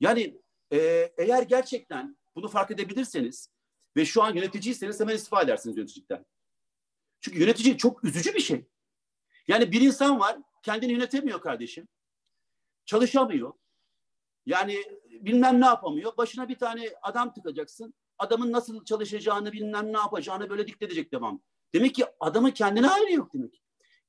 Yani 0.00 0.40
e, 0.72 0.78
eğer 1.18 1.42
gerçekten 1.42 2.16
bunu 2.34 2.48
fark 2.48 2.70
edebilirseniz 2.70 3.50
ve 3.96 4.04
şu 4.04 4.22
an 4.22 4.34
yöneticiyseniz 4.34 5.00
hemen 5.00 5.14
istifa 5.14 5.42
edersiniz 5.42 5.76
yöneticilikten. 5.76 6.24
Çünkü 7.20 7.40
yönetici 7.40 7.76
çok 7.76 8.04
üzücü 8.04 8.34
bir 8.34 8.40
şey. 8.40 8.66
Yani 9.48 9.72
bir 9.72 9.80
insan 9.80 10.20
var 10.20 10.38
kendini 10.62 10.92
yönetemiyor 10.92 11.40
kardeşim. 11.40 11.88
Çalışamıyor. 12.84 13.52
Yani 14.46 14.84
bilmem 15.06 15.60
ne 15.60 15.66
yapamıyor. 15.66 16.16
Başına 16.16 16.48
bir 16.48 16.58
tane 16.58 16.90
adam 17.02 17.34
tıkacaksın. 17.34 17.94
Adamın 18.18 18.52
nasıl 18.52 18.84
çalışacağını 18.84 19.52
bilmem 19.52 19.92
ne 19.92 19.98
yapacağını 19.98 20.50
böyle 20.50 20.66
dikte 20.66 20.84
edecek 20.84 21.12
devam. 21.12 21.42
Demek 21.74 21.94
ki 21.94 22.04
adamın 22.20 22.50
kendine 22.50 22.86
hali 22.86 23.12
yok 23.12 23.34
demek. 23.34 23.62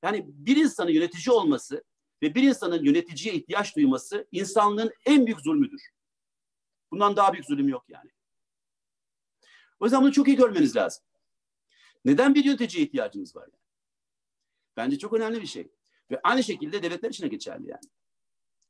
Yani 0.03 0.25
bir 0.27 0.57
insanın 0.57 0.91
yönetici 0.91 1.35
olması 1.35 1.83
ve 2.21 2.35
bir 2.35 2.43
insanın 2.43 2.83
yöneticiye 2.83 3.35
ihtiyaç 3.35 3.75
duyması 3.75 4.27
insanlığın 4.31 4.93
en 5.05 5.25
büyük 5.25 5.41
zulmüdür. 5.41 5.81
Bundan 6.91 7.15
daha 7.15 7.33
büyük 7.33 7.45
zulüm 7.45 7.69
yok 7.69 7.85
yani. 7.89 8.09
O 9.79 9.85
yüzden 9.85 10.01
bunu 10.01 10.11
çok 10.11 10.27
iyi 10.27 10.37
görmeniz 10.37 10.75
lazım. 10.75 11.03
Neden 12.05 12.35
bir 12.35 12.45
yöneticiye 12.45 12.85
ihtiyacınız 12.85 13.35
var 13.35 13.43
yani? 13.43 13.63
Bence 14.77 14.97
çok 14.97 15.13
önemli 15.13 15.41
bir 15.41 15.47
şey. 15.47 15.71
Ve 16.11 16.19
aynı 16.23 16.43
şekilde 16.43 16.83
devletler 16.83 17.09
için 17.09 17.23
de 17.23 17.27
geçerli 17.27 17.69
yani. 17.69 17.81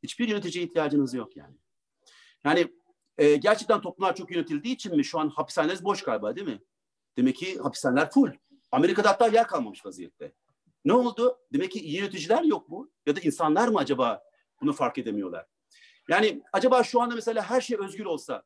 Hiçbir 0.03 0.27
yöneticiye 0.27 0.65
ihtiyacınız 0.65 1.13
yok 1.13 1.37
yani. 1.37 1.55
Yani 2.43 2.73
e, 3.17 3.35
gerçekten 3.35 3.81
toplumlar 3.81 4.15
çok 4.15 4.31
yönetildiği 4.31 4.75
için 4.75 4.95
mi 4.95 5.05
şu 5.05 5.19
an 5.19 5.29
hapishaneler 5.29 5.83
boş 5.83 6.03
galiba 6.03 6.35
değil 6.35 6.47
mi? 6.47 6.59
Demek 7.17 7.35
ki 7.35 7.57
hapishaneler 7.57 8.11
full. 8.11 8.31
Amerika'da 8.71 9.09
hatta 9.09 9.27
yer 9.27 9.47
kalmamış 9.47 9.85
vaziyette. 9.85 10.33
Ne 10.85 10.93
oldu? 10.93 11.37
Demek 11.53 11.71
ki 11.71 11.79
iyi 11.79 11.97
yöneticiler 11.97 12.43
yok 12.43 12.69
mu? 12.69 12.91
Ya 13.05 13.15
da 13.15 13.19
insanlar 13.19 13.67
mı 13.67 13.79
acaba 13.79 14.23
bunu 14.61 14.73
fark 14.73 14.97
edemiyorlar? 14.97 15.45
Yani 16.09 16.43
acaba 16.53 16.83
şu 16.83 17.01
anda 17.01 17.15
mesela 17.15 17.43
her 17.43 17.61
şey 17.61 17.77
özgür 17.77 18.05
olsa 18.05 18.43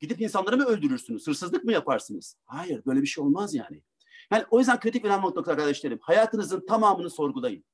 gidip 0.00 0.20
insanları 0.20 0.56
mı 0.56 0.64
öldürürsünüz? 0.64 1.26
Hırsızlık 1.26 1.64
mı 1.64 1.72
yaparsınız? 1.72 2.36
Hayır 2.44 2.82
böyle 2.86 3.02
bir 3.02 3.06
şey 3.06 3.24
olmaz 3.24 3.54
yani. 3.54 3.82
Yani 4.30 4.44
o 4.50 4.58
yüzden 4.58 4.80
kritik 4.80 5.04
önemli 5.04 5.22
nokta 5.22 5.50
arkadaşlarım. 5.50 5.98
Hayatınızın 6.02 6.66
tamamını 6.66 7.10
sorgulayın. 7.10 7.64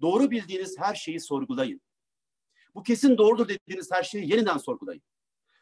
Doğru 0.00 0.30
bildiğiniz 0.30 0.78
her 0.78 0.94
şeyi 0.94 1.20
sorgulayın. 1.20 1.80
Bu 2.74 2.82
kesin 2.82 3.18
doğrudur 3.18 3.48
dediğiniz 3.48 3.90
her 3.92 4.02
şeyi 4.02 4.30
yeniden 4.30 4.58
sorgulayın. 4.58 5.02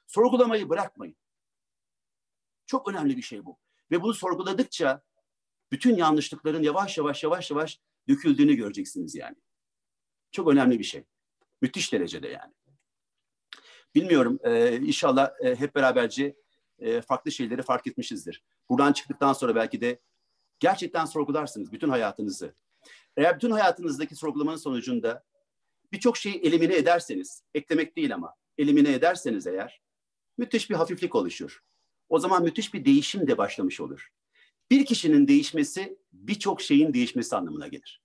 Sorgulamayı 0.06 0.68
bırakmayın. 0.68 1.16
Çok 2.66 2.89
önemli 2.89 3.16
bir 3.16 3.23
şey 3.23 3.44
bu. 3.44 3.59
Ve 3.90 4.02
bunu 4.02 4.14
sorguladıkça 4.14 5.02
bütün 5.72 5.97
yanlışlıkların 5.97 6.62
yavaş 6.62 6.98
yavaş 6.98 7.24
yavaş 7.24 7.51
yavaş 7.51 7.80
döküldüğünü 8.09 8.55
göreceksiniz 8.55 9.14
yani. 9.14 9.36
Çok 10.32 10.48
önemli 10.48 10.78
bir 10.78 10.84
şey. 10.84 11.05
Müthiş 11.62 11.93
derecede 11.93 12.28
yani. 12.28 12.52
Bilmiyorum 13.94 14.38
e, 14.44 14.76
inşallah 14.76 15.30
e, 15.40 15.56
hep 15.56 15.74
beraberce 15.74 16.36
e, 16.78 17.01
farklı 17.01 17.32
şeyleri 17.32 17.62
fark 17.62 17.86
etmişizdir. 17.86 18.44
Buradan 18.68 18.93
çıktıktan 18.93 19.32
sonra 19.32 19.55
belki 19.55 19.80
de 19.80 20.01
gerçekten 20.60 21.05
sorgularsınız 21.05 21.72
bütün 21.72 21.88
hayatınızı. 21.88 22.55
Eğer 23.16 23.36
bütün 23.36 23.51
hayatınızdaki 23.51 24.16
sorgulamanın 24.16 24.56
sonucunda 24.56 25.24
birçok 25.93 26.16
şeyi 26.16 26.34
elimine 26.34 26.76
ederseniz, 26.76 27.43
eklemek 27.55 27.97
değil 27.97 28.14
ama 28.14 28.34
elimine 28.59 28.93
ederseniz 28.93 29.47
eğer 29.47 29.80
müthiş 30.38 30.70
bir 30.70 30.74
hafiflik 30.74 31.14
oluşur. 31.14 31.62
O 32.09 32.18
zaman 32.18 32.43
müthiş 32.43 32.74
bir 32.74 32.84
değişim 32.84 33.26
de 33.26 33.38
başlamış 33.38 33.80
olur. 33.80 34.09
Bir 34.70 34.86
kişinin 34.86 35.28
değişmesi 35.28 35.98
birçok 36.12 36.60
şeyin 36.60 36.94
değişmesi 36.94 37.36
anlamına 37.36 37.68
gelir. 37.68 38.02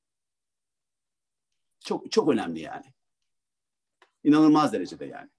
Çok 1.80 2.12
çok 2.12 2.30
önemli 2.30 2.60
yani. 2.60 2.86
İnanılmaz 4.24 4.74
derecede 4.74 5.06
yani. 5.06 5.30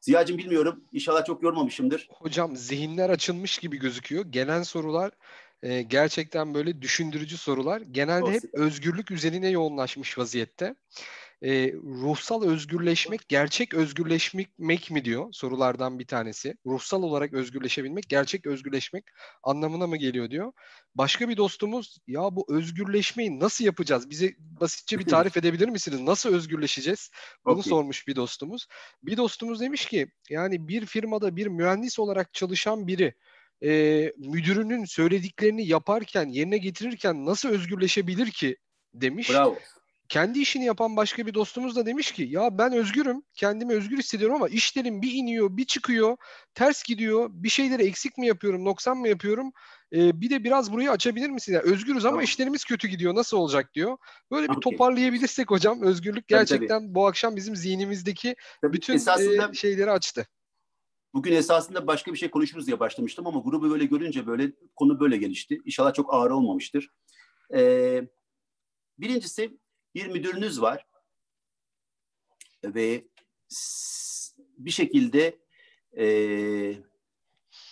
Ziya'cığım 0.00 0.38
bilmiyorum. 0.38 0.84
İnşallah 0.92 1.24
çok 1.24 1.42
yormamışımdır. 1.42 2.08
Hocam 2.10 2.56
zihinler 2.56 3.10
açılmış 3.10 3.58
gibi 3.58 3.78
gözüküyor. 3.78 4.24
Gelen 4.24 4.62
sorular 4.62 5.12
e, 5.62 5.82
gerçekten 5.82 6.54
böyle 6.54 6.82
düşündürücü 6.82 7.36
sorular. 7.36 7.80
Genelde 7.80 8.30
hep 8.30 8.42
özgürlük 8.52 9.10
üzerine 9.10 9.48
yoğunlaşmış 9.48 10.18
vaziyette. 10.18 10.74
E, 11.44 11.72
ruhsal 11.72 12.44
özgürleşmek, 12.44 13.28
gerçek 13.28 13.74
özgürleşmek 13.74 14.90
mi 14.90 15.04
diyor 15.04 15.28
sorulardan 15.32 15.98
bir 15.98 16.06
tanesi. 16.06 16.54
Ruhsal 16.66 17.02
olarak 17.02 17.32
özgürleşebilmek, 17.32 18.08
gerçek 18.08 18.46
özgürleşmek 18.46 19.04
anlamına 19.42 19.86
mı 19.86 19.96
geliyor 19.96 20.30
diyor. 20.30 20.52
Başka 20.94 21.28
bir 21.28 21.36
dostumuz 21.36 21.98
ya 22.06 22.20
bu 22.22 22.46
özgürleşmeyi 22.48 23.40
nasıl 23.40 23.64
yapacağız? 23.64 24.10
Bize 24.10 24.34
basitçe 24.38 24.98
bir 24.98 25.06
tarif 25.06 25.36
edebilir 25.36 25.68
misiniz? 25.68 26.00
Nasıl 26.00 26.34
özgürleşeceğiz? 26.34 27.10
Bunu 27.44 27.58
Okay. 27.58 27.70
sormuş 27.70 28.08
bir 28.08 28.16
dostumuz. 28.16 28.66
Bir 29.02 29.16
dostumuz 29.16 29.60
demiş 29.60 29.86
ki 29.86 30.06
yani 30.30 30.68
bir 30.68 30.86
firmada 30.86 31.36
bir 31.36 31.46
mühendis 31.46 31.98
olarak 31.98 32.34
çalışan 32.34 32.86
biri 32.86 33.14
e, 33.64 34.12
müdürünün 34.16 34.84
söylediklerini 34.84 35.66
yaparken, 35.66 36.28
yerine 36.28 36.58
getirirken 36.58 37.26
nasıl 37.26 37.48
özgürleşebilir 37.48 38.30
ki 38.30 38.56
demiş. 38.94 39.30
Bravo. 39.30 39.58
Kendi 40.12 40.38
işini 40.38 40.64
yapan 40.64 40.96
başka 40.96 41.26
bir 41.26 41.34
dostumuz 41.34 41.76
da 41.76 41.86
demiş 41.86 42.12
ki 42.12 42.22
ya 42.22 42.58
ben 42.58 42.72
özgürüm, 42.72 43.22
kendimi 43.34 43.72
özgür 43.72 43.98
hissediyorum 43.98 44.36
ama 44.36 44.48
işlerim 44.48 45.02
bir 45.02 45.12
iniyor, 45.12 45.56
bir 45.56 45.64
çıkıyor, 45.64 46.16
ters 46.54 46.82
gidiyor, 46.82 47.30
bir 47.32 47.48
şeyleri 47.48 47.82
eksik 47.82 48.18
mi 48.18 48.26
yapıyorum, 48.26 48.64
noksan 48.64 48.96
mı 48.96 49.08
yapıyorum? 49.08 49.52
Ee, 49.92 50.20
bir 50.20 50.30
de 50.30 50.44
biraz 50.44 50.72
burayı 50.72 50.90
açabilir 50.90 51.30
misin? 51.30 51.52
Yani 51.52 51.62
özgürüz 51.62 52.04
ama 52.04 52.12
Tamam. 52.12 52.24
işlerimiz 52.24 52.64
kötü 52.64 52.88
gidiyor, 52.88 53.14
nasıl 53.14 53.36
olacak 53.36 53.74
diyor. 53.74 53.96
Böyle 54.30 54.48
bir 54.48 54.60
toparlayabilirsek 54.60 55.50
hocam, 55.50 55.82
özgürlük 55.82 56.28
Tabii, 56.28 56.46
tabii. 56.46 56.58
gerçekten 56.58 56.94
bu 56.94 57.06
akşam 57.06 57.36
bizim 57.36 57.56
zihnimizdeki 57.56 58.36
Tabii 58.60 58.72
bütün 58.72 58.94
esasında 58.94 59.50
e, 59.50 59.54
şeyleri 59.54 59.90
açtı. 59.90 60.26
bugün 61.14 61.32
esasında 61.32 61.86
başka 61.86 62.12
bir 62.12 62.18
şey 62.18 62.30
konuşuruz 62.30 62.66
diye 62.66 62.80
başlamıştım 62.80 63.26
ama 63.26 63.40
grubu 63.40 63.70
böyle 63.70 63.84
görünce 63.84 64.26
böyle 64.26 64.52
konu 64.76 65.00
böyle 65.00 65.16
gelişti. 65.16 65.60
İnşallah 65.64 65.94
çok 65.94 66.14
ağır 66.14 66.30
olmamıştır. 66.30 66.88
Ee, 67.54 68.02
birincisi 68.98 69.61
bir 69.94 70.06
müdürünüz 70.06 70.60
var 70.60 70.86
ve 72.64 73.04
bir 74.38 74.70
şekilde 74.70 75.38
e, 75.96 76.76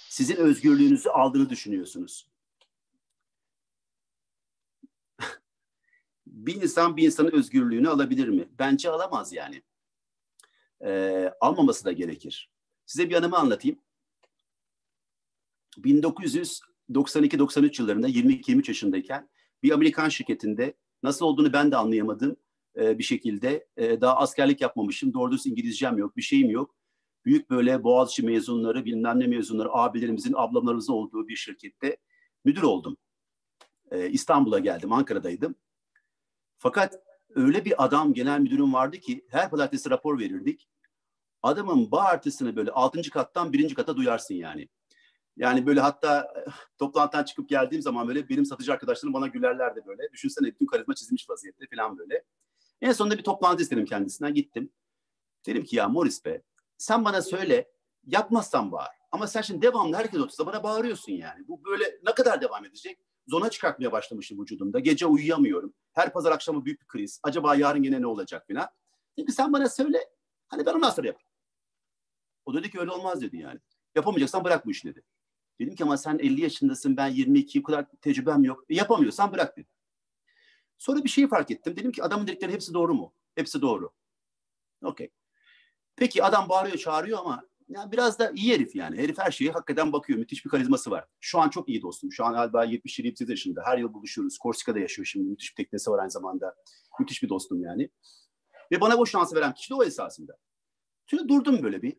sizin 0.09 0.37
özgürlüğünüzü 0.37 1.09
aldığını 1.09 1.51
düşünüyorsunuz. 1.51 2.29
bir 6.27 6.63
insan 6.63 6.97
bir 6.97 7.07
insanın 7.07 7.31
özgürlüğünü 7.31 7.89
alabilir 7.89 8.29
mi? 8.29 8.49
Bence 8.59 8.91
alamaz 8.91 9.33
yani. 9.33 9.63
Ee, 10.85 11.33
almaması 11.41 11.85
da 11.85 11.93
gerekir. 11.93 12.51
Size 12.87 13.11
bir 13.11 13.15
anımı 13.15 13.37
anlatayım. 13.37 13.79
1992-93 15.79 17.83
yıllarında 17.83 18.09
22-23 18.09 18.71
yaşındayken 18.71 19.29
bir 19.63 19.71
Amerikan 19.71 20.09
şirketinde 20.09 20.75
nasıl 21.03 21.27
olduğunu 21.27 21.53
ben 21.53 21.71
de 21.73 21.77
anlayamadım 21.77 22.37
e, 22.77 22.99
bir 22.99 23.05
şekilde. 23.05 23.69
E, 23.77 24.01
daha 24.01 24.17
askerlik 24.17 24.61
yapmamışım. 24.61 25.15
Doğru 25.15 25.31
dürüst 25.31 25.47
İngilizcem 25.47 25.99
yok, 25.99 26.17
bir 26.17 26.23
şeyim 26.23 26.51
yok. 26.51 26.75
Büyük 27.25 27.51
böyle 27.51 27.85
Boğaziçi 27.85 28.23
mezunları, 28.23 28.85
bilmem 28.85 29.21
ne 29.21 29.27
mezunları, 29.27 29.73
abilerimizin, 29.73 30.35
ablamlarımızın 30.37 30.93
olduğu 30.93 31.29
bir 31.29 31.37
şirkette 31.37 31.97
müdür 32.45 32.63
oldum. 32.63 32.97
E, 33.91 34.11
İstanbul'a 34.11 34.59
geldim, 34.59 34.93
Ankara'daydım. 34.93 35.55
Fakat 36.57 37.03
öyle 37.35 37.65
bir 37.65 37.85
adam 37.85 38.15
genel 38.15 38.41
müdürüm 38.41 38.75
vardı 38.75 38.99
ki 38.99 39.25
her 39.29 39.51
pazartesi 39.51 39.91
rapor 39.91 40.19
verirdik. 40.19 40.69
Adamın 41.43 41.91
bağırtısını 41.91 42.57
böyle 42.57 42.71
altıncı 42.71 43.11
kattan 43.11 43.53
birinci 43.53 43.75
kata 43.75 43.97
duyarsın 43.97 44.35
yani. 44.35 44.69
Yani 45.37 45.67
böyle 45.67 45.81
hatta 45.81 46.33
eh, 46.47 46.53
toplantıdan 46.79 47.25
çıkıp 47.25 47.49
geldiğim 47.49 47.83
zaman 47.83 48.09
böyle 48.09 48.29
benim 48.29 48.45
satıcı 48.45 48.73
arkadaşlarım 48.73 49.15
bana 49.15 49.27
gülerlerdi 49.27 49.83
böyle. 49.87 50.13
Düşünsene 50.13 50.47
bütün 50.47 50.67
karizma 50.67 50.95
çizilmiş 50.95 51.31
vaziyette 51.31 51.67
falan 51.75 51.99
böyle. 51.99 52.25
En 52.81 52.93
sonunda 52.93 53.19
bir 53.19 53.25
toplantı 53.25 53.63
istedim 53.63 53.85
kendisinden 53.85 54.35
gittim. 54.35 54.71
Dedim 55.47 55.65
ki 55.65 55.77
ya 55.77 55.89
Morris 55.89 56.25
be 56.25 56.43
sen 56.79 57.05
bana 57.05 57.23
söyle 57.23 57.71
yapmazsan 58.07 58.73
bağır. 58.73 58.89
Ama 59.13 59.27
sen 59.27 59.41
şimdi 59.41 59.63
devamlı 59.63 59.97
herkes 59.97 60.21
otursa 60.21 60.47
bana 60.47 60.63
bağırıyorsun 60.63 61.13
yani. 61.13 61.49
Bu 61.49 61.65
böyle 61.65 62.01
ne 62.07 62.15
kadar 62.15 62.41
devam 62.41 62.65
edecek? 62.65 62.99
Zona 63.29 63.51
çıkartmaya 63.51 63.93
başlamışım 63.93 64.41
vücudumda. 64.41 64.79
Gece 64.79 65.07
uyuyamıyorum. 65.07 65.75
Her 65.93 66.13
pazar 66.13 66.33
akşamı 66.33 66.65
büyük 66.65 66.81
bir 66.81 66.87
kriz. 66.87 67.21
Acaba 67.23 67.55
yarın 67.55 67.83
yine 67.83 68.01
ne 68.01 68.07
olacak 68.07 68.47
falan. 68.49 68.69
Dedim 69.17 69.27
ki 69.27 69.33
sen 69.33 69.53
bana 69.53 69.69
söyle. 69.69 70.11
Hani 70.49 70.67
ben 70.67 70.75
ondan 70.75 70.91
sonra 70.91 71.07
yaparım. 71.07 71.27
O 72.45 72.55
dedi 72.55 72.71
ki 72.71 72.81
öyle 72.81 72.91
olmaz 72.91 73.21
dedi 73.21 73.37
yani. 73.37 73.61
Yapamayacaksan 73.95 74.45
bırak 74.45 74.67
bu 74.67 74.71
işi 74.71 74.89
dedi. 74.89 75.03
Dedim 75.61 75.75
ki 75.75 75.85
ama 75.85 75.97
sen 75.97 76.19
50 76.19 76.41
yaşındasın 76.41 76.97
ben 76.97 77.09
22 77.09 77.59
bu 77.59 77.63
kadar 77.63 77.87
tecrübem 78.03 78.45
yok. 78.45 78.65
E, 78.69 78.75
yapamıyorsan 78.75 79.33
bırak 79.33 79.57
dedi. 79.57 79.69
Sonra 80.79 81.05
bir 81.05 81.09
şeyi 81.09 81.29
fark 81.29 81.51
ettim. 81.51 81.77
Dedim 81.77 81.93
ki 81.93 82.03
adamın 82.03 82.27
dedikleri 82.27 82.53
hepsi 82.53 82.75
doğru 82.75 82.95
mu? 82.95 83.15
Hepsi 83.35 83.63
doğru. 83.63 83.91
Okey. 84.85 85.11
Peki 85.97 86.25
adam 86.25 86.49
bağırıyor 86.49 86.77
çağırıyor 86.77 87.19
ama 87.19 87.43
ya 87.69 87.93
biraz 87.93 88.19
da 88.19 88.31
iyi 88.31 88.55
herif 88.55 88.77
yani. 88.77 88.99
Herif 88.99 89.19
her 89.19 89.31
şeye 89.31 89.51
hakikaten 89.51 89.93
bakıyor. 89.93 90.19
Müthiş 90.19 90.45
bir 90.45 90.51
karizması 90.51 90.91
var. 90.91 91.07
Şu 91.21 91.41
an 91.41 91.49
çok 91.49 91.69
iyi 91.69 91.83
dostum. 91.83 92.13
Şu 92.13 92.25
an 92.25 92.33
galiba 92.33 92.65
77 92.65 93.31
yaşında. 93.31 93.63
Her 93.65 93.79
yıl 93.79 93.93
buluşuyoruz. 93.93 94.39
Korsika'da 94.39 94.79
yaşıyor 94.79 95.07
şimdi. 95.07 95.29
Müthiş 95.29 95.51
bir 95.51 95.65
teknesi 95.65 95.91
var 95.91 95.99
aynı 95.99 96.11
zamanda. 96.11 96.55
Müthiş 97.01 97.23
bir 97.23 97.29
dostum 97.29 97.63
yani. 97.63 97.91
Ve 98.73 98.81
bana 98.81 98.99
bu 98.99 99.07
şansı 99.07 99.37
veren 99.37 99.55
kişi 99.55 99.71
de 99.71 99.75
o 99.75 99.85
esasında. 99.85 100.37
Şimdi 101.07 101.29
durdum 101.29 101.63
böyle 101.63 101.83
bir. 101.83 101.97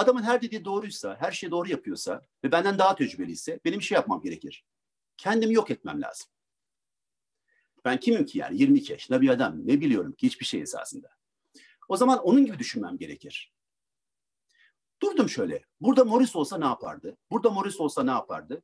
Adamın 0.00 0.22
her 0.22 0.42
dediği 0.42 0.64
doğruysa, 0.64 1.16
her 1.20 1.32
şeyi 1.32 1.50
doğru 1.50 1.68
yapıyorsa 1.68 2.22
ve 2.44 2.52
benden 2.52 2.78
daha 2.78 2.94
tecrübeliyse 2.94 3.60
benim 3.64 3.82
şey 3.82 3.96
yapmam 3.96 4.20
gerekir. 4.20 4.64
Kendimi 5.16 5.54
yok 5.54 5.70
etmem 5.70 6.02
lazım. 6.02 6.26
Ben 7.84 8.00
kimim 8.00 8.26
ki 8.26 8.38
yani 8.38 8.58
22 8.58 8.92
yaşında 8.92 9.20
bir 9.20 9.28
adam. 9.28 9.66
Ne 9.66 9.80
biliyorum 9.80 10.12
ki 10.12 10.26
hiçbir 10.26 10.46
şey 10.46 10.60
esasında. 10.60 11.10
O 11.88 11.96
zaman 11.96 12.18
onun 12.18 12.44
gibi 12.44 12.58
düşünmem 12.58 12.98
gerekir. 12.98 13.52
Durdum 15.02 15.28
şöyle. 15.28 15.64
Burada 15.80 16.04
Morris 16.04 16.36
olsa 16.36 16.58
ne 16.58 16.64
yapardı? 16.64 17.16
Burada 17.30 17.50
Morris 17.50 17.80
olsa 17.80 18.02
ne 18.02 18.10
yapardı? 18.10 18.62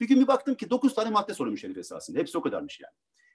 Bir 0.00 0.08
gün 0.08 0.20
bir 0.20 0.26
baktım 0.26 0.54
ki 0.54 0.70
9 0.70 0.94
tane 0.94 1.10
madde 1.10 1.34
sorulmuş 1.34 1.64
herif 1.64 1.78
esasında. 1.78 2.18
Hepsi 2.18 2.38
o 2.38 2.42
kadarmış 2.42 2.80
yani. 2.80 2.94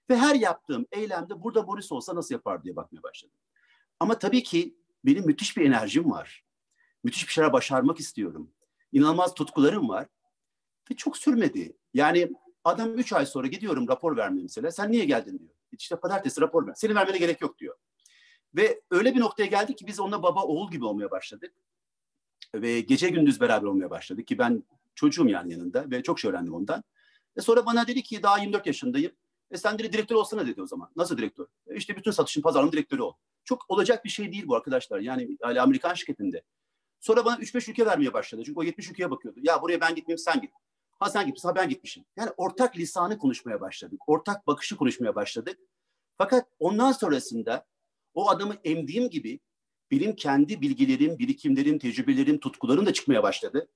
Ve 0.09 0.17
her 0.17 0.35
yaptığım 0.35 0.85
eylemde 0.91 1.41
burada 1.41 1.61
Morris 1.61 1.91
olsa 1.91 2.15
nasıl 2.15 2.35
yapar 2.35 2.63
diye 2.63 2.75
bakmaya 2.75 3.03
başladım. 3.03 3.37
Ama 3.99 4.19
tabii 4.19 4.43
ki 4.43 4.77
benim 5.05 5.25
müthiş 5.25 5.57
bir 5.57 5.65
enerjim 5.65 6.11
var. 6.11 6.43
Müthiş 7.03 7.27
bir 7.27 7.33
şeyler 7.33 7.53
başarmak 7.53 7.99
istiyorum. 7.99 8.51
İnanılmaz 8.91 9.33
tutkularım 9.33 9.89
var. 9.89 10.07
Ve 10.91 10.95
çok 10.95 11.17
sürmedi. 11.17 11.77
Yani 11.93 12.31
adam 12.63 12.97
3 12.97 13.13
ay 13.13 13.25
sonra 13.25 13.47
gidiyorum 13.47 13.87
rapor 13.87 14.17
vermeye 14.17 14.41
mesela. 14.41 14.71
Sen 14.71 14.91
niye 14.91 15.05
geldin 15.05 15.39
diyor. 15.39 15.51
İşte 15.71 15.95
pazartesi 15.95 16.41
rapor 16.41 16.67
ver. 16.67 16.73
Senin 16.73 16.95
vermene 16.95 17.17
gerek 17.17 17.41
yok 17.41 17.59
diyor. 17.59 17.75
Ve 18.55 18.81
öyle 18.91 19.15
bir 19.15 19.19
noktaya 19.19 19.45
geldik 19.45 19.77
ki 19.77 19.87
biz 19.87 19.99
onunla 19.99 20.23
baba 20.23 20.43
oğul 20.43 20.71
gibi 20.71 20.85
olmaya 20.85 21.11
başladık. 21.11 21.53
Ve 22.55 22.79
gece 22.79 23.09
gündüz 23.09 23.41
beraber 23.41 23.67
olmaya 23.67 23.89
başladık 23.89 24.27
ki 24.27 24.37
ben 24.37 24.63
çocuğum 24.95 25.27
yani 25.27 25.53
yanında 25.53 25.91
ve 25.91 26.03
çok 26.03 26.19
şey 26.19 26.31
öğrendim 26.31 26.53
ondan. 26.53 26.83
Ve 27.37 27.41
sonra 27.41 27.65
bana 27.65 27.87
dedi 27.87 28.03
ki 28.03 28.23
daha 28.23 28.39
24 28.39 28.67
yaşındayım. 28.67 29.11
E 29.51 29.57
sen 29.57 29.79
dedi 29.79 29.93
direktör 29.93 30.15
olsana 30.15 30.47
dedi 30.47 30.61
o 30.61 30.67
zaman. 30.67 30.89
Nasıl 30.95 31.17
direktör? 31.17 31.45
E 31.67 31.75
işte 31.75 31.95
bütün 31.97 32.11
satışın 32.11 32.41
pazarlama 32.41 32.71
direktörü 32.71 33.01
ol. 33.01 33.13
Çok 33.43 33.65
olacak 33.67 34.05
bir 34.05 34.09
şey 34.09 34.31
değil 34.31 34.47
bu 34.47 34.55
arkadaşlar. 34.55 34.99
Yani 34.99 35.37
Amerikan 35.59 35.93
şirketinde. 35.93 36.41
Sonra 37.03 37.25
bana 37.25 37.35
3-5 37.35 37.71
ülke 37.71 37.85
vermeye 37.85 38.13
başladı. 38.13 38.43
Çünkü 38.45 38.59
o 38.59 38.63
70 38.63 38.89
ülkeye 38.89 39.11
bakıyordu. 39.11 39.39
Ya 39.43 39.61
buraya 39.61 39.81
ben 39.81 39.95
gitmeyeyim 39.95 40.17
sen 40.17 40.41
git. 40.41 40.51
Ha 40.99 41.09
sen 41.09 41.25
gitmişsin 41.25 41.49
ha 41.49 41.55
ben 41.55 41.69
gitmişim. 41.69 42.05
Yani 42.17 42.29
ortak 42.37 42.77
lisanı 42.77 43.17
konuşmaya 43.17 43.61
başladık. 43.61 44.01
Ortak 44.07 44.47
bakışı 44.47 44.77
konuşmaya 44.77 45.15
başladık. 45.15 45.59
Fakat 46.17 46.47
ondan 46.59 46.91
sonrasında 46.91 47.65
o 48.13 48.29
adamı 48.29 48.55
emdiğim 48.63 49.09
gibi 49.09 49.39
benim 49.91 50.15
kendi 50.15 50.61
bilgilerim, 50.61 51.19
birikimlerim, 51.19 51.79
tecrübelerim, 51.79 52.39
tutkularım 52.39 52.85
da 52.85 52.93
çıkmaya 52.93 53.23
başladı. 53.23 53.67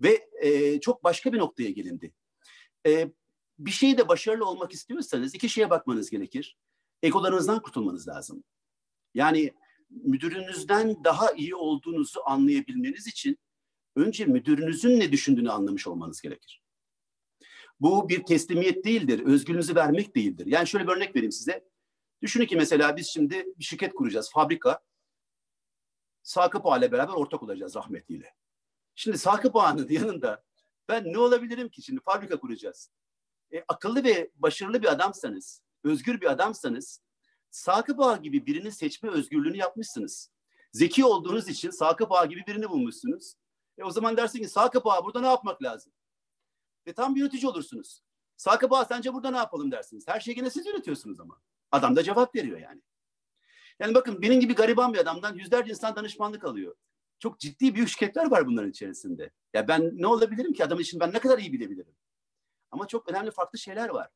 Ve 0.00 0.28
e, 0.40 0.80
çok 0.80 1.04
başka 1.04 1.32
bir 1.32 1.38
noktaya 1.38 1.70
gelindi. 1.70 2.12
E, 2.86 3.10
bir 3.58 3.70
şeyde 3.70 4.08
başarılı 4.08 4.46
olmak 4.46 4.72
istiyorsanız 4.72 5.34
iki 5.34 5.48
şeye 5.48 5.70
bakmanız 5.70 6.10
gerekir. 6.10 6.56
Egolarınızdan 7.02 7.62
kurtulmanız 7.62 8.08
lazım. 8.08 8.44
Yani 9.14 9.52
müdürünüzden 10.04 11.04
daha 11.04 11.32
iyi 11.32 11.54
olduğunuzu 11.54 12.20
anlayabilmeniz 12.24 13.06
için 13.06 13.38
önce 13.96 14.24
müdürünüzün 14.24 15.00
ne 15.00 15.12
düşündüğünü 15.12 15.50
anlamış 15.50 15.86
olmanız 15.86 16.20
gerekir. 16.20 16.62
Bu 17.80 18.08
bir 18.08 18.22
teslimiyet 18.22 18.84
değildir, 18.84 19.20
özgürlüğünüzü 19.26 19.74
vermek 19.74 20.16
değildir. 20.16 20.46
Yani 20.46 20.66
şöyle 20.66 20.86
bir 20.86 20.92
örnek 20.92 21.16
vereyim 21.16 21.32
size. 21.32 21.64
Düşünün 22.22 22.46
ki 22.46 22.56
mesela 22.56 22.96
biz 22.96 23.06
şimdi 23.06 23.46
bir 23.58 23.64
şirket 23.64 23.94
kuracağız, 23.94 24.30
fabrika. 24.32 24.80
Sakıp 26.22 26.66
Ağa 26.66 26.92
beraber 26.92 27.12
ortak 27.12 27.42
olacağız 27.42 27.76
rahmetliyle. 27.76 28.34
Şimdi 28.94 29.18
Sakıp 29.18 29.56
Ağa'nın 29.56 29.88
yanında 29.90 30.44
ben 30.88 31.12
ne 31.12 31.18
olabilirim 31.18 31.68
ki 31.68 31.82
şimdi 31.82 32.00
fabrika 32.00 32.40
kuracağız. 32.40 32.90
E, 33.52 33.64
akıllı 33.68 34.04
ve 34.04 34.30
başarılı 34.34 34.82
bir 34.82 34.92
adamsanız, 34.92 35.62
özgür 35.84 36.20
bir 36.20 36.30
adamsanız 36.30 37.00
Sakıp 37.52 38.00
Ağa 38.00 38.16
gibi 38.16 38.46
birini 38.46 38.72
seçme 38.72 39.10
özgürlüğünü 39.10 39.56
yapmışsınız. 39.56 40.30
Zeki 40.72 41.04
olduğunuz 41.04 41.48
için 41.48 41.70
Sakıp 41.70 42.12
Ağa 42.12 42.26
gibi 42.26 42.44
birini 42.46 42.68
bulmuşsunuz. 42.68 43.34
E, 43.78 43.84
o 43.84 43.90
zaman 43.90 44.16
dersin 44.16 44.38
ki 44.38 44.48
Sakıp 44.48 44.86
Ağa 44.86 45.04
burada 45.04 45.20
ne 45.20 45.26
yapmak 45.26 45.62
lazım? 45.62 45.92
Ve 46.86 46.92
tam 46.92 47.14
bir 47.14 47.20
yönetici 47.20 47.50
olursunuz. 47.50 48.02
Sakıp 48.36 48.72
Ağa 48.72 48.84
sence 48.84 49.14
burada 49.14 49.30
ne 49.30 49.36
yapalım 49.36 49.70
dersiniz. 49.70 50.08
Her 50.08 50.20
şeyi 50.20 50.38
yine 50.38 50.50
siz 50.50 50.66
yönetiyorsunuz 50.66 51.20
ama. 51.20 51.40
Adam 51.72 51.96
da 51.96 52.02
cevap 52.02 52.34
veriyor 52.34 52.58
yani. 52.58 52.82
Yani 53.80 53.94
bakın 53.94 54.22
benim 54.22 54.40
gibi 54.40 54.54
gariban 54.54 54.94
bir 54.94 54.98
adamdan 54.98 55.34
yüzlerce 55.34 55.70
insan 55.70 55.96
danışmanlık 55.96 56.44
alıyor. 56.44 56.74
Çok 57.18 57.40
ciddi 57.40 57.74
büyük 57.74 57.88
şirketler 57.88 58.30
var 58.30 58.46
bunların 58.46 58.70
içerisinde. 58.70 59.30
Ya 59.54 59.68
ben 59.68 59.90
ne 59.94 60.06
olabilirim 60.06 60.52
ki 60.52 60.64
adam 60.64 60.80
için 60.80 61.00
ben 61.00 61.12
ne 61.12 61.18
kadar 61.18 61.38
iyi 61.38 61.52
bilebilirim. 61.52 61.94
Ama 62.70 62.86
çok 62.86 63.08
önemli 63.08 63.30
farklı 63.30 63.58
şeyler 63.58 63.88
var. 63.88 64.08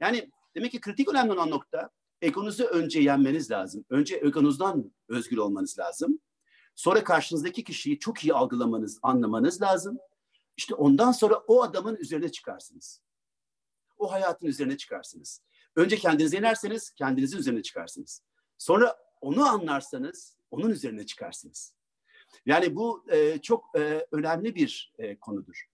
Yani 0.00 0.30
demek 0.54 0.72
ki 0.72 0.80
kritik 0.80 1.08
önemli 1.08 1.32
olan 1.32 1.50
nokta 1.50 1.90
egonuzu 2.22 2.64
önce 2.64 3.00
yenmeniz 3.00 3.50
lazım. 3.50 3.84
Önce 3.90 4.16
egonuzdan 4.16 4.92
özgür 5.08 5.36
olmanız 5.36 5.78
lazım. 5.78 6.20
Sonra 6.74 7.04
karşınızdaki 7.04 7.64
kişiyi 7.64 7.98
çok 7.98 8.24
iyi 8.24 8.34
algılamanız, 8.34 8.98
anlamanız 9.02 9.62
lazım. 9.62 9.98
İşte 10.56 10.74
ondan 10.74 11.12
sonra 11.12 11.34
o 11.34 11.62
adamın 11.62 11.96
üzerine 11.96 12.32
çıkarsınız. 12.32 13.00
O 13.98 14.12
hayatın 14.12 14.46
üzerine 14.46 14.76
çıkarsınız. 14.76 15.42
Önce 15.76 15.96
kendinizi 15.96 16.36
yenerseniz 16.36 16.90
kendinizin 16.90 17.38
üzerine 17.38 17.62
çıkarsınız. 17.62 18.22
Sonra 18.58 18.96
onu 19.20 19.46
anlarsanız 19.46 20.36
onun 20.50 20.70
üzerine 20.70 21.06
çıkarsınız. 21.06 21.74
Yani 22.46 22.76
bu 22.76 23.04
e, 23.12 23.38
çok 23.38 23.64
e, 23.78 24.06
önemli 24.12 24.54
bir 24.54 24.92
e, 24.98 25.16
konudur. 25.16 25.68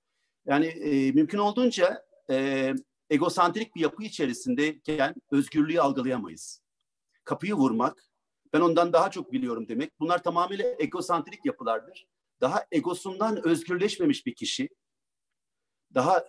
Yani 0.46 0.66
e, 0.66 1.12
mümkün 1.12 1.38
olduğunca 1.38 2.06
e, 2.30 2.74
egosantrik 3.14 3.74
bir 3.74 3.80
yapı 3.80 4.02
içerisindeyken 4.02 5.14
özgürlüğü 5.30 5.80
algılayamayız. 5.80 6.62
Kapıyı 7.24 7.54
vurmak, 7.54 8.10
ben 8.52 8.60
ondan 8.60 8.92
daha 8.92 9.10
çok 9.10 9.32
biliyorum 9.32 9.68
demek. 9.68 10.00
Bunlar 10.00 10.22
tamamıyla 10.22 10.64
egosantrik 10.78 11.46
yapılardır. 11.46 12.06
Daha 12.40 12.66
egosundan 12.72 13.46
özgürleşmemiş 13.46 14.26
bir 14.26 14.34
kişi, 14.34 14.68
daha 15.94 16.24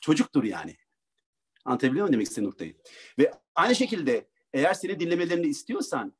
çocuktur 0.00 0.44
yani. 0.44 0.76
Anlatabiliyor 1.64 2.04
muyum 2.04 2.12
demek 2.12 2.26
istediğim 2.26 2.50
noktayı? 2.50 2.76
Ve 3.18 3.32
aynı 3.54 3.74
şekilde 3.74 4.28
eğer 4.52 4.74
seni 4.74 5.00
dinlemelerini 5.00 5.46
istiyorsan 5.46 6.12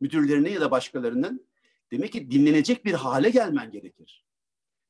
müdürlerini 0.00 0.52
ya 0.52 0.60
da 0.60 0.70
başkalarının 0.70 1.48
demek 1.92 2.12
ki 2.12 2.30
dinlenecek 2.30 2.84
bir 2.84 2.94
hale 2.94 3.30
gelmen 3.30 3.70
gerekir. 3.70 4.26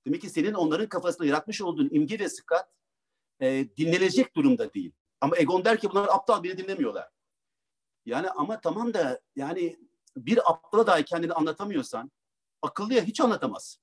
Demek 0.07 0.21
ki 0.21 0.31
senin 0.31 0.55
onların 0.55 0.89
kafasında 0.89 1.27
yaratmış 1.27 1.63
olduğun 1.63 1.89
imge 1.93 2.19
ve 2.19 2.29
sıkat 2.29 2.82
e, 3.43 3.77
dinlenecek 3.77 4.37
durumda 4.37 4.75
değil. 4.75 4.93
Ama 5.21 5.37
Egon 5.37 5.65
der 5.65 5.81
ki 5.81 5.91
bunlar 5.91 6.09
aptal 6.09 6.43
beni 6.43 6.59
dinlemiyorlar. 6.59 7.09
Yani 8.07 8.31
ama 8.31 8.61
tamam 8.61 8.95
da 8.95 9.21
yani 9.37 9.79
bir 10.17 10.51
aptala 10.51 10.87
dahi 10.87 11.05
kendini 11.05 11.33
anlatamıyorsan 11.33 12.13
akıllıya 12.63 13.03
hiç 13.05 13.21
anlatamaz. 13.21 13.79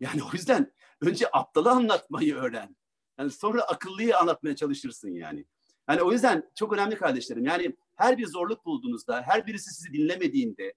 Yani 0.00 0.22
o 0.22 0.28
yüzden 0.32 0.72
önce 1.00 1.26
aptala 1.32 1.70
anlatmayı 1.70 2.34
öğren. 2.34 2.76
Yani 3.18 3.30
sonra 3.30 3.62
akıllıyı 3.62 4.18
anlatmaya 4.18 4.56
çalışırsın 4.56 5.10
yani. 5.10 5.46
Yani 5.88 6.02
o 6.02 6.12
yüzden 6.12 6.50
çok 6.54 6.72
önemli 6.72 6.96
kardeşlerim. 6.96 7.44
Yani 7.44 7.76
her 7.96 8.18
bir 8.18 8.26
zorluk 8.26 8.64
bulduğunuzda, 8.64 9.22
her 9.22 9.46
birisi 9.46 9.74
sizi 9.74 9.92
dinlemediğinde, 9.92 10.74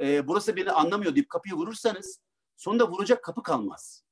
e, 0.00 0.28
burası 0.28 0.56
beni 0.56 0.70
anlamıyor 0.72 1.14
deyip 1.14 1.30
kapıyı 1.30 1.54
vurursanız 1.54 2.20
sonunda 2.56 2.90
vuracak 2.90 3.24
kapı 3.24 3.42
kalmaz. 3.42 4.04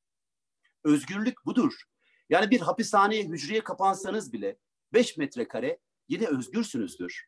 Özgürlük 0.85 1.47
budur. 1.47 1.85
Yani 2.31 2.51
bir 2.51 2.61
hapishaneye, 2.61 3.25
hücreye 3.25 3.65
kapansanız 3.65 4.33
bile 4.33 4.59
5 4.93 5.17
metrekare 5.17 5.79
yine 6.09 6.27
özgürsünüzdür. 6.27 7.27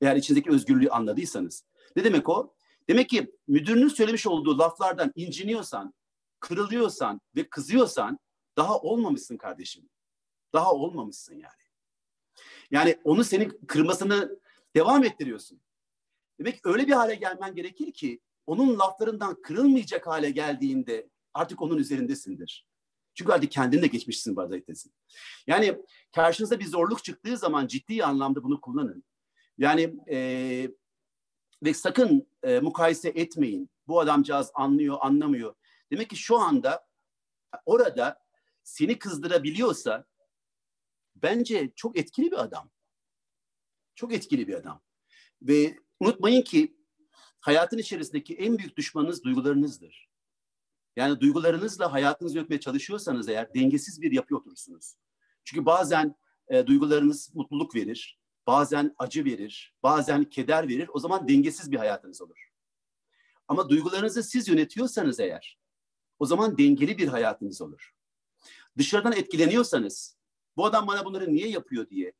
Eğer 0.00 0.16
içindeki 0.16 0.50
özgürlüğü 0.50 0.88
anladıysanız. 0.88 1.64
Ne 1.96 2.04
demek 2.04 2.28
o? 2.28 2.54
Demek 2.88 3.08
ki 3.08 3.32
müdürünün 3.48 3.88
söylemiş 3.88 4.26
olduğu 4.26 4.58
laflardan 4.58 5.12
inciniyorsan, 5.14 5.94
kırılıyorsan 6.40 7.20
ve 7.36 7.48
kızıyorsan 7.48 8.18
daha 8.56 8.78
olmamışsın 8.78 9.36
kardeşim. 9.36 9.88
Daha 10.52 10.72
olmamışsın 10.72 11.34
yani. 11.34 11.60
Yani 12.70 13.00
onu 13.04 13.24
senin 13.24 13.58
kırmasını 13.66 14.38
devam 14.76 15.04
ettiriyorsun. 15.04 15.60
Demek 16.38 16.66
öyle 16.66 16.86
bir 16.86 16.92
hale 16.92 17.14
gelmen 17.14 17.54
gerekir 17.54 17.92
ki 17.92 18.20
onun 18.46 18.78
laflarından 18.78 19.42
kırılmayacak 19.42 20.06
hale 20.06 20.30
geldiğinde 20.30 21.08
artık 21.34 21.62
onun 21.62 21.78
üzerindesindir. 21.78 22.69
Çünkü 23.20 23.32
artık 23.32 23.50
kendini 23.50 23.82
de 23.82 23.86
geçmişsin 23.86 24.36
vaziyettesin. 24.36 24.92
Yani 25.46 25.78
karşınıza 26.12 26.58
bir 26.58 26.64
zorluk 26.64 27.04
çıktığı 27.04 27.36
zaman 27.36 27.66
ciddi 27.66 28.04
anlamda 28.04 28.42
bunu 28.42 28.60
kullanın. 28.60 29.04
Yani 29.58 29.96
e, 30.10 30.18
ve 31.62 31.74
sakın 31.74 32.28
e, 32.42 32.60
mukayese 32.60 33.08
etmeyin. 33.08 33.70
Bu 33.86 34.00
adamcağız 34.00 34.50
anlıyor, 34.54 34.98
anlamıyor. 35.00 35.54
Demek 35.92 36.10
ki 36.10 36.16
şu 36.16 36.38
anda 36.38 36.88
orada 37.66 38.22
seni 38.62 38.98
kızdırabiliyorsa 38.98 40.06
bence 41.16 41.72
çok 41.76 41.98
etkili 41.98 42.30
bir 42.30 42.40
adam. 42.40 42.70
Çok 43.94 44.14
etkili 44.14 44.48
bir 44.48 44.54
adam. 44.54 44.82
Ve 45.42 45.78
unutmayın 46.00 46.42
ki 46.42 46.76
hayatın 47.40 47.78
içerisindeki 47.78 48.34
en 48.34 48.58
büyük 48.58 48.76
düşmanınız 48.76 49.24
duygularınızdır. 49.24 50.09
Yani 51.00 51.20
duygularınızla 51.20 51.92
hayatınızı 51.92 52.36
yönetmeye 52.36 52.60
çalışıyorsanız 52.60 53.28
eğer 53.28 53.54
dengesiz 53.54 54.02
bir 54.02 54.12
yapı 54.12 54.36
oturursunuz. 54.36 54.94
Çünkü 55.44 55.66
bazen 55.66 56.14
e, 56.48 56.66
duygularınız 56.66 57.34
mutluluk 57.34 57.74
verir, 57.74 58.18
bazen 58.46 58.94
acı 58.98 59.24
verir, 59.24 59.74
bazen 59.82 60.24
keder 60.24 60.68
verir. 60.68 60.90
O 60.92 60.98
zaman 60.98 61.28
dengesiz 61.28 61.70
bir 61.70 61.76
hayatınız 61.76 62.22
olur. 62.22 62.50
Ama 63.48 63.68
duygularınızı 63.68 64.22
siz 64.22 64.48
yönetiyorsanız 64.48 65.20
eğer, 65.20 65.58
o 66.18 66.26
zaman 66.26 66.58
dengeli 66.58 66.98
bir 66.98 67.08
hayatınız 67.08 67.62
olur. 67.62 67.94
Dışarıdan 68.78 69.12
etkileniyorsanız, 69.12 70.16
bu 70.56 70.64
adam 70.64 70.86
bana 70.86 71.04
bunları 71.04 71.34
niye 71.34 71.48
yapıyor 71.48 71.90
diye, 71.90 72.12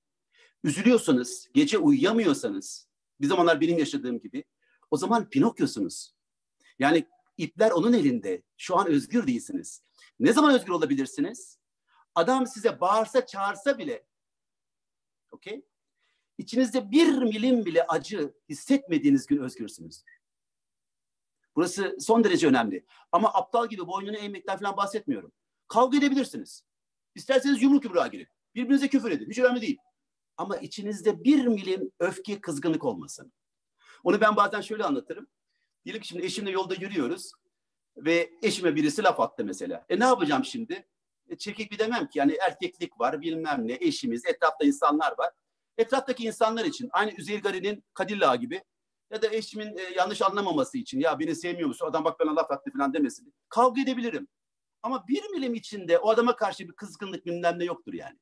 üzülüyorsanız, 0.65 1.49
gece 1.55 1.79
uyuyamıyorsanız, 1.79 2.89
bir 3.21 3.27
zamanlar 3.27 3.61
benim 3.61 3.79
yaşadığım 3.79 4.21
gibi, 4.21 4.45
o 4.91 4.97
zaman 4.97 5.31
Pinokyo'sunuz. 5.31 6.15
Yani 6.79 7.07
ipler 7.41 7.71
onun 7.71 7.93
elinde. 7.93 8.43
Şu 8.57 8.77
an 8.77 8.87
özgür 8.87 9.27
değilsiniz. 9.27 9.83
Ne 10.21 10.33
zaman 10.33 10.55
özgür 10.55 10.73
olabilirsiniz? 10.73 11.59
Adam 12.15 12.47
size 12.47 12.81
bağırsa 12.81 13.27
çağırsa 13.27 13.79
bile, 13.79 14.07
okey? 15.31 15.65
İçinizde 16.39 16.91
bir 16.91 17.19
milim 17.19 17.65
bile 17.65 17.87
acı 17.87 18.35
hissetmediğiniz 18.49 19.27
gün 19.27 19.39
özgürsünüz. 19.39 20.05
Burası 21.57 21.97
son 22.01 22.25
derece 22.25 22.47
önemli. 22.47 22.87
Ama 23.13 23.35
aptal 23.35 23.69
gibi 23.69 23.87
boynunu 23.87 24.17
eğmekten 24.17 24.59
falan 24.59 24.77
bahsetmiyorum. 24.77 25.33
Kavga 25.69 25.99
edebilirsiniz. 25.99 26.65
İsterseniz 27.15 27.63
yumruk 27.63 27.85
yumruğa 27.85 28.07
girin. 28.07 28.29
Birbirinize 28.55 28.89
küfür 28.89 29.11
edin. 29.11 29.31
Hiç 29.31 29.39
önemli 29.39 29.61
değil. 29.61 29.79
Ama 30.37 30.57
içinizde 30.57 31.25
bir 31.25 31.47
milim 31.47 31.93
öfke, 31.99 32.41
kızgınlık 32.41 32.85
olmasın. 32.85 33.33
Onu 34.05 34.21
ben 34.21 34.37
bazen 34.37 34.61
şöyle 34.61 34.85
anlatırım. 34.85 35.27
Diyelim 35.85 36.03
ki 36.03 36.09
şimdi 36.09 36.25
eşimle 36.25 36.51
yolda 36.51 36.75
yürüyoruz 36.75 37.33
ve 37.97 38.31
eşime 38.43 38.77
birisi 38.77 39.03
laf 39.03 39.21
attı 39.21 39.45
mesela. 39.45 39.85
E 39.89 40.01
ne 40.01 40.05
yapacağım 40.05 40.45
şimdi? 40.45 40.87
E, 41.29 41.37
çekik 41.39 41.73
bir 41.73 41.79
demem 41.79 42.09
ki 42.09 42.19
yani 42.19 42.37
erkeklik 42.47 43.01
var 43.01 43.21
bilmem 43.21 43.69
ne 43.69 43.79
eşimiz 43.81 44.27
etrafta 44.27 44.65
insanlar 44.65 45.19
var. 45.19 45.33
Etraftaki 45.79 46.25
insanlar 46.25 46.65
için 46.65 46.89
aynı 46.93 47.13
Üzeyir 47.13 47.43
Gari'nin 47.43 47.85
Kadilla 47.95 48.37
gibi 48.37 48.63
ya 49.11 49.23
da 49.23 49.35
eşimin 49.35 49.77
e, 49.77 49.83
yanlış 49.83 50.23
anlamaması 50.23 50.79
için 50.79 51.01
ya 51.01 51.19
beni 51.19 51.35
sevmiyor 51.35 51.69
musun 51.69 51.87
adam 51.87 52.05
bak 52.05 52.21
bana 52.21 52.37
laf 52.37 52.51
attı 52.51 52.71
falan 52.73 52.95
demesin. 52.95 53.35
Kavga 53.49 53.83
edebilirim. 53.83 54.29
Ama 54.83 55.09
bir 55.09 55.31
milim 55.31 55.55
içinde 55.55 55.99
o 55.99 56.11
adama 56.11 56.37
karşı 56.37 56.69
bir 56.69 56.73
kızgınlık 56.73 57.27
bilmem 57.27 57.59
ne 57.59 57.65
yoktur 57.65 57.93
yani. 57.93 58.19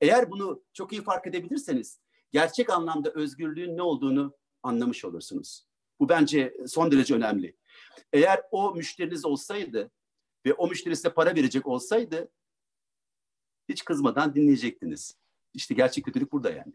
Eğer 0.00 0.30
bunu 0.30 0.64
çok 0.72 0.92
iyi 0.92 1.02
fark 1.02 1.26
edebilirseniz 1.26 2.00
gerçek 2.32 2.70
anlamda 2.70 3.10
özgürlüğün 3.10 3.76
ne 3.76 3.82
olduğunu 3.82 4.36
anlamış 4.62 5.04
olursunuz. 5.04 5.67
Bu 6.00 6.08
bence 6.08 6.56
son 6.66 6.92
derece 6.92 7.14
önemli. 7.14 7.56
Eğer 8.12 8.42
o 8.50 8.74
müşteriniz 8.74 9.24
olsaydı 9.24 9.90
ve 10.46 10.54
o 10.54 10.68
müşteri 10.68 10.96
size 10.96 11.12
para 11.12 11.34
verecek 11.34 11.66
olsaydı 11.66 12.30
hiç 13.68 13.84
kızmadan 13.84 14.34
dinleyecektiniz. 14.34 15.16
İşte 15.54 15.74
gerçek 15.74 16.04
kötülük 16.04 16.32
burada 16.32 16.50
yani. 16.50 16.72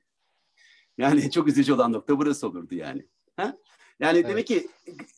Yani 0.98 1.32
çok 1.32 1.48
üzücü 1.48 1.74
olan 1.74 1.94
nokta 1.94 2.18
burası 2.18 2.48
olurdu 2.48 2.76
yani. 2.76 3.08
Ha? 3.36 3.58
Yani 4.00 4.18
evet. 4.18 4.30
demek 4.30 4.48
ki 4.48 4.68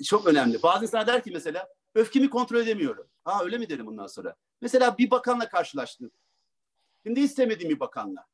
çok 0.06 0.28
önemli. 0.28 0.64
Bazı 0.64 0.86
insanlar 0.86 1.08
der 1.08 1.24
ki 1.24 1.32
mesela 1.34 1.68
öfkemi 1.96 2.30
kontrol 2.30 2.60
edemiyorum. 2.60 3.08
Ha 3.24 3.44
öyle 3.44 3.58
mi 3.58 3.70
derim 3.70 3.86
bundan 3.86 4.08
sonra? 4.08 4.36
Mesela 4.62 4.98
bir 4.98 5.12
bakanla 5.12 5.50
karşılaştın. 5.50 6.12
Şimdi 7.06 7.20
istemediğin 7.20 7.70
bir 7.70 7.80
bakanla. 7.80 8.28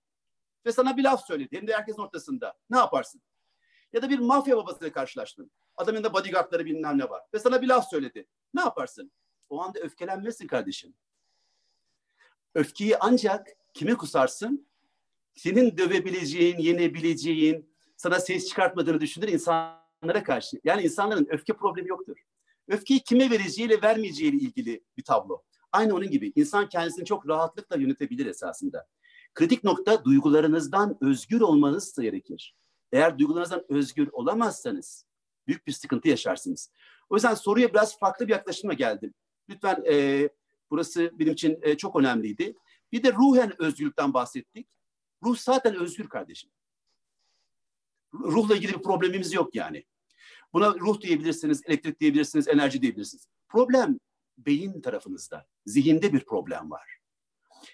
Ve 0.66 0.72
sana 0.72 0.98
bir 0.98 1.04
laf 1.04 1.26
söyledi. 1.26 1.58
Hem 1.58 1.68
de 1.68 1.74
herkesin 1.74 2.02
ortasında. 2.02 2.58
Ne 2.70 2.78
yaparsın? 2.78 3.22
Ya 3.94 4.02
da 4.02 4.10
bir 4.10 4.20
mafya 4.20 4.58
babasıyla 4.58 4.92
karşılaştın. 4.92 5.52
Adamın 5.76 6.04
da 6.04 6.14
bodyguardları 6.14 6.66
bilmem 6.66 6.98
ne 6.98 7.10
var. 7.10 7.22
Ve 7.34 7.40
sana 7.40 7.62
bir 7.62 7.68
laf 7.68 7.90
söyledi. 7.90 8.28
Ne 8.54 8.62
yaparsın? 8.62 9.12
O 9.50 9.62
anda 9.62 9.80
öfkelenmesin 9.80 10.48
kardeşim. 10.48 10.94
Öfkeyi 12.56 12.98
ancak 12.98 13.48
kime 13.74 13.96
kusarsın? 13.96 14.68
Senin 15.36 15.78
dövebileceğin, 15.78 16.58
yenebileceğin, 16.58 17.72
sana 17.98 18.20
ses 18.20 18.48
çıkartmadığını 18.48 19.02
düşünür 19.02 19.28
insanlara 19.28 20.24
karşı. 20.24 20.60
Yani 20.64 20.84
insanların 20.84 21.28
öfke 21.30 21.54
problemi 21.54 21.90
yoktur. 21.90 22.18
Öfkeyi 22.68 23.00
kime 23.00 23.30
vereceğiyle 23.30 23.82
vermeyeceğiyle 23.82 24.38
ilgili 24.38 24.84
bir 24.98 25.04
tablo. 25.04 25.44
Aynı 25.72 25.96
onun 25.96 26.10
gibi 26.10 26.34
insan 26.36 26.70
kendisini 26.70 27.06
çok 27.06 27.28
rahatlıkla 27.28 27.76
yönetebilir 27.76 28.26
esasında. 28.26 28.88
Kritik 29.34 29.64
nokta 29.64 30.04
duygularınızdan 30.04 30.98
özgür 31.02 31.42
olmanız 31.42 31.96
gerekir. 32.00 32.56
Eğer 32.92 33.20
duygularınızdan 33.20 33.66
özgür 33.70 34.10
olamazsanız 34.12 35.06
büyük 35.48 35.68
bir 35.68 35.72
sıkıntı 35.72 36.10
yaşarsınız. 36.10 36.72
O 37.10 37.16
yüzden 37.16 37.34
soruya 37.34 37.70
biraz 37.70 38.00
farklı 38.00 38.28
bir 38.28 38.32
yaklaşımla 38.32 38.74
geldim. 38.74 39.14
Lütfen 39.50 39.84
e, 39.92 40.30
burası 40.70 41.12
benim 41.20 41.34
için 41.34 41.60
e, 41.62 41.78
çok 41.78 41.96
önemliydi. 41.96 42.56
Bir 42.92 43.04
de 43.04 43.14
ruhen 43.14 43.62
özgürlükten 43.62 44.14
bahsettik. 44.14 44.68
Ruh 45.24 45.38
zaten 45.38 45.76
özgür 45.76 46.10
kardeşim. 46.10 46.50
Ruhla 48.14 48.56
ilgili 48.56 48.74
bir 48.74 48.84
problemimiz 48.84 49.34
yok 49.34 49.56
yani. 49.56 49.86
Buna 50.54 50.74
ruh 50.74 51.02
diyebilirsiniz, 51.02 51.62
elektrik 51.66 52.00
diyebilirsiniz, 52.00 52.48
enerji 52.48 52.82
diyebilirsiniz. 52.82 53.28
Problem 53.48 54.00
beyin 54.38 54.82
tarafınızda, 54.82 55.48
zihinde 55.66 56.14
bir 56.14 56.26
problem 56.26 56.72
var. 56.72 56.98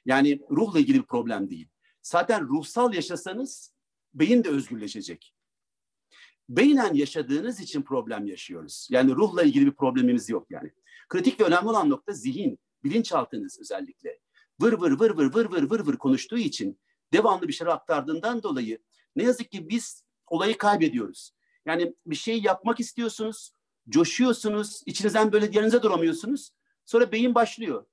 Yani 0.05 0.39
ruhla 0.51 0.79
ilgili 0.79 0.97
bir 0.99 1.05
problem 1.05 1.49
değil. 1.49 1.69
Zaten 2.01 2.47
ruhsal 2.47 2.93
yaşasanız 2.93 3.73
beyin 4.19 4.43
de 4.43 4.49
özgürleşecek. 4.49 5.33
Beynen 6.49 6.93
yaşadığınız 6.93 7.59
için 7.59 7.81
problem 7.81 8.25
yaşıyoruz. 8.25 8.87
Yani 8.91 9.11
ruhla 9.11 9.43
ilgili 9.43 9.65
bir 9.65 9.71
problemimiz 9.71 10.29
yok 10.29 10.51
yani. 10.51 10.71
Kritik 11.09 11.39
ve 11.39 11.43
önemli 11.43 11.69
olan 11.69 11.89
nokta 11.89 12.13
zihin, 12.13 12.59
bilinçaltınız 12.83 13.59
özellikle. 13.59 14.19
Vır 14.61 14.73
vır 14.73 14.91
vır 14.91 15.09
vır 15.09 15.33
vır 15.33 15.45
vır 15.51 15.69
vır 15.69 15.79
vır 15.79 15.97
konuştuğu 15.97 16.37
için 16.37 16.79
devamlı 17.13 17.47
bir 17.47 17.53
şeyler 17.53 17.71
aktardığından 17.71 18.43
dolayı 18.43 18.79
ne 19.15 19.23
yazık 19.23 19.51
ki 19.51 19.69
biz 19.69 20.03
olayı 20.27 20.57
kaybediyoruz. 20.57 21.31
Yani 21.65 21.95
bir 22.05 22.15
şey 22.15 22.41
yapmak 22.41 22.79
istiyorsunuz, 22.79 23.51
coşuyorsunuz, 23.89 24.83
içinizden 24.85 25.31
böyle 25.31 25.45
yerinize 25.45 25.81
duramıyorsunuz. 25.81 26.51
Sonra 26.85 27.11
beyin 27.11 27.35
başlıyor. 27.35 27.85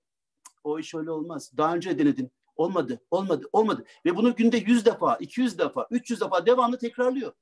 O 0.65 0.79
iş 0.79 0.95
öyle 0.95 1.11
olmaz. 1.11 1.53
Daha 1.57 1.75
önce 1.75 1.99
denedin. 1.99 2.33
Olmadı, 2.57 3.01
olmadı, 3.11 3.49
olmadı. 3.53 3.85
Ve 4.07 4.17
bunu 4.17 4.35
günde 4.35 4.57
100 4.57 4.87
defa, 4.87 5.17
200 5.17 5.59
defa, 5.59 5.87
300 5.91 6.21
defa 6.21 6.47
devamlı 6.47 6.79
tekrarlıyor. 6.79 7.33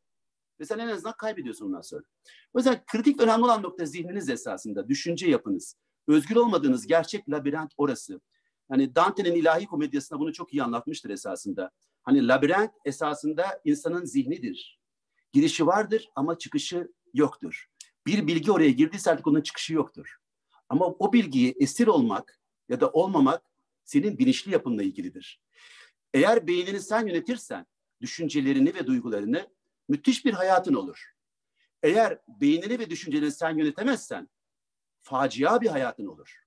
Ve 0.61 0.65
sen 0.65 0.79
en 0.79 0.89
azından 0.89 1.17
kaybediyorsun 1.17 1.67
ondan 1.67 1.81
sonra. 1.81 2.03
O 2.55 2.59
yüzden 2.59 2.85
kritik 2.87 3.21
önemli 3.21 3.45
olan 3.45 3.63
nokta 3.63 3.85
zihniniz 3.85 4.29
esasında, 4.29 4.89
düşünce 4.89 5.31
yapınız. 5.31 5.77
Özgür 6.09 6.37
olmadığınız 6.37 6.87
gerçek 6.87 7.31
labirent 7.31 7.73
orası. 7.77 8.21
Hani 8.69 8.95
Dante'nin 8.95 9.35
ilahi 9.35 9.67
komedyasında 9.67 10.21
bunu 10.21 10.33
çok 10.33 10.53
iyi 10.53 10.63
anlatmıştır 10.63 11.11
esasında. 11.11 11.71
Hani 12.03 12.29
labirent 12.29 12.71
esasında 12.85 13.61
insanın 13.65 14.05
zihnidir. 14.05 14.81
Girişi 15.33 15.67
vardır 15.67 16.11
ama 16.17 16.39
çıkışı 16.39 16.93
yoktur. 17.15 17.67
Bir 18.07 18.27
bilgi 18.27 18.53
oraya 18.53 18.71
girdiyse 18.71 19.11
artık 19.11 19.27
onun 19.27 19.41
çıkışı 19.41 19.75
yoktur. 19.75 20.17
Ama 20.69 20.87
o 20.87 21.13
bilgiyi 21.13 21.55
esir 21.61 21.87
olmak 21.87 22.41
ya 22.69 22.81
da 22.81 22.91
olmamak 22.91 23.43
senin 23.93 24.19
bilinçli 24.19 24.53
yapınla 24.53 24.83
ilgilidir. 24.83 25.41
Eğer 26.15 26.47
beynini 26.47 26.81
sen 26.81 27.07
yönetirsen, 27.07 27.67
düşüncelerini 28.01 28.75
ve 28.75 28.87
duygularını 28.87 29.49
müthiş 29.89 30.25
bir 30.25 30.33
hayatın 30.33 30.75
olur. 30.75 31.13
Eğer 31.83 32.19
beynini 32.29 32.79
ve 32.79 32.91
düşüncelerini 32.91 33.33
sen 33.33 33.59
yönetemezsen, 33.59 34.29
facia 35.03 35.61
bir 35.61 35.67
hayatın 35.67 36.07
olur. 36.07 36.43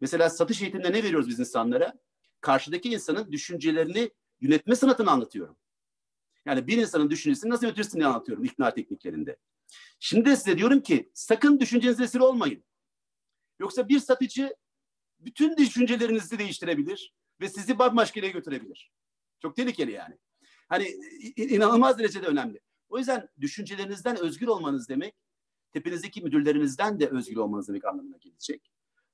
Mesela 0.00 0.30
satış 0.30 0.62
eğitiminde 0.62 0.92
ne 0.92 1.02
veriyoruz 1.02 1.28
biz 1.28 1.40
insanlara? 1.40 1.94
Karşıdaki 2.40 2.88
insanın 2.88 3.32
düşüncelerini 3.32 4.10
yönetme 4.40 4.76
sanatını 4.76 5.10
anlatıyorum. 5.10 5.56
Yani 6.46 6.66
bir 6.66 6.76
insanın 6.76 7.10
düşüncesini 7.10 7.50
nasıl 7.50 7.66
yönetirsin 7.66 7.98
diye 7.98 8.06
anlatıyorum 8.06 8.44
ikna 8.44 8.74
tekniklerinde. 8.74 9.36
Şimdi 10.00 10.24
de 10.24 10.36
size 10.36 10.58
diyorum 10.58 10.80
ki 10.80 11.10
sakın 11.14 11.60
düşüncenize 11.60 12.04
esir 12.04 12.20
olmayın. 12.20 12.64
Yoksa 13.60 13.88
bir 13.88 13.98
satıcı 13.98 14.54
bütün 15.20 15.56
düşüncelerinizi 15.56 16.38
değiştirebilir 16.38 17.14
ve 17.40 17.48
sizi 17.48 17.78
bambaşka 17.78 18.20
yere 18.20 18.30
götürebilir. 18.30 18.90
Çok 19.42 19.56
tehlikeli 19.56 19.92
yani. 19.92 20.18
Hani 20.68 20.88
inanılmaz 21.36 21.98
derecede 21.98 22.26
önemli. 22.26 22.60
O 22.88 22.98
yüzden 22.98 23.28
düşüncelerinizden 23.40 24.16
özgür 24.16 24.46
olmanız 24.46 24.88
demek, 24.88 25.14
tepenizdeki 25.72 26.22
müdürlerinizden 26.22 27.00
de 27.00 27.06
özgür 27.06 27.36
olmanız 27.36 27.68
demek 27.68 27.84
anlamına 27.84 28.16
gelecek. 28.16 28.72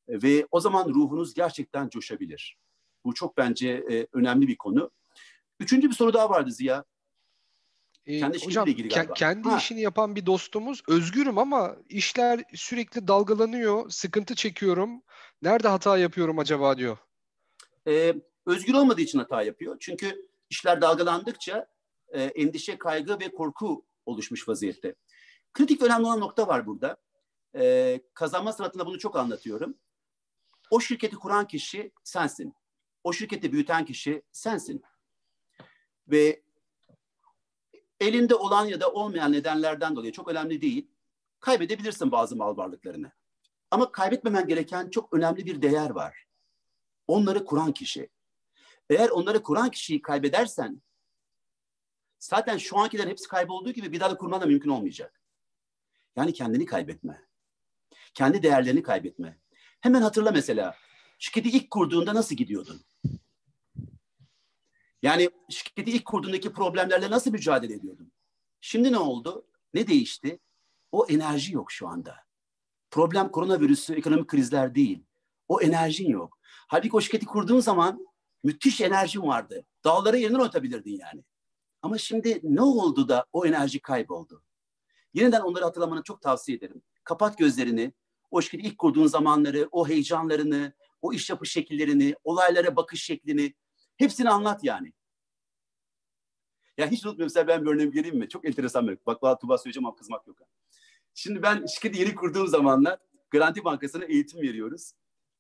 Ve 0.09 0.47
o 0.51 0.61
zaman 0.61 0.89
ruhunuz 0.89 1.35
gerçekten 1.35 1.89
coşabilir. 1.89 2.59
Bu 3.05 3.15
çok 3.15 3.37
bence 3.37 3.69
e, 3.91 4.07
önemli 4.13 4.49
bir 4.49 4.57
konu. 4.57 4.91
Üçüncü 5.61 5.89
bir 5.89 5.95
soru 5.95 6.15
daha 6.15 6.31
vardı 6.31 6.53
Ziya. 6.53 6.85
Ee, 8.07 8.19
kendi 8.19 8.45
hocam 8.45 8.69
ilgili 8.69 8.89
galiba. 8.89 9.15
kendi 9.15 9.49
ha. 9.49 9.57
işini 9.57 9.81
yapan 9.81 10.17
bir 10.17 10.27
dostumuz 10.27 10.83
özgürüm 10.89 11.39
ama 11.39 11.77
işler 11.89 12.45
sürekli 12.55 13.09
dalgalanıyor, 13.09 13.91
sıkıntı 13.91 14.35
çekiyorum. 14.35 15.03
Nerede 15.43 15.69
hata 15.69 15.99
yapıyorum 15.99 16.39
acaba 16.39 16.79
diyor. 16.79 16.99
Ee, 17.89 18.15
özgür 18.47 18.75
olmadığı 18.75 19.01
için 19.01 19.19
hata 19.19 19.43
yapıyor. 19.43 19.77
Çünkü 19.81 20.29
işler 20.51 20.81
dalgalandıkça 20.81 21.67
e, 22.09 22.23
endişe, 22.23 22.79
kaygı 22.79 23.21
ve 23.21 23.29
korku 23.29 23.87
oluşmuş 24.07 24.49
vaziyette. 24.49 24.95
Kritik 25.53 25.83
önemli 25.83 26.07
olan 26.07 26.21
nokta 26.21 26.49
var 26.49 26.67
burada. 26.67 26.97
Ee, 27.57 28.01
kazanma 28.15 28.53
sanatında 28.53 28.87
bunu 28.87 28.99
çok 28.99 29.17
anlatıyorum. 29.17 29.75
O 30.71 30.81
şirketi 30.81 31.17
kuran 31.17 31.47
kişi 31.47 31.93
sensin. 32.05 32.55
O 33.05 33.13
şirketi 33.13 33.53
büyüten 33.53 33.85
kişi 33.85 34.23
sensin. 34.33 34.83
Ve 36.09 36.44
elinde 38.01 38.35
olan 38.35 38.67
ya 38.67 38.81
da 38.81 38.93
olmayan 38.93 39.33
nedenlerden 39.33 39.97
dolayı 39.97 40.13
çok 40.13 40.29
önemli 40.29 40.61
değil. 40.61 40.91
Kaybedebilirsin 41.41 42.13
bazı 42.13 42.37
mal 42.37 42.57
varlıklarını. 42.57 43.13
Ama 43.71 43.93
kaybetmemen 43.93 44.47
gereken 44.47 44.91
çok 44.91 45.15
önemli 45.15 45.47
bir 45.47 45.63
değer 45.63 45.91
var. 45.91 46.27
Onları 47.07 47.45
kuran 47.45 47.73
kişi. 47.73 48.09
Eğer 48.91 49.09
onları 49.09 49.43
kuran 49.43 49.71
kişiyi 49.71 50.03
kaybedersen 50.03 50.83
zaten 52.19 52.57
şu 52.57 52.79
ankilerin 52.79 53.11
hepsi 53.11 53.29
kaybolduğu 53.29 53.71
gibi 53.71 53.93
bir 53.93 54.01
daha 54.01 54.11
da 54.11 54.17
kurman 54.17 54.41
da 54.41 54.47
mümkün 54.47 54.71
olmayacak. 54.71 55.21
Yani 56.17 56.33
kendini 56.33 56.65
kaybetme. 56.65 57.25
Kendi 58.15 58.43
değerlerini 58.43 58.83
kaybetme. 58.83 59.39
Hemen 59.81 60.03
hatırla 60.03 60.31
mesela 60.31 60.77
şirketi 61.19 61.49
ilk 61.49 61.71
kurduğunda 61.71 62.15
nasıl 62.15 62.37
gidiyordun? 62.37 62.81
Yani 65.05 65.31
şirketi 65.49 65.91
ilk 65.91 66.05
kurduğundaki 66.05 66.53
problemlerle 66.53 67.11
nasıl 67.11 67.31
mücadele 67.31 67.75
ediyordun? 67.75 68.13
Şimdi 68.61 68.93
ne 68.93 68.99
oldu? 68.99 69.47
Ne 69.75 69.87
değişti? 69.87 70.39
O 70.93 71.07
enerji 71.07 71.55
yok 71.55 71.73
şu 71.73 71.89
anda. 71.89 72.17
Problem 72.91 73.31
koronavirüsü, 73.31 73.95
ekonomik 73.95 74.29
krizler 74.29 74.75
değil. 74.75 75.05
O 75.49 75.61
enerjin 75.61 76.09
yok. 76.09 76.39
Halbuki 76.43 76.97
o 76.97 77.01
şirketi 77.01 77.27
kurduğun 77.27 77.61
zaman 77.61 78.07
Müthiş 78.45 78.81
enerjin 78.81 79.23
vardı. 79.23 79.65
Dağları 79.85 80.19
yerinden 80.19 80.39
atabilirdin 80.39 80.99
yani. 80.99 81.25
Ama 81.83 81.99
şimdi 81.99 82.41
ne 82.43 82.63
oldu 82.63 83.09
da 83.09 83.27
o 83.33 83.47
enerji 83.47 83.81
kayboldu? 83.81 84.43
Yeniden 85.15 85.41
onları 85.41 85.65
hatırlamanı 85.65 86.03
çok 86.03 86.23
tavsiye 86.23 86.59
ederim. 86.59 86.83
Kapat 87.05 87.39
gözlerini. 87.39 87.93
O 88.31 88.43
şirketi 88.43 88.69
ilk 88.69 88.79
kurduğun 88.79 89.07
zamanları, 89.07 89.69
o 89.73 89.89
heyecanlarını, 89.89 90.73
o 91.03 91.13
iş 91.13 91.31
yapış 91.31 91.53
şekillerini, 91.53 92.15
olaylara 92.25 92.77
bakış 92.77 93.05
şeklini 93.05 93.55
hepsini 93.97 94.31
anlat 94.31 94.65
yani. 94.65 94.93
Ya 96.79 96.91
hiç 96.91 97.07
unutmuyorum 97.07 97.35
mesela 97.35 97.49
ben 97.49 97.65
bir 97.65 97.71
örneğim 97.71 97.95
vereyim 97.95 98.19
mi? 98.19 98.29
Çok 98.29 98.45
enteresan 98.45 98.89
bir 98.89 98.99
Bak 99.07 99.23
valla 99.23 99.39
Tuba 99.39 99.59
söyleyeceğim 99.59 99.87
ama 99.87 99.97
kızmak 99.97 100.27
yok. 100.27 100.39
Şimdi 101.15 101.43
ben 101.43 101.67
şirketi 101.67 102.01
yeni 102.01 102.15
kurduğum 102.15 102.47
zamanlar 102.47 102.99
Garanti 103.31 103.65
Bankası'na 103.65 104.05
eğitim 104.05 104.41
veriyoruz. 104.41 104.93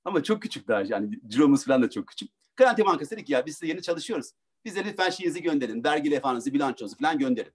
Ama 0.04 0.22
çok 0.22 0.42
küçük 0.42 0.68
daha 0.68 0.82
yani 0.82 1.20
ciromuz 1.28 1.64
falan 1.64 1.82
da 1.82 1.90
çok 1.90 2.06
küçük. 2.06 2.30
Garanti 2.56 2.84
Bankası 2.84 3.10
dedi 3.10 3.24
ki 3.24 3.32
ya 3.32 3.46
biz 3.46 3.54
size 3.54 3.66
yeni 3.66 3.82
çalışıyoruz. 3.82 4.30
Bize 4.64 4.84
lütfen 4.84 5.10
şeyinizi 5.10 5.42
gönderin. 5.42 5.84
Vergi 5.84 6.10
levhanızı, 6.10 6.54
bilançonuzu 6.54 6.96
falan 6.96 7.18
gönderin. 7.18 7.52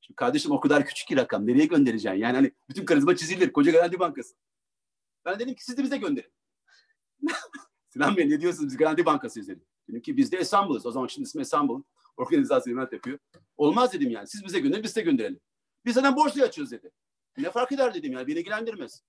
Şimdi 0.00 0.16
kardeşim 0.16 0.52
o 0.52 0.60
kadar 0.60 0.86
küçük 0.86 1.08
ki 1.08 1.16
rakam. 1.16 1.46
Nereye 1.46 1.66
göndereceksin? 1.66 2.18
Yani 2.18 2.36
hani 2.36 2.52
bütün 2.68 2.84
karizma 2.84 3.16
çizilir. 3.16 3.52
Koca 3.52 3.72
Garanti 3.72 3.98
Bankası. 3.98 4.34
Ben 5.24 5.38
dedim 5.38 5.54
ki 5.54 5.64
siz 5.64 5.76
de 5.76 5.82
bize 5.82 5.96
gönderin. 5.96 6.32
Sinan 7.88 8.16
Bey 8.16 8.30
ne 8.30 8.40
diyorsunuz? 8.40 8.68
Biz 8.68 8.76
Garanti 8.76 9.06
Bankasıyız 9.06 9.48
dedim. 9.48 9.64
Dedim 9.88 10.02
ki 10.02 10.16
biz 10.16 10.32
de 10.32 10.36
Esambol'uz. 10.36 10.86
O 10.86 10.90
zaman 10.90 11.06
şimdi 11.06 11.26
ismi 11.26 11.40
Esambol. 11.40 11.82
Organizasyon 12.16 12.72
hizmet 12.72 12.92
yapıyor. 12.92 13.18
Olmaz 13.56 13.92
dedim 13.92 14.10
yani. 14.10 14.28
Siz 14.28 14.44
bize 14.44 14.60
gönderin, 14.60 14.82
biz 14.82 14.90
size 14.90 15.00
gönderelim. 15.00 15.40
Biz 15.84 15.94
zaten 15.94 16.16
borsayı 16.16 16.44
açıyoruz 16.44 16.72
dedi. 16.72 16.90
Ne 17.38 17.50
fark 17.50 17.72
eder 17.72 17.94
dedim 17.94 18.12
yani. 18.12 18.26
Beni 18.26 18.38
ilgilendirmez. 18.38 19.02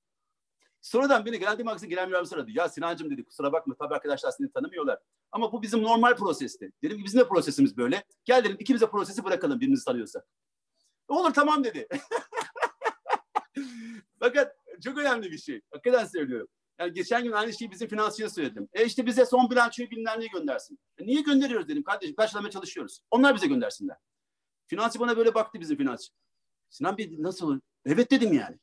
Sonradan 0.82 1.26
beni 1.26 1.40
Garanti 1.40 1.66
Bankası 1.66 1.88
Genel 1.88 2.08
Müdürümüz 2.08 2.34
aradı. 2.34 2.52
Ya 2.52 2.70
Sinancım 2.70 3.10
dedi 3.10 3.24
kusura 3.24 3.54
bakma 3.54 3.76
tabii 3.76 3.96
arkadaşlar 3.96 4.32
seni 4.32 4.52
tanımıyorlar. 4.52 5.00
Ama 5.32 5.52
bu 5.52 5.62
bizim 5.62 5.84
normal 5.84 6.16
prosesti. 6.16 6.72
Dedim 6.84 6.98
ki 6.98 7.04
bizim 7.04 7.20
de 7.20 7.28
prosesimiz 7.28 7.78
böyle. 7.78 8.04
Gel 8.26 8.44
dedim 8.44 8.58
ikimiz 8.60 8.82
de 8.82 8.90
prosesi 8.90 9.24
bırakalım 9.24 9.60
birimizi 9.60 9.86
tanıyorsak. 9.86 10.26
Olur 11.08 11.34
tamam 11.34 11.64
dedi. 11.64 11.88
Fakat 14.20 14.56
çok 14.84 14.98
önemli 14.98 15.32
bir 15.32 15.38
şey. 15.38 15.62
Hakikaten 15.72 16.06
söylüyorum. 16.06 16.48
Yani 16.80 16.94
geçen 16.94 17.24
gün 17.24 17.32
aynı 17.32 17.54
şeyi 17.54 17.72
bizim 17.72 17.88
finansçıya 17.88 18.30
söyledim. 18.30 18.70
E 18.74 18.86
işte 18.86 19.06
bize 19.06 19.26
son 19.26 19.50
bilançoyu 19.50 19.92
bilmem 19.92 20.20
neyi 20.20 20.30
göndersin. 20.30 20.80
E 20.98 21.06
niye 21.06 21.22
gönderiyoruz 21.22 21.68
dedim 21.68 21.84
kardeşim 21.84 22.16
karşılamaya 22.16 22.52
çalışıyoruz. 22.52 23.00
Onlar 23.12 23.36
bize 23.36 23.48
göndersinler. 23.48 23.98
Finansçı 24.68 25.00
bana 25.00 25.18
böyle 25.18 25.34
baktı 25.34 25.60
bizim 25.60 25.78
finansçı. 25.78 26.12
Sinan 26.70 26.98
Bey 26.98 27.16
nasıl? 27.20 27.60
Evet 27.86 28.12
dedim 28.12 28.34
yani. 28.34 28.58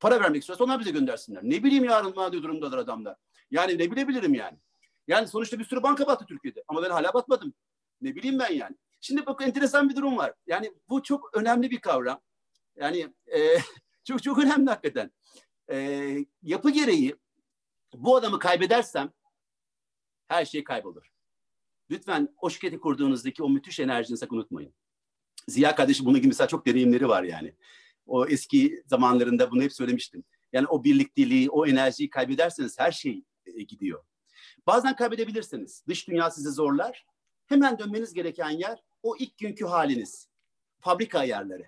Para 0.00 0.20
vermek 0.20 0.42
istiyorsa 0.42 0.64
onlar 0.64 0.80
bize 0.80 0.90
göndersinler. 0.90 1.40
Ne 1.44 1.64
bileyim 1.64 1.84
yarın 1.84 2.14
maddi 2.14 2.42
durumdalar 2.42 2.78
adamlar. 2.78 3.16
Yani 3.50 3.78
ne 3.78 3.90
bilebilirim 3.90 4.34
yani. 4.34 4.58
Yani 5.08 5.28
sonuçta 5.28 5.58
bir 5.58 5.64
sürü 5.64 5.82
banka 5.82 6.06
battı 6.06 6.26
Türkiye'de. 6.28 6.64
Ama 6.68 6.82
ben 6.82 6.90
hala 6.90 7.14
batmadım. 7.14 7.54
Ne 8.00 8.14
bileyim 8.14 8.38
ben 8.38 8.52
yani. 8.52 8.76
Şimdi 9.00 9.26
bak 9.26 9.42
enteresan 9.42 9.88
bir 9.88 9.96
durum 9.96 10.16
var. 10.16 10.32
Yani 10.46 10.72
bu 10.88 11.02
çok 11.02 11.36
önemli 11.36 11.70
bir 11.70 11.80
kavram. 11.80 12.20
Yani 12.76 13.14
e, 13.26 13.58
çok 14.04 14.22
çok 14.22 14.38
önemli 14.38 14.70
hakikaten. 14.70 15.10
E, 15.70 16.16
yapı 16.42 16.70
gereği 16.70 17.16
bu 17.94 18.16
adamı 18.16 18.38
kaybedersem 18.38 19.12
her 20.28 20.44
şey 20.44 20.64
kaybolur. 20.64 21.12
Lütfen 21.90 22.34
o 22.40 22.50
şirketi 22.50 22.80
kurduğunuzdaki 22.80 23.42
o 23.42 23.48
müthiş 23.48 23.80
enerjini 23.80 24.16
sakın 24.18 24.36
unutmayın. 24.36 24.74
Ziya 25.48 25.74
kardeşim 25.74 26.06
bunun 26.06 26.18
gibi 26.18 26.28
mesela 26.28 26.48
çok 26.48 26.66
deneyimleri 26.66 27.08
var 27.08 27.22
yani. 27.22 27.54
O 28.06 28.26
eski 28.26 28.82
zamanlarında 28.86 29.50
bunu 29.50 29.62
hep 29.62 29.72
söylemiştim. 29.72 30.24
Yani 30.52 30.66
o 30.66 30.84
birlikteliği, 30.84 31.50
o 31.50 31.66
enerjiyi 31.66 32.10
kaybederseniz 32.10 32.78
her 32.78 32.92
şey 32.92 33.24
e, 33.46 33.62
gidiyor. 33.62 34.04
Bazen 34.66 34.96
kaybedebilirsiniz. 34.96 35.84
Dış 35.88 36.08
dünya 36.08 36.30
sizi 36.30 36.50
zorlar. 36.50 37.06
Hemen 37.46 37.78
dönmeniz 37.78 38.14
gereken 38.14 38.50
yer 38.50 38.84
o 39.02 39.16
ilk 39.16 39.38
günkü 39.38 39.64
haliniz. 39.64 40.28
Fabrika 40.80 41.18
ayarları. 41.18 41.64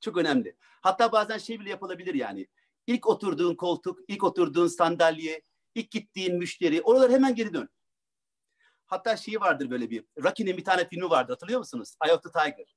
Çok 0.00 0.16
önemli. 0.16 0.56
Hatta 0.80 1.12
bazen 1.12 1.38
şey 1.38 1.60
bile 1.60 1.70
yapılabilir 1.70 2.14
yani. 2.14 2.48
İlk 2.86 3.06
oturduğun 3.06 3.54
koltuk, 3.54 3.98
ilk 4.08 4.24
oturduğun 4.24 4.66
sandalye, 4.66 5.42
ilk 5.74 5.90
gittiğin 5.90 6.38
müşteri, 6.38 6.82
oralara 6.82 7.12
hemen 7.12 7.34
geri 7.34 7.54
dön. 7.54 7.68
Hatta 8.86 9.16
şeyi 9.16 9.40
vardır 9.40 9.70
böyle 9.70 9.90
bir, 9.90 10.04
Rocky'nin 10.22 10.56
bir 10.56 10.64
tane 10.64 10.88
filmi 10.88 11.10
vardı 11.10 11.32
hatırlıyor 11.32 11.58
musunuz? 11.58 11.96
Eye 12.04 12.14
of 12.14 12.22
the 12.22 12.30
Tiger. 12.30 12.76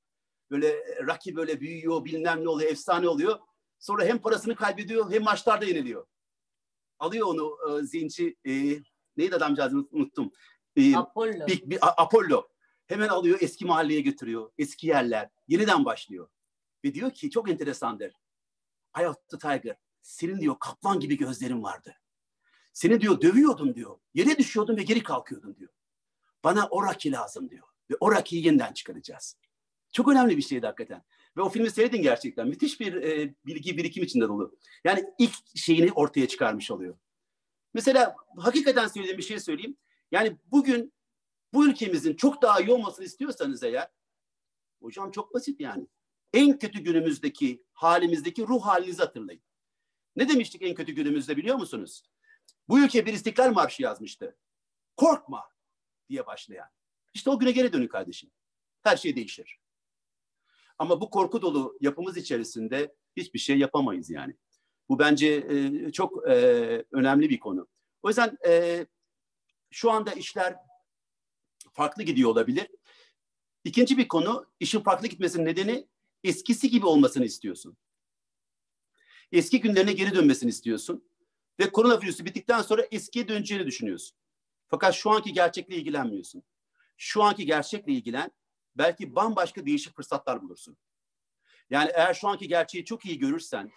Böyle 0.50 0.68
e, 0.68 1.02
Rocky 1.02 1.36
böyle 1.36 1.60
büyüyor, 1.60 2.04
bilmem 2.04 2.44
ne 2.44 2.48
oluyor, 2.48 2.70
efsane 2.70 3.08
oluyor. 3.08 3.38
Sonra 3.78 4.04
hem 4.04 4.18
parasını 4.18 4.54
kaybediyor 4.54 5.12
hem 5.12 5.22
maçlarda 5.22 5.64
yeniliyor. 5.64 6.06
Alıyor 6.98 7.26
onu 7.26 7.78
e, 7.78 7.82
zinci, 7.82 8.36
e, 8.44 8.52
neydi 9.16 9.36
adamcağızı 9.36 9.76
unuttum. 9.90 10.32
E, 10.76 10.96
Apollo. 10.96 11.46
bir, 11.46 11.70
bir, 11.70 11.78
Apollo. 11.82 12.48
Hemen 12.86 13.08
alıyor 13.08 13.38
eski 13.40 13.64
mahalleye 13.64 14.00
götürüyor. 14.00 14.50
Eski 14.58 14.86
yerler. 14.86 15.28
Yeniden 15.48 15.84
başlıyor. 15.84 16.28
Ve 16.84 16.94
diyor 16.94 17.10
ki 17.10 17.30
çok 17.30 17.50
enteresandır. 17.50 18.12
Eye 18.98 19.08
of 19.08 19.28
the 19.28 19.38
Tiger. 19.38 19.76
Senin 20.02 20.40
diyor 20.40 20.56
kaplan 20.60 21.00
gibi 21.00 21.16
gözlerin 21.16 21.62
vardı. 21.62 21.94
Seni 22.72 23.00
diyor 23.00 23.20
dövüyordum 23.20 23.74
diyor. 23.74 23.98
Yere 24.14 24.38
düşüyordun 24.38 24.76
ve 24.76 24.82
geri 24.82 25.02
kalkıyordun 25.02 25.56
diyor. 25.56 25.70
Bana 26.44 26.68
o 26.70 26.82
lazım 27.06 27.50
diyor. 27.50 27.66
Ve 27.90 27.94
o 28.00 28.12
yeniden 28.30 28.72
çıkaracağız. 28.72 29.36
Çok 29.92 30.08
önemli 30.08 30.36
bir 30.36 30.42
şeydi 30.42 30.66
hakikaten. 30.66 31.02
Ve 31.36 31.42
o 31.42 31.48
filmi 31.48 31.70
seyredin 31.70 32.02
gerçekten. 32.02 32.48
Müthiş 32.48 32.80
bir 32.80 32.94
e, 32.94 33.34
bilgi 33.46 33.76
birikim 33.76 34.02
içinde 34.02 34.28
dolu. 34.28 34.58
Yani 34.84 35.04
ilk 35.18 35.34
şeyini 35.56 35.92
ortaya 35.92 36.28
çıkarmış 36.28 36.70
oluyor. 36.70 36.98
Mesela 37.74 38.16
hakikaten 38.36 38.88
söylediğim 38.88 39.18
bir 39.18 39.22
şey 39.22 39.40
söyleyeyim. 39.40 39.76
Yani 40.12 40.36
bugün 40.46 40.92
bu 41.52 41.66
ülkemizin 41.66 42.16
çok 42.16 42.42
daha 42.42 42.60
iyi 42.60 42.72
olmasını 42.72 43.04
istiyorsanız 43.04 43.62
eğer, 43.62 43.88
hocam 44.82 45.10
çok 45.10 45.34
basit 45.34 45.60
yani. 45.60 45.86
En 46.34 46.58
kötü 46.58 46.80
günümüzdeki 46.80 47.62
halimizdeki 47.72 48.46
ruh 48.46 48.62
halinizi 48.62 49.02
hatırlayın. 49.02 49.42
Ne 50.16 50.28
demiştik 50.28 50.62
en 50.62 50.74
kötü 50.74 50.92
günümüzde 50.92 51.36
biliyor 51.36 51.56
musunuz? 51.56 52.02
Bu 52.68 52.80
ülke 52.80 53.06
bir 53.06 53.12
istiklal 53.12 53.52
marşı 53.52 53.82
yazmıştı. 53.82 54.36
Korkma 54.96 55.50
diye 56.08 56.26
başlayan. 56.26 56.68
İşte 57.14 57.30
o 57.30 57.38
güne 57.38 57.50
geri 57.50 57.72
dönün 57.72 57.88
kardeşim. 57.88 58.30
Her 58.82 58.96
şey 58.96 59.16
değişir. 59.16 59.60
Ama 60.78 61.00
bu 61.00 61.10
korku 61.10 61.42
dolu 61.42 61.78
yapımız 61.80 62.16
içerisinde 62.16 62.94
hiçbir 63.16 63.38
şey 63.38 63.58
yapamayız 63.58 64.10
yani. 64.10 64.36
Bu 64.88 64.98
bence 64.98 65.26
e, 65.28 65.92
çok 65.92 66.28
e, 66.28 66.34
önemli 66.92 67.30
bir 67.30 67.40
konu. 67.40 67.68
O 68.02 68.08
yüzden 68.08 68.38
e, 68.46 68.86
şu 69.70 69.90
anda 69.90 70.12
işler 70.12 70.56
farklı 71.72 72.02
gidiyor 72.02 72.30
olabilir. 72.30 72.68
İkinci 73.64 73.98
bir 73.98 74.08
konu, 74.08 74.46
işin 74.60 74.80
farklı 74.80 75.06
gitmesinin 75.06 75.44
nedeni 75.44 75.88
eskisi 76.24 76.70
gibi 76.70 76.86
olmasını 76.86 77.24
istiyorsun. 77.24 77.76
Eski 79.32 79.60
günlerine 79.60 79.92
geri 79.92 80.14
dönmesini 80.14 80.50
istiyorsun. 80.50 81.10
Ve 81.60 81.72
koronavirüsü 81.72 82.24
bittikten 82.24 82.62
sonra 82.62 82.82
eskiye 82.90 83.28
döneceğini 83.28 83.66
düşünüyorsun. 83.66 84.16
Fakat 84.68 84.94
şu 84.94 85.10
anki 85.10 85.32
gerçekle 85.32 85.76
ilgilenmiyorsun. 85.76 86.42
Şu 86.96 87.22
anki 87.22 87.46
gerçekle 87.46 87.92
ilgilen, 87.92 88.30
belki 88.76 89.14
bambaşka 89.14 89.66
değişik 89.66 89.96
fırsatlar 89.96 90.42
bulursun. 90.42 90.76
Yani 91.70 91.90
eğer 91.94 92.14
şu 92.14 92.28
anki 92.28 92.48
gerçeği 92.48 92.84
çok 92.84 93.06
iyi 93.06 93.18
görürsen, 93.18 93.70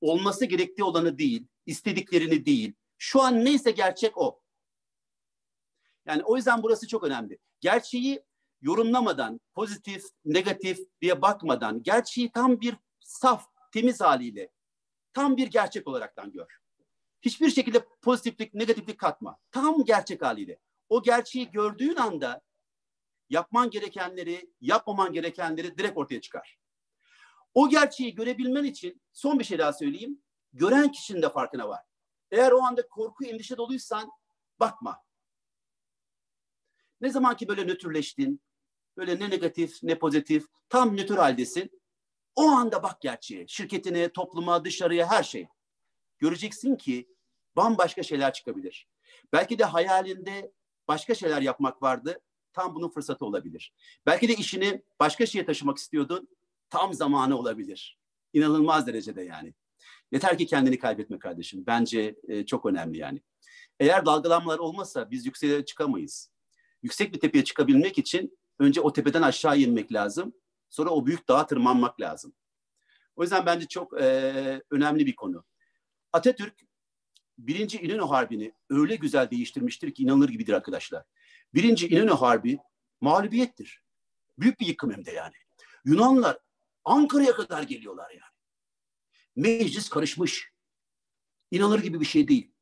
olması 0.00 0.44
gerektiği 0.44 0.84
olanı 0.84 1.18
değil, 1.18 1.46
istediklerini 1.66 2.46
değil, 2.46 2.74
şu 2.98 3.22
an 3.22 3.44
neyse 3.44 3.70
gerçek 3.70 4.18
o. 4.18 4.40
Yani 6.06 6.22
o 6.24 6.36
yüzden 6.36 6.62
burası 6.62 6.88
çok 6.88 7.04
önemli. 7.04 7.38
Gerçeği 7.60 8.22
yorumlamadan, 8.62 9.40
pozitif, 9.54 10.04
negatif 10.24 10.78
diye 11.00 11.22
bakmadan, 11.22 11.82
gerçeği 11.82 12.32
tam 12.32 12.60
bir 12.60 12.76
saf, 13.00 13.46
temiz 13.72 14.00
haliyle, 14.00 14.50
tam 15.12 15.36
bir 15.36 15.46
gerçek 15.46 15.88
olaraktan 15.88 16.32
gör. 16.32 16.60
Hiçbir 17.22 17.50
şekilde 17.50 17.86
pozitiflik, 18.02 18.54
negatiflik 18.54 18.98
katma. 18.98 19.38
Tam 19.50 19.84
gerçek 19.84 20.22
haliyle. 20.22 20.58
O 20.88 21.02
gerçeği 21.02 21.50
gördüğün 21.50 21.96
anda 21.96 22.42
yapman 23.30 23.70
gerekenleri, 23.70 24.52
yapmaman 24.60 25.12
gerekenleri 25.12 25.78
direkt 25.78 25.98
ortaya 25.98 26.20
çıkar. 26.20 26.58
O 27.54 27.68
gerçeği 27.68 28.14
görebilmen 28.14 28.64
için 28.64 29.02
son 29.12 29.38
bir 29.38 29.44
şey 29.44 29.58
daha 29.58 29.72
söyleyeyim. 29.72 30.22
Gören 30.52 30.92
kişinin 30.92 31.22
de 31.22 31.28
farkına 31.28 31.68
var. 31.68 31.80
Eğer 32.30 32.52
o 32.52 32.62
anda 32.62 32.88
korku, 32.88 33.24
endişe 33.24 33.56
doluysan 33.56 34.10
bakma. 34.60 35.02
Ne 37.00 37.10
zaman 37.10 37.36
ki 37.36 37.48
böyle 37.48 37.66
nötrleştin, 37.66 38.40
böyle 39.00 39.18
ne 39.18 39.30
negatif 39.30 39.82
ne 39.82 39.98
pozitif, 39.98 40.44
tam 40.68 40.96
nötr. 40.96 41.68
O 42.34 42.42
anda 42.42 42.82
bak 42.82 43.00
gerçeğe, 43.00 43.46
şirketine, 43.48 44.12
topluma, 44.12 44.64
dışarıya 44.64 45.10
her 45.10 45.22
şey. 45.22 45.46
Göreceksin 46.18 46.76
ki 46.76 47.08
bambaşka 47.56 48.02
şeyler 48.02 48.32
çıkabilir. 48.32 48.88
Belki 49.32 49.58
de 49.58 49.64
hayalinde 49.64 50.52
başka 50.88 51.14
şeyler 51.14 51.42
yapmak 51.42 51.82
vardı. 51.82 52.20
Tam 52.52 52.74
bunun 52.74 52.88
fırsatı 52.88 53.24
olabilir. 53.24 53.74
Belki 54.06 54.28
de 54.28 54.34
işini 54.34 54.82
başka 55.00 55.26
şeye 55.26 55.44
taşımak 55.44 55.78
istiyordun. 55.78 56.28
Tam 56.70 56.94
zamanı 56.94 57.38
olabilir. 57.38 57.98
İnanılmaz 58.32 58.86
derecede 58.86 59.22
yani. 59.22 59.54
Yeter 60.12 60.38
ki 60.38 60.46
kendini 60.46 60.78
kaybetme 60.78 61.18
kardeşim. 61.18 61.64
Bence 61.66 62.16
e, 62.28 62.46
çok 62.46 62.66
önemli 62.66 62.98
yani. 62.98 63.22
Eğer 63.80 64.06
dalgalanmalar 64.06 64.58
olmazsa 64.58 65.10
biz 65.10 65.26
yükseğe 65.26 65.64
çıkamayız. 65.64 66.30
Yüksek 66.82 67.14
bir 67.14 67.20
tepeye 67.20 67.44
çıkabilmek 67.44 67.98
için 67.98 68.38
önce 68.60 68.80
o 68.80 68.92
tepeden 68.92 69.22
aşağı 69.22 69.58
inmek 69.58 69.92
lazım. 69.92 70.34
Sonra 70.68 70.90
o 70.90 71.06
büyük 71.06 71.28
dağa 71.28 71.46
tırmanmak 71.46 72.00
lazım. 72.00 72.32
O 73.16 73.22
yüzden 73.22 73.46
bence 73.46 73.66
çok 73.66 74.00
e, 74.00 74.62
önemli 74.70 75.06
bir 75.06 75.16
konu. 75.16 75.44
Atatürk 76.12 76.54
birinci 77.38 77.78
İnönü 77.78 78.02
Harbi'ni 78.02 78.54
öyle 78.70 78.96
güzel 78.96 79.30
değiştirmiştir 79.30 79.94
ki 79.94 80.02
inanılır 80.02 80.28
gibidir 80.28 80.52
arkadaşlar. 80.52 81.04
Birinci 81.54 81.88
İnönü 81.88 82.10
Harbi 82.10 82.58
mağlubiyettir. 83.00 83.82
Büyük 84.38 84.60
bir 84.60 84.66
yıkım 84.66 84.92
hem 84.92 85.04
de 85.04 85.10
yani. 85.10 85.34
Yunanlar 85.84 86.38
Ankara'ya 86.84 87.32
kadar 87.32 87.62
geliyorlar 87.62 88.10
yani. 88.10 88.32
Meclis 89.36 89.88
karışmış. 89.88 90.52
İnanılır 91.50 91.78
gibi 91.78 92.00
bir 92.00 92.04
şey 92.04 92.28
değil. 92.28 92.52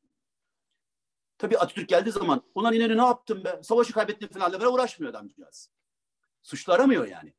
Tabii 1.39 1.59
Atatürk 1.59 1.89
geldiği 1.89 2.13
zaman 2.13 2.43
ulan 2.55 2.75
İnönü 2.75 2.97
ne 2.97 3.03
yaptın 3.03 3.45
be? 3.45 3.61
Savaşı 3.63 3.93
kaybettin 3.93 4.27
falan 4.27 4.73
uğraşmıyor 4.73 5.11
adamcağız. 5.11 5.71
Suçlu 6.49 6.73
aramıyor 6.73 7.07
yani. 7.07 7.35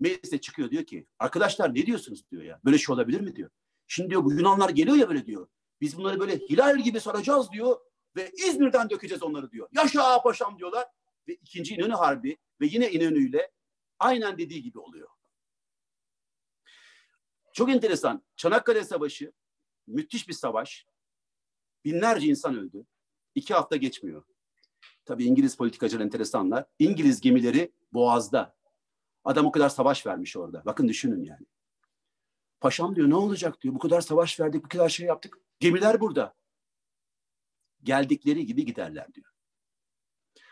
Mecliste 0.00 0.40
çıkıyor 0.40 0.70
diyor 0.70 0.84
ki 0.84 1.06
arkadaşlar 1.18 1.74
ne 1.74 1.86
diyorsunuz 1.86 2.30
diyor 2.30 2.42
ya. 2.42 2.60
Böyle 2.64 2.78
şey 2.78 2.92
olabilir 2.94 3.20
mi 3.20 3.36
diyor. 3.36 3.50
Şimdi 3.86 4.10
diyor 4.10 4.24
bu 4.24 4.32
Yunanlar 4.32 4.70
geliyor 4.70 4.96
ya 4.96 5.08
böyle 5.08 5.26
diyor. 5.26 5.48
Biz 5.80 5.96
bunları 5.96 6.20
böyle 6.20 6.38
hilal 6.38 6.78
gibi 6.78 7.00
saracağız 7.00 7.52
diyor 7.52 7.80
ve 8.16 8.30
İzmir'den 8.30 8.90
dökeceğiz 8.90 9.22
onları 9.22 9.50
diyor. 9.50 9.68
Yaşa 9.72 10.22
paşam 10.22 10.58
diyorlar 10.58 10.88
ve 11.28 11.34
ikinci 11.34 11.74
İnönü 11.74 11.92
Harbi 11.92 12.38
ve 12.60 12.66
yine 12.66 12.90
İnönü 12.90 13.28
ile 13.28 13.52
aynen 13.98 14.38
dediği 14.38 14.62
gibi 14.62 14.78
oluyor. 14.78 15.08
Çok 17.52 17.70
enteresan. 17.70 18.24
Çanakkale 18.36 18.84
Savaşı 18.84 19.32
müthiş 19.86 20.28
bir 20.28 20.34
savaş. 20.34 20.86
Binlerce 21.84 22.26
insan 22.26 22.56
öldü. 22.56 22.86
İki 23.34 23.54
hafta 23.54 23.76
geçmiyor. 23.76 24.24
Tabii 25.06 25.24
İngiliz 25.24 25.56
politikacılar 25.56 26.04
enteresanlar. 26.04 26.64
İngiliz 26.78 27.20
gemileri 27.20 27.72
Boğaz'da. 27.92 28.56
Adam 29.24 29.46
o 29.46 29.52
kadar 29.52 29.68
savaş 29.68 30.06
vermiş 30.06 30.36
orada. 30.36 30.62
Bakın 30.64 30.88
düşünün 30.88 31.24
yani. 31.24 31.46
Paşam 32.60 32.96
diyor 32.96 33.10
ne 33.10 33.14
olacak 33.14 33.60
diyor. 33.62 33.74
Bu 33.74 33.78
kadar 33.78 34.00
savaş 34.00 34.40
verdik, 34.40 34.64
bu 34.64 34.68
kadar 34.68 34.88
şey 34.88 35.06
yaptık. 35.06 35.38
Gemiler 35.60 36.00
burada. 36.00 36.34
Geldikleri 37.82 38.46
gibi 38.46 38.64
giderler 38.64 39.14
diyor. 39.14 39.32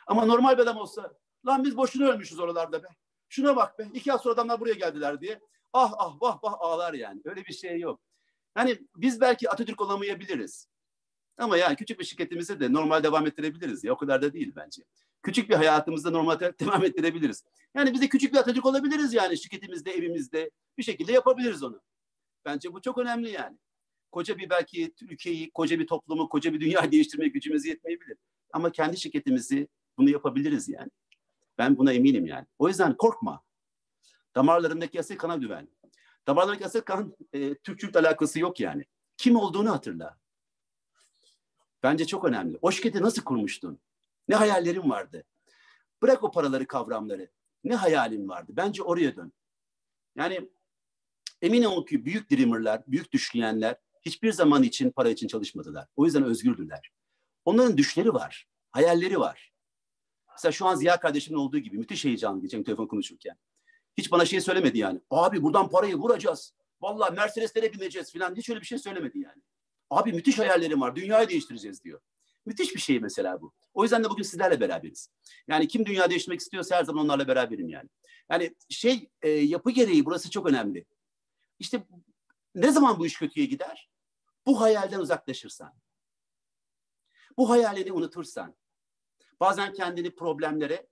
Ama 0.07 0.25
normal 0.25 0.59
bir 0.59 0.63
adam 0.63 0.77
olsa 0.77 1.15
lan 1.47 1.65
biz 1.65 1.77
boşuna 1.77 2.07
ölmüşüz 2.07 2.39
oralarda 2.39 2.83
be. 2.83 2.89
Şuna 3.29 3.57
bak 3.57 3.79
be. 3.79 3.89
iki 3.95 4.09
yıl 4.09 4.19
sonra 4.19 4.35
adamlar 4.35 4.61
buraya 4.61 4.75
geldiler 4.75 5.21
diye. 5.21 5.41
Ah 5.73 5.93
ah 5.99 6.21
vah 6.21 6.45
vah 6.45 6.55
ağlar 6.59 6.95
yani. 6.95 7.21
Öyle 7.25 7.45
bir 7.45 7.53
şey 7.53 7.81
yok. 7.81 8.01
Hani 8.55 8.79
biz 8.97 9.21
belki 9.21 9.51
Atatürk 9.51 9.81
olamayabiliriz. 9.81 10.69
Ama 11.39 11.57
yani 11.57 11.77
küçük 11.77 12.01
bir 12.01 12.05
şirketimizi 12.05 12.61
de 12.61 12.73
normal 12.73 13.03
devam 13.03 13.27
ettirebiliriz 13.27 13.85
ya. 13.85 13.93
O 13.93 13.97
kadar 13.97 14.23
da 14.23 14.33
değil 14.33 14.53
bence. 14.57 14.83
Küçük 15.23 15.51
bir 15.51 15.55
hayatımızda 15.55 16.11
normal 16.11 16.41
devam 16.61 16.85
ettirebiliriz. 16.85 17.45
Yani 17.75 17.93
biz 17.93 18.03
de 18.03 18.09
küçük 18.09 18.33
bir 18.33 18.39
Atatürk 18.39 18.67
olabiliriz 18.67 19.15
yani 19.15 19.39
şirketimizde, 19.39 19.93
evimizde. 19.93 20.51
Bir 20.79 20.83
şekilde 20.83 21.13
yapabiliriz 21.13 21.63
onu. 21.63 21.81
Bence 22.45 22.73
bu 22.73 22.83
çok 22.83 22.99
önemli 22.99 23.31
yani. 23.31 23.59
Koca 24.13 24.39
bir 24.39 24.51
belki 24.51 24.93
ülkeyi, 25.03 25.51
koca 25.51 25.79
bir 25.79 25.87
toplumu, 25.87 26.29
koca 26.29 26.53
bir 26.53 26.61
dünya 26.61 26.93
değiştirmeye 26.93 27.29
gücümüz 27.29 27.67
yetmeyebilir. 27.67 28.17
Ama 28.53 28.73
kendi 28.73 28.97
şirketimizi 28.97 29.69
bunu 29.99 30.11
yapabiliriz 30.11 30.69
yani. 30.69 30.91
Ben 31.59 31.79
buna 31.79 31.93
eminim 31.93 32.27
yani. 32.27 32.47
O 32.59 32.69
yüzden 32.69 32.97
korkma. 32.97 33.43
Damarlarındaki 34.35 35.01
asil 35.01 35.17
kana 35.17 35.37
güven. 35.37 35.69
Damarlarındaki 36.27 36.67
asil 36.67 36.81
kan 36.81 37.17
e, 37.33 37.55
Türkçülükle 37.55 38.01
alakası 38.01 38.41
yok 38.41 38.61
yani. 38.61 38.85
Kim 39.17 39.37
olduğunu 39.37 39.71
hatırla. 39.71 40.19
Bence 41.85 42.07
çok 42.07 42.25
önemli. 42.25 42.59
O 42.63 42.71
şirketi 42.71 43.03
nasıl 43.03 43.23
kurmuştun? 43.23 43.81
Ne 44.29 44.35
hayallerin 44.35 44.91
vardı? 44.91 45.25
Bırak 46.03 46.25
o 46.25 46.31
paraları, 46.31 46.67
kavramları. 46.67 47.31
Ne 47.65 47.75
hayalin 47.75 48.29
vardı? 48.29 48.53
Bence 48.57 48.83
oraya 48.83 49.17
dön. 49.17 49.33
Yani 50.17 50.51
emin 51.43 51.65
olun 51.65 51.85
ki 51.85 52.05
büyük 52.05 52.31
dreamerlar, 52.31 52.83
büyük 52.87 53.13
düşleyenler 53.13 53.77
hiçbir 54.03 54.33
zaman 54.33 54.63
için 54.63 54.91
para 54.91 55.11
için 55.11 55.29
çalışmadılar. 55.29 55.89
O 55.97 56.05
yüzden 56.05 56.25
özgürdüler. 56.25 56.91
Onların 57.45 57.77
düşleri 57.77 58.15
var, 58.15 58.49
hayalleri 58.71 59.21
var. 59.21 59.53
Mesela 60.33 60.53
şu 60.53 60.67
an 60.67 60.75
Ziya 60.75 61.01
kardeşimin 61.01 61.39
olduğu 61.39 61.59
gibi 61.59 61.79
müthiş 61.79 62.05
heyecanlı 62.05 62.43
geçen 62.43 62.65
telefon 62.65 62.87
konuşurken. 62.87 63.37
Hiç 63.99 64.13
bana 64.13 64.25
şey 64.25 64.41
söylemedi 64.41 64.79
yani. 64.79 65.01
Abi 65.11 65.43
buradan 65.43 65.71
parayı 65.71 65.97
vuracağız. 65.97 66.55
Vallahi 66.81 67.15
Mercedes'lere 67.15 67.73
bineceğiz 67.73 68.13
falan. 68.13 68.37
Hiç 68.37 68.51
öyle 68.51 68.61
bir 68.61 68.67
şey 68.67 68.79
söylemedi 68.79 69.19
yani. 69.19 69.43
Abi 69.91 70.13
müthiş 70.13 70.39
hayallerim 70.39 70.81
var. 70.81 70.97
Dünyayı 70.97 71.29
değiştireceğiz 71.29 71.85
diyor. 71.85 72.01
Müthiş 72.47 72.75
bir 72.75 72.81
şey 72.81 73.01
mesela 73.01 73.41
bu. 73.41 73.53
O 73.75 73.83
yüzden 73.83 74.05
de 74.05 74.11
bugün 74.11 74.23
sizlerle 74.23 74.61
beraberiz. 74.61 75.11
Yani 75.49 75.69
kim 75.69 75.87
dünya 75.87 76.11
değiştirmek 76.11 76.41
istiyorsa 76.41 76.77
her 76.77 76.85
zaman 76.85 77.05
onlarla 77.05 77.29
beraberim 77.29 77.69
yani. 77.69 77.89
Yani 78.31 78.55
şey 78.69 79.11
e, 79.23 79.29
yapı 79.29 79.71
gereği 79.71 80.05
burası 80.05 80.31
çok 80.31 80.47
önemli. 80.47 80.85
İşte 81.59 81.87
ne 82.55 82.73
zaman 82.73 82.99
bu 82.99 83.07
iş 83.07 83.19
kötüye 83.19 83.47
gider? 83.47 83.91
Bu 84.47 84.61
hayalden 84.61 84.99
uzaklaşırsan. 84.99 85.75
Bu 87.37 87.51
hayalini 87.51 87.93
unutursan. 87.93 88.55
Bazen 89.41 89.73
kendini 89.73 90.15
problemlere, 90.15 90.87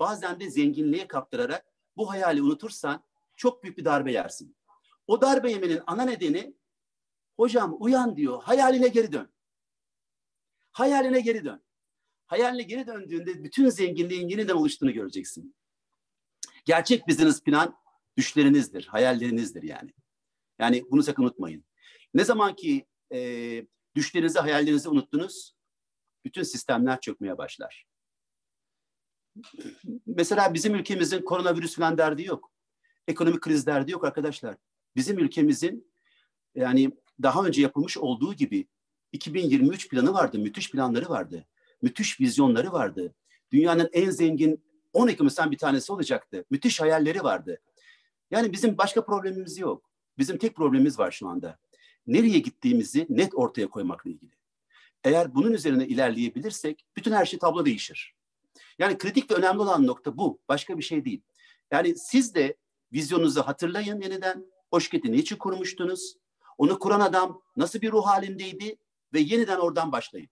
bazen 0.00 0.40
de 0.40 0.50
zenginliğe 0.50 1.08
kaptırarak 1.08 1.66
bu 1.96 2.10
hayali 2.10 2.42
unutursan 2.42 3.04
çok 3.36 3.62
büyük 3.62 3.78
bir 3.78 3.84
darbe 3.84 4.12
yersin. 4.12 4.56
O 5.06 5.20
darbe 5.20 5.50
yemenin 5.50 5.80
ana 5.86 6.02
nedeni 6.02 6.54
hocam 7.36 7.76
uyan 7.78 8.16
diyor 8.16 8.42
hayaline 8.42 8.88
geri 8.88 9.12
dön. 9.12 9.32
Hayaline 10.72 11.20
geri 11.20 11.44
dön. 11.44 11.64
Hayaline 12.26 12.62
geri 12.62 12.86
döndüğünde 12.86 13.44
bütün 13.44 13.68
zenginliğin 13.68 14.28
yeniden 14.28 14.54
oluştuğunu 14.54 14.92
göreceksin. 14.92 15.56
Gerçek 16.64 17.08
business 17.08 17.42
plan 17.42 17.76
düşlerinizdir, 18.16 18.86
hayallerinizdir 18.86 19.62
yani. 19.62 19.94
Yani 20.58 20.84
bunu 20.90 21.02
sakın 21.02 21.22
unutmayın. 21.22 21.64
Ne 22.14 22.24
zaman 22.24 22.56
ki 22.56 22.86
e, 23.12 23.66
düşlerinizi, 23.94 24.38
hayallerinizi 24.38 24.88
unuttunuz, 24.88 25.54
bütün 26.24 26.42
sistemler 26.42 27.00
çökmeye 27.00 27.38
başlar. 27.38 27.86
Mesela 30.06 30.54
bizim 30.54 30.74
ülkemizin 30.74 31.22
koronavirüs 31.22 31.76
falan 31.76 31.98
derdi 31.98 32.22
yok. 32.24 32.52
Ekonomik 33.08 33.40
kriz 33.40 33.66
derdi 33.66 33.90
yok 33.92 34.04
arkadaşlar. 34.04 34.56
Bizim 34.96 35.18
ülkemizin 35.18 35.92
yani 36.54 36.90
daha 37.22 37.44
önce 37.44 37.62
yapılmış 37.62 37.98
olduğu 37.98 38.34
gibi 38.34 38.66
2023 39.12 39.88
planı 39.88 40.14
vardı, 40.14 40.38
müthiş 40.38 40.70
planları 40.70 41.08
vardı. 41.08 41.46
Müthiş 41.82 42.20
vizyonları 42.20 42.72
vardı. 42.72 43.14
Dünyanın 43.52 43.88
en 43.92 44.10
zengin 44.10 44.64
10 44.92 45.08
ekonomisinden 45.08 45.50
bir 45.50 45.58
tanesi 45.58 45.92
olacaktı. 45.92 46.44
Müthiş 46.50 46.80
hayalleri 46.80 47.24
vardı. 47.24 47.60
Yani 48.30 48.52
bizim 48.52 48.78
başka 48.78 49.04
problemimiz 49.04 49.58
yok. 49.58 49.90
Bizim 50.18 50.38
tek 50.38 50.56
problemimiz 50.56 50.98
var 50.98 51.10
şu 51.10 51.28
anda. 51.28 51.58
Nereye 52.06 52.38
gittiğimizi 52.38 53.06
net 53.08 53.34
ortaya 53.34 53.66
koymakla 53.70 54.10
ilgili. 54.10 54.32
Eğer 55.04 55.34
bunun 55.34 55.52
üzerine 55.52 55.86
ilerleyebilirsek 55.86 56.86
bütün 56.96 57.12
her 57.12 57.26
şey 57.26 57.38
tablo 57.38 57.64
değişir. 57.64 58.14
Yani 58.78 58.98
kritik 58.98 59.30
ve 59.30 59.34
önemli 59.34 59.60
olan 59.60 59.86
nokta 59.86 60.16
bu. 60.16 60.38
Başka 60.48 60.78
bir 60.78 60.82
şey 60.82 61.04
değil. 61.04 61.22
Yani 61.70 61.96
siz 61.96 62.34
de 62.34 62.56
vizyonunuzu 62.92 63.42
hatırlayın 63.42 64.00
yeniden. 64.00 64.46
O 64.70 64.80
şirketi 64.80 65.12
niçin 65.12 65.36
kurmuştunuz? 65.36 66.16
Onu 66.58 66.78
kuran 66.78 67.00
adam 67.00 67.42
nasıl 67.56 67.80
bir 67.80 67.92
ruh 67.92 68.06
halindeydi? 68.06 68.76
Ve 69.12 69.20
yeniden 69.20 69.58
oradan 69.58 69.92
başlayın. 69.92 70.28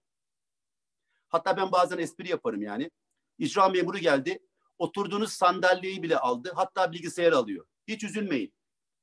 Hatta 1.29 1.57
ben 1.57 1.71
bazen 1.71 1.97
espri 1.97 2.29
yaparım 2.29 2.61
yani. 2.61 2.91
İcra 3.37 3.69
memuru 3.69 3.97
geldi. 3.97 4.39
Oturduğunuz 4.77 5.33
sandalyeyi 5.33 6.03
bile 6.03 6.17
aldı. 6.17 6.51
Hatta 6.55 6.91
bilgisayar 6.91 7.31
alıyor. 7.31 7.65
Hiç 7.87 8.03
üzülmeyin. 8.03 8.53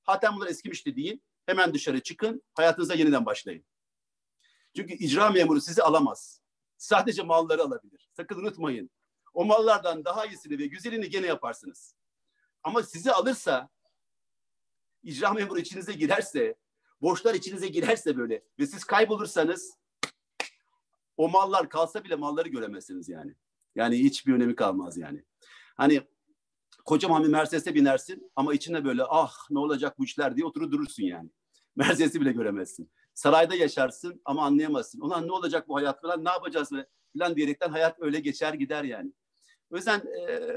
Hatta 0.03 0.35
bunlar 0.35 0.47
eskimişti 0.47 0.97
deyin. 0.97 1.23
Hemen 1.47 1.75
dışarı 1.75 2.03
çıkın. 2.03 2.43
Hayatınıza 2.55 2.95
yeniden 2.95 3.27
başlayın. 3.27 3.65
Çünkü 4.77 4.95
icra 4.95 5.31
memuru 5.31 5.61
sizi 5.61 5.83
alamaz. 5.83 6.41
Sadece 6.77 7.23
malları 7.23 7.63
alabilir. 7.63 8.11
Sakın 8.13 8.39
unutmayın. 8.39 8.91
O 9.35 9.45
mallardan 9.45 10.05
daha 10.05 10.27
iyisini 10.27 10.59
ve 10.59 10.67
güzelini 10.67 11.11
gene 11.11 11.27
yaparsınız. 11.27 11.95
Ama 12.63 12.83
sizi 12.83 13.13
alırsa, 13.13 13.69
icra 15.03 15.33
memuru 15.33 15.59
içinize 15.59 15.93
girerse, 15.93 16.55
borçlar 17.03 17.35
içinize 17.35 17.69
girerse 17.69 18.17
böyle 18.17 18.43
ve 18.59 18.67
siz 18.67 18.85
kaybolursanız 18.85 19.77
o 21.17 21.29
mallar 21.29 21.69
kalsa 21.69 22.05
bile 22.05 22.15
malları 22.17 22.49
göremezsiniz 22.49 23.09
yani. 23.09 23.35
Yani 23.75 23.99
hiçbir 23.99 24.35
önemi 24.35 24.55
kalmaz 24.55 24.97
yani. 24.97 25.25
Hani 25.77 26.03
kocaman 26.85 27.25
bir 27.25 27.29
Mercedes'e 27.29 27.75
binersin 27.75 28.33
ama 28.37 28.55
içinde 28.55 28.85
böyle 28.85 29.03
ah 29.05 29.35
ne 29.51 29.59
olacak 29.59 29.99
bu 29.99 30.05
işler 30.05 30.37
diye 30.37 30.47
oturup 30.47 30.73
durursun 30.73 31.03
yani. 31.03 31.31
Mercedes'i 31.77 32.21
bile 32.21 32.33
göremezsin. 32.33 32.91
Sarayda 33.15 33.55
yaşarsın 33.55 34.21
ama 34.25 34.45
anlayamazsın. 34.45 35.01
Ulan 35.01 35.27
ne 35.27 35.33
olacak 35.33 35.69
bu 35.69 35.77
hayat 35.77 36.03
falan 36.03 36.25
ne 36.25 36.31
yapacağız 36.31 36.71
falan 37.19 37.37
diyerekten 37.37 37.71
hayat 37.71 37.97
öyle 38.01 38.21
geçer 38.21 38.55
gider 38.55 38.85
yani. 38.85 39.13
O 39.71 39.77
yüzden 39.77 40.03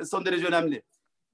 son 0.06 0.26
derece 0.26 0.48
önemli. 0.48 0.84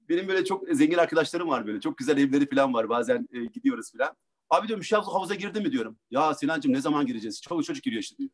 Benim 0.08 0.28
böyle 0.28 0.44
çok 0.44 0.68
zengin 0.68 0.98
arkadaşlarım 0.98 1.48
var 1.48 1.66
böyle. 1.66 1.80
Çok 1.80 1.98
güzel 1.98 2.18
evleri 2.18 2.50
falan 2.50 2.74
var. 2.74 2.88
Bazen 2.88 3.28
gidiyoruz 3.52 3.92
falan. 3.92 4.16
Abi 4.50 4.68
diyorum 4.68 4.84
şu 4.84 4.96
havuza 4.98 5.34
girdi 5.34 5.60
mi 5.60 5.72
diyorum. 5.72 5.98
Ya 6.10 6.34
Sinancığım 6.34 6.72
ne 6.72 6.80
zaman 6.80 7.06
gireceğiz? 7.06 7.42
Çoluk 7.42 7.64
çocuk 7.64 7.84
giriyor 7.84 8.02
işte 8.02 8.16
diyor. 8.18 8.30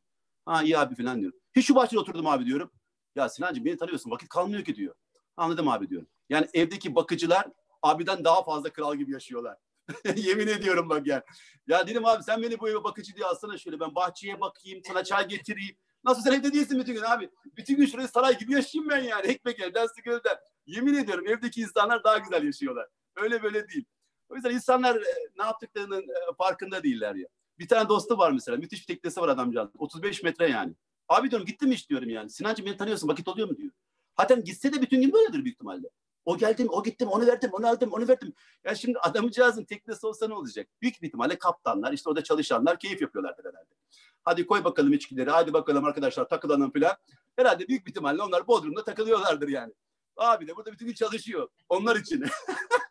Ha 0.47 0.62
iyi 0.62 0.78
abi 0.78 0.94
falan 0.94 1.20
diyorum. 1.20 1.38
Hiç 1.56 1.66
şu 1.66 1.74
bahçede 1.74 2.01
oturdum 2.01 2.26
abi 2.26 2.47
diyorum. 2.47 2.70
Ya 3.14 3.28
Sinancığım 3.28 3.64
beni 3.64 3.76
tanıyorsun 3.76 4.10
vakit 4.10 4.28
kalmıyor 4.28 4.64
ki 4.64 4.74
diyor. 4.74 4.94
Anladım 5.36 5.68
abi 5.68 5.88
diyorum. 5.88 6.09
Yani 6.28 6.47
evdeki 6.55 6.94
bakıcılar 6.94 7.47
abiden 7.82 8.24
daha 8.24 8.44
fazla 8.44 8.72
kral 8.72 8.97
gibi 8.97 9.12
yaşıyorlar. 9.12 9.56
Yemin 10.16 10.47
ediyorum 10.47 10.88
bak 10.88 11.06
yani. 11.06 11.22
Ya 11.66 11.86
dedim 11.86 12.06
abi 12.06 12.22
sen 12.22 12.43
beni 12.43 12.60
bu 12.60 12.68
eve 12.68 12.84
bakıcı 12.84 13.16
diye 13.16 13.26
alsana 13.26 13.59
şöyle 13.59 13.80
ben 13.80 13.94
bahçeye 13.94 14.40
bakayım 14.40 14.80
sana 14.86 15.05
çay 15.05 15.28
getireyim. 15.28 15.76
Nasıl 16.05 16.22
sen 16.22 16.32
evde 16.32 16.52
değilsin 16.52 16.78
bütün 16.80 16.94
gün 16.94 17.02
abi. 17.02 17.30
Bütün 17.56 17.76
gün 17.76 17.86
şurada 17.86 18.09
saray 18.09 18.38
gibi 18.38 18.52
yaşayayım 18.52 18.90
ben 18.90 19.02
yani. 19.02 19.26
Ekmek 19.26 19.60
elden 19.60 19.88
gölden. 20.05 20.36
Yemin 20.66 20.94
ediyorum 20.94 21.28
evdeki 21.28 21.60
insanlar 21.60 22.05
daha 22.05 22.18
güzel 22.18 22.43
yaşıyorlar. 22.44 22.86
Öyle 23.16 23.43
böyle 23.43 23.68
değil. 23.68 23.84
O 24.28 24.35
yüzden 24.35 24.51
insanlar 24.51 24.97
e, 24.97 25.31
ne 25.39 25.44
yaptıklarının 25.44 26.03
e, 26.03 26.35
farkında 26.39 26.82
değiller 26.82 27.15
ya. 27.15 27.27
Bir 27.59 27.69
tane 27.69 27.89
dostu 27.89 28.19
var 28.19 28.32
mesela. 28.32 28.57
Müthiş 28.57 28.81
bir 28.81 28.94
teknesi 28.94 29.20
var 29.20 29.28
adamcağız. 29.28 29.70
35 29.78 30.23
metre 30.23 30.51
yani. 30.51 30.74
Abi 31.09 31.31
diyorum 31.31 31.47
gittin 31.47 31.69
mi 31.69 31.74
hiç 31.74 31.90
diyorum 31.90 32.09
yani. 32.09 32.31
Sinancığım 32.31 32.66
beni 32.66 32.77
tanıyorsun 32.77 33.09
vakit 33.09 33.28
oluyor 33.28 33.48
mu 33.48 33.57
diyor. 33.57 33.73
Hatta 34.15 34.35
gitse 34.35 34.73
de 34.73 34.82
bütün 34.82 35.01
gün 35.01 35.12
böyledir 35.12 35.44
büyük 35.44 35.55
ihtimalle. 35.55 35.89
O 36.24 36.39
geldim, 36.39 36.66
o 36.70 36.82
gittim, 36.82 37.09
onu 37.09 37.27
verdim, 37.27 37.51
onu 37.53 37.69
aldım, 37.69 37.93
onu 37.93 38.09
verdim. 38.09 38.35
Ya 38.65 38.74
şimdi 38.74 38.98
adamcağızın 38.98 39.65
teknesi 39.65 40.07
olsa 40.07 40.28
ne 40.28 40.35
olacak? 40.35 40.69
Büyük 40.82 41.03
bir 41.03 41.07
ihtimalle 41.07 41.39
kaptanlar, 41.39 41.93
işte 41.93 42.11
orada 42.11 42.24
çalışanlar 42.24 42.78
keyif 42.78 43.03
yapıyorlardır 43.03 43.44
herhalde. 43.44 43.74
Hadi 44.23 44.47
koy 44.47 44.65
bakalım 44.65 44.93
içkileri, 44.93 45.31
hadi 45.31 45.53
bakalım 45.53 45.85
arkadaşlar 45.85 46.28
takılalım 46.28 46.73
falan. 46.73 46.97
Herhalde 47.36 47.69
büyük 47.69 47.86
bir 47.86 47.90
ihtimalle 47.90 48.23
onlar 48.23 48.47
Bodrum'da 48.47 48.85
takılıyorlardır 48.85 49.48
yani. 49.48 49.73
Abi 50.16 50.47
de 50.47 50.57
burada 50.57 50.73
bütün 50.73 50.86
gün 50.86 50.94
çalışıyor. 50.94 51.48
Onlar 51.69 51.97
için. 51.97 52.24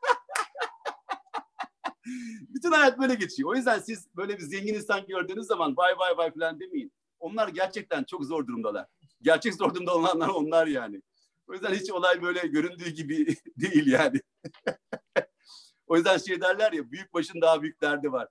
bütün 2.49 2.71
hayat 2.71 2.99
böyle 2.99 3.15
geçiyor. 3.15 3.49
O 3.49 3.55
yüzden 3.55 3.79
siz 3.79 4.07
böyle 4.15 4.37
bir 4.37 4.43
zengin 4.43 4.73
insan 4.73 5.05
gördüğünüz 5.07 5.45
zaman 5.45 5.77
vay 5.77 5.93
vay 5.97 6.17
vay 6.17 6.33
falan 6.33 6.59
demeyin. 6.59 6.91
Onlar 7.19 7.47
gerçekten 7.47 8.03
çok 8.03 8.25
zor 8.25 8.47
durumdalar. 8.47 8.87
Gerçek 9.21 9.53
zor 9.53 9.73
durumda 9.73 9.95
olanlar 9.95 10.27
onlar 10.27 10.67
yani. 10.67 11.01
O 11.47 11.53
yüzden 11.53 11.73
hiç 11.73 11.91
olay 11.91 12.21
böyle 12.21 12.47
göründüğü 12.47 12.89
gibi 12.89 13.35
değil 13.57 13.87
yani. 13.87 14.21
o 15.87 15.95
yüzden 15.95 16.17
şey 16.17 16.41
derler 16.41 16.73
ya 16.73 16.91
büyük 16.91 17.13
başın 17.13 17.41
daha 17.41 17.61
büyük 17.61 17.81
derdi 17.81 18.11
var. 18.11 18.27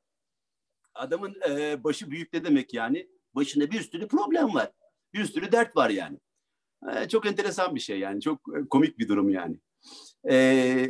Adamın 0.95 1.35
e, 1.49 1.85
başı 1.85 2.11
büyük 2.11 2.33
ne 2.33 2.45
demek 2.45 2.75
yani? 2.75 3.09
Başında 3.35 3.71
bir 3.71 3.83
sürü 3.83 4.09
problem 4.09 4.55
var. 4.55 4.71
Bir 5.15 5.25
sürü 5.25 5.53
dert 5.53 5.77
var 5.77 5.91
yani. 5.91 6.19
E, 6.93 7.09
çok 7.09 7.27
enteresan 7.27 7.75
bir 7.75 7.81
şey 7.81 7.99
yani. 7.99 8.21
Çok 8.21 8.41
e, 8.57 8.69
komik 8.69 8.99
bir 8.99 9.09
durum 9.09 9.31
yani. 9.31 9.59
E, 10.31 10.89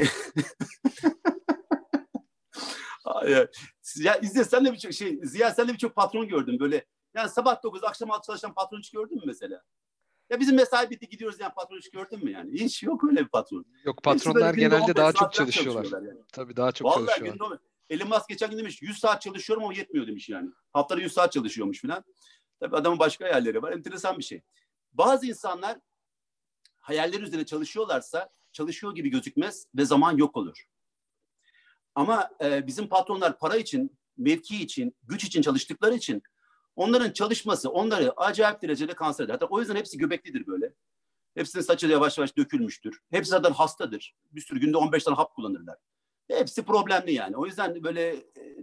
ya 3.97 4.19
İzzet 4.23 4.51
sen 4.51 4.65
de 4.65 4.73
birçok 4.73 4.93
şey, 4.93 5.21
Ziya 5.23 5.51
sen 5.51 5.69
de 5.69 5.73
birçok 5.73 5.97
patron 5.97 6.29
gördüm 6.29 6.57
böyle. 6.61 6.87
Yani 7.15 7.29
sabah 7.29 7.63
9 7.63 7.85
akşam 7.85 8.11
6 8.11 8.27
çalışan 8.27 8.55
patron 8.55 8.79
hiç 8.79 8.91
gördün 8.91 9.17
mü 9.17 9.23
mesela? 9.27 9.63
Ya 10.31 10.41
bizim 10.41 10.57
mesai 10.57 10.91
bitti 10.91 11.09
gidiyoruz 11.09 11.41
yani 11.41 11.53
patron 11.55 11.77
hiç 11.77 11.91
gördün 11.91 12.25
mü 12.25 12.31
yani? 12.31 12.53
Hiç 12.53 12.83
yok 12.83 13.05
öyle 13.05 13.21
bir 13.21 13.29
patron. 13.29 13.67
Yok 13.85 14.03
patronlar 14.03 14.55
genelde 14.55 14.97
daha 14.97 15.13
çok 15.13 15.33
çalışıyorlar. 15.33 16.03
Yani. 16.03 16.21
Tabii 16.33 16.57
daha 16.57 16.73
çok 16.73 16.87
Vallahi 16.87 17.07
çalışıyorlar. 17.07 17.49
Günde, 17.49 17.61
Elon 17.91 18.09
Musk 18.09 18.29
geçen 18.29 18.51
gün 18.51 18.59
demiş 18.59 18.83
100 18.83 18.99
saat 18.99 19.23
çalışıyorum 19.23 19.65
ama 19.65 19.75
yetmiyor 19.75 20.07
demiş 20.07 20.29
yani. 20.29 20.51
Haftada 20.73 21.01
100 21.01 21.13
saat 21.13 21.33
çalışıyormuş 21.33 21.83
falan. 21.83 22.05
Tabii 22.61 22.77
adamın 22.77 22.99
başka 22.99 23.25
hayalleri 23.25 23.63
var. 23.63 23.73
Enteresan 23.73 24.19
bir 24.19 24.25
şey. 24.25 24.43
Bazı 24.93 25.27
insanlar 25.27 25.79
hayaller 26.77 27.21
üzerine 27.21 27.47
çalışıyorlarsa 27.47 28.29
çalışıyor 28.53 28.95
gibi 28.95 29.09
gözükmez 29.09 29.67
ve 29.75 29.85
zaman 29.85 30.17
yok 30.17 30.37
olur. 30.37 30.65
Ama 31.95 32.31
e, 32.45 32.67
bizim 32.67 32.89
patronlar 32.89 33.39
para 33.39 33.57
için, 33.57 33.99
mevki 34.17 34.63
için, 34.63 34.97
güç 35.03 35.25
için 35.25 35.43
çalıştıkları 35.43 35.95
için 35.95 36.23
onların 36.77 37.13
çalışması 37.13 37.71
onları 37.71 38.13
acayip 38.21 38.63
derecede 38.63 38.95
kanser 38.95 39.25
eder. 39.25 39.35
Hatta 39.35 39.47
o 39.47 39.61
yüzden 39.61 39.77
hepsi 39.77 39.99
göbeklidir 39.99 40.47
böyle. 40.47 40.75
Hepsinin 41.35 41.63
saçı 41.63 41.87
yavaş 41.87 42.19
yavaş 42.19 42.37
dökülmüştür. 42.37 43.01
Hepsi 43.11 43.31
zaten 43.31 43.53
hastadır. 43.53 44.15
Bir 44.33 44.41
sürü 44.41 44.61
günde 44.61 44.77
15 44.77 45.05
tane 45.05 45.17
hap 45.17 45.35
kullanırlar. 45.35 45.79
Hepsi 46.29 46.65
problemli 46.65 47.13
yani. 47.13 47.37
O 47.37 47.47
yüzden 47.47 47.85
böyle 47.85 48.17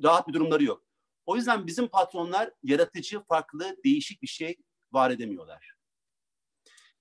rahat 0.03 0.27
bir 0.27 0.33
durumları 0.33 0.63
yok. 0.63 0.83
O 1.25 1.35
yüzden 1.35 1.67
bizim 1.67 1.87
patronlar 1.87 2.51
yaratıcı, 2.63 3.23
farklı, 3.23 3.77
değişik 3.85 4.21
bir 4.21 4.27
şey 4.27 4.57
var 4.91 5.11
edemiyorlar. 5.11 5.75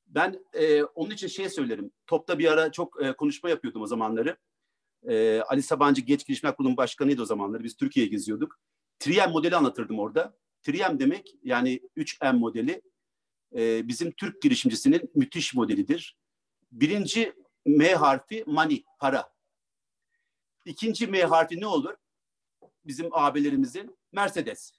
Ben 0.07 0.45
e, 0.53 0.85
onun 0.85 1.11
için 1.11 1.29
şey 1.29 1.49
söylerim. 1.49 1.91
Topta 2.07 2.39
bir 2.39 2.53
ara 2.53 2.73
çok 2.73 3.03
e, 3.03 3.13
konuşma 3.13 3.51
yapıyordum 3.51 3.83
o 3.83 3.87
zamanları. 3.87 4.37
E, 5.09 5.41
Ali 5.41 5.63
Sabancı 5.63 6.01
Geç 6.01 6.27
Girişimler 6.27 6.57
Kurulu 6.57 6.77
Başkanıydı 6.77 7.23
o 7.23 7.25
zamanları. 7.25 7.65
Biz 7.65 7.77
Türkiye'ye 7.77 8.11
geziyorduk. 8.11 8.59
Triem 8.99 9.31
modeli 9.31 9.57
anlatırdım 9.57 9.99
orada. 9.99 10.39
Triem 10.63 11.01
demek 11.01 11.35
yani 11.43 11.81
3M 11.97 12.37
modeli 12.39 12.83
e, 13.57 13.89
bizim 13.89 14.13
Türk 14.13 14.43
girişimcisinin 14.43 15.11
müthiş 15.15 15.55
modelidir. 15.55 16.17
Birinci 16.73 17.35
M 17.67 17.95
harfi 17.95 18.45
money, 18.47 18.85
para. 18.99 19.33
İkinci 20.65 21.07
M 21.07 21.23
harfi 21.23 21.61
ne 21.61 21.67
olur? 21.67 21.95
Bizim 22.85 23.09
abilerimizin 23.13 23.99
Mercedes. 24.13 24.73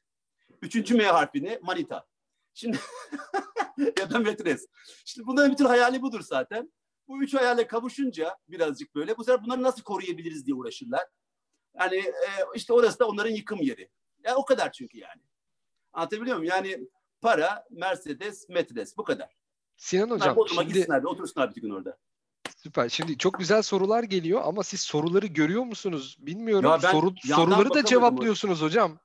Üçüncü 0.61 0.95
M 0.95 1.03
harfi 1.03 1.43
ne? 1.43 1.59
Manita. 1.61 2.07
Şimdi 2.53 2.79
ya 3.99 4.09
da 4.09 4.19
metres. 4.19 4.67
Şimdi 5.05 5.27
bunların 5.27 5.51
bütün 5.51 5.65
hayali 5.65 6.01
budur 6.01 6.21
zaten. 6.21 6.73
Bu 7.11 7.23
üç 7.23 7.33
hayale 7.33 7.67
kavuşunca 7.67 8.37
birazcık 8.47 8.95
böyle 8.95 9.17
bu 9.17 9.23
sefer 9.23 9.43
bunları 9.43 9.63
nasıl 9.63 9.83
koruyabiliriz 9.83 10.45
diye 10.45 10.55
uğraşırlar. 10.55 11.07
Yani 11.79 11.95
e, 11.95 12.27
işte 12.55 12.73
orası 12.73 12.99
da 12.99 13.07
onların 13.07 13.31
yıkım 13.31 13.61
yeri. 13.61 13.89
Yani 14.23 14.35
o 14.35 14.45
kadar 14.45 14.71
çünkü 14.71 14.97
yani. 14.97 15.21
Anlatabiliyor 15.93 16.37
muyum? 16.37 16.49
Yani 16.49 16.87
para, 17.21 17.65
Mercedes, 17.71 18.49
Metres 18.49 18.97
bu 18.97 19.03
kadar. 19.03 19.29
Sinan 19.77 20.09
Hocam 20.09 20.35
Bodrum'a 20.35 20.61
şimdi... 20.61 20.73
gitsinler, 20.73 21.03
otursunlar 21.03 21.55
bir 21.55 21.61
gün 21.61 21.69
orada. 21.69 21.97
Süper. 22.57 22.89
Şimdi 22.89 23.17
çok 23.17 23.39
güzel 23.39 23.61
sorular 23.61 24.03
geliyor 24.03 24.41
ama 24.43 24.63
siz 24.63 24.81
soruları 24.81 25.25
görüyor 25.25 25.63
musunuz? 25.63 26.17
Bilmiyorum. 26.19 26.71
Ya 26.71 26.79
Soru, 26.79 27.13
soruları 27.23 27.73
da 27.73 27.85
cevaplıyorsunuz 27.85 28.61
hocam. 28.61 28.99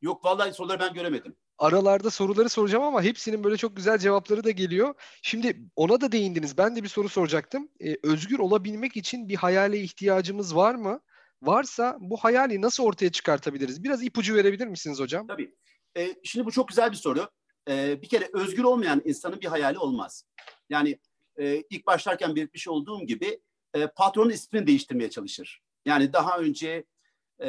Yok 0.00 0.24
vallahi 0.24 0.52
soruları 0.52 0.80
ben 0.80 0.94
göremedim. 0.94 1.36
Aralarda 1.58 2.10
soruları 2.10 2.48
soracağım 2.48 2.84
ama 2.84 3.02
hepsinin 3.02 3.44
böyle 3.44 3.56
çok 3.56 3.76
güzel 3.76 3.98
cevapları 3.98 4.44
da 4.44 4.50
geliyor. 4.50 4.94
Şimdi 5.22 5.60
ona 5.76 6.00
da 6.00 6.12
değindiniz. 6.12 6.58
Ben 6.58 6.76
de 6.76 6.82
bir 6.82 6.88
soru 6.88 7.08
soracaktım. 7.08 7.68
Ee, 7.80 7.96
özgür 8.02 8.38
olabilmek 8.38 8.96
için 8.96 9.28
bir 9.28 9.36
hayale 9.36 9.80
ihtiyacımız 9.80 10.56
var 10.56 10.74
mı? 10.74 11.00
Varsa 11.42 11.96
bu 12.00 12.16
hayali 12.16 12.62
nasıl 12.62 12.84
ortaya 12.84 13.12
çıkartabiliriz? 13.12 13.84
Biraz 13.84 14.02
ipucu 14.02 14.34
verebilir 14.34 14.66
misiniz 14.66 15.00
hocam? 15.00 15.26
Tabii. 15.26 15.54
Ee, 15.96 16.14
şimdi 16.24 16.46
bu 16.46 16.50
çok 16.50 16.68
güzel 16.68 16.90
bir 16.90 16.96
soru. 16.96 17.30
Ee, 17.68 18.02
bir 18.02 18.08
kere 18.08 18.30
özgür 18.32 18.64
olmayan 18.64 19.02
insanın 19.04 19.40
bir 19.40 19.46
hayali 19.46 19.78
olmaz. 19.78 20.24
Yani 20.70 20.98
e, 21.38 21.62
ilk 21.70 21.86
başlarken 21.86 22.36
belirtmiş 22.36 22.68
olduğum 22.68 23.06
gibi 23.06 23.40
e, 23.74 23.86
patronun 23.86 24.30
ismini 24.30 24.66
değiştirmeye 24.66 25.10
çalışır. 25.10 25.60
Yani 25.84 26.12
daha 26.12 26.38
önce 26.38 26.84
e, 27.42 27.46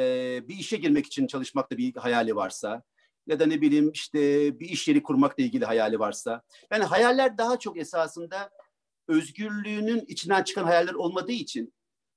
bir 0.48 0.54
işe 0.54 0.76
girmek 0.76 1.06
için 1.06 1.26
çalışmakta 1.26 1.76
bir 1.76 1.96
hayali 1.96 2.36
varsa 2.36 2.82
ya 3.30 3.40
da 3.40 3.46
ne 3.46 3.60
bileyim 3.60 3.90
işte 3.90 4.20
bir 4.60 4.68
iş 4.68 4.88
yeri 4.88 5.02
kurmakla 5.02 5.42
ilgili 5.42 5.64
hayali 5.64 5.98
varsa. 5.98 6.42
Yani 6.70 6.84
hayaller 6.84 7.38
daha 7.38 7.58
çok 7.58 7.78
esasında 7.78 8.50
özgürlüğünün 9.08 10.04
içinden 10.08 10.42
çıkan 10.42 10.64
hayaller 10.64 10.94
olmadığı 10.94 11.32
için 11.32 11.74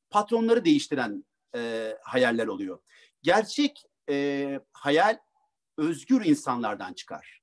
patronları 0.10 0.66
değiştiren 0.66 1.26
e, 1.56 1.94
hayaller 2.04 2.48
oluyor. 2.48 2.80
Gerçek 3.22 3.86
e, 4.10 4.60
hayal 4.72 5.18
özgür 5.78 6.26
insanlardan 6.26 6.94
çıkar. 6.94 7.42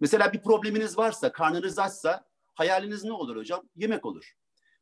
Mesela 0.00 0.32
bir 0.32 0.42
probleminiz 0.42 0.98
varsa, 0.98 1.32
karnınız 1.32 1.78
açsa 1.78 2.24
hayaliniz 2.54 3.04
ne 3.04 3.12
olur 3.12 3.36
hocam? 3.36 3.68
Yemek 3.74 4.06
olur. 4.06 4.32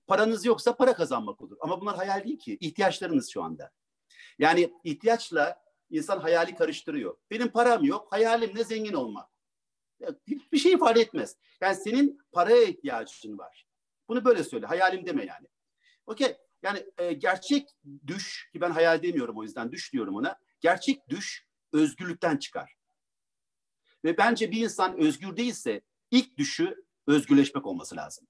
Paranız 0.06 0.44
yoksa 0.44 0.76
para 0.76 0.94
kazanmak 0.94 1.40
olur. 1.40 1.56
Ama 1.60 1.80
bunlar 1.80 1.96
hayal 1.96 2.24
değil 2.24 2.38
ki. 2.38 2.58
ihtiyaçlarınız 2.60 3.30
şu 3.30 3.42
anda. 3.42 3.70
Yani 4.38 4.72
ihtiyaçla 4.84 5.63
insan 5.90 6.18
hayali 6.18 6.54
karıştırıyor. 6.54 7.16
Benim 7.30 7.48
param 7.48 7.84
yok, 7.84 8.12
hayalim 8.12 8.54
ne 8.54 8.64
zengin 8.64 8.92
olmak. 8.92 9.30
Hiçbir 10.26 10.58
şey 10.58 10.72
ifade 10.72 11.00
etmez. 11.00 11.36
Yani 11.60 11.76
senin 11.76 12.18
paraya 12.32 12.62
ihtiyacın 12.62 13.38
var. 13.38 13.66
Bunu 14.08 14.24
böyle 14.24 14.44
söyle. 14.44 14.66
Hayalim 14.66 15.06
deme 15.06 15.24
yani. 15.24 15.46
Okey. 16.06 16.36
Yani 16.62 16.86
e, 16.98 17.12
gerçek 17.12 17.68
düş 18.06 18.50
ki 18.52 18.60
ben 18.60 18.70
hayal 18.70 19.02
demiyorum 19.02 19.38
o 19.38 19.42
yüzden 19.42 19.72
düş 19.72 19.92
diyorum 19.92 20.16
ona. 20.16 20.38
Gerçek 20.60 21.08
düş 21.08 21.46
özgürlükten 21.72 22.36
çıkar. 22.36 22.74
Ve 24.04 24.18
bence 24.18 24.50
bir 24.50 24.60
insan 24.60 24.98
özgür 24.98 25.36
değilse 25.36 25.80
ilk 26.10 26.36
düşü 26.36 26.84
özgürleşmek 27.06 27.66
olması 27.66 27.96
lazım. 27.96 28.26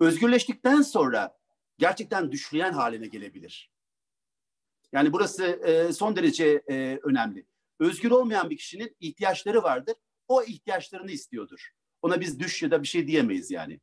Özgürleştikten 0.00 0.82
sonra 0.82 1.38
gerçekten 1.78 2.32
düşleyen 2.32 2.72
haline 2.72 3.06
gelebilir. 3.06 3.73
Yani 4.94 5.12
burası 5.12 5.44
e, 5.44 5.92
son 5.92 6.16
derece 6.16 6.62
e, 6.70 6.98
önemli. 7.02 7.46
Özgür 7.80 8.10
olmayan 8.10 8.50
bir 8.50 8.56
kişinin 8.56 8.96
ihtiyaçları 9.00 9.62
vardır. 9.62 9.94
O 10.28 10.42
ihtiyaçlarını 10.42 11.10
istiyordur. 11.10 11.70
Ona 12.02 12.20
biz 12.20 12.40
düş 12.40 12.62
ya 12.62 12.70
da 12.70 12.82
bir 12.82 12.88
şey 12.88 13.06
diyemeyiz 13.06 13.50
yani. 13.50 13.80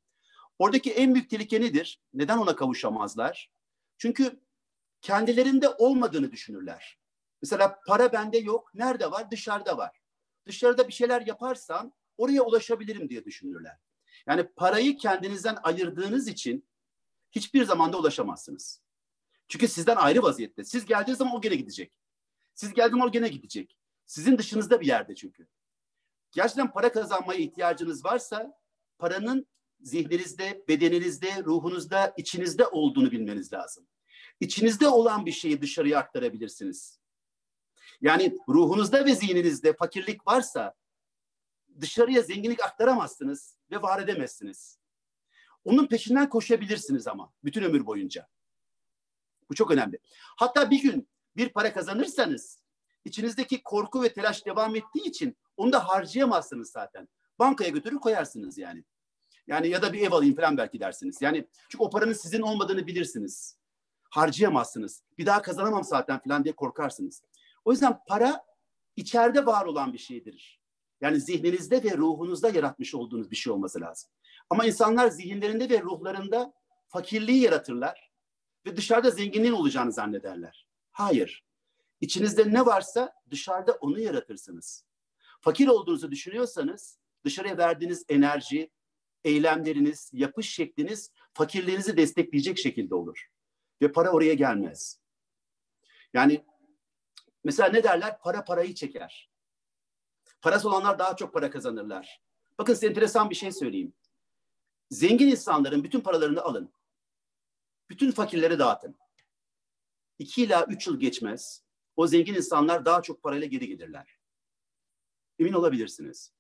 Oradaki 0.59 0.91
en 0.91 1.15
büyük 1.15 1.29
tehlike 1.29 1.61
nedir? 1.61 2.01
Neden 2.13 2.37
ona 2.37 2.55
kavuşamazlar? 2.55 3.51
Çünkü 3.97 4.39
kendilerinde 5.01 5.69
olmadığını 5.69 6.31
düşünürler. 6.31 6.97
Mesela 7.41 7.79
para 7.87 8.13
bende 8.13 8.37
yok. 8.37 8.71
Nerede 8.73 9.11
var? 9.11 9.31
Dışarıda 9.31 9.77
var. 9.77 9.99
Dışarıda 10.47 10.87
bir 10.87 10.93
şeyler 10.93 11.21
yaparsam 11.27 11.93
oraya 12.17 12.41
ulaşabilirim 12.41 13.09
diye 13.09 13.25
düşünürler. 13.25 13.77
Yani 14.27 14.43
parayı 14.43 14.97
kendinizden 14.97 15.57
ayırdığınız 15.63 16.27
için 16.27 16.67
hiçbir 17.31 17.63
zamanda 17.63 17.97
ulaşamazsınız. 17.97 18.80
Çünkü 19.51 19.67
sizden 19.67 19.95
ayrı 19.95 20.23
vaziyette. 20.23 20.63
Siz 20.63 20.85
geldiğiniz 20.85 21.17
zaman 21.17 21.35
o 21.35 21.41
gene 21.41 21.55
gidecek. 21.55 21.93
Siz 22.53 22.73
geldiğiniz 22.73 22.91
zaman 22.91 23.07
o 23.07 23.11
gene 23.11 23.27
gidecek. 23.27 23.77
Sizin 24.05 24.37
dışınızda 24.37 24.81
bir 24.81 24.87
yerde 24.87 25.15
çünkü. 25.15 25.47
Gerçekten 26.31 26.71
para 26.71 26.91
kazanmaya 26.91 27.39
ihtiyacınız 27.39 28.05
varsa 28.05 28.53
paranın 28.97 29.47
zihninizde, 29.81 30.63
bedeninizde, 30.67 31.43
ruhunuzda, 31.43 32.13
içinizde 32.17 32.67
olduğunu 32.67 33.11
bilmeniz 33.11 33.53
lazım. 33.53 33.87
İçinizde 34.39 34.87
olan 34.87 35.25
bir 35.25 35.31
şeyi 35.31 35.61
dışarıya 35.61 35.99
aktarabilirsiniz. 35.99 36.99
Yani 38.01 38.37
ruhunuzda 38.49 39.05
ve 39.05 39.15
zihninizde 39.15 39.73
fakirlik 39.73 40.27
varsa 40.27 40.73
dışarıya 41.79 42.21
zenginlik 42.21 42.63
aktaramazsınız 42.63 43.57
ve 43.71 43.81
var 43.81 44.01
edemezsiniz. 44.01 44.79
Onun 45.63 45.87
peşinden 45.87 46.29
koşabilirsiniz 46.29 47.07
ama 47.07 47.33
bütün 47.43 47.63
ömür 47.63 47.85
boyunca. 47.85 48.27
Bu 49.51 49.55
çok 49.55 49.71
önemli. 49.71 49.99
Hatta 50.37 50.69
bir 50.69 50.81
gün 50.81 51.09
bir 51.35 51.49
para 51.49 51.73
kazanırsanız 51.73 52.61
içinizdeki 53.05 53.63
korku 53.63 54.03
ve 54.03 54.13
telaş 54.13 54.45
devam 54.45 54.75
ettiği 54.75 55.07
için 55.09 55.37
onu 55.57 55.71
da 55.71 55.89
harcayamazsınız 55.89 56.71
zaten. 56.71 57.07
Bankaya 57.39 57.69
götürür 57.69 57.95
koyarsınız 57.95 58.57
yani. 58.57 58.83
Yani 59.47 59.67
ya 59.67 59.81
da 59.81 59.93
bir 59.93 60.07
ev 60.07 60.11
alayım 60.11 60.35
falan 60.35 60.57
belki 60.57 60.79
dersiniz. 60.79 61.21
Yani 61.21 61.47
çünkü 61.69 61.83
o 61.83 61.89
paranın 61.89 62.13
sizin 62.13 62.41
olmadığını 62.41 62.87
bilirsiniz. 62.87 63.57
Harcayamazsınız. 64.09 65.03
Bir 65.17 65.25
daha 65.25 65.41
kazanamam 65.41 65.83
zaten 65.83 66.19
falan 66.19 66.43
diye 66.43 66.55
korkarsınız. 66.55 67.23
O 67.65 67.71
yüzden 67.71 67.99
para 68.07 68.45
içeride 68.95 69.45
var 69.45 69.65
olan 69.65 69.93
bir 69.93 69.97
şeydir. 69.97 70.61
Yani 71.01 71.21
zihninizde 71.21 71.83
ve 71.83 71.97
ruhunuzda 71.97 72.49
yaratmış 72.49 72.95
olduğunuz 72.95 73.31
bir 73.31 73.35
şey 73.35 73.53
olması 73.53 73.81
lazım. 73.81 74.11
Ama 74.49 74.65
insanlar 74.65 75.07
zihinlerinde 75.07 75.69
ve 75.69 75.81
ruhlarında 75.81 76.53
fakirliği 76.87 77.41
yaratırlar 77.41 78.10
ve 78.65 78.77
dışarıda 78.77 79.09
zenginliğin 79.09 79.53
olacağını 79.53 79.91
zannederler. 79.91 80.67
Hayır. 80.91 81.45
İçinizde 82.01 82.53
ne 82.53 82.65
varsa 82.65 83.13
dışarıda 83.29 83.71
onu 83.71 83.99
yaratırsınız. 83.99 84.85
Fakir 85.41 85.67
olduğunuzu 85.67 86.11
düşünüyorsanız 86.11 86.99
dışarıya 87.25 87.57
verdiğiniz 87.57 88.05
enerji, 88.09 88.71
eylemleriniz, 89.23 90.09
yapış 90.13 90.49
şekliniz 90.49 91.11
fakirliğinizi 91.33 91.97
destekleyecek 91.97 92.57
şekilde 92.57 92.95
olur. 92.95 93.27
Ve 93.81 93.91
para 93.91 94.11
oraya 94.11 94.33
gelmez. 94.33 94.99
Yani 96.13 96.45
mesela 97.43 97.69
ne 97.69 97.83
derler? 97.83 98.19
Para 98.19 98.43
parayı 98.43 98.75
çeker. 98.75 99.31
Parası 100.41 100.69
olanlar 100.69 100.99
daha 100.99 101.15
çok 101.15 101.33
para 101.33 101.49
kazanırlar. 101.49 102.21
Bakın 102.57 102.73
size 102.73 102.87
enteresan 102.87 103.29
bir 103.29 103.35
şey 103.35 103.51
söyleyeyim. 103.51 103.93
Zengin 104.89 105.27
insanların 105.27 105.83
bütün 105.83 106.01
paralarını 106.01 106.41
alın. 106.41 106.73
Bütün 107.91 108.11
fakirlere 108.11 108.59
dağıtın. 108.59 108.95
İki 110.19 110.43
ila 110.43 110.65
üç 110.65 110.87
yıl 110.87 110.99
geçmez. 110.99 111.63
O 111.95 112.07
zengin 112.07 112.33
insanlar 112.33 112.85
daha 112.85 113.01
çok 113.01 113.23
parayla 113.23 113.47
geri 113.47 113.67
gelirler. 113.67 114.19
Emin 115.39 115.53
olabilirsiniz. 115.53 116.33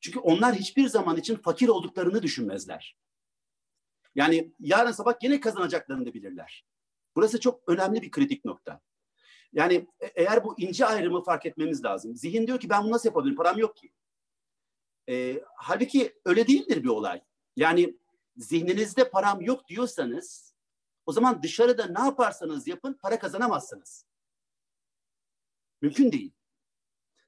Çünkü 0.00 0.18
onlar 0.18 0.54
hiçbir 0.54 0.88
zaman 0.88 1.16
için 1.16 1.36
fakir 1.36 1.68
olduklarını 1.68 2.22
düşünmezler. 2.22 2.96
Yani 4.14 4.52
yarın 4.60 4.92
sabah 4.92 5.14
yine 5.22 5.40
kazanacaklarını 5.40 6.06
da 6.06 6.14
bilirler. 6.14 6.66
Burası 7.16 7.40
çok 7.40 7.68
önemli 7.68 8.02
bir 8.02 8.10
kritik 8.10 8.44
nokta. 8.44 8.80
Yani 9.52 9.86
e, 10.00 10.06
eğer 10.06 10.44
bu 10.44 10.54
ince 10.58 10.86
ayrımı 10.86 11.24
fark 11.24 11.46
etmemiz 11.46 11.84
lazım. 11.84 12.16
Zihin 12.16 12.46
diyor 12.46 12.60
ki 12.60 12.70
ben 12.70 12.82
bunu 12.82 12.92
nasıl 12.92 13.08
yapabilirim? 13.08 13.36
Param 13.36 13.58
yok 13.58 13.76
ki. 13.76 13.92
E, 15.08 15.42
halbuki 15.56 16.20
öyle 16.24 16.46
değildir 16.46 16.82
bir 16.82 16.88
olay. 16.88 17.22
Yani 17.56 17.98
zihninizde 18.36 19.10
param 19.10 19.40
yok 19.40 19.68
diyorsanız 19.68 20.49
o 21.10 21.12
zaman 21.12 21.42
dışarıda 21.42 21.86
ne 21.86 22.06
yaparsanız 22.06 22.66
yapın 22.66 22.92
para 22.92 23.18
kazanamazsınız. 23.18 24.06
Mümkün 25.82 26.12
değil. 26.12 26.32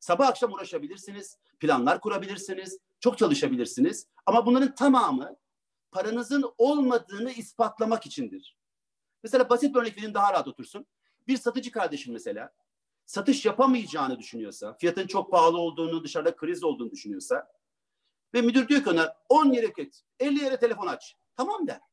Sabah 0.01 0.29
akşam 0.29 0.53
uğraşabilirsiniz, 0.53 1.39
planlar 1.61 2.01
kurabilirsiniz, 2.01 2.79
çok 3.01 3.19
çalışabilirsiniz. 3.19 4.07
Ama 4.27 4.47
bunların 4.47 4.75
tamamı 4.75 5.37
paranızın 5.91 6.53
olmadığını 6.59 7.33
ispatlamak 7.33 8.07
içindir. 8.07 8.57
Mesela 9.23 9.49
basit 9.51 9.75
bir 9.75 9.81
örnek 9.81 9.97
vereyim 9.97 10.15
daha 10.15 10.33
rahat 10.33 10.49
otursun. 10.49 10.87
Bir 11.29 11.37
satıcı 11.37 11.71
kardeşim 11.71 12.13
mesela 12.13 12.53
satış 13.07 13.47
yapamayacağını 13.47 14.19
düşünüyorsa, 14.19 14.75
fiyatın 14.75 15.07
çok 15.07 15.31
pahalı 15.31 15.59
olduğunu, 15.59 16.05
dışarıda 16.05 16.37
kriz 16.37 16.65
olduğunu 16.65 16.91
düşünüyorsa 16.91 17.53
ve 18.35 18.43
müdür 18.43 18.69
diyor 18.69 18.85
ki 18.85 18.91
ona 18.91 19.17
10 19.29 19.53
yere 19.53 19.73
git, 19.77 20.03
50 20.21 20.45
yere 20.45 20.57
telefon 20.57 20.87
aç. 20.87 21.17
Tamam 21.37 21.67
der. 21.67 21.91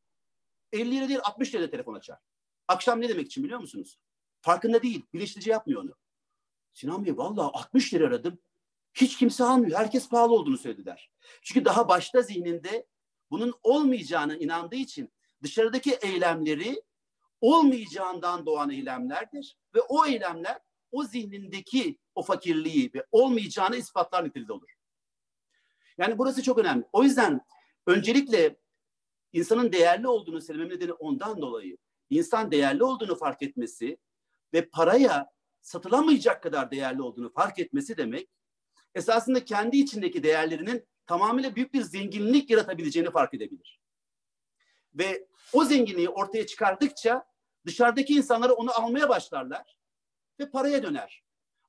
50 0.73 0.95
yere 0.95 1.07
değil 1.09 1.19
60 1.23 1.53
yere 1.53 1.69
telefon 1.69 1.93
açar. 1.93 2.17
Akşam 2.67 3.01
ne 3.01 3.09
demek 3.09 3.25
için 3.25 3.43
biliyor 3.43 3.59
musunuz? 3.59 3.99
Farkında 4.41 4.83
değil, 4.83 5.05
bilinçlice 5.13 5.51
yapmıyor 5.51 5.83
onu. 5.83 5.95
Sinan 6.73 7.05
Bey 7.05 7.17
vallahi 7.17 7.51
60 7.53 7.93
lira 7.93 8.07
aradım. 8.07 8.39
Hiç 8.93 9.17
kimse 9.17 9.43
almıyor. 9.43 9.79
Herkes 9.79 10.09
pahalı 10.09 10.33
olduğunu 10.33 10.57
söylediler. 10.57 11.11
Çünkü 11.41 11.65
daha 11.65 11.87
başta 11.87 12.21
zihninde 12.21 12.87
bunun 13.31 13.53
olmayacağını 13.63 14.37
inandığı 14.37 14.75
için 14.75 15.13
dışarıdaki 15.43 15.93
eylemleri 15.93 16.83
olmayacağından 17.41 18.45
doğan 18.45 18.69
eylemlerdir. 18.69 19.57
Ve 19.75 19.81
o 19.81 20.05
eylemler 20.05 20.59
o 20.91 21.03
zihnindeki 21.03 21.97
o 22.15 22.23
fakirliği 22.23 22.91
ve 22.95 23.05
olmayacağını 23.11 23.75
ispatlar 23.75 24.25
niteliğinde 24.25 24.53
olur. 24.53 24.69
Yani 25.97 26.17
burası 26.17 26.43
çok 26.43 26.57
önemli. 26.57 26.85
O 26.93 27.03
yüzden 27.03 27.41
öncelikle 27.87 28.55
insanın 29.33 29.71
değerli 29.71 30.07
olduğunu 30.07 30.41
söylemem 30.41 30.69
nedeni 30.69 30.93
ondan 30.93 31.41
dolayı. 31.41 31.77
İnsan 32.09 32.51
değerli 32.51 32.83
olduğunu 32.83 33.15
fark 33.15 33.41
etmesi 33.41 33.97
ve 34.53 34.69
paraya 34.69 35.29
satılamayacak 35.61 36.43
kadar 36.43 36.71
değerli 36.71 37.01
olduğunu 37.01 37.33
fark 37.33 37.59
etmesi 37.59 37.97
demek 37.97 38.29
esasında 38.95 39.45
kendi 39.45 39.77
içindeki 39.77 40.23
değerlerinin 40.23 40.87
tamamıyla 41.05 41.55
büyük 41.55 41.73
bir 41.73 41.81
zenginlik 41.81 42.49
yaratabileceğini 42.49 43.11
fark 43.11 43.33
edebilir. 43.33 43.79
Ve 44.93 45.27
o 45.53 45.65
zenginliği 45.65 46.09
ortaya 46.09 46.45
çıkardıkça 46.45 47.25
dışarıdaki 47.65 48.13
insanları 48.13 48.53
onu 48.53 48.71
almaya 48.71 49.09
başlarlar 49.09 49.77
ve 50.39 50.49
paraya 50.49 50.83
döner. 50.83 51.23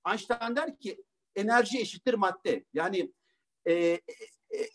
Einstein 0.09 0.57
der 0.57 0.79
ki 0.79 1.05
enerji 1.37 1.81
eşittir 1.81 2.15
madde. 2.15 2.65
Yani 2.75 3.13
e, 3.65 3.75
e, 3.75 4.01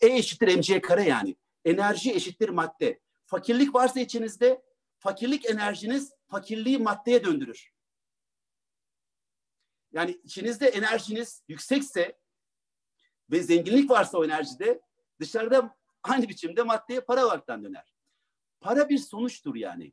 e 0.00 0.16
eşittir 0.16 0.56
mc 0.56 0.80
kare 0.80 1.02
yani. 1.02 1.36
Enerji 1.66 2.12
eşittir 2.14 2.48
madde. 2.48 3.00
Fakirlik 3.24 3.74
varsa 3.74 4.00
içinizde 4.00 4.62
fakirlik 4.98 5.50
enerjiniz 5.50 6.12
fakirliği 6.26 6.78
maddeye 6.78 7.24
döndürür. 7.24 7.72
Yani 9.92 10.20
içinizde 10.24 10.66
enerjiniz 10.66 11.42
yüksekse 11.48 12.18
ve 13.30 13.42
zenginlik 13.42 13.90
varsa 13.90 14.18
o 14.18 14.24
enerjide 14.24 14.80
dışarıda 15.20 15.76
aynı 16.02 16.28
biçimde 16.28 16.62
maddeye 16.62 17.00
para 17.00 17.26
olaraktan 17.26 17.64
döner. 17.64 17.94
Para 18.60 18.88
bir 18.88 18.98
sonuçtur 18.98 19.54
yani. 19.54 19.92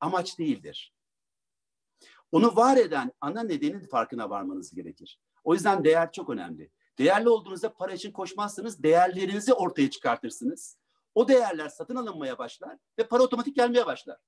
Amaç 0.00 0.38
değildir. 0.38 0.94
Onu 2.32 2.56
var 2.56 2.76
eden 2.76 3.12
ana 3.20 3.42
nedenin 3.42 3.86
farkına 3.86 4.30
varmanız 4.30 4.74
gerekir. 4.74 5.20
O 5.44 5.54
yüzden 5.54 5.84
değer 5.84 6.12
çok 6.12 6.30
önemli. 6.30 6.70
Değerli 6.98 7.28
olduğunuzda 7.28 7.72
para 7.72 7.92
için 7.92 8.12
koşmazsanız 8.12 8.82
değerlerinizi 8.82 9.52
ortaya 9.52 9.90
çıkartırsınız. 9.90 10.79
O 11.14 11.28
değerler 11.28 11.68
satın 11.68 11.96
alınmaya 11.96 12.38
başlar 12.38 12.78
ve 12.98 13.08
para 13.08 13.22
otomatik 13.22 13.56
gelmeye 13.56 13.86
başlar. 13.86 14.18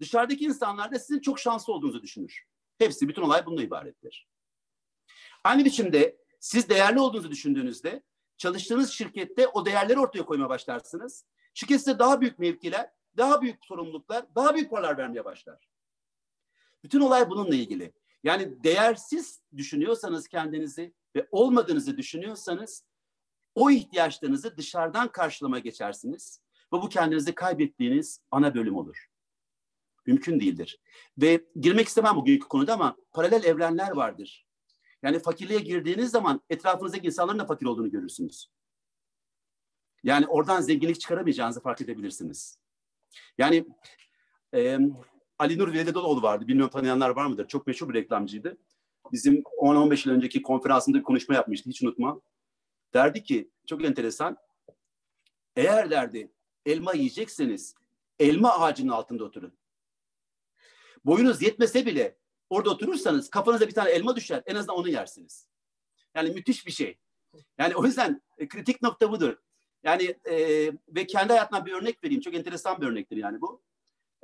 Dışarıdaki 0.00 0.44
insanlar 0.44 0.92
da 0.92 0.98
sizin 0.98 1.20
çok 1.20 1.38
şanslı 1.38 1.72
olduğunuzu 1.72 2.02
düşünür. 2.02 2.44
Hepsi, 2.78 3.08
bütün 3.08 3.22
olay 3.22 3.46
bununla 3.46 3.62
ibarettir. 3.62 4.28
Aynı 5.44 5.64
biçimde 5.64 6.16
siz 6.40 6.68
değerli 6.68 7.00
olduğunuzu 7.00 7.30
düşündüğünüzde 7.30 8.02
çalıştığınız 8.36 8.90
şirkette 8.90 9.48
o 9.48 9.66
değerleri 9.66 9.98
ortaya 9.98 10.24
koymaya 10.24 10.48
başlarsınız. 10.48 11.24
Şirket 11.54 11.78
size 11.78 11.98
daha 11.98 12.20
büyük 12.20 12.38
mevkiler, 12.38 12.90
daha 13.16 13.42
büyük 13.42 13.64
sorumluluklar, 13.64 14.34
daha 14.34 14.54
büyük 14.54 14.70
paralar 14.70 14.98
vermeye 14.98 15.24
başlar. 15.24 15.68
Bütün 16.84 17.00
olay 17.00 17.30
bununla 17.30 17.54
ilgili. 17.54 17.92
Yani 18.24 18.64
değersiz 18.64 19.40
düşünüyorsanız 19.56 20.28
kendinizi 20.28 20.94
ve 21.16 21.28
olmadığınızı 21.30 21.96
düşünüyorsanız 21.96 22.84
o 23.54 23.70
ihtiyaçlarınızı 23.70 24.56
dışarıdan 24.56 25.08
karşılama 25.08 25.58
geçersiniz 25.58 26.40
ve 26.72 26.76
bu 26.76 26.88
kendinizi 26.88 27.34
kaybettiğiniz 27.34 28.20
ana 28.30 28.54
bölüm 28.54 28.76
olur. 28.76 29.06
Mümkün 30.06 30.40
değildir. 30.40 30.80
Ve 31.18 31.44
girmek 31.60 31.88
istemem 31.88 32.16
bugünkü 32.16 32.48
konuda 32.48 32.74
ama 32.74 32.96
paralel 33.12 33.44
evrenler 33.44 33.90
vardır. 33.90 34.46
Yani 35.02 35.18
fakirliğe 35.18 35.60
girdiğiniz 35.60 36.10
zaman 36.10 36.40
etrafınızdaki 36.50 37.06
insanların 37.06 37.38
da 37.38 37.46
fakir 37.46 37.66
olduğunu 37.66 37.90
görürsünüz. 37.90 38.48
Yani 40.02 40.26
oradan 40.26 40.60
zenginlik 40.60 41.00
çıkaramayacağınızı 41.00 41.60
fark 41.60 41.80
edebilirsiniz. 41.80 42.58
Yani 43.38 43.66
e, 44.54 44.78
Ali 45.38 45.58
Nur 45.58 45.72
Velidoğlu 45.72 46.22
vardı. 46.22 46.48
Bilmiyorum 46.48 46.70
tanıyanlar 46.70 47.10
var 47.10 47.26
mıdır? 47.26 47.48
Çok 47.48 47.66
meşhur 47.66 47.88
bir 47.88 47.94
reklamcıydı. 47.94 48.58
Bizim 49.12 49.34
10-15 49.34 50.08
yıl 50.08 50.16
önceki 50.16 50.42
konferansında 50.42 50.98
bir 50.98 51.02
konuşma 51.02 51.34
yapmıştı. 51.34 51.70
Hiç 51.70 51.82
unutmam. 51.82 52.20
Derdi 52.94 53.22
ki 53.22 53.50
çok 53.66 53.84
enteresan. 53.84 54.36
Eğer 55.56 55.90
derdi 55.90 56.32
elma 56.66 56.92
yiyecekseniz 56.92 57.74
elma 58.18 58.58
ağacının 58.58 58.92
altında 58.92 59.24
oturun. 59.24 59.52
Boyunuz 61.04 61.42
yetmese 61.42 61.86
bile 61.86 62.16
orada 62.50 62.70
oturursanız 62.70 63.30
kafanıza 63.30 63.68
bir 63.68 63.74
tane 63.74 63.90
elma 63.90 64.16
düşer. 64.16 64.42
En 64.46 64.54
azından 64.54 64.76
onu 64.76 64.88
yersiniz. 64.88 65.46
Yani 66.14 66.30
müthiş 66.30 66.66
bir 66.66 66.72
şey. 66.72 66.98
Yani 67.58 67.76
o 67.76 67.84
yüzden 67.84 68.22
e, 68.38 68.48
kritik 68.48 68.82
nokta 68.82 69.10
budur. 69.10 69.36
Yani 69.84 70.14
e, 70.24 70.36
ve 70.88 71.06
kendi 71.06 71.32
hayatımdan 71.32 71.66
bir 71.66 71.72
örnek 71.72 72.04
vereyim. 72.04 72.20
Çok 72.20 72.34
enteresan 72.34 72.80
bir 72.80 72.86
örnektir 72.86 73.16
yani 73.16 73.40
bu. 73.40 73.62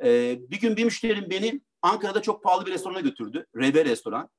E, 0.02 0.38
bir 0.50 0.60
gün 0.60 0.76
bir 0.76 0.84
müşterim 0.84 1.30
beni 1.30 1.60
Ankara'da 1.82 2.22
çok 2.22 2.42
pahalı 2.42 2.66
bir 2.66 2.72
restorana 2.72 3.00
götürdü. 3.00 3.46
Reve 3.56 3.84
restoran. 3.84 4.30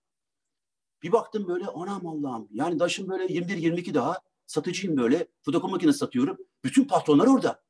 Bir 1.04 1.12
baktım 1.12 1.48
böyle 1.48 1.66
anam 1.66 2.08
Allah'ım. 2.08 2.48
Yani 2.52 2.80
daşım 2.80 3.10
böyle 3.10 3.26
21-22 3.26 3.94
daha 3.94 4.22
satıcıyım 4.46 4.98
böyle. 4.98 5.28
Fotokopi 5.46 5.72
makinesi 5.72 5.98
satıyorum. 5.98 6.38
Bütün 6.64 6.86
patronlar 6.86 7.28
orada. 7.28 7.64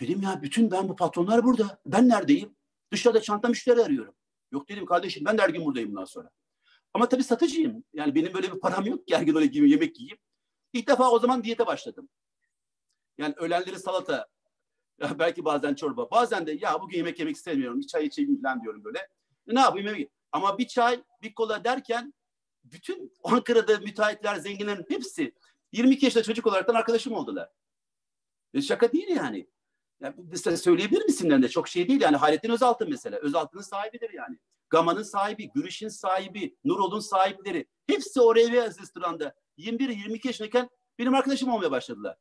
Dedim 0.00 0.22
ya 0.22 0.42
bütün 0.42 0.70
ben 0.70 0.88
bu 0.88 0.96
patronlar 0.96 1.44
burada. 1.44 1.80
Ben 1.86 2.08
neredeyim? 2.08 2.56
Dışarıda 2.92 3.22
çanta 3.22 3.48
müşteri 3.48 3.82
arıyorum. 3.82 4.14
Yok 4.52 4.68
dedim 4.68 4.86
kardeşim 4.86 5.24
ben 5.24 5.38
de 5.38 5.42
her 5.42 5.48
gün 5.48 5.64
buradayım 5.64 5.90
bundan 5.90 6.04
sonra. 6.04 6.30
Ama 6.94 7.08
tabii 7.08 7.24
satıcıyım. 7.24 7.84
Yani 7.92 8.14
benim 8.14 8.34
böyle 8.34 8.52
bir 8.52 8.60
param 8.60 8.86
yok 8.86 9.06
ki 9.06 9.16
her 9.16 9.22
gün 9.22 9.34
öyle 9.34 9.46
gibi 9.46 9.70
yemek 9.70 10.00
yiyeyim. 10.00 10.18
İlk 10.72 10.88
defa 10.88 11.10
o 11.10 11.18
zaman 11.18 11.44
diyete 11.44 11.66
başladım. 11.66 12.08
Yani 13.18 13.34
öğlenleri 13.36 13.78
salata, 13.78 14.26
belki 15.18 15.44
bazen 15.44 15.74
çorba, 15.74 16.10
bazen 16.10 16.46
de 16.46 16.52
ya 16.52 16.80
bugün 16.80 16.96
yemek 16.96 17.18
yemek 17.18 17.36
istemiyorum, 17.36 17.80
bir 17.80 17.86
çay 17.86 18.06
içeyim 18.06 18.42
falan 18.42 18.62
diyorum 18.62 18.84
böyle. 18.84 19.08
Ne 19.46 19.60
yapayım 19.60 20.08
Ama 20.34 20.58
bir 20.58 20.68
çay, 20.68 21.02
bir 21.22 21.34
kola 21.34 21.64
derken 21.64 22.14
bütün 22.64 23.12
Ankara'da 23.24 23.78
müteahhitler, 23.78 24.36
zenginlerin 24.36 24.84
hepsi 24.88 25.34
22 25.72 26.04
yaşında 26.04 26.24
çocuk 26.24 26.46
olaraktan 26.46 26.74
arkadaşım 26.74 27.12
oldular. 27.12 27.50
E 28.54 28.62
şaka 28.62 28.92
değil 28.92 29.08
yani. 29.08 29.48
yani 30.00 30.14
mesela 30.18 30.56
söyleyebilir 30.56 31.04
misin 31.04 31.42
de 31.42 31.48
çok 31.48 31.68
şey 31.68 31.88
değil 31.88 32.00
yani 32.00 32.16
Hayrettin 32.16 32.50
Özaltın 32.50 32.90
mesela. 32.90 33.18
Özaltın'ın 33.18 33.62
sahibidir 33.62 34.10
yani. 34.10 34.38
Gama'nın 34.70 35.02
sahibi, 35.02 35.50
Gürüş'ün 35.54 35.88
sahibi, 35.88 36.56
Nurol'un 36.64 37.00
sahipleri. 37.00 37.66
Hepsi 37.86 38.20
o 38.20 38.34
RV 38.34 38.80
restoranda 38.80 39.34
21-22 39.58 40.26
yaşındayken 40.26 40.70
benim 40.98 41.14
arkadaşım 41.14 41.48
olmaya 41.48 41.70
başladılar. 41.70 42.16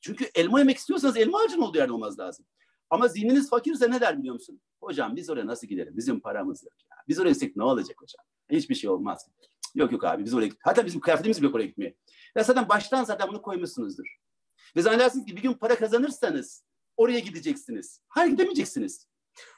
Çünkü 0.00 0.30
elma 0.34 0.58
yemek 0.58 0.76
istiyorsanız 0.76 1.16
elma 1.16 1.40
ağacın 1.40 1.60
olduğu 1.60 1.78
yerde 1.78 1.92
olmaz 1.92 2.18
lazım. 2.18 2.46
Ama 2.90 3.08
zihniniz 3.08 3.50
fakirse 3.50 3.90
ne 3.90 4.00
der 4.00 4.18
biliyor 4.18 4.34
musun? 4.34 4.60
Hocam 4.84 5.16
biz 5.16 5.30
oraya 5.30 5.46
nasıl 5.46 5.66
gidelim? 5.66 5.96
Bizim 5.96 6.20
paramız 6.20 6.64
yok 6.64 6.72
ya. 6.90 6.96
Biz 7.08 7.18
oraya 7.18 7.30
gitsek 7.30 7.56
ne 7.56 7.62
olacak 7.62 7.96
hocam? 8.00 8.24
Hiçbir 8.50 8.74
şey 8.74 8.90
olmaz. 8.90 9.28
Yok 9.74 9.92
yok 9.92 10.04
abi 10.04 10.24
biz 10.24 10.34
oraya 10.34 10.50
Hatta 10.60 10.86
bizim 10.86 11.00
kıyafetimiz 11.00 11.42
bile 11.42 11.48
oraya 11.48 11.66
gitmeye. 11.66 11.96
Ya 12.36 12.42
zaten 12.42 12.68
baştan 12.68 13.04
zaten 13.04 13.28
bunu 13.28 13.42
koymuşsunuzdur. 13.42 14.06
Ve 14.76 14.82
zannedersiniz 14.82 15.26
ki 15.26 15.36
bir 15.36 15.42
gün 15.42 15.52
para 15.52 15.76
kazanırsanız 15.76 16.64
oraya 16.96 17.18
gideceksiniz. 17.18 18.00
Hayır 18.08 18.30
gidemeyeceksiniz. 18.30 19.08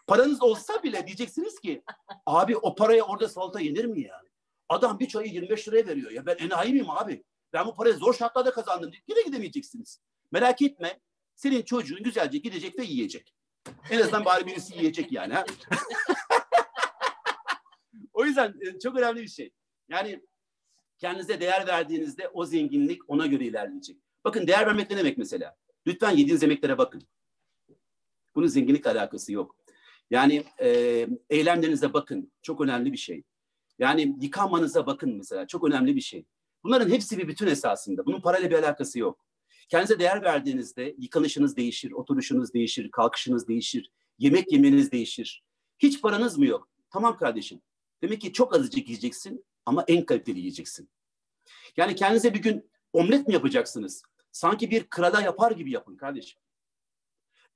Paranız 0.07 0.43
olsa 0.43 0.83
bile 0.83 1.07
diyeceksiniz 1.07 1.61
ki 1.61 1.83
abi 2.27 2.57
o 2.57 2.75
paraya 2.75 3.03
orada 3.03 3.29
salata 3.29 3.61
yenir 3.61 3.85
mi 3.85 4.01
ya? 4.01 4.23
Adam 4.69 4.99
bir 4.99 5.09
çayı 5.09 5.33
25 5.33 5.69
liraya 5.69 5.87
veriyor. 5.87 6.11
Ya 6.11 6.27
ben 6.27 6.37
enayi 6.37 6.73
miyim 6.73 6.91
abi? 6.91 7.25
Ben 7.53 7.67
bu 7.67 7.75
parayı 7.75 7.95
zor 7.95 8.15
şartlarda 8.15 8.51
kazandım. 8.51 8.93
Yine 9.09 9.23
gidemeyeceksiniz. 9.23 10.01
Merak 10.33 10.63
etme. 10.63 11.01
Senin 11.35 11.63
çocuğun 11.63 12.03
güzelce 12.03 12.39
gidecek 12.39 12.79
ve 12.79 12.85
yiyecek. 12.85 13.35
En 13.91 14.01
azından 14.01 14.25
bari 14.25 14.47
birisi 14.47 14.79
yiyecek 14.79 15.13
yani. 15.13 15.35
Ha? 15.35 15.45
o 18.13 18.25
yüzden 18.25 18.55
e, 18.61 18.79
çok 18.79 18.99
önemli 18.99 19.23
bir 19.23 19.29
şey. 19.29 19.51
Yani 19.89 20.21
kendinize 20.99 21.41
değer 21.41 21.67
verdiğinizde 21.67 22.29
o 22.29 22.45
zenginlik 22.45 23.11
ona 23.11 23.27
göre 23.27 23.45
ilerleyecek. 23.45 23.97
Bakın 24.25 24.47
değer 24.47 24.67
vermek 24.67 24.91
ne 24.91 24.97
demek 24.97 25.19
mesela? 25.19 25.57
Lütfen 25.87 26.11
yediğiniz 26.11 26.43
yemeklere 26.43 26.79
bakın. 26.79 27.03
Bunun 28.35 28.47
zenginlikle 28.47 28.91
alakası 28.91 29.33
yok. 29.33 29.57
Yani 30.11 30.45
e, 30.61 30.69
eylemlerinize 31.31 31.93
bakın. 31.93 32.33
Çok 32.43 32.61
önemli 32.61 32.93
bir 32.93 32.97
şey. 32.97 33.23
Yani 33.79 34.17
yıkanmanıza 34.21 34.87
bakın 34.87 35.17
mesela. 35.17 35.47
Çok 35.47 35.65
önemli 35.65 35.97
bir 35.97 36.01
şey. 36.01 36.25
Bunların 36.65 36.91
hepsi 36.91 37.19
bir 37.19 37.29
bütün 37.29 37.47
esasında. 37.47 38.07
Bunun 38.07 38.21
parayla 38.21 38.51
bir 38.51 38.59
alakası 38.59 38.99
yok. 38.99 39.26
Kendinize 39.69 39.99
değer 39.99 40.23
verdiğinizde 40.23 40.95
yıkanışınız 40.99 41.57
değişir, 41.57 41.93
oturuşunuz 41.93 42.55
değişir, 42.55 42.91
kalkışınız 42.91 43.49
değişir, 43.49 43.91
yemek 44.19 44.53
yemeniz 44.53 44.93
değişir. 44.93 45.43
Hiç 45.79 46.03
paranız 46.03 46.39
mı 46.39 46.47
yok? 46.47 46.69
Tamam 46.91 47.17
kardeşim. 47.17 47.61
Demek 48.03 48.21
ki 48.21 48.33
çok 48.33 48.57
azıcık 48.57 48.89
yiyeceksin 48.89 49.45
ama 49.67 49.85
en 49.89 50.05
kaliteli 50.05 50.39
yiyeceksin. 50.39 50.89
Yani 51.77 51.95
kendinize 51.95 52.35
bir 52.35 52.43
gün 52.43 52.71
omlet 52.93 53.29
mi 53.29 53.35
yapacaksınız? 53.35 54.03
Sanki 54.33 54.71
bir 54.71 54.87
krala 54.87 55.21
yapar 55.21 55.51
gibi 55.51 55.71
yapın 55.71 55.97
kardeşim. 55.97 56.41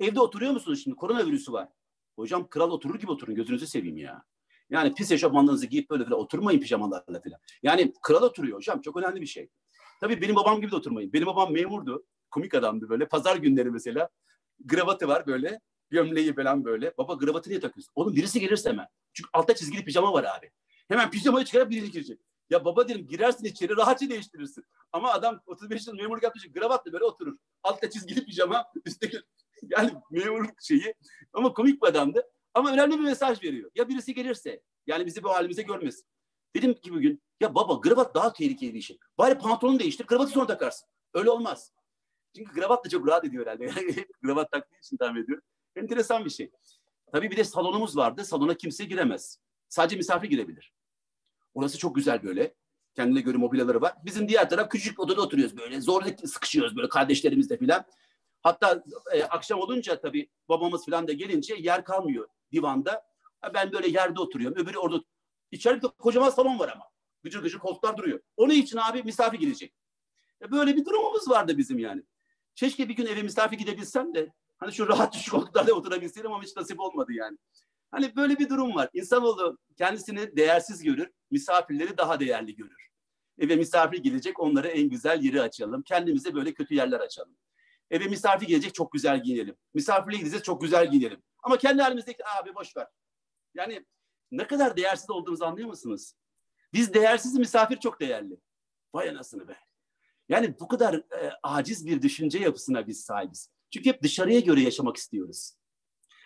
Evde 0.00 0.20
oturuyor 0.20 0.52
musunuz 0.52 0.80
şimdi? 0.84 0.96
Koronavirüsü 0.96 1.52
var. 1.52 1.68
Hocam 2.16 2.48
kral 2.48 2.70
oturur 2.70 3.00
gibi 3.00 3.10
oturun 3.10 3.34
gözünüzü 3.34 3.66
seveyim 3.66 3.96
ya. 3.96 4.24
Yani 4.70 4.94
pis 4.94 5.12
eşofmanlarınızı 5.12 5.66
giyip 5.66 5.90
böyle 5.90 6.04
falan 6.04 6.18
oturmayın 6.18 6.60
pijamalarla 6.60 7.20
falan. 7.20 7.40
Yani 7.62 7.92
kral 8.02 8.22
oturuyor 8.22 8.56
hocam 8.56 8.80
çok 8.80 8.96
önemli 8.96 9.20
bir 9.20 9.26
şey. 9.26 9.48
Tabii 10.00 10.20
benim 10.20 10.36
babam 10.36 10.60
gibi 10.60 10.70
de 10.70 10.76
oturmayın. 10.76 11.12
Benim 11.12 11.26
babam 11.26 11.52
memurdu. 11.52 12.06
Komik 12.30 12.54
adamdı 12.54 12.88
böyle. 12.88 13.08
Pazar 13.08 13.36
günleri 13.36 13.70
mesela. 13.70 14.08
Gravatı 14.64 15.08
var 15.08 15.26
böyle. 15.26 15.60
Gömleği 15.90 16.34
falan 16.34 16.64
böyle. 16.64 16.92
Baba 16.98 17.14
gravatı 17.14 17.50
niye 17.50 17.60
takıyorsun? 17.60 17.92
Oğlum 17.94 18.16
birisi 18.16 18.40
gelirse 18.40 18.70
hemen. 18.70 18.86
Çünkü 19.12 19.30
altta 19.32 19.54
çizgili 19.54 19.84
pijama 19.84 20.12
var 20.12 20.24
abi. 20.24 20.50
Hemen 20.88 21.10
pijamayı 21.10 21.44
çıkarıp 21.44 21.70
birisi 21.70 21.92
girecek. 21.92 22.20
Ya 22.50 22.64
baba 22.64 22.88
dedim 22.88 23.06
girersin 23.06 23.44
içeri 23.44 23.76
rahatça 23.76 24.10
değiştirirsin. 24.10 24.64
Ama 24.92 25.12
adam 25.12 25.40
35 25.46 25.86
yıl 25.86 25.94
memurluk 25.94 26.36
için 26.36 26.52
gravatla 26.52 26.92
böyle 26.92 27.04
oturur. 27.04 27.36
Altta 27.62 27.90
çizgili 27.90 28.24
pijama, 28.24 28.64
üstteki 28.84 29.20
yani 29.62 29.90
memurluk 30.10 30.62
şeyi. 30.62 30.94
Ama 31.32 31.52
komik 31.52 31.82
bir 31.82 31.88
adamdı. 31.88 32.22
Ama 32.54 32.72
önemli 32.72 32.98
bir 32.98 33.04
mesaj 33.04 33.42
veriyor. 33.42 33.70
Ya 33.74 33.88
birisi 33.88 34.14
gelirse, 34.14 34.62
yani 34.86 35.06
bizi 35.06 35.22
bu 35.22 35.30
halimize 35.30 35.62
görmesin. 35.62 36.04
Dedim 36.56 36.74
ki 36.74 36.92
bugün, 36.92 37.22
ya 37.40 37.54
baba 37.54 37.74
gravat 37.74 38.14
daha 38.14 38.32
tehlikeli 38.32 38.74
bir 38.74 38.80
şey. 38.80 38.98
Bari 39.18 39.38
pantolonu 39.38 39.78
değiştir, 39.78 40.06
kravatı 40.06 40.30
sonra 40.30 40.46
takarsın. 40.46 40.88
Öyle 41.14 41.30
olmaz. 41.30 41.72
Çünkü 42.36 42.54
gravat 42.54 42.84
da 42.84 42.88
çok 42.88 43.08
rahat 43.08 43.24
ediyor 43.24 43.46
herhalde. 43.46 43.70
gravat 44.22 44.52
taktığı 44.52 44.76
için 44.78 44.96
tahmin 44.96 45.22
ediyorum. 45.24 45.44
Enteresan 45.76 46.24
bir 46.24 46.30
şey. 46.30 46.50
Tabii 47.12 47.30
bir 47.30 47.36
de 47.36 47.44
salonumuz 47.44 47.96
vardı. 47.96 48.24
Salona 48.24 48.54
kimse 48.54 48.84
giremez. 48.84 49.38
Sadece 49.68 49.96
misafir 49.96 50.28
girebilir. 50.28 50.72
Orası 51.54 51.78
çok 51.78 51.94
güzel 51.94 52.22
böyle. 52.22 52.54
Kendine 52.94 53.20
göre 53.20 53.36
mobilyaları 53.36 53.80
var. 53.80 53.94
Bizim 54.04 54.28
diğer 54.28 54.50
taraf 54.50 54.70
küçük 54.70 55.00
odada 55.00 55.22
oturuyoruz 55.22 55.56
böyle. 55.56 55.80
Zor 55.80 56.02
sıkışıyoruz 56.24 56.76
böyle 56.76 56.88
kardeşlerimizle 56.88 57.58
filan. 57.58 57.84
Hatta 58.42 58.84
e, 59.12 59.24
akşam 59.24 59.60
olunca 59.60 60.00
tabii 60.00 60.28
babamız 60.48 60.86
falan 60.86 61.08
da 61.08 61.12
gelince 61.12 61.54
yer 61.54 61.84
kalmıyor 61.84 62.28
divanda. 62.52 63.02
Ben 63.54 63.72
böyle 63.72 63.88
yerde 63.88 64.20
oturuyorum. 64.20 64.58
Öbürü 64.58 64.78
orada. 64.78 65.02
İçeride 65.50 65.86
kocaman 65.88 66.30
salon 66.30 66.58
var 66.58 66.68
ama. 66.68 66.84
Gıcır 67.22 67.42
gıcır 67.42 67.58
koltuklar 67.58 67.96
duruyor. 67.96 68.20
Onun 68.36 68.54
için 68.54 68.76
abi 68.76 69.02
misafir 69.02 69.38
gelecek. 69.38 69.74
E, 70.42 70.50
böyle 70.50 70.76
bir 70.76 70.84
durumumuz 70.84 71.30
vardı 71.30 71.58
bizim 71.58 71.78
yani. 71.78 72.02
Keşke 72.54 72.88
bir 72.88 72.96
gün 72.96 73.06
eve 73.06 73.22
misafir 73.22 73.58
gidebilsem 73.58 74.14
de 74.14 74.32
hani 74.58 74.72
şu 74.72 74.88
rahat 74.88 75.14
şu 75.14 75.30
koltuklarda 75.30 75.72
oturabilseydim 75.72 76.32
ama 76.32 76.42
hiç 76.42 76.56
nasip 76.56 76.80
olmadı 76.80 77.12
yani. 77.12 77.38
Hani 77.90 78.16
böyle 78.16 78.38
bir 78.38 78.48
durum 78.48 78.74
var. 78.74 78.88
İnsanoğlu 78.92 79.58
kendisini 79.76 80.36
değersiz 80.36 80.82
görür, 80.82 81.10
misafirleri 81.30 81.98
daha 81.98 82.20
değerli 82.20 82.56
görür. 82.56 82.90
Eve 83.38 83.56
misafir 83.56 83.98
gelecek, 83.98 84.40
onlara 84.40 84.68
en 84.68 84.88
güzel 84.88 85.22
yeri 85.22 85.42
açalım. 85.42 85.82
Kendimize 85.82 86.34
böyle 86.34 86.54
kötü 86.54 86.74
yerler 86.74 87.00
açalım. 87.00 87.36
Eve 87.90 88.04
misafir 88.04 88.46
gelecek, 88.46 88.74
çok 88.74 88.92
güzel 88.92 89.22
giyinelim. 89.22 89.56
Misafirle 89.74 90.16
gideceğiz, 90.16 90.44
çok 90.44 90.62
güzel 90.62 90.90
giyinelim. 90.90 91.22
Ama 91.42 91.58
kendi 91.58 91.82
halimizdeki 91.82 92.26
abi 92.26 92.54
boş 92.54 92.76
ver. 92.76 92.86
Yani 93.54 93.86
ne 94.30 94.46
kadar 94.46 94.76
değersiz 94.76 95.10
olduğumuzu 95.10 95.44
anlıyor 95.44 95.68
musunuz? 95.68 96.12
Biz 96.72 96.94
değersiz, 96.94 97.38
misafir 97.38 97.76
çok 97.76 98.00
değerli. 98.00 98.40
Vay 98.94 99.08
anasını 99.08 99.48
be. 99.48 99.56
Yani 100.28 100.54
bu 100.60 100.68
kadar 100.68 100.94
e, 100.94 101.32
aciz 101.42 101.86
bir 101.86 102.02
düşünce 102.02 102.38
yapısına 102.38 102.86
biz 102.86 103.00
sahibiz. 103.00 103.50
Çünkü 103.70 103.88
hep 103.88 104.02
dışarıya 104.02 104.40
göre 104.40 104.60
yaşamak 104.60 104.96
istiyoruz. 104.96 105.52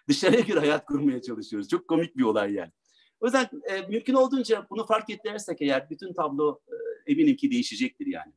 Dışarıya 0.09 0.41
göre 0.41 0.61
hayat 0.61 0.87
kurmaya 0.87 1.23
çalışıyoruz. 1.23 1.69
Çok 1.69 1.89
komik 1.89 2.17
bir 2.17 2.23
olay 2.23 2.53
yani. 2.53 2.73
O 3.21 3.27
yüzden 3.27 3.49
e, 3.69 3.81
mümkün 3.81 4.15
olduğunca 4.15 4.67
bunu 4.71 4.87
fark 4.87 5.11
edersek 5.11 5.63
eğer 5.63 5.91
bütün 5.91 6.13
tablo 6.13 6.61
e, 6.69 7.13
eminim 7.13 7.37
ki 7.37 7.51
değişecektir 7.51 8.07
yani. 8.07 8.33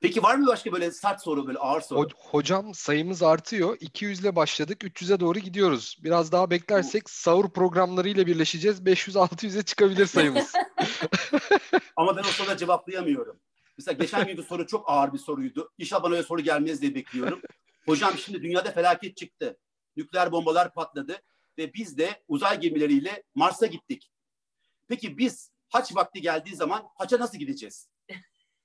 Peki 0.00 0.22
var 0.22 0.34
mı 0.34 0.46
başka 0.46 0.72
böyle 0.72 0.90
sert 0.90 1.22
soru, 1.22 1.46
böyle 1.46 1.58
ağır 1.58 1.80
soru? 1.80 2.08
Hocam 2.16 2.74
sayımız 2.74 3.22
artıyor. 3.22 3.76
200 3.80 4.20
ile 4.20 4.36
başladık. 4.36 4.82
300'e 4.82 5.20
doğru 5.20 5.38
gidiyoruz. 5.38 5.96
Biraz 6.04 6.32
daha 6.32 6.50
beklersek 6.50 7.10
sahur 7.10 7.50
programlarıyla 7.50 8.26
birleşeceğiz. 8.26 8.80
500-600'e 8.80 9.62
çıkabilir 9.62 10.06
sayımız. 10.06 10.52
Ama 11.96 12.16
ben 12.16 12.22
o 12.22 12.26
soruda 12.26 12.56
cevaplayamıyorum. 12.56 13.40
Mesela 13.78 13.92
geçen 13.92 14.26
günkü 14.26 14.42
soru 14.42 14.66
çok 14.66 14.90
ağır 14.90 15.12
bir 15.12 15.18
soruydu. 15.18 15.72
İnşallah 15.78 16.02
bana 16.02 16.12
öyle 16.12 16.22
soru 16.22 16.40
gelmez 16.40 16.82
diye 16.82 16.94
bekliyorum. 16.94 17.40
Hocam 17.86 18.18
şimdi 18.18 18.42
dünyada 18.42 18.70
felaket 18.70 19.16
çıktı. 19.16 19.58
Nükleer 19.96 20.32
bombalar 20.32 20.74
patladı 20.74 21.22
ve 21.58 21.74
biz 21.74 21.98
de 21.98 22.22
uzay 22.28 22.60
gemileriyle 22.60 23.22
Mars'a 23.34 23.66
gittik. 23.66 24.10
Peki 24.88 25.18
biz 25.18 25.50
haç 25.68 25.96
vakti 25.96 26.20
geldiği 26.20 26.56
zaman 26.56 26.82
haça 26.98 27.18
nasıl 27.18 27.38
gideceğiz? 27.38 27.88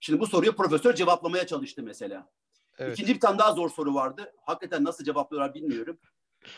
Şimdi 0.04 0.20
bu 0.20 0.28
soruyu 0.28 0.56
profesör 0.56 0.96
cevaplamaya 0.96 1.48
çalıştı 1.48 1.84
mesela. 1.84 2.30
Evet. 2.78 2.94
İkinci 2.94 3.16
bir 3.16 3.20
tane 3.20 3.40
daha 3.40 3.54
zor 3.54 3.70
soru 3.70 3.94
vardı. 3.94 4.34
Hakikaten 4.46 4.84
nasıl 4.84 5.04
cevaplıyorlar 5.04 5.54
bilmiyorum. 5.54 6.00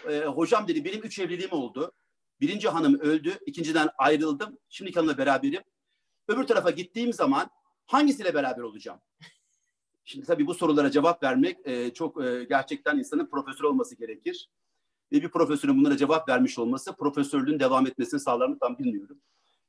Ee, 0.10 0.20
hocam 0.20 0.68
dedi 0.68 0.86
benim 0.86 1.04
üç 1.04 1.20
evliliğim 1.20 1.52
oldu. 1.52 1.92
Birinci 2.42 2.70
hanım 2.70 3.00
öldü. 3.00 3.40
ikinciden 3.46 3.90
ayrıldım. 3.98 4.58
Şimdiki 4.70 4.96
hanımla 4.96 5.18
beraberim. 5.18 5.64
Öbür 6.28 6.44
tarafa 6.44 6.72
gittiğim 6.72 7.14
zaman 7.14 7.50
hangisiyle 7.86 8.34
beraber 8.34 8.62
olacağım? 8.62 9.00
Şimdi 10.04 10.26
tabii 10.26 10.48
bu 10.48 10.54
sorulara 10.54 10.92
cevap 10.92 11.24
vermek 11.24 11.58
e, 11.68 11.94
çok 11.94 12.24
e, 12.24 12.44
gerçekten 12.44 12.98
insanın 12.98 13.26
profesör 13.26 13.64
olması 13.64 13.96
gerekir. 13.96 14.50
Ve 15.12 15.22
bir 15.22 15.30
profesörün 15.30 15.78
bunlara 15.78 15.98
cevap 15.98 16.30
vermiş 16.30 16.60
olması 16.60 16.96
profesörlüğün 16.96 17.60
devam 17.60 17.88
etmesini 17.88 18.20
sağlar 18.20 18.48
mı 18.48 18.58
tam 18.60 18.78
bilmiyorum. 18.78 19.22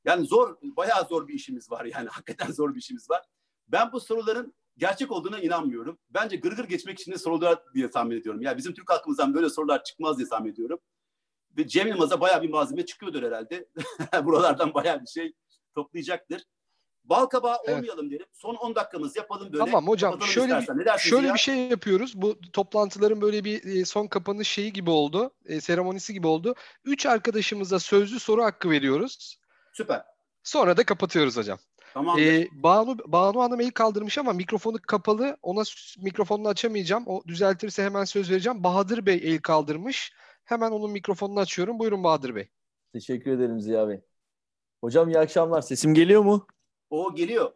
Yani 0.05 0.26
zor, 0.26 0.56
bayağı 0.62 1.05
zor 1.09 1.28
bir 1.28 1.34
işimiz 1.34 1.70
var 1.70 1.84
yani. 1.84 2.09
Hakikaten 2.12 2.52
zor 2.52 2.74
bir 2.74 2.80
işimiz 2.80 3.10
var. 3.10 3.22
Ben 3.69 3.93
bu 3.93 4.01
soruların 4.01 4.55
gerçek 4.78 5.12
olduğuna 5.12 5.41
inanmıyorum. 5.41 5.99
Bence 6.11 6.36
gırgır 6.36 6.65
geçmek 6.65 7.01
için 7.01 7.12
de 7.12 7.19
sorular 7.19 7.62
diye 7.74 7.91
tahmin 7.91 8.16
ediyorum. 8.20 8.43
Yani 8.43 8.57
bizim 8.57 8.74
Türk 8.74 8.91
halkımızdan 8.91 9.35
böyle 9.35 9.51
sorular 9.51 9.85
çıkmaz 9.85 10.19
diye 10.19 10.28
tahmin 10.28 10.53
ediyorum. 10.53 10.78
Ve 11.59 11.69
Cem 11.69 11.89
Yılmaz'a 11.89 12.20
bayağı 12.20 12.43
bir 12.43 12.51
malzeme 12.51 12.86
çıkıyordur 12.86 13.23
herhalde. 13.23 13.69
Buralardan 14.24 14.74
bayağı 14.74 15.01
bir 15.01 15.07
şey 15.07 15.32
toplayacaktır. 15.74 16.45
Bal 17.05 17.27
kabağı 17.27 17.57
Evet. 17.65 17.77
olmayalım 17.77 18.11
derim. 18.11 18.27
Son 18.32 18.55
10 18.55 18.74
dakikamız 18.74 19.16
yapalım 19.16 19.53
böyle. 19.53 19.65
Tamam 19.65 19.89
hocam 19.89 20.23
şöyle 20.23 20.61
bir, 20.61 20.99
şöyle 20.99 21.27
ya? 21.27 21.35
bir 21.35 21.39
şey 21.39 21.69
yapıyoruz. 21.69 22.12
Bu 22.23 22.41
toplantıların 22.53 23.20
böyle 23.20 23.45
bir 23.45 23.65
e, 23.65 23.85
son 23.85 24.07
kapanış 24.07 24.49
şeyi 24.49 24.73
gibi 24.73 24.91
oldu. 24.91 25.35
e, 25.45 25.61
seremonisi 25.61 26.12
gibi 26.12 26.27
oldu. 26.27 26.55
Üç 26.85 27.07
arkadaşımıza 27.07 27.78
sözlü 27.78 28.20
soru 28.20 28.45
hakkı 28.45 28.70
veriyoruz. 28.70 29.39
Süper. 29.73 30.03
Sonra 30.43 30.77
da 30.77 30.85
kapatıyoruz 30.85 31.36
hocam. 31.36 31.59
Tamam. 31.95 32.19
Ee, 32.19 32.49
Banu, 32.53 32.97
Banu 33.07 33.41
Hanım 33.41 33.61
el 33.61 33.71
kaldırmış 33.71 34.19
ama 34.19 34.33
mikrofonu 34.33 34.77
kapalı. 34.87 35.37
Ona 35.43 35.62
mikrofonunu 35.99 36.49
açamayacağım. 36.49 37.05
O 37.07 37.23
düzeltirse 37.27 37.83
hemen 37.85 38.05
söz 38.05 38.31
vereceğim. 38.31 38.65
Bahadır 38.65 39.07
Bey 39.07 39.21
el 39.25 39.39
kaldırmış. 39.39 40.12
Hemen 40.45 40.71
onun 40.71 40.91
mikrofonunu 40.91 41.41
açıyorum. 41.41 41.79
Buyurun 41.79 42.05
Bahadır 42.05 42.35
Bey. 42.35 42.49
Teşekkür 42.93 43.31
ederim 43.31 43.61
Ziya 43.61 43.89
Bey. 43.89 44.01
Hocam 44.81 45.09
iyi 45.09 45.19
akşamlar. 45.19 45.62
Sesim 45.62 45.95
geliyor 45.95 46.23
mu? 46.23 46.47
O 46.91 47.15
geliyor. 47.15 47.53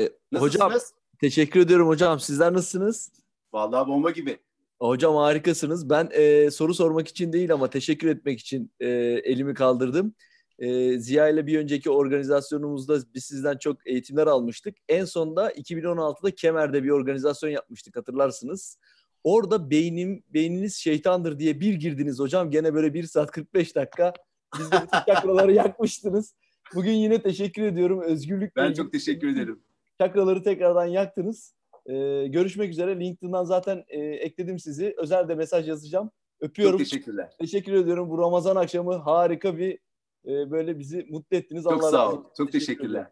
E, 0.00 0.10
Nasılsınız? 0.32 0.64
hocam 0.64 0.80
teşekkür 1.20 1.60
ediyorum 1.60 1.88
hocam. 1.88 2.20
Sizler 2.20 2.52
nasılsınız? 2.52 3.12
Vallahi 3.52 3.88
bomba 3.88 4.10
gibi. 4.10 4.38
Hocam 4.80 5.14
harikasınız. 5.16 5.90
Ben 5.90 6.08
e, 6.12 6.50
soru 6.50 6.74
sormak 6.74 7.08
için 7.08 7.32
değil 7.32 7.52
ama 7.52 7.70
teşekkür 7.70 8.08
etmek 8.08 8.40
için 8.40 8.72
e, 8.80 8.86
elimi 9.24 9.54
kaldırdım. 9.54 10.14
E, 10.58 10.98
Ziya 10.98 11.28
ile 11.28 11.46
bir 11.46 11.58
önceki 11.58 11.90
organizasyonumuzda 11.90 12.98
biz 13.14 13.24
sizden 13.24 13.58
çok 13.58 13.86
eğitimler 13.86 14.26
almıştık. 14.26 14.76
En 14.88 15.04
sonunda 15.04 15.52
2016'da 15.52 16.30
Kemer'de 16.30 16.84
bir 16.84 16.90
organizasyon 16.90 17.50
yapmıştık 17.50 17.96
hatırlarsınız. 17.96 18.78
Orada 19.24 19.70
beynim 19.70 20.22
beyniniz 20.28 20.76
şeytandır 20.76 21.38
diye 21.38 21.60
bir 21.60 21.74
girdiniz 21.74 22.18
hocam. 22.18 22.50
Gene 22.50 22.74
böyle 22.74 22.94
1 22.94 23.04
saat 23.04 23.30
45 23.30 23.76
dakika. 23.76 24.12
Biz 24.58 24.72
de 24.72 24.76
bütün 24.76 25.14
çakraları 25.14 25.52
yakmıştınız. 25.64 26.34
Bugün 26.74 26.92
yine 26.92 27.22
teşekkür 27.22 27.62
ediyorum. 27.62 28.00
Özgürlük 28.00 28.56
Ben 28.56 28.72
çok 28.72 28.92
teşekkür 28.92 29.28
ederim. 29.28 29.60
Çakraları 30.00 30.42
tekrardan 30.42 30.86
yaktınız. 30.86 31.54
Ee, 31.86 32.26
görüşmek 32.26 32.70
üzere. 32.70 33.00
LinkedIn'dan 33.00 33.44
zaten 33.44 33.84
e, 33.88 33.98
ekledim 34.00 34.58
sizi. 34.58 34.94
Özel 34.98 35.28
de 35.28 35.34
mesaj 35.34 35.68
yazacağım. 35.68 36.10
Öpüyorum. 36.40 36.78
Çok 36.78 36.88
teşekkürler. 36.88 37.30
Teşekkür 37.38 37.72
ediyorum. 37.72 38.10
Bu 38.10 38.18
Ramazan 38.18 38.56
akşamı 38.56 38.94
harika 38.94 39.58
bir 39.58 39.78
e, 40.26 40.50
böyle 40.50 40.78
bizi 40.78 41.06
mutlu 41.10 41.36
ettiniz. 41.36 41.64
Çok 41.64 41.72
Allah 41.72 41.90
sağ 41.90 42.08
olsun. 42.08 42.22
Çok 42.22 42.52
Teşekkür 42.52 42.52
teşekkürler. 42.52 43.10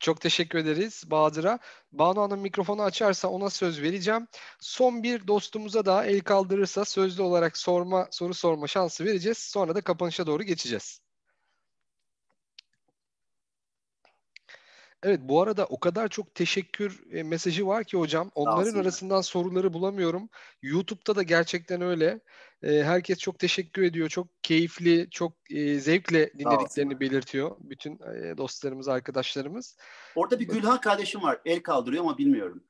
Çok 0.00 0.20
teşekkür 0.20 0.58
ederiz 0.58 1.04
Bahadır'a. 1.06 1.58
Banu 1.92 2.20
Hanım 2.20 2.40
mikrofonu 2.40 2.82
açarsa 2.82 3.28
ona 3.28 3.50
söz 3.50 3.82
vereceğim. 3.82 4.28
Son 4.60 5.02
bir 5.02 5.26
dostumuza 5.26 5.86
daha 5.86 6.06
el 6.06 6.20
kaldırırsa 6.20 6.84
sözlü 6.84 7.22
olarak 7.22 7.56
sorma 7.56 8.08
soru 8.10 8.34
sorma 8.34 8.66
şansı 8.66 9.04
vereceğiz. 9.04 9.38
Sonra 9.38 9.74
da 9.74 9.80
kapanışa 9.80 10.26
doğru 10.26 10.42
geçeceğiz. 10.42 11.00
Evet 15.02 15.20
bu 15.22 15.42
arada 15.42 15.66
o 15.66 15.80
kadar 15.80 16.08
çok 16.08 16.34
teşekkür 16.34 17.02
e, 17.12 17.22
mesajı 17.22 17.66
var 17.66 17.84
ki 17.84 17.96
hocam. 17.96 18.30
Onların 18.34 18.80
arasından 18.80 19.20
soruları 19.20 19.72
bulamıyorum. 19.72 20.28
YouTube'da 20.62 21.16
da 21.16 21.22
gerçekten 21.22 21.80
öyle. 21.80 22.20
E, 22.62 22.82
herkes 22.82 23.18
çok 23.18 23.38
teşekkür 23.38 23.82
ediyor. 23.82 24.08
Çok 24.08 24.42
keyifli, 24.42 25.08
çok 25.10 25.32
e, 25.50 25.78
zevkle 25.80 26.32
dinlediklerini 26.38 27.00
belirtiyor. 27.00 27.56
Bütün 27.60 27.92
e, 27.92 28.36
dostlarımız, 28.36 28.88
arkadaşlarımız. 28.88 29.76
Orada 30.16 30.40
bir 30.40 30.48
Gülhan 30.48 30.80
kardeşim 30.80 31.22
var. 31.22 31.40
El 31.44 31.62
kaldırıyor 31.62 32.04
ama 32.04 32.18
bilmiyorum. 32.18 32.64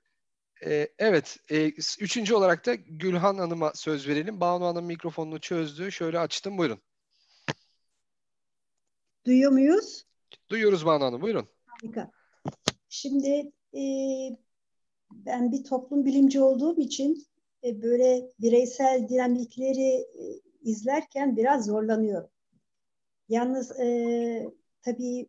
E, 0.67 0.89
evet, 0.99 1.37
e, 1.51 1.69
üçüncü 2.01 2.35
olarak 2.35 2.67
da 2.67 2.75
Gülhan 2.75 3.39
Hanım'a 3.39 3.73
söz 3.75 4.09
verelim. 4.09 4.41
Banu 4.41 4.65
Hanım 4.65 4.85
mikrofonunu 4.85 5.41
çözdü. 5.41 5.93
Şöyle 5.93 6.19
açtım, 6.19 6.59
buyurun. 6.59 6.79
Duyuyor 9.27 9.53
muyuz? 9.53 10.05
Duyuyoruz 10.49 10.87
Banu 10.87 11.05
Hanım, 11.05 11.23
buyurun. 11.23 11.49
Harika. 11.67 12.11
Şimdi 12.89 13.53
e, 13.75 13.83
ben 15.13 15.53
bir 15.53 15.65
toplum 15.65 16.05
bilimci 16.05 16.41
olduğum 16.41 16.81
için 16.81 17.27
e, 17.65 17.83
böyle 17.83 18.31
bireysel 18.41 19.09
dinamikleri 19.09 19.91
e, 19.93 20.41
izlerken 20.63 21.37
biraz 21.37 21.67
zorlanıyorum. 21.67 22.31
Yalnız 23.29 23.81
e, 23.81 24.51
tabii 24.83 25.29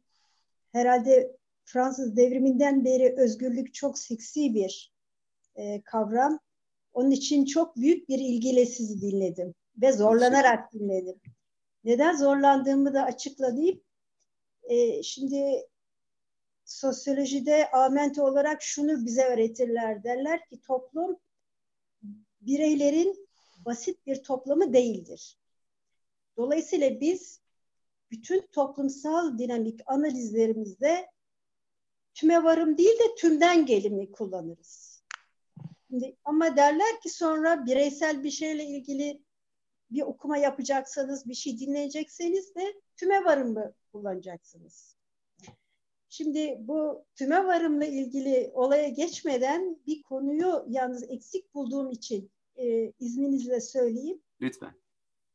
herhalde 0.72 1.36
Fransız 1.66 2.16
devriminden 2.16 2.86
beri 2.86 3.16
özgürlük 3.18 3.74
çok 3.74 4.00
seksi 4.00 4.54
bir 4.54 4.94
e, 5.56 5.82
kavram. 5.82 6.40
Onun 6.94 7.12
için 7.12 7.46
çok 7.46 7.76
büyük 7.76 8.10
bir 8.10 8.20
ilgiyle 8.20 8.66
sizi 8.66 9.02
dinledim 9.02 9.56
ve 9.78 9.92
zorlanarak 9.92 10.74
dinledim. 10.74 11.22
Neden 11.84 12.16
zorlandığımı 12.16 12.94
da 12.94 13.04
açıklayayım. 13.04 13.82
E, 14.64 15.04
şimdi 15.04 15.68
sosyolojide 16.66 17.72
amente 17.72 18.22
olarak 18.22 18.62
şunu 18.62 19.06
bize 19.06 19.24
öğretirler. 19.24 20.04
Derler 20.04 20.46
ki 20.46 20.62
toplum 20.62 21.20
bireylerin 22.42 23.30
basit 23.66 24.06
bir 24.06 24.24
toplamı 24.24 24.74
değildir. 24.74 25.38
Dolayısıyla 26.38 27.00
biz 27.02 27.42
bütün 28.12 28.48
toplumsal 28.52 29.38
dinamik 29.38 29.80
analizlerimizde 29.86 31.12
tüme 32.14 32.44
varım 32.44 32.78
değil 32.78 33.00
de 33.00 33.16
tümden 33.18 33.66
gelimi 33.66 34.12
kullanırız. 34.12 35.04
Şimdi, 35.90 36.16
ama 36.26 36.58
derler 36.58 37.02
ki 37.02 37.10
sonra 37.10 37.66
bireysel 37.66 38.24
bir 38.24 38.32
şeyle 38.32 38.66
ilgili 38.66 39.24
bir 39.92 40.02
okuma 40.02 40.38
yapacaksanız, 40.38 41.28
bir 41.28 41.34
şey 41.34 41.60
dinleyecekseniz 41.60 42.56
de 42.56 42.82
tüme 42.98 43.26
varımı 43.26 43.74
kullanacaksınız. 43.92 44.99
Şimdi 46.10 46.58
bu 46.60 47.06
tüme 47.16 47.46
varımla 47.46 47.86
ilgili 47.86 48.52
olaya 48.54 48.90
geçmeden 48.90 49.78
bir 49.88 50.02
konuyu 50.02 50.66
yalnız 50.68 51.04
eksik 51.04 51.54
bulduğum 51.54 51.92
için 51.92 52.32
e, 52.56 52.92
izninizle 53.00 53.62
söyleyeyim. 53.62 54.22
Lütfen. 54.42 54.74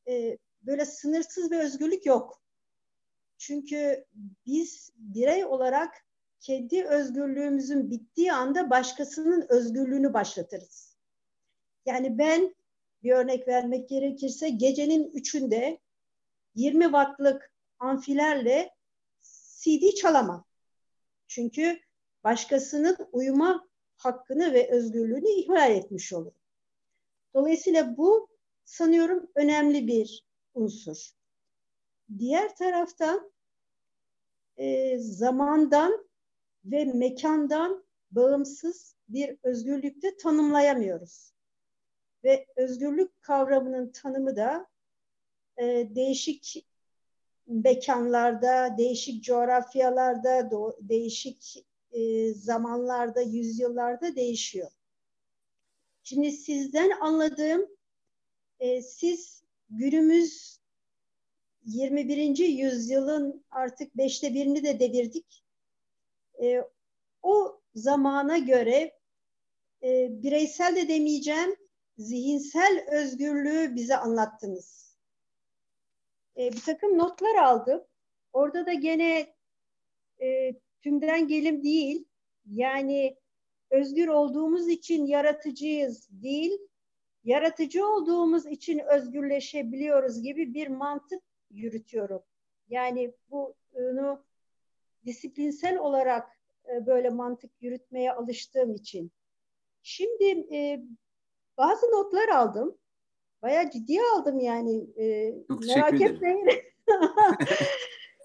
E, 0.08 0.38
böyle 0.62 0.84
sınırsız 0.84 1.50
bir 1.50 1.58
özgürlük 1.58 2.06
yok. 2.06 2.42
Çünkü 3.38 4.04
biz 4.46 4.92
birey 4.96 5.44
olarak 5.44 6.04
kendi 6.40 6.84
özgürlüğümüzün 6.84 7.90
bittiği 7.90 8.32
anda 8.32 8.70
başkasının 8.70 9.46
özgürlüğünü 9.48 10.14
başlatırız. 10.14 10.96
Yani 11.86 12.18
ben 12.18 12.54
bir 13.02 13.12
örnek 13.12 13.48
vermek 13.48 13.88
gerekirse 13.88 14.48
gecenin 14.48 15.10
üçünde 15.10 15.78
20 16.54 16.84
wattlık 16.84 17.52
amfilerle 17.78 18.70
CD 19.60 19.94
çalamam. 19.94 20.44
Çünkü 21.34 21.80
başkasının 22.24 22.96
uyuma 23.12 23.68
hakkını 23.96 24.52
ve 24.52 24.70
özgürlüğünü 24.70 25.28
ihlal 25.28 25.70
etmiş 25.70 26.12
olur. 26.12 26.32
Dolayısıyla 27.34 27.96
bu 27.96 28.28
sanıyorum 28.64 29.30
önemli 29.34 29.86
bir 29.86 30.24
unsur. 30.54 31.10
Diğer 32.18 32.56
taraftan 32.56 33.32
e, 34.56 34.98
zamandan 34.98 36.08
ve 36.64 36.84
mekandan 36.84 37.84
bağımsız 38.10 38.96
bir 39.08 39.38
özgürlükte 39.42 40.16
tanımlayamıyoruz. 40.16 41.32
Ve 42.24 42.46
özgürlük 42.56 43.22
kavramının 43.22 43.92
tanımı 43.92 44.36
da 44.36 44.66
e, 45.56 45.64
değişik 45.94 46.66
mekanlarda, 47.46 48.78
değişik 48.78 49.24
coğrafyalarda, 49.24 50.50
değişik 50.80 51.66
e, 51.92 52.32
zamanlarda, 52.34 53.20
yüzyıllarda 53.20 54.16
değişiyor. 54.16 54.70
Şimdi 56.02 56.32
sizden 56.32 56.90
anladığım, 57.00 57.66
e, 58.60 58.82
siz 58.82 59.42
günümüz 59.70 60.58
21. 61.64 62.38
yüzyılın 62.38 63.44
artık 63.50 63.96
beşte 63.96 64.34
birini 64.34 64.64
de 64.64 64.80
devirdik. 64.80 65.44
e, 66.42 66.62
o 67.22 67.60
zamana 67.74 68.38
göre 68.38 68.98
e, 69.82 70.08
bireysel 70.22 70.76
de 70.76 70.88
demeyeceğim, 70.88 71.56
zihinsel 71.98 72.86
özgürlüğü 72.92 73.74
bize 73.74 73.96
anlattınız. 73.96 74.93
E, 76.38 76.52
bir 76.52 76.60
takım 76.60 76.98
notlar 76.98 77.34
aldım. 77.34 77.84
Orada 78.32 78.66
da 78.66 78.72
gene 78.72 79.34
e, 80.22 80.54
tümden 80.82 81.28
gelim 81.28 81.64
değil, 81.64 82.04
yani 82.46 83.16
özgür 83.70 84.08
olduğumuz 84.08 84.68
için 84.68 85.06
yaratıcıyız 85.06 86.08
değil, 86.22 86.58
yaratıcı 87.24 87.86
olduğumuz 87.86 88.46
için 88.46 88.78
özgürleşebiliyoruz 88.78 90.22
gibi 90.22 90.54
bir 90.54 90.68
mantık 90.68 91.22
yürütüyorum. 91.50 92.22
Yani 92.68 93.14
bunu 93.72 94.24
disiplinsel 95.04 95.78
olarak 95.78 96.38
e, 96.68 96.86
böyle 96.86 97.10
mantık 97.10 97.50
yürütmeye 97.60 98.12
alıştığım 98.12 98.74
için. 98.74 99.12
Şimdi 99.82 100.54
e, 100.54 100.84
bazı 101.56 101.86
notlar 101.86 102.28
aldım. 102.28 102.78
Bayağı 103.44 103.70
ciddiye 103.70 104.02
aldım 104.16 104.40
yani. 104.40 104.86
E, 104.96 105.34
Çok 105.48 105.66
merak 105.66 106.00
etmeyin. 106.00 106.48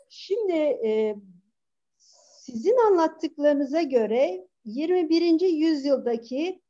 Şimdi 0.10 0.54
e, 0.54 1.16
sizin 1.98 2.78
anlattıklarınıza 2.88 3.82
göre 3.82 4.48
21. 4.66 5.42
yüzyıldaki 5.42 6.62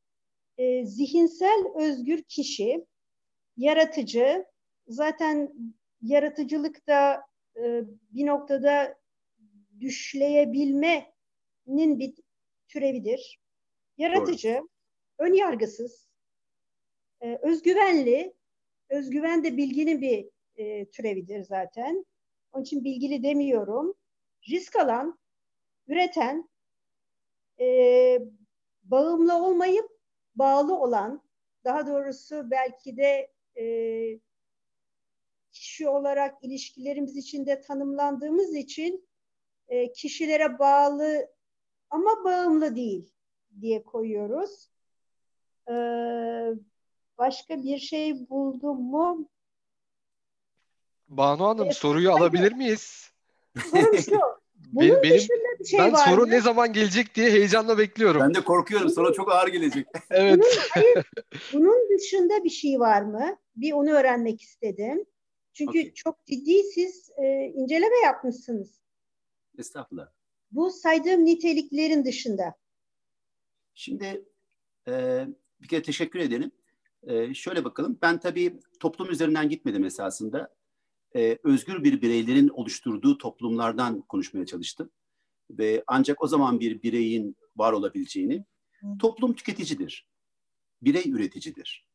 e, 0.57 0.85
zihinsel 0.85 1.65
özgür 1.75 2.23
kişi, 2.23 2.85
yaratıcı, 3.57 4.45
zaten 4.87 5.53
yaratıcılıkta 6.01 7.23
e, 7.57 7.83
bir 8.11 8.25
noktada 8.25 8.97
düşleyebilmenin 9.79 11.99
bir 11.99 12.13
türevidir. 12.67 13.39
Yaratıcı, 13.97 14.61
ön 15.19 15.33
yargısız, 15.33 16.07
e, 17.21 17.39
özgüvenli, 17.41 18.38
özgüven 18.89 19.43
de 19.43 19.57
bilginin 19.57 20.01
bir 20.01 20.29
e, 20.55 20.85
türevidir 20.89 21.43
zaten. 21.43 22.05
Onun 22.51 22.63
için 22.63 22.83
bilgili 22.83 23.23
demiyorum. 23.23 23.95
Risk 24.49 24.75
alan, 24.75 25.19
üreten, 25.87 26.49
e, 27.59 28.19
bağımlı 28.83 29.43
olmayıp 29.45 29.89
bağlı 30.35 30.79
olan, 30.79 31.23
daha 31.63 31.87
doğrusu 31.87 32.51
belki 32.51 32.97
de 32.97 33.31
e, 33.57 33.65
kişi 35.51 35.87
olarak 35.87 36.43
ilişkilerimiz 36.43 37.17
içinde 37.17 37.61
tanımlandığımız 37.61 38.55
için 38.55 39.09
e, 39.67 39.91
kişilere 39.91 40.59
bağlı 40.59 41.29
ama 41.89 42.23
bağımlı 42.23 42.75
değil 42.75 43.13
diye 43.61 43.83
koyuyoruz. 43.83 44.69
E, 45.69 45.73
başka 47.19 47.63
bir 47.63 47.77
şey 47.77 48.29
buldum 48.29 48.81
mu? 48.81 49.29
Banu 51.07 51.45
Hanım 51.45 51.65
Evet, 51.65 51.75
soruyu 51.75 52.09
hayır. 52.09 52.19
alabilir 52.21 52.51
miyiz? 52.51 53.11
Sorum 53.71 53.97
şu. 53.97 54.11
Bunun 54.73 54.89
Benim, 54.89 55.03
benim 55.03 55.27
bir 55.59 55.65
şey 55.65 55.79
ben 55.79 55.93
var 55.93 56.07
soru 56.07 56.21
mı? 56.21 56.29
ne 56.29 56.41
zaman 56.41 56.73
gelecek 56.73 57.15
diye 57.15 57.31
heyecanla 57.31 57.77
bekliyorum. 57.77 58.21
Ben 58.21 58.33
de 58.33 58.41
korkuyorum. 58.43 58.89
Sonra 58.89 59.13
çok 59.13 59.31
ağır 59.31 59.47
gelecek. 59.47 59.87
Evet. 60.09 60.35
Bunun, 60.39 60.51
hayır, 60.69 61.05
bunun 61.53 61.97
dışında 61.97 62.43
bir 62.43 62.49
şey 62.49 62.79
var 62.79 63.01
mı? 63.01 63.37
Bir 63.55 63.71
onu 63.73 63.91
öğrenmek 63.91 64.41
istedim. 64.41 65.05
Çünkü 65.53 65.69
Okey. 65.79 65.93
çok 65.93 66.25
ciddi 66.25 66.63
siz 66.63 67.09
e, 67.17 67.23
inceleme 67.55 67.97
yapmışsınız. 68.03 68.81
Estağfurullah. 69.57 70.07
Bu 70.51 70.71
saydığım 70.71 71.25
niteliklerin 71.25 72.05
dışında. 72.05 72.55
Şimdi 73.73 74.25
e, 74.87 75.25
bir 75.61 75.67
kere 75.67 75.81
teşekkür 75.81 76.19
ederim. 76.19 76.51
E, 77.03 77.33
şöyle 77.33 77.63
bakalım. 77.63 77.97
Ben 78.01 78.19
tabii 78.19 78.59
toplum 78.79 79.09
üzerinden 79.09 79.49
gitmedim 79.49 79.83
esasında. 79.83 80.55
E, 81.15 81.37
özgür 81.43 81.83
bir 81.83 82.01
bireylerin 82.01 82.47
oluşturduğu 82.47 83.17
toplumlardan 83.17 84.01
konuşmaya 84.01 84.45
çalıştım. 84.45 84.89
Ve 85.51 85.83
ancak 85.87 86.23
o 86.23 86.27
zaman 86.27 86.59
bir 86.59 86.83
bireyin 86.83 87.35
var 87.55 87.73
olabileceğini, 87.73 88.45
toplum 88.99 89.33
tüketicidir. 89.33 90.07
Birey 90.81 91.11
üreticidir. 91.11 91.85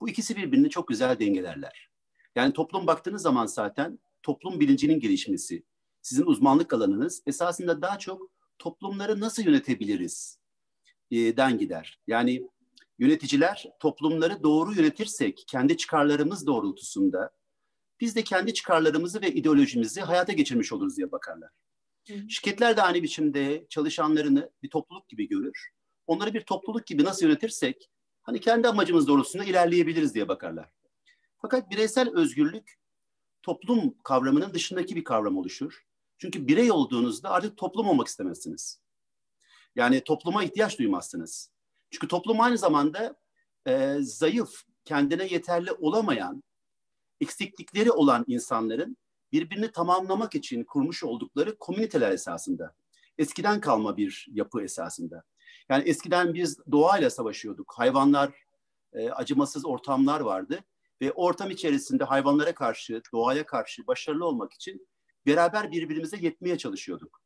Bu 0.00 0.08
ikisi 0.08 0.36
birbirini 0.36 0.70
çok 0.70 0.88
güzel 0.88 1.18
dengelerler. 1.18 1.90
Yani 2.34 2.52
toplum 2.52 2.86
baktığınız 2.86 3.22
zaman 3.22 3.46
zaten 3.46 3.98
toplum 4.22 4.60
bilincinin 4.60 5.00
gelişmesi, 5.00 5.62
sizin 6.02 6.26
uzmanlık 6.26 6.72
alanınız 6.72 7.22
esasında 7.26 7.82
daha 7.82 7.98
çok 7.98 8.30
toplumları 8.58 9.20
nasıl 9.20 9.42
yönetebiliriz 9.42 10.38
e, 11.10 11.36
den 11.36 11.58
gider. 11.58 12.00
Yani 12.06 12.48
yöneticiler 12.98 13.64
toplumları 13.80 14.42
doğru 14.42 14.74
yönetirsek 14.74 15.44
kendi 15.46 15.76
çıkarlarımız 15.76 16.46
doğrultusunda 16.46 17.30
biz 18.00 18.16
de 18.16 18.24
kendi 18.24 18.54
çıkarlarımızı 18.54 19.22
ve 19.22 19.32
ideolojimizi 19.32 20.00
hayata 20.00 20.32
geçirmiş 20.32 20.72
oluruz 20.72 20.96
diye 20.96 21.12
bakarlar. 21.12 21.50
Hı. 22.08 22.30
Şirketler 22.30 22.76
de 22.76 22.82
aynı 22.82 23.02
biçimde 23.02 23.66
çalışanlarını 23.68 24.50
bir 24.62 24.70
topluluk 24.70 25.08
gibi 25.08 25.28
görür. 25.28 25.68
Onları 26.06 26.34
bir 26.34 26.40
topluluk 26.40 26.86
gibi 26.86 27.04
nasıl 27.04 27.26
yönetirsek 27.26 27.90
hani 28.22 28.40
kendi 28.40 28.68
amacımız 28.68 29.08
doğrultusunda 29.08 29.44
ilerleyebiliriz 29.44 30.14
diye 30.14 30.28
bakarlar. 30.28 30.70
Fakat 31.38 31.70
bireysel 31.70 32.10
özgürlük 32.14 32.78
toplum 33.42 33.94
kavramının 34.04 34.54
dışındaki 34.54 34.96
bir 34.96 35.04
kavram 35.04 35.36
oluşur. 35.36 35.86
Çünkü 36.18 36.48
birey 36.48 36.70
olduğunuzda 36.70 37.30
artık 37.30 37.56
toplum 37.56 37.88
olmak 37.88 38.06
istemezsiniz. 38.06 38.80
Yani 39.76 40.04
topluma 40.04 40.44
ihtiyaç 40.44 40.78
duymazsınız. 40.78 41.50
Çünkü 41.90 42.08
toplum 42.08 42.40
aynı 42.40 42.58
zamanda 42.58 43.16
e, 43.66 43.96
zayıf, 44.00 44.62
kendine 44.84 45.26
yeterli 45.26 45.72
olamayan, 45.72 46.42
eksiklikleri 47.20 47.92
olan 47.92 48.24
insanların 48.26 48.96
birbirini 49.32 49.72
tamamlamak 49.72 50.34
için 50.34 50.64
kurmuş 50.64 51.04
oldukları 51.04 51.58
komüniteler 51.58 52.10
esasında. 52.10 52.74
Eskiden 53.18 53.60
kalma 53.60 53.96
bir 53.96 54.26
yapı 54.32 54.62
esasında. 54.62 55.24
Yani 55.68 55.88
eskiden 55.88 56.34
biz 56.34 56.58
doğayla 56.70 57.10
savaşıyorduk. 57.10 57.72
Hayvanlar, 57.76 58.32
e, 58.92 59.10
acımasız 59.10 59.66
ortamlar 59.66 60.20
vardı. 60.20 60.60
Ve 61.00 61.12
ortam 61.12 61.50
içerisinde 61.50 62.04
hayvanlara 62.04 62.54
karşı, 62.54 63.02
doğaya 63.12 63.46
karşı 63.46 63.86
başarılı 63.86 64.24
olmak 64.24 64.52
için 64.52 64.88
beraber 65.26 65.72
birbirimize 65.72 66.16
yetmeye 66.16 66.58
çalışıyorduk. 66.58 67.22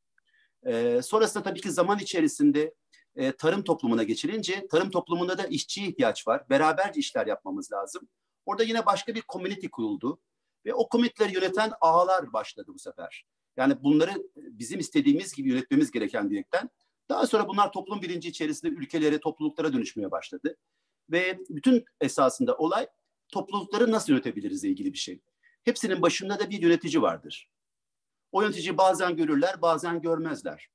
E, 0.67 1.03
sonrasında 1.03 1.45
tabii 1.45 1.61
ki 1.61 1.71
zaman 1.71 1.99
içerisinde 1.99 2.75
e, 3.17 3.33
tarım 3.33 3.65
toplumuna 3.65 4.03
geçilince 4.03 4.67
tarım 4.71 4.91
toplumunda 4.91 5.39
da 5.39 5.47
işçiye 5.47 5.89
ihtiyaç 5.89 6.29
var. 6.29 6.45
Beraberce 6.51 7.01
işler 7.01 7.27
yapmamız 7.27 7.73
lazım. 7.73 8.09
Orada 8.47 8.63
yine 8.63 8.87
başka 8.87 9.15
bir 9.15 9.23
community 9.29 9.67
kuruldu 9.67 10.21
ve 10.67 10.75
o 10.75 10.89
komüniteleri 10.89 11.35
yöneten 11.35 11.73
ağalar 11.81 12.33
başladı 12.33 12.71
bu 12.75 12.79
sefer. 12.79 13.25
Yani 13.57 13.83
bunları 13.83 14.13
bizim 14.37 14.81
istediğimiz 14.81 15.33
gibi 15.33 15.49
yönetmemiz 15.49 15.91
gereken 15.91 16.31
diyerekten 16.31 16.71
daha 17.09 17.27
sonra 17.27 17.49
bunlar 17.49 17.73
toplum 17.73 18.03
bilinci 18.03 18.29
içerisinde 18.29 18.73
ülkelere, 18.73 19.21
topluluklara 19.21 19.73
dönüşmeye 19.73 20.11
başladı. 20.11 20.57
Ve 21.11 21.39
bütün 21.49 21.85
esasında 22.01 22.57
olay 22.57 22.87
toplulukları 23.29 23.91
nasıl 23.91 24.13
yönetebiliriz 24.13 24.65
ilgili 24.65 24.93
bir 24.93 24.99
şey. 24.99 25.21
Hepsinin 25.65 26.03
başında 26.03 26.39
da 26.39 26.51
bir 26.51 26.63
yönetici 26.63 27.03
vardır. 27.03 27.51
O 28.33 28.43
yönetici 28.43 28.79
bazen 28.79 29.17
görürler, 29.17 29.63
bazen 29.63 30.03
görmezler. 30.03 30.69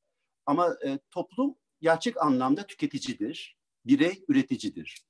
Ama 0.45 0.75
e, 0.85 0.99
toplum 1.11 1.55
gerçek 1.81 2.21
anlamda 2.21 2.67
tüketicidir, 2.67 3.57
birey 3.85 4.25
üreticidir. 4.27 5.01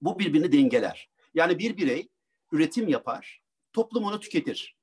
Bu 0.00 0.18
birbirini 0.18 0.52
dengeler. 0.52 1.10
Yani 1.34 1.58
bir 1.58 1.76
birey 1.76 2.08
üretim 2.52 2.88
yapar, 2.88 3.42
toplum 3.72 4.04
onu 4.04 4.20
tüketir. 4.20 4.76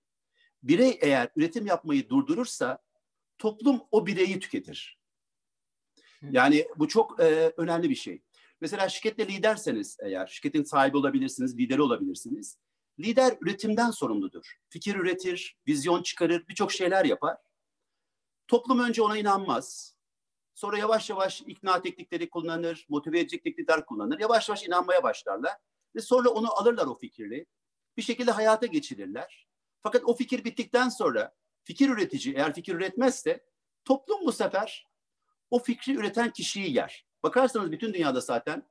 Birey 0.64 1.00
eğer 1.02 1.30
üretim 1.36 1.66
yapmayı 1.66 2.10
durdurursa 2.10 2.80
toplum 3.38 3.82
o 3.92 4.08
bireyi 4.08 4.40
tüketir. 4.40 5.00
Yani 6.22 6.68
bu 6.78 6.88
çok 6.88 7.20
e, 7.20 7.54
önemli 7.58 7.90
bir 7.90 7.96
şey. 7.96 8.22
Mesela 8.62 8.90
şirkette 8.90 9.28
liderseniz 9.28 9.98
eğer, 10.02 10.28
şirketin 10.28 10.64
sahibi 10.64 10.98
olabilirsiniz, 10.98 11.58
lideri 11.58 11.82
olabilirsiniz. 11.82 12.58
Lider 13.00 13.38
üretimden 13.42 13.92
sorumludur. 13.92 14.60
Fikir 14.70 14.96
üretir, 14.96 15.58
vizyon 15.68 16.04
çıkarır, 16.04 16.48
birçok 16.48 16.72
şeyler 16.72 17.06
yapar. 17.06 17.38
Toplum 18.48 18.80
önce 18.80 19.02
ona 19.02 19.18
inanmaz. 19.18 19.96
Sonra 20.56 20.78
yavaş 20.78 21.10
yavaş 21.10 21.42
ikna 21.42 21.82
teknikleri 21.82 22.30
kullanır, 22.30 22.86
motive 22.90 23.20
edecek 23.20 23.44
teknikler 23.44 23.86
kullanır. 23.86 24.20
Yavaş 24.20 24.50
yavaş 24.50 24.64
inanmaya 24.64 25.04
başlarlar. 25.04 25.54
Ve 25.96 26.02
sonra 26.02 26.30
onu 26.30 26.60
alırlar 26.60 26.86
o 26.86 26.98
fikirli. 26.98 27.46
Bir 27.98 28.02
şekilde 28.02 28.32
hayata 28.32 28.66
geçirirler. 28.66 29.48
Fakat 29.84 30.02
o 30.06 30.16
fikir 30.16 30.44
bittikten 30.44 30.90
sonra 30.90 31.34
fikir 31.64 31.90
üretici 31.90 32.36
eğer 32.36 32.54
fikir 32.54 32.76
üretmezse 32.76 33.46
toplum 33.86 34.26
bu 34.26 34.32
sefer 34.32 34.88
o 35.50 35.60
fikri 35.60 35.94
üreten 35.94 36.32
kişiyi 36.32 36.76
yer. 36.76 37.06
Bakarsanız 37.24 37.72
bütün 37.72 37.94
dünyada 37.94 38.22
zaten 38.22 38.70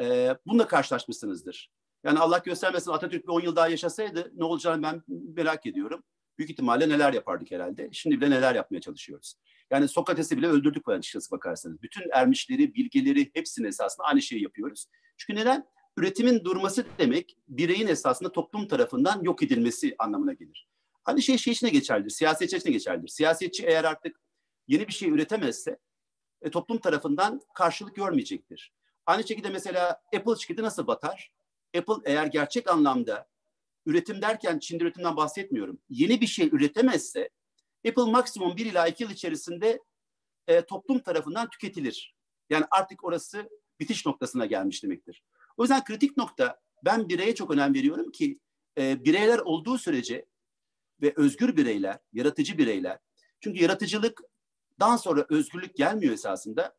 e, 0.00 0.36
bununla 0.46 0.68
karşılaşmışsınızdır. 0.68 1.70
Yani 2.04 2.18
Allah 2.18 2.38
göstermesin 2.38 2.90
Atatürk 2.90 3.24
bir 3.24 3.32
10 3.32 3.40
yıl 3.40 3.56
daha 3.56 3.68
yaşasaydı 3.68 4.32
ne 4.34 4.44
olacağını 4.44 4.82
ben 4.82 5.02
merak 5.08 5.66
ediyorum. 5.66 6.04
Büyük 6.38 6.50
ihtimalle 6.50 6.88
neler 6.88 7.12
yapardık 7.12 7.50
herhalde. 7.50 7.88
Şimdi 7.92 8.20
bile 8.20 8.30
neler 8.30 8.54
yapmaya 8.54 8.80
çalışıyoruz. 8.80 9.34
Yani 9.70 9.88
Sokrates'i 9.88 10.36
bile 10.36 10.46
öldürdük 10.46 10.88
açıkçası 10.88 11.30
bakarsanız. 11.30 11.82
Bütün 11.82 12.04
ermişleri, 12.12 12.74
bilgeleri 12.74 13.30
hepsini 13.34 13.66
esasında 13.66 14.06
aynı 14.06 14.22
şeyi 14.22 14.42
yapıyoruz. 14.42 14.86
Çünkü 15.16 15.40
neden? 15.40 15.66
Üretimin 15.96 16.44
durması 16.44 16.86
demek 16.98 17.36
bireyin 17.48 17.86
esasında 17.86 18.32
toplum 18.32 18.68
tarafından 18.68 19.22
yok 19.22 19.42
edilmesi 19.42 19.94
anlamına 19.98 20.32
gelir. 20.32 20.68
Aynı 21.04 21.22
şey 21.22 21.38
şey 21.38 21.52
içine 21.52 21.70
geçerlidir, 21.70 22.10
siyasetçi 22.10 22.56
içine 22.56 22.72
geçerlidir. 22.72 23.08
Siyasetçi 23.08 23.66
eğer 23.66 23.84
artık 23.84 24.20
yeni 24.68 24.88
bir 24.88 24.92
şey 24.92 25.08
üretemezse 25.08 25.78
e, 26.42 26.50
toplum 26.50 26.78
tarafından 26.78 27.40
karşılık 27.54 27.96
görmeyecektir. 27.96 28.72
Aynı 29.06 29.28
şekilde 29.28 29.50
mesela 29.50 30.02
Apple 30.16 30.36
şirketi 30.36 30.62
nasıl 30.62 30.86
batar? 30.86 31.32
Apple 31.78 31.94
eğer 32.04 32.26
gerçek 32.26 32.70
anlamda 32.70 33.28
üretim 33.86 34.22
derken 34.22 34.58
Çin'de 34.58 34.84
üretimden 34.84 35.16
bahsetmiyorum. 35.16 35.78
Yeni 35.88 36.20
bir 36.20 36.26
şey 36.26 36.48
üretemezse 36.52 37.30
Apple 37.88 38.10
maksimum 38.10 38.56
bir 38.56 38.66
ila 38.66 38.86
iki 38.86 39.02
yıl 39.02 39.10
içerisinde 39.10 39.80
e, 40.46 40.62
toplum 40.62 40.98
tarafından 40.98 41.50
tüketilir. 41.50 42.14
Yani 42.50 42.64
artık 42.70 43.04
orası 43.04 43.50
bitiş 43.80 44.06
noktasına 44.06 44.46
gelmiş 44.46 44.82
demektir. 44.82 45.22
O 45.56 45.62
yüzden 45.62 45.84
kritik 45.84 46.16
nokta 46.16 46.60
ben 46.84 47.08
bireye 47.08 47.34
çok 47.34 47.50
önem 47.50 47.74
veriyorum 47.74 48.12
ki 48.12 48.38
e, 48.78 49.04
bireyler 49.04 49.38
olduğu 49.38 49.78
sürece 49.78 50.26
ve 51.02 51.12
özgür 51.16 51.56
bireyler, 51.56 51.98
yaratıcı 52.12 52.58
bireyler. 52.58 52.98
Çünkü 53.40 53.62
yaratıcılıktan 53.62 54.96
sonra 54.96 55.26
özgürlük 55.28 55.76
gelmiyor 55.76 56.12
esasında. 56.12 56.76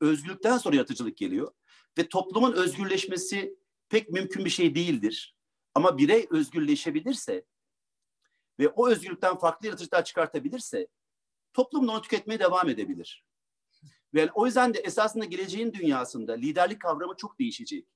Özgürlükten 0.00 0.58
sonra 0.58 0.76
yaratıcılık 0.76 1.16
geliyor. 1.16 1.52
Ve 1.98 2.08
toplumun 2.08 2.52
özgürleşmesi 2.52 3.54
pek 3.88 4.10
mümkün 4.10 4.44
bir 4.44 4.50
şey 4.50 4.74
değildir. 4.74 5.36
Ama 5.80 5.98
birey 5.98 6.26
özgürleşebilirse 6.30 7.44
ve 8.58 8.68
o 8.68 8.88
özgürlükten 8.88 9.38
farklı 9.38 9.66
yaratıcılar 9.66 10.04
çıkartabilirse 10.04 10.86
toplum 11.52 11.88
onu 11.88 12.02
tüketmeye 12.02 12.40
devam 12.40 12.68
edebilir. 12.68 13.24
Ve 14.14 14.30
o 14.34 14.46
yüzden 14.46 14.74
de 14.74 14.78
esasında 14.78 15.24
geleceğin 15.24 15.72
dünyasında 15.72 16.32
liderlik 16.32 16.80
kavramı 16.80 17.16
çok 17.16 17.38
değişecek. 17.38 17.86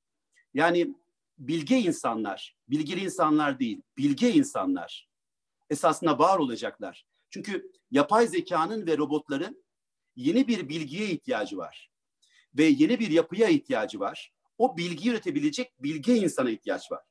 Yani 0.54 0.94
bilge 1.38 1.78
insanlar, 1.78 2.56
bilgili 2.68 3.00
insanlar 3.00 3.58
değil, 3.58 3.82
bilge 3.96 4.32
insanlar 4.32 5.08
esasında 5.70 6.18
var 6.18 6.38
olacaklar. 6.38 7.06
Çünkü 7.30 7.72
yapay 7.90 8.26
zekanın 8.26 8.86
ve 8.86 8.98
robotların 8.98 9.64
yeni 10.16 10.48
bir 10.48 10.68
bilgiye 10.68 11.10
ihtiyacı 11.10 11.56
var. 11.56 11.90
Ve 12.54 12.64
yeni 12.64 13.00
bir 13.00 13.10
yapıya 13.10 13.48
ihtiyacı 13.48 14.00
var. 14.00 14.32
O 14.58 14.76
bilgiyi 14.76 15.10
üretebilecek 15.10 15.82
bilge 15.82 16.16
insana 16.16 16.50
ihtiyaç 16.50 16.92
var. 16.92 17.04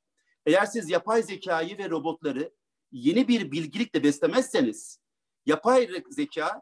Eğer 0.45 0.65
siz 0.65 0.90
yapay 0.90 1.24
zekayı 1.24 1.78
ve 1.78 1.90
robotları 1.90 2.53
yeni 2.91 3.28
bir 3.28 3.52
bilgilikle 3.52 4.03
beslemezseniz 4.03 4.99
yapay 5.45 5.90
zeka 6.10 6.61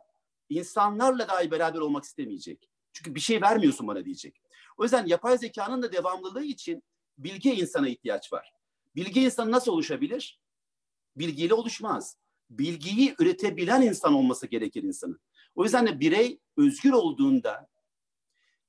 insanlarla 0.49 1.27
dahi 1.27 1.51
beraber 1.51 1.79
olmak 1.79 2.03
istemeyecek. 2.03 2.69
Çünkü 2.93 3.15
bir 3.15 3.19
şey 3.19 3.41
vermiyorsun 3.41 3.87
bana 3.87 4.05
diyecek. 4.05 4.41
O 4.77 4.83
yüzden 4.83 5.05
yapay 5.05 5.37
zekanın 5.37 5.81
da 5.81 5.91
devamlılığı 5.91 6.43
için 6.43 6.83
bilge 7.17 7.55
insana 7.55 7.89
ihtiyaç 7.89 8.33
var. 8.33 8.53
Bilge 8.95 9.21
insan 9.21 9.51
nasıl 9.51 9.71
oluşabilir? 9.71 10.41
Bilgiyle 11.15 11.53
oluşmaz. 11.53 12.17
Bilgiyi 12.49 13.15
üretebilen 13.19 13.81
insan 13.81 14.13
olması 14.13 14.47
gerekir 14.47 14.83
insanın. 14.83 15.19
O 15.55 15.63
yüzden 15.63 15.87
de 15.87 15.99
birey 15.99 16.39
özgür 16.57 16.91
olduğunda 16.91 17.67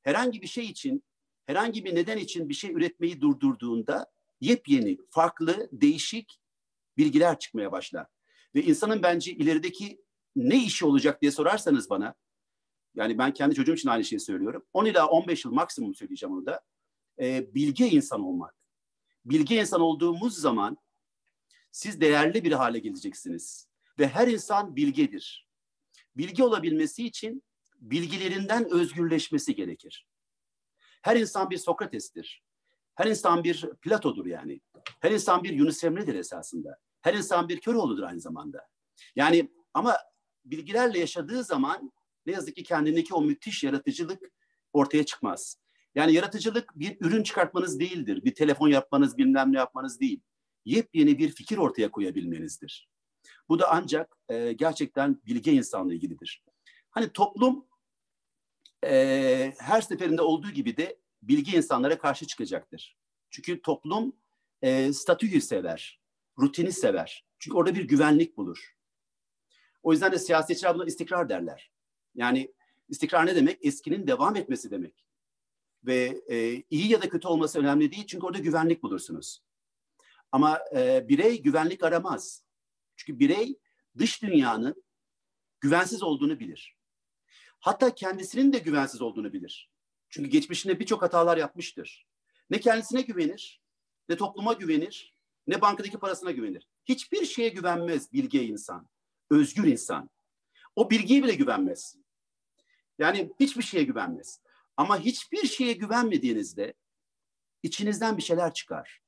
herhangi 0.02 0.42
bir 0.42 0.46
şey 0.46 0.64
için, 0.64 1.04
herhangi 1.46 1.84
bir 1.84 1.94
neden 1.94 2.18
için 2.18 2.48
bir 2.48 2.54
şey 2.54 2.72
üretmeyi 2.72 3.20
durdurduğunda 3.20 4.06
yepyeni, 4.42 4.98
farklı, 5.10 5.68
değişik 5.72 6.40
bilgiler 6.96 7.38
çıkmaya 7.38 7.72
başlar. 7.72 8.06
Ve 8.54 8.62
insanın 8.62 9.02
bence 9.02 9.32
ilerideki 9.32 10.04
ne 10.36 10.64
işi 10.64 10.86
olacak 10.86 11.22
diye 11.22 11.30
sorarsanız 11.30 11.90
bana, 11.90 12.14
yani 12.94 13.18
ben 13.18 13.34
kendi 13.34 13.54
çocuğum 13.54 13.74
için 13.74 13.88
aynı 13.88 14.04
şeyi 14.04 14.20
söylüyorum. 14.20 14.64
10 14.72 14.84
ila 14.84 15.06
15 15.06 15.44
yıl 15.44 15.52
maksimum 15.52 15.94
söyleyeceğim 15.94 16.34
onu 16.34 16.46
da. 16.46 16.60
E, 17.20 17.54
bilge 17.54 17.88
insan 17.88 18.20
olmak. 18.20 18.54
Bilge 19.24 19.60
insan 19.60 19.80
olduğumuz 19.80 20.38
zaman 20.38 20.78
siz 21.72 22.00
değerli 22.00 22.44
bir 22.44 22.52
hale 22.52 22.78
geleceksiniz. 22.78 23.68
Ve 23.98 24.08
her 24.08 24.28
insan 24.28 24.76
bilgedir. 24.76 25.48
Bilgi 26.16 26.44
olabilmesi 26.44 27.06
için 27.06 27.42
bilgilerinden 27.80 28.70
özgürleşmesi 28.70 29.54
gerekir. 29.54 30.06
Her 31.02 31.16
insan 31.16 31.50
bir 31.50 31.58
Sokrates'tir. 31.58 32.42
Her 32.94 33.06
insan 33.06 33.44
bir 33.44 33.70
Plato'dur 33.82 34.26
yani. 34.26 34.60
Her 35.00 35.10
insan 35.10 35.44
bir 35.44 35.52
Yunus 35.52 35.84
Emre'dir 35.84 36.14
esasında. 36.14 36.78
Her 37.00 37.14
insan 37.14 37.48
bir 37.48 37.60
Köroğlu'dur 37.60 38.02
aynı 38.02 38.20
zamanda. 38.20 38.66
Yani 39.16 39.52
ama 39.74 39.96
bilgilerle 40.44 40.98
yaşadığı 40.98 41.44
zaman 41.44 41.92
ne 42.26 42.32
yazık 42.32 42.56
ki 42.56 42.62
kendindeki 42.62 43.14
o 43.14 43.22
müthiş 43.22 43.64
yaratıcılık 43.64 44.32
ortaya 44.72 45.04
çıkmaz. 45.04 45.56
Yani 45.94 46.12
yaratıcılık 46.12 46.78
bir 46.78 46.96
ürün 47.00 47.22
çıkartmanız 47.22 47.80
değildir. 47.80 48.24
Bir 48.24 48.34
telefon 48.34 48.68
yapmanız, 48.68 49.18
bilmem 49.18 49.52
ne 49.52 49.58
yapmanız 49.58 50.00
değil. 50.00 50.20
Yepyeni 50.64 51.18
bir 51.18 51.30
fikir 51.30 51.58
ortaya 51.58 51.90
koyabilmenizdir. 51.90 52.88
Bu 53.48 53.58
da 53.58 53.70
ancak 53.70 54.16
e, 54.28 54.52
gerçekten 54.52 55.20
bilge 55.26 55.52
insanla 55.52 55.94
ilgilidir. 55.94 56.44
Hani 56.90 57.12
toplum 57.12 57.66
e, 58.84 59.54
her 59.58 59.80
seferinde 59.80 60.22
olduğu 60.22 60.50
gibi 60.50 60.76
de 60.76 61.01
bilgi 61.22 61.56
insanlara 61.56 61.98
karşı 61.98 62.26
çıkacaktır. 62.26 62.96
Çünkü 63.30 63.62
toplum 63.62 64.16
e, 64.62 64.92
statüyü 64.92 65.40
sever, 65.40 66.00
rutini 66.38 66.72
sever. 66.72 67.26
Çünkü 67.38 67.56
orada 67.56 67.74
bir 67.74 67.84
güvenlik 67.84 68.36
bulur. 68.36 68.76
O 69.82 69.92
yüzden 69.92 70.12
de 70.12 70.18
siyasetçiler 70.18 70.74
buna 70.74 70.84
istikrar 70.84 71.28
derler. 71.28 71.72
Yani 72.14 72.54
istikrar 72.88 73.26
ne 73.26 73.36
demek? 73.36 73.58
Eskinin 73.64 74.06
devam 74.06 74.36
etmesi 74.36 74.70
demek. 74.70 75.06
Ve 75.84 76.22
e, 76.30 76.62
iyi 76.70 76.88
ya 76.88 77.02
da 77.02 77.08
kötü 77.08 77.28
olması 77.28 77.60
önemli 77.60 77.92
değil 77.92 78.06
çünkü 78.06 78.26
orada 78.26 78.38
güvenlik 78.38 78.82
bulursunuz. 78.82 79.42
Ama 80.32 80.60
e, 80.76 81.08
birey 81.08 81.42
güvenlik 81.42 81.82
aramaz. 81.82 82.44
Çünkü 82.96 83.18
birey 83.18 83.58
dış 83.98 84.22
dünyanın 84.22 84.84
güvensiz 85.60 86.02
olduğunu 86.02 86.40
bilir. 86.40 86.76
Hatta 87.60 87.94
kendisinin 87.94 88.52
de 88.52 88.58
güvensiz 88.58 89.02
olduğunu 89.02 89.32
bilir. 89.32 89.71
Çünkü 90.12 90.30
geçmişinde 90.30 90.80
birçok 90.80 91.02
hatalar 91.02 91.36
yapmıştır. 91.36 92.06
Ne 92.50 92.60
kendisine 92.60 93.02
güvenir, 93.02 93.62
ne 94.08 94.16
topluma 94.16 94.52
güvenir, 94.52 95.14
ne 95.46 95.60
bankadaki 95.60 95.98
parasına 95.98 96.30
güvenir. 96.30 96.68
Hiçbir 96.84 97.24
şeye 97.24 97.48
güvenmez 97.48 98.12
bilge 98.12 98.44
insan, 98.44 98.88
özgür 99.30 99.64
insan. 99.64 100.10
O 100.76 100.90
bilgiye 100.90 101.22
bile 101.22 101.34
güvenmez. 101.34 101.96
Yani 102.98 103.32
hiçbir 103.40 103.62
şeye 103.62 103.84
güvenmez. 103.84 104.40
Ama 104.76 104.98
hiçbir 104.98 105.46
şeye 105.46 105.72
güvenmediğinizde 105.72 106.74
içinizden 107.62 108.16
bir 108.16 108.22
şeyler 108.22 108.54
çıkar. 108.54 109.00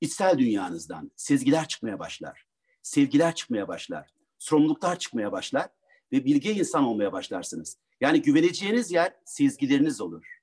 İçsel 0.00 0.38
dünyanızdan 0.38 1.10
sezgiler 1.16 1.68
çıkmaya 1.68 1.98
başlar. 1.98 2.46
Sevgiler 2.82 3.34
çıkmaya 3.34 3.68
başlar. 3.68 4.10
Sorumluluklar 4.38 4.98
çıkmaya 4.98 5.32
başlar 5.32 5.68
ve 6.12 6.24
bilge 6.24 6.52
insan 6.52 6.84
olmaya 6.84 7.12
başlarsınız. 7.12 7.78
Yani 8.00 8.22
güveneceğiniz 8.22 8.92
yer 8.92 9.14
sezgileriniz 9.24 10.00
olur. 10.00 10.40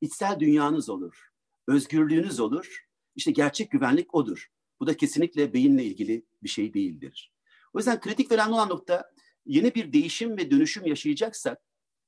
İçsel 0.00 0.40
dünyanız 0.40 0.88
olur. 0.88 1.28
Özgürlüğünüz 1.68 2.40
olur. 2.40 2.86
İşte 3.16 3.30
gerçek 3.30 3.70
güvenlik 3.70 4.14
odur. 4.14 4.50
Bu 4.80 4.86
da 4.86 4.96
kesinlikle 4.96 5.54
beyinle 5.54 5.84
ilgili 5.84 6.26
bir 6.42 6.48
şey 6.48 6.74
değildir. 6.74 7.32
O 7.72 7.78
yüzden 7.78 8.00
kritik 8.00 8.30
ve 8.30 8.44
olan 8.44 8.68
nokta 8.68 9.12
yeni 9.46 9.74
bir 9.74 9.92
değişim 9.92 10.36
ve 10.36 10.50
dönüşüm 10.50 10.86
yaşayacaksak 10.86 11.62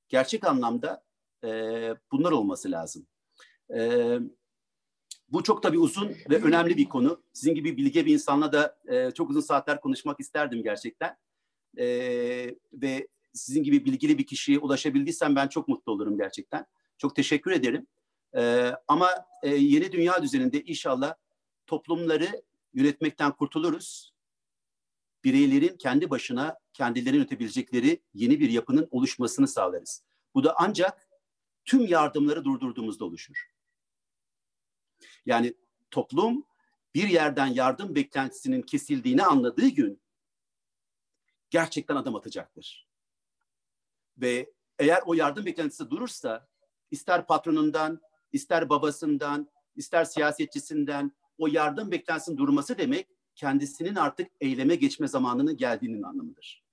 gerçek 0.08 0.46
anlamda 0.46 1.04
e, 1.44 1.48
bunlar 2.12 2.32
olması 2.32 2.70
lazım. 2.70 3.06
E, 3.74 4.18
bu 5.28 5.42
çok 5.42 5.62
tabii 5.62 5.78
uzun 5.78 6.08
ve 6.30 6.42
önemli 6.42 6.76
bir 6.76 6.88
konu. 6.88 7.22
Sizin 7.32 7.54
gibi 7.54 7.76
bilge 7.76 8.06
bir 8.06 8.12
insanla 8.12 8.52
da 8.52 8.78
e, 8.88 9.10
çok 9.10 9.30
uzun 9.30 9.40
saatler 9.40 9.80
konuşmak 9.80 10.20
isterdim 10.20 10.62
gerçekten. 10.62 11.16
E, 11.78 11.86
ve 12.72 13.08
sizin 13.34 13.62
gibi 13.62 13.84
bilgili 13.84 14.18
bir 14.18 14.26
kişiye 14.26 14.58
ulaşabildiysem 14.58 15.36
ben 15.36 15.48
çok 15.48 15.68
mutlu 15.68 15.92
olurum 15.92 16.16
gerçekten. 16.16 16.66
Çok 16.98 17.16
teşekkür 17.16 17.50
ederim. 17.50 17.86
Ee, 18.36 18.72
ama 18.88 19.10
e, 19.42 19.48
yeni 19.48 19.92
dünya 19.92 20.22
düzeninde 20.22 20.62
inşallah 20.62 21.14
toplumları 21.66 22.42
yönetmekten 22.74 23.32
kurtuluruz. 23.32 24.14
Bireylerin 25.24 25.76
kendi 25.76 26.10
başına 26.10 26.58
kendilerini 26.72 27.16
yönetebilecekleri 27.16 28.02
yeni 28.14 28.40
bir 28.40 28.50
yapının 28.50 28.88
oluşmasını 28.90 29.48
sağlarız. 29.48 30.02
Bu 30.34 30.44
da 30.44 30.54
ancak 30.58 31.08
tüm 31.64 31.86
yardımları 31.86 32.44
durdurduğumuzda 32.44 33.04
oluşur. 33.04 33.50
Yani 35.26 35.54
toplum 35.90 36.44
bir 36.94 37.08
yerden 37.08 37.46
yardım 37.46 37.94
beklentisinin 37.94 38.62
kesildiğini 38.62 39.22
anladığı 39.22 39.68
gün 39.68 40.00
gerçekten 41.50 41.96
adım 41.96 42.16
atacaktır. 42.16 42.88
Ve 44.18 44.52
eğer 44.78 45.02
o 45.06 45.14
yardım 45.14 45.46
beklentisi 45.46 45.90
durursa 45.90 46.48
ister 46.90 47.26
patronundan, 47.26 48.00
ister 48.32 48.68
babasından, 48.68 49.48
ister 49.76 50.04
siyasetçisinden 50.04 51.12
o 51.38 51.46
yardım 51.46 51.90
beklentisinin 51.90 52.36
durması 52.36 52.78
demek 52.78 53.08
kendisinin 53.34 53.94
artık 53.94 54.30
eyleme 54.40 54.74
geçme 54.74 55.08
zamanının 55.08 55.56
geldiğinin 55.56 56.02
anlamıdır. 56.02 56.64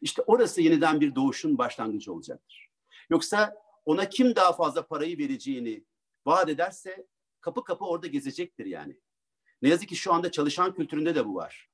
İşte 0.00 0.22
orası 0.22 0.62
yeniden 0.62 1.00
bir 1.00 1.14
doğuşun 1.14 1.58
başlangıcı 1.58 2.12
olacaktır. 2.12 2.68
Yoksa 3.10 3.54
ona 3.84 4.08
kim 4.08 4.36
daha 4.36 4.52
fazla 4.52 4.86
parayı 4.86 5.18
vereceğini 5.18 5.84
vaat 6.26 6.48
ederse 6.48 7.06
kapı 7.40 7.64
kapı 7.64 7.84
orada 7.84 8.06
gezecektir 8.06 8.66
yani. 8.66 8.96
Ne 9.62 9.68
yazık 9.68 9.88
ki 9.88 9.96
şu 9.96 10.12
anda 10.12 10.30
çalışan 10.30 10.74
kültüründe 10.74 11.14
de 11.14 11.26
bu 11.26 11.34
var. 11.34 11.68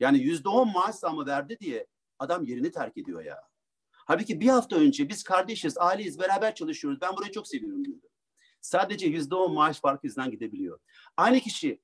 Yani 0.00 0.18
yüzde 0.18 0.48
on 0.48 0.72
maaş 0.72 0.94
zamı 0.94 1.26
verdi 1.26 1.58
diye 1.60 1.86
adam 2.18 2.44
yerini 2.44 2.72
terk 2.72 2.96
ediyor 2.96 3.24
ya. 3.24 3.42
Halbuki 4.06 4.40
bir 4.40 4.48
hafta 4.48 4.76
önce 4.76 5.08
biz 5.08 5.22
kardeşiz, 5.22 5.78
aileyiz, 5.78 6.18
beraber 6.18 6.54
çalışıyoruz. 6.54 7.00
Ben 7.00 7.16
burayı 7.16 7.32
çok 7.32 7.48
seviyorum 7.48 7.84
diyordu. 7.84 8.08
Sadece 8.60 9.06
yüzde 9.06 9.34
on 9.34 9.54
maaş 9.54 9.80
farkı 9.80 10.06
yüzünden 10.06 10.30
gidebiliyor. 10.30 10.80
Aynı 11.16 11.40
kişi 11.40 11.80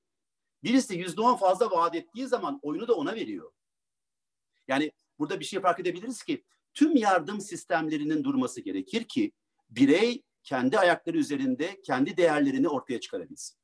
birisi 0.63 0.95
yüzde 0.95 1.21
on 1.21 1.35
fazla 1.35 1.71
vaat 1.71 1.95
ettiği 1.95 2.27
zaman 2.27 2.59
oyunu 2.61 2.87
da 2.87 2.95
ona 2.95 3.15
veriyor. 3.15 3.51
Yani 4.67 4.91
burada 5.19 5.39
bir 5.39 5.45
şey 5.45 5.59
fark 5.59 5.79
edebiliriz 5.79 6.23
ki 6.23 6.43
tüm 6.73 6.95
yardım 6.95 7.41
sistemlerinin 7.41 8.23
durması 8.23 8.61
gerekir 8.61 9.03
ki 9.03 9.31
birey 9.69 10.23
kendi 10.43 10.79
ayakları 10.79 11.17
üzerinde 11.17 11.81
kendi 11.81 12.17
değerlerini 12.17 12.67
ortaya 12.67 12.99
çıkarabilsin. 12.99 13.57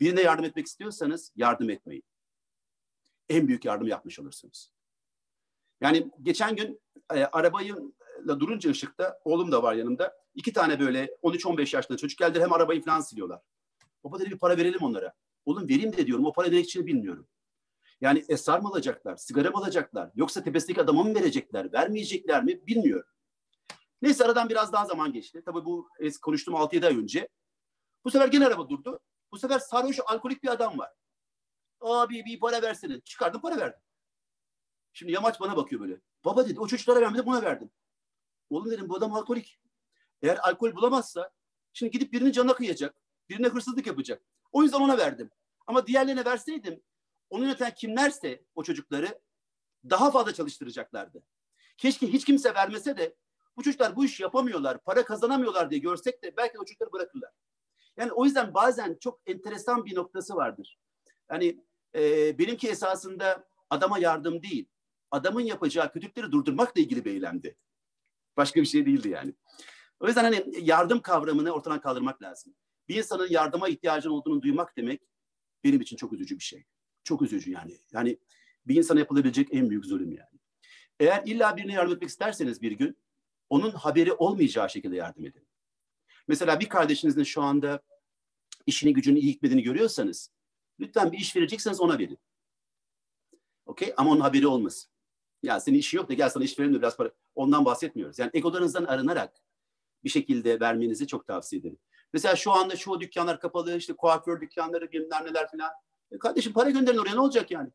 Birine 0.00 0.20
yardım 0.20 0.44
etmek 0.44 0.66
istiyorsanız 0.66 1.32
yardım 1.36 1.70
etmeyin. 1.70 2.04
En 3.28 3.48
büyük 3.48 3.64
yardım 3.64 3.88
yapmış 3.88 4.18
olursunuz. 4.18 4.73
Yani 5.84 6.10
geçen 6.22 6.56
gün 6.56 6.80
e, 7.14 7.24
arabayla 7.24 8.40
durunca 8.40 8.70
ışıkta, 8.70 9.18
oğlum 9.24 9.52
da 9.52 9.62
var 9.62 9.74
yanımda. 9.74 10.16
iki 10.34 10.52
tane 10.52 10.80
böyle 10.80 11.04
13-15 11.22 11.76
yaşında 11.76 11.98
çocuk 11.98 12.18
geldi 12.18 12.40
hem 12.40 12.52
arabayı 12.52 12.82
falan 12.82 13.00
siliyorlar. 13.00 13.40
Baba 14.04 14.20
dedi 14.20 14.30
bir 14.30 14.38
para 14.38 14.56
verelim 14.56 14.82
onlara. 14.82 15.12
Oğlum 15.44 15.68
vereyim 15.68 15.92
de 15.92 16.06
diyorum 16.06 16.26
o 16.26 16.32
para 16.32 16.48
ne 16.48 16.58
için 16.58 16.86
bilmiyorum. 16.86 17.28
Yani 18.00 18.24
esrar 18.28 18.60
mı 18.60 18.68
alacaklar, 18.68 19.16
sigara 19.16 19.50
mı 19.50 19.58
alacaklar, 19.58 20.10
yoksa 20.14 20.42
tepesindeki 20.42 20.80
adama 20.80 21.02
mı 21.02 21.14
verecekler, 21.14 21.72
vermeyecekler 21.72 22.44
mi 22.44 22.66
bilmiyorum. 22.66 23.08
Neyse 24.02 24.24
aradan 24.24 24.48
biraz 24.48 24.72
daha 24.72 24.86
zaman 24.86 25.12
geçti. 25.12 25.42
Tabii 25.46 25.64
bu 25.64 25.88
konuştum 26.22 26.54
6-7 26.54 26.86
ay 26.86 26.96
önce. 26.96 27.28
Bu 28.04 28.10
sefer 28.10 28.28
gene 28.28 28.46
araba 28.46 28.68
durdu. 28.68 29.00
Bu 29.32 29.38
sefer 29.38 29.58
sarhoş 29.58 30.00
alkolik 30.06 30.42
bir 30.42 30.48
adam 30.48 30.78
var. 30.78 30.90
Abi 31.80 32.24
bir 32.24 32.40
para 32.40 32.62
versene. 32.62 33.00
Çıkardım 33.00 33.40
para 33.40 33.56
verdim. 33.56 33.80
Şimdi 34.94 35.12
yamaç 35.12 35.40
bana 35.40 35.56
bakıyor 35.56 35.82
böyle. 35.82 36.00
Baba 36.24 36.46
dedi 36.48 36.60
o 36.60 36.66
çocuklara 36.66 37.00
vermedi 37.00 37.26
buna 37.26 37.42
verdim. 37.42 37.70
Oğlum 38.50 38.70
dedim 38.70 38.88
bu 38.88 38.96
adam 38.96 39.12
alkolik. 39.12 39.60
Eğer 40.22 40.38
alkol 40.42 40.76
bulamazsa 40.76 41.30
şimdi 41.72 41.92
gidip 41.92 42.12
birinin 42.12 42.32
canına 42.32 42.54
kıyacak. 42.54 42.94
Birine 43.28 43.48
hırsızlık 43.48 43.86
yapacak. 43.86 44.22
O 44.52 44.62
yüzden 44.62 44.80
ona 44.80 44.98
verdim. 44.98 45.30
Ama 45.66 45.86
diğerlerine 45.86 46.24
verseydim 46.24 46.82
onu 47.30 47.44
yöneten 47.44 47.74
kimlerse 47.74 48.44
o 48.54 48.62
çocukları 48.62 49.20
daha 49.90 50.10
fazla 50.10 50.34
çalıştıracaklardı. 50.34 51.22
Keşke 51.76 52.12
hiç 52.12 52.24
kimse 52.24 52.54
vermese 52.54 52.96
de 52.96 53.16
bu 53.56 53.62
çocuklar 53.62 53.96
bu 53.96 54.04
iş 54.04 54.20
yapamıyorlar, 54.20 54.84
para 54.84 55.04
kazanamıyorlar 55.04 55.70
diye 55.70 55.80
görsek 55.80 56.22
de 56.22 56.36
belki 56.36 56.58
o 56.58 56.64
çocukları 56.64 56.92
bırakırlar. 56.92 57.30
Yani 57.96 58.12
o 58.12 58.24
yüzden 58.24 58.54
bazen 58.54 58.96
çok 59.00 59.20
enteresan 59.26 59.84
bir 59.84 59.94
noktası 59.94 60.36
vardır. 60.36 60.78
Yani 61.30 61.60
e, 61.94 62.38
benimki 62.38 62.68
esasında 62.68 63.48
adama 63.70 63.98
yardım 63.98 64.42
değil, 64.42 64.68
adamın 65.14 65.40
yapacağı 65.40 65.92
kötülükleri 65.92 66.32
durdurmakla 66.32 66.80
ilgili 66.80 67.04
bir 67.04 67.10
eylemdi. 67.10 67.56
Başka 68.36 68.60
bir 68.60 68.66
şey 68.66 68.86
değildi 68.86 69.08
yani. 69.08 69.34
O 70.00 70.06
yüzden 70.06 70.24
hani 70.24 70.44
yardım 70.60 71.00
kavramını 71.00 71.50
ortadan 71.50 71.80
kaldırmak 71.80 72.22
lazım. 72.22 72.54
Bir 72.88 72.96
insanın 72.96 73.28
yardıma 73.30 73.68
ihtiyacın 73.68 74.10
olduğunu 74.10 74.42
duymak 74.42 74.76
demek 74.76 75.02
benim 75.64 75.80
için 75.80 75.96
çok 75.96 76.12
üzücü 76.12 76.38
bir 76.38 76.44
şey. 76.44 76.64
Çok 77.04 77.22
üzücü 77.22 77.50
yani. 77.50 77.78
Yani 77.92 78.18
bir 78.66 78.76
insana 78.76 78.98
yapılabilecek 78.98 79.48
en 79.54 79.70
büyük 79.70 79.84
zulüm 79.84 80.12
yani. 80.12 80.40
Eğer 81.00 81.22
illa 81.26 81.56
birine 81.56 81.72
yardım 81.72 81.94
etmek 81.94 82.10
isterseniz 82.10 82.62
bir 82.62 82.72
gün 82.72 82.96
onun 83.50 83.70
haberi 83.70 84.12
olmayacağı 84.12 84.70
şekilde 84.70 84.96
yardım 84.96 85.26
edin. 85.26 85.48
Mesela 86.28 86.60
bir 86.60 86.68
kardeşinizin 86.68 87.22
şu 87.22 87.42
anda 87.42 87.82
işini 88.66 88.92
gücünü 88.92 89.18
iyi 89.18 89.32
gitmediğini 89.32 89.62
görüyorsanız 89.62 90.30
lütfen 90.80 91.12
bir 91.12 91.18
iş 91.18 91.36
verecekseniz 91.36 91.80
ona 91.80 91.98
verin. 91.98 92.18
Okey? 93.66 93.94
Ama 93.96 94.10
onun 94.10 94.20
haberi 94.20 94.46
olmasın. 94.46 94.93
Ya 95.44 95.60
senin 95.60 95.78
işin 95.78 95.98
yok 95.98 96.08
da 96.08 96.14
gel 96.14 96.28
sana 96.28 96.44
iş 96.44 96.58
verelim 96.58 96.74
de 96.74 96.78
biraz 96.78 96.96
para. 96.96 97.10
Ondan 97.34 97.64
bahsetmiyoruz. 97.64 98.18
Yani 98.18 98.30
egolarınızdan 98.34 98.84
arınarak 98.84 99.34
bir 100.04 100.10
şekilde 100.10 100.60
vermenizi 100.60 101.06
çok 101.06 101.26
tavsiye 101.26 101.60
ederim. 101.60 101.78
Mesela 102.12 102.36
şu 102.36 102.52
anda 102.52 102.76
şu 102.76 103.00
dükkanlar 103.00 103.40
kapalı, 103.40 103.76
işte 103.76 103.92
kuaför 103.92 104.40
dükkanları, 104.40 104.92
bilmem 104.92 105.24
neler 105.24 105.50
filan. 105.50 105.70
E 106.12 106.18
kardeşim 106.18 106.52
para 106.52 106.70
gönderin 106.70 106.98
oraya 106.98 107.14
ne 107.14 107.20
olacak 107.20 107.50
yani? 107.50 107.70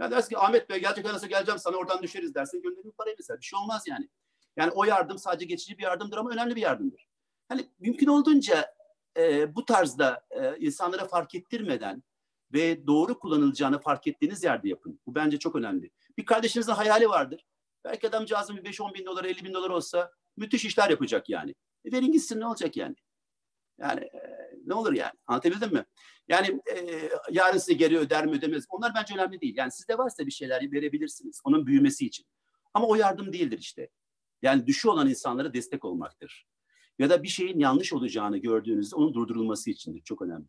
Ya 0.00 0.10
dersin 0.10 0.28
ki 0.28 0.38
Ahmet 0.38 0.70
Bey 0.70 0.80
gelecek 0.80 1.04
nasıl 1.04 1.26
geleceğim 1.26 1.58
sana 1.58 1.76
oradan 1.76 2.02
düşeriz 2.02 2.34
dersin 2.34 2.62
gönderin 2.62 2.94
parayı 2.98 3.16
mesela. 3.18 3.40
Bir 3.40 3.44
şey 3.44 3.58
olmaz 3.58 3.84
yani. 3.86 4.08
Yani 4.56 4.70
o 4.70 4.84
yardım 4.84 5.18
sadece 5.18 5.44
geçici 5.44 5.78
bir 5.78 5.82
yardımdır 5.82 6.16
ama 6.16 6.30
önemli 6.30 6.56
bir 6.56 6.60
yardımdır. 6.60 7.08
Hani 7.48 7.68
mümkün 7.78 8.06
olduğunca 8.06 8.74
e, 9.16 9.54
bu 9.54 9.64
tarzda 9.64 10.26
e, 10.30 10.56
insanlara 10.56 11.04
fark 11.04 11.34
ettirmeden 11.34 12.02
ve 12.52 12.86
doğru 12.86 13.18
kullanılacağını 13.18 13.80
fark 13.80 14.06
ettiğiniz 14.06 14.44
yerde 14.44 14.68
yapın. 14.68 15.00
Bu 15.06 15.14
bence 15.14 15.38
çok 15.38 15.56
önemli. 15.56 15.90
Bir 16.18 16.26
kardeşinizin 16.26 16.72
hayali 16.72 17.08
vardır. 17.08 17.44
Belki 17.84 18.08
adamcağızın 18.08 18.56
bir 18.56 18.64
5-10 18.64 18.94
bin 18.94 19.06
dolar, 19.06 19.24
50 19.24 19.44
bin 19.44 19.54
dolar 19.54 19.70
olsa 19.70 20.10
müthiş 20.36 20.64
işler 20.64 20.90
yapacak 20.90 21.28
yani. 21.28 21.54
E 21.84 21.92
verin 21.92 22.12
gitsin 22.12 22.40
ne 22.40 22.46
olacak 22.46 22.76
yani? 22.76 22.94
Yani 23.78 24.00
e, 24.00 24.20
ne 24.66 24.74
olur 24.74 24.92
yani? 24.92 25.12
Anlatabildim 25.26 25.72
mi? 25.72 25.84
Yani 26.28 26.60
e, 26.76 27.08
yarın 27.30 27.58
size 27.58 27.72
geri 27.72 27.98
öder 27.98 28.26
mi 28.26 28.32
ödemez 28.32 28.64
Onlar 28.68 28.92
bence 28.94 29.14
önemli 29.14 29.40
değil. 29.40 29.54
Yani 29.56 29.72
sizde 29.72 29.98
varsa 29.98 30.26
bir 30.26 30.30
şeyler 30.30 30.72
verebilirsiniz. 30.72 31.40
Onun 31.44 31.66
büyümesi 31.66 32.06
için. 32.06 32.26
Ama 32.74 32.86
o 32.86 32.94
yardım 32.94 33.32
değildir 33.32 33.58
işte. 33.58 33.88
Yani 34.42 34.66
düşü 34.66 34.88
olan 34.88 35.08
insanlara 35.08 35.54
destek 35.54 35.84
olmaktır. 35.84 36.46
Ya 36.98 37.10
da 37.10 37.22
bir 37.22 37.28
şeyin 37.28 37.58
yanlış 37.58 37.92
olacağını 37.92 38.38
gördüğünüzde 38.38 38.96
onun 38.96 39.14
durdurulması 39.14 39.70
içindir. 39.70 40.02
Çok 40.04 40.22
önemli. 40.22 40.46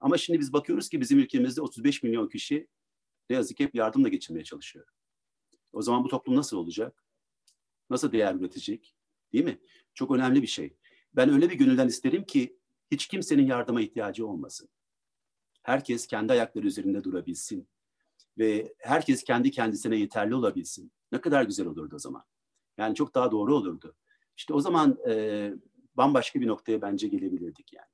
Ama 0.00 0.18
şimdi 0.18 0.40
biz 0.40 0.52
bakıyoruz 0.52 0.88
ki 0.88 1.00
bizim 1.00 1.18
ülkemizde 1.18 1.62
35 1.62 2.02
milyon 2.02 2.28
kişi 2.28 2.68
ne 3.30 3.36
yazık 3.36 3.56
ki 3.56 3.64
hep 3.64 3.74
yardımla 3.74 4.08
geçinmeye 4.08 4.44
çalışıyor. 4.44 4.86
O 5.72 5.82
zaman 5.82 6.04
bu 6.04 6.08
toplum 6.08 6.36
nasıl 6.36 6.56
olacak? 6.56 7.04
Nasıl 7.90 8.12
değer 8.12 8.34
üretecek? 8.34 8.94
Değil 9.32 9.44
mi? 9.44 9.60
Çok 9.94 10.10
önemli 10.10 10.42
bir 10.42 10.46
şey. 10.46 10.76
Ben 11.12 11.30
öyle 11.30 11.50
bir 11.50 11.54
gönülden 11.54 11.88
isterim 11.88 12.24
ki 12.24 12.58
hiç 12.90 13.06
kimsenin 13.06 13.46
yardıma 13.46 13.80
ihtiyacı 13.80 14.26
olmasın. 14.26 14.68
Herkes 15.62 16.06
kendi 16.06 16.32
ayakları 16.32 16.66
üzerinde 16.66 17.04
durabilsin. 17.04 17.68
Ve 18.38 18.74
herkes 18.78 19.24
kendi 19.24 19.50
kendisine 19.50 19.96
yeterli 19.96 20.34
olabilsin. 20.34 20.92
Ne 21.12 21.20
kadar 21.20 21.44
güzel 21.44 21.66
olurdu 21.66 21.94
o 21.96 21.98
zaman. 21.98 22.24
Yani 22.78 22.94
çok 22.94 23.14
daha 23.14 23.30
doğru 23.30 23.56
olurdu. 23.56 23.96
İşte 24.36 24.54
o 24.54 24.60
zaman 24.60 24.98
e, 25.08 25.52
bambaşka 25.94 26.40
bir 26.40 26.46
noktaya 26.46 26.82
bence 26.82 27.08
gelebilirdik 27.08 27.72
yani. 27.72 27.88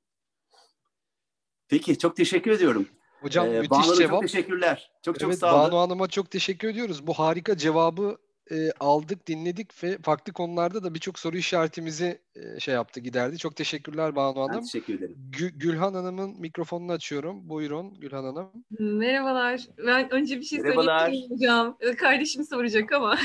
Peki 1.67 1.97
çok 1.97 2.15
teşekkür 2.15 2.51
ediyorum. 2.51 2.87
Hocam 3.23 3.47
ee, 3.47 3.59
müthiş 3.59 3.69
Banu 3.71 3.95
cevap. 3.95 4.11
Çok 4.11 4.21
teşekkürler. 4.21 4.91
Çok 5.01 5.19
çok 5.19 5.29
evet, 5.29 5.39
sağ 5.39 5.55
olun. 5.55 5.71
Banu 5.71 5.79
Hanım'a 5.79 6.07
çok 6.07 6.31
teşekkür 6.31 6.67
ediyoruz. 6.67 7.07
Bu 7.07 7.13
harika 7.13 7.57
cevabı 7.57 8.17
e, 8.51 8.71
aldık, 8.79 9.27
dinledik 9.27 9.83
ve 9.83 9.97
farklı 9.97 10.33
konularda 10.33 10.83
da 10.83 10.93
birçok 10.93 11.19
soru 11.19 11.37
işaretimizi 11.37 12.21
e, 12.35 12.59
şey 12.59 12.73
yaptı, 12.73 12.99
giderdi. 12.99 13.37
Çok 13.37 13.55
teşekkürler 13.55 14.15
Banu 14.15 14.35
Ben 14.35 14.41
Hanım. 14.41 14.63
teşekkür 14.63 14.93
ederim. 14.97 15.17
Gü- 15.31 15.57
Gülhan 15.57 15.93
Hanım'ın 15.93 16.39
mikrofonunu 16.39 16.91
açıyorum. 16.91 17.49
Buyurun 17.49 17.93
Gülhan 17.99 18.23
Hanım. 18.23 18.49
Merhabalar. 18.79 19.61
Ben 19.77 20.13
önce 20.13 20.37
bir 20.37 20.43
şey 20.43 20.59
söyleyebilirim 20.59 21.29
hocam. 21.29 21.77
Kardeşim 21.97 22.43
soracak 22.43 22.91
ama. 22.91 23.17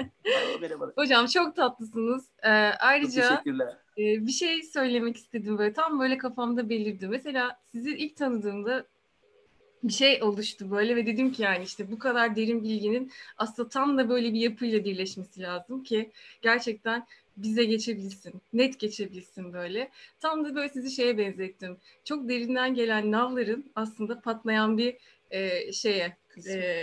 Merhabalar. 0.60 0.92
hocam 0.96 1.26
çok 1.26 1.56
tatlısınız. 1.56 2.28
Ee, 2.42 2.70
Çok 2.72 2.82
ayrıca 2.82 3.28
teşekkürler. 3.28 3.76
e, 3.98 4.26
bir 4.26 4.32
şey 4.32 4.62
söylemek 4.62 5.16
istedim 5.16 5.58
böyle. 5.58 5.72
Tam 5.72 6.00
böyle 6.00 6.18
kafamda 6.18 6.68
belirdi. 6.68 7.08
Mesela 7.08 7.60
sizi 7.72 7.90
ilk 7.90 8.16
tanıdığımda 8.16 8.86
bir 9.82 9.92
şey 9.92 10.22
oluştu 10.22 10.70
böyle 10.70 10.96
ve 10.96 11.06
dedim 11.06 11.32
ki 11.32 11.42
yani 11.42 11.64
işte 11.64 11.90
bu 11.90 11.98
kadar 11.98 12.36
derin 12.36 12.64
bilginin 12.64 13.12
aslında 13.38 13.68
tam 13.68 13.98
da 13.98 14.08
böyle 14.08 14.32
bir 14.32 14.40
yapıyla 14.40 14.84
birleşmesi 14.84 15.42
lazım 15.42 15.82
ki 15.82 16.10
gerçekten 16.42 17.06
bize 17.36 17.64
geçebilsin, 17.64 18.32
net 18.52 18.78
geçebilsin 18.80 19.52
böyle. 19.52 19.90
Tam 20.20 20.44
da 20.44 20.54
böyle 20.54 20.68
sizi 20.68 20.90
şeye 20.90 21.18
benzettim. 21.18 21.76
Çok 22.04 22.28
derinden 22.28 22.74
gelen 22.74 23.12
navların 23.12 23.64
aslında 23.74 24.20
patlayan 24.20 24.78
bir 24.78 24.96
e, 25.30 25.72
şeye, 25.72 26.16
e, 26.48 26.82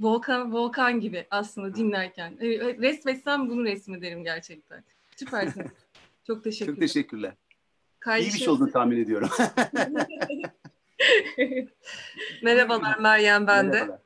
volkan 0.00 0.52
volkan 0.52 1.00
gibi 1.00 1.26
aslında 1.30 1.74
dinlerken. 1.74 2.32
E, 2.40 2.48
resmetsem 2.58 3.48
bunu 3.50 3.64
resmederim 3.64 4.24
gerçekten. 4.24 4.84
Süpersiniz. 5.16 5.70
Çok 6.26 6.44
teşekkürler. 6.44 6.74
Çok 6.74 6.80
teşekkürler. 6.80 7.30
İyi 7.30 7.94
bir 7.94 8.00
Kardeşim- 8.00 8.38
şey 8.38 8.48
olduğunu 8.48 8.72
tahmin 8.72 8.96
ediyorum. 9.04 9.28
Merhabalar 12.42 12.98
Meryem 12.98 13.46
ben 13.46 13.66
de. 13.66 13.70
Merhabalar. 13.70 13.98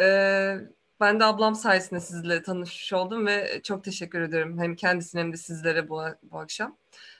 Ee, 0.00 0.58
ben 1.00 1.20
de 1.20 1.24
ablam 1.24 1.54
sayesinde 1.54 2.00
sizle 2.00 2.42
tanışmış 2.42 2.92
oldum 2.92 3.26
ve 3.26 3.60
çok 3.62 3.84
teşekkür 3.84 4.20
ederim 4.20 4.58
hem 4.58 4.76
kendisine 4.76 5.20
hem 5.20 5.32
de 5.32 5.36
sizlere 5.36 5.88
bu, 5.88 6.02
bu 6.22 6.38
akşam. 6.38 6.76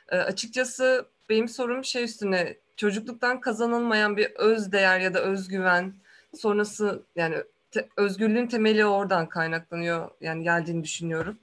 Ee, 0.09 0.17
açıkçası 0.17 1.07
benim 1.29 1.49
sorum 1.49 1.85
şey 1.85 2.05
üstüne 2.05 2.57
çocukluktan 2.77 3.41
kazanılmayan 3.41 4.17
bir 4.17 4.31
öz 4.37 4.73
değer 4.73 5.01
ya 5.01 5.15
da 5.15 5.21
özgüven 5.23 5.95
sonrası 6.35 7.03
yani 7.17 7.37
te- 7.71 7.89
özgürlüğün 7.97 8.47
temeli 8.47 8.87
oradan 8.87 9.29
kaynaklanıyor. 9.29 10.11
Yani 10.21 10.43
geldiğini 10.43 10.85
düşünüyorum. 10.85 11.39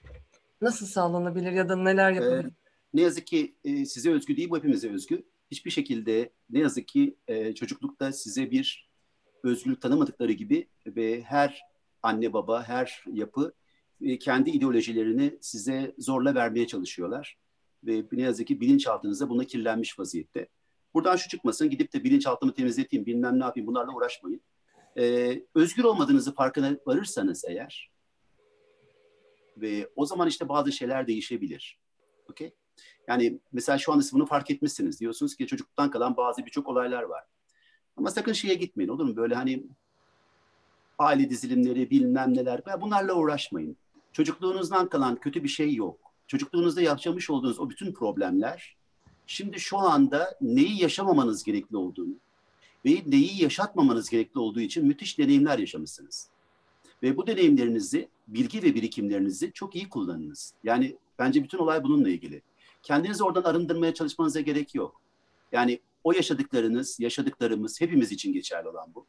Nasıl 0.61 0.85
sağlanabilir 0.85 1.51
ya 1.51 1.69
da 1.69 1.75
neler 1.75 2.11
yapabilir? 2.11 2.51
Ne 2.93 3.01
yazık 3.01 3.27
ki 3.27 3.53
e, 3.65 3.85
size 3.85 4.11
özgü 4.11 4.37
değil 4.37 4.49
bu 4.49 4.57
hepimize 4.57 4.89
özgü. 4.89 5.23
Hiçbir 5.51 5.71
şekilde 5.71 6.33
ne 6.49 6.59
yazık 6.59 6.87
ki 6.87 7.15
e, 7.27 7.55
çocuklukta 7.55 8.11
size 8.11 8.51
bir 8.51 8.89
özgürlük 9.43 9.81
tanımadıkları 9.81 10.31
gibi 10.31 10.69
ve 10.87 11.21
her 11.21 11.61
anne 12.03 12.33
baba, 12.33 12.63
her 12.63 13.03
yapı 13.13 13.53
e, 14.01 14.19
kendi 14.19 14.49
ideolojilerini 14.49 15.37
size 15.41 15.95
zorla 15.97 16.35
vermeye 16.35 16.67
çalışıyorlar. 16.67 17.37
Ve 17.83 18.03
ne 18.11 18.21
yazık 18.21 18.47
ki 18.47 18.61
bilinçaltınızda 18.61 19.29
buna 19.29 19.43
kirlenmiş 19.43 19.99
vaziyette. 19.99 20.47
Buradan 20.93 21.15
şu 21.15 21.29
çıkmasın, 21.29 21.69
gidip 21.69 21.93
de 21.93 22.03
bilinçaltımı 22.03 22.53
temizleteyim, 22.53 23.05
bilmem 23.05 23.39
ne 23.39 23.43
yapayım, 23.43 23.67
bunlarla 23.67 23.93
uğraşmayın. 23.93 24.41
Ee, 24.97 25.43
özgür 25.55 25.83
olmadığınızı 25.83 26.33
farkına 26.33 26.77
varırsanız 26.85 27.45
eğer 27.47 27.91
ve 29.57 29.89
o 29.95 30.05
zaman 30.05 30.27
işte 30.27 30.49
bazı 30.49 30.71
şeyler 30.71 31.07
değişebilir. 31.07 31.79
Okey? 32.29 32.53
Yani 33.07 33.39
mesela 33.53 33.77
şu 33.77 33.91
anda 33.93 34.03
siz 34.03 34.13
bunu 34.13 34.25
fark 34.25 34.51
etmişsiniz. 34.51 34.99
Diyorsunuz 34.99 35.35
ki 35.35 35.47
çocukluktan 35.47 35.91
kalan 35.91 36.17
bazı 36.17 36.45
birçok 36.45 36.67
olaylar 36.67 37.03
var. 37.03 37.23
Ama 37.97 38.11
sakın 38.11 38.33
şeye 38.33 38.53
gitmeyin 38.53 38.89
olur 38.89 39.05
mu? 39.05 39.15
Böyle 39.15 39.35
hani 39.35 39.63
aile 40.99 41.29
dizilimleri 41.29 41.89
bilmem 41.89 42.33
neler. 42.33 42.61
Bunlarla 42.81 43.13
uğraşmayın. 43.13 43.77
Çocukluğunuzdan 44.13 44.89
kalan 44.89 45.15
kötü 45.15 45.43
bir 45.43 45.49
şey 45.49 45.75
yok. 45.75 45.99
Çocukluğunuzda 46.27 46.81
yaşamış 46.81 47.29
olduğunuz 47.29 47.59
o 47.59 47.69
bütün 47.69 47.93
problemler 47.93 48.77
şimdi 49.27 49.59
şu 49.59 49.77
anda 49.77 50.37
neyi 50.41 50.81
yaşamamanız 50.81 51.43
gerekli 51.43 51.77
olduğunu 51.77 52.13
ve 52.85 53.03
neyi 53.05 53.41
yaşatmamanız 53.41 54.09
gerekli 54.09 54.39
olduğu 54.39 54.59
için 54.59 54.85
müthiş 54.85 55.19
deneyimler 55.19 55.59
yaşamışsınız. 55.59 56.29
Ve 57.03 57.17
bu 57.17 57.27
deneyimlerinizi, 57.27 58.09
bilgi 58.27 58.63
ve 58.63 58.75
birikimlerinizi 58.75 59.51
çok 59.53 59.75
iyi 59.75 59.89
kullanınız. 59.89 60.53
Yani 60.63 60.97
bence 61.19 61.43
bütün 61.43 61.57
olay 61.57 61.83
bununla 61.83 62.09
ilgili. 62.09 62.41
Kendinizi 62.83 63.23
oradan 63.23 63.43
arındırmaya 63.43 63.93
çalışmanıza 63.93 64.41
gerek 64.41 64.75
yok. 64.75 65.01
Yani 65.51 65.79
o 66.03 66.11
yaşadıklarınız, 66.11 66.99
yaşadıklarımız 66.99 67.81
hepimiz 67.81 68.11
için 68.11 68.33
geçerli 68.33 68.67
olan 68.67 68.87
bu. 68.95 69.05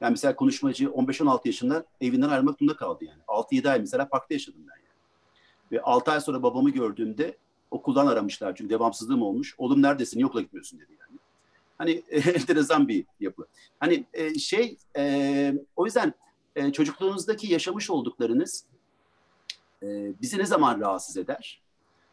Yani 0.00 0.10
mesela 0.10 0.36
konuşmacı 0.36 0.84
15-16 0.84 1.40
yaşında 1.44 1.84
evinden 2.00 2.28
ayrılmak 2.28 2.60
durumunda 2.60 2.76
kaldı 2.76 3.04
yani. 3.04 3.22
6-7 3.28 3.70
ay 3.70 3.80
mesela 3.80 4.08
parkta 4.08 4.34
yaşadım 4.34 4.60
ben 4.60 4.76
yani. 4.76 4.94
Ve 5.72 5.82
6 5.82 6.10
ay 6.10 6.20
sonra 6.20 6.42
babamı 6.42 6.70
gördüğümde 6.70 7.36
okuldan 7.70 8.06
aramışlar 8.06 8.56
çünkü 8.56 8.70
devamsızlığım 8.70 9.22
olmuş. 9.22 9.54
Oğlum 9.58 9.82
neredesin, 9.82 10.16
niye 10.16 10.26
okula 10.26 10.42
gitmiyorsun 10.42 10.80
dedi 10.80 10.92
yani. 11.00 11.18
Hani 11.78 11.90
enteresan 12.34 12.88
bir 12.88 13.04
yapı. 13.20 13.46
Hani 13.80 14.04
e, 14.12 14.34
şey, 14.34 14.76
e, 14.96 15.54
o 15.76 15.84
yüzden 15.86 16.14
e, 16.56 16.72
çocukluğunuzdaki 16.72 17.52
yaşamış 17.52 17.90
olduklarınız 17.90 18.64
e, 19.82 20.12
bizi 20.22 20.38
ne 20.38 20.46
zaman 20.46 20.80
rahatsız 20.80 21.16
eder? 21.16 21.62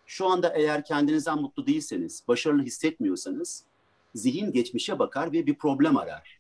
Şu 0.10 0.28
anda 0.28 0.54
eğer 0.56 0.84
kendinizden 0.84 1.42
mutlu 1.42 1.68
değilseniz, 1.68 2.24
başarılı 2.28 2.62
hissetmiyorsanız 2.62 3.64
zihin 4.16 4.52
geçmişe 4.52 5.00
bakar 5.00 5.32
ve 5.32 5.46
bir 5.46 5.56
problem 5.56 5.98
arar. 5.98 6.40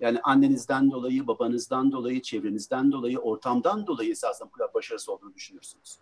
Yani 0.00 0.20
annenizden 0.22 0.90
dolayı, 0.90 1.26
babanızdan 1.26 1.92
dolayı, 1.92 2.22
çevrenizden 2.22 2.92
dolayı, 2.92 3.18
ortamdan 3.18 3.86
dolayı 3.86 4.10
esasında 4.10 4.50
bu 4.54 4.74
başarısız 4.74 5.08
olduğunu 5.08 5.34
düşünürsünüz. 5.34 5.96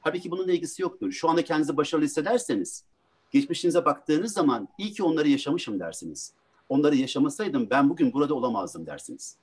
Halbuki 0.00 0.30
bununla 0.30 0.52
ilgisi 0.52 0.82
yoktur. 0.82 1.12
Şu 1.12 1.28
anda 1.28 1.44
kendinizi 1.44 1.76
başarılı 1.76 2.04
hissederseniz, 2.04 2.84
geçmişinize 3.30 3.84
baktığınız 3.84 4.32
zaman 4.32 4.68
iyi 4.78 4.92
ki 4.92 5.02
onları 5.02 5.28
yaşamışım 5.28 5.80
dersiniz. 5.80 6.32
Onları 6.68 6.96
yaşamasaydım 6.96 7.70
ben 7.70 7.90
bugün 7.90 8.12
burada 8.12 8.34
olamazdım 8.34 8.86
dersiniz. 8.86 9.36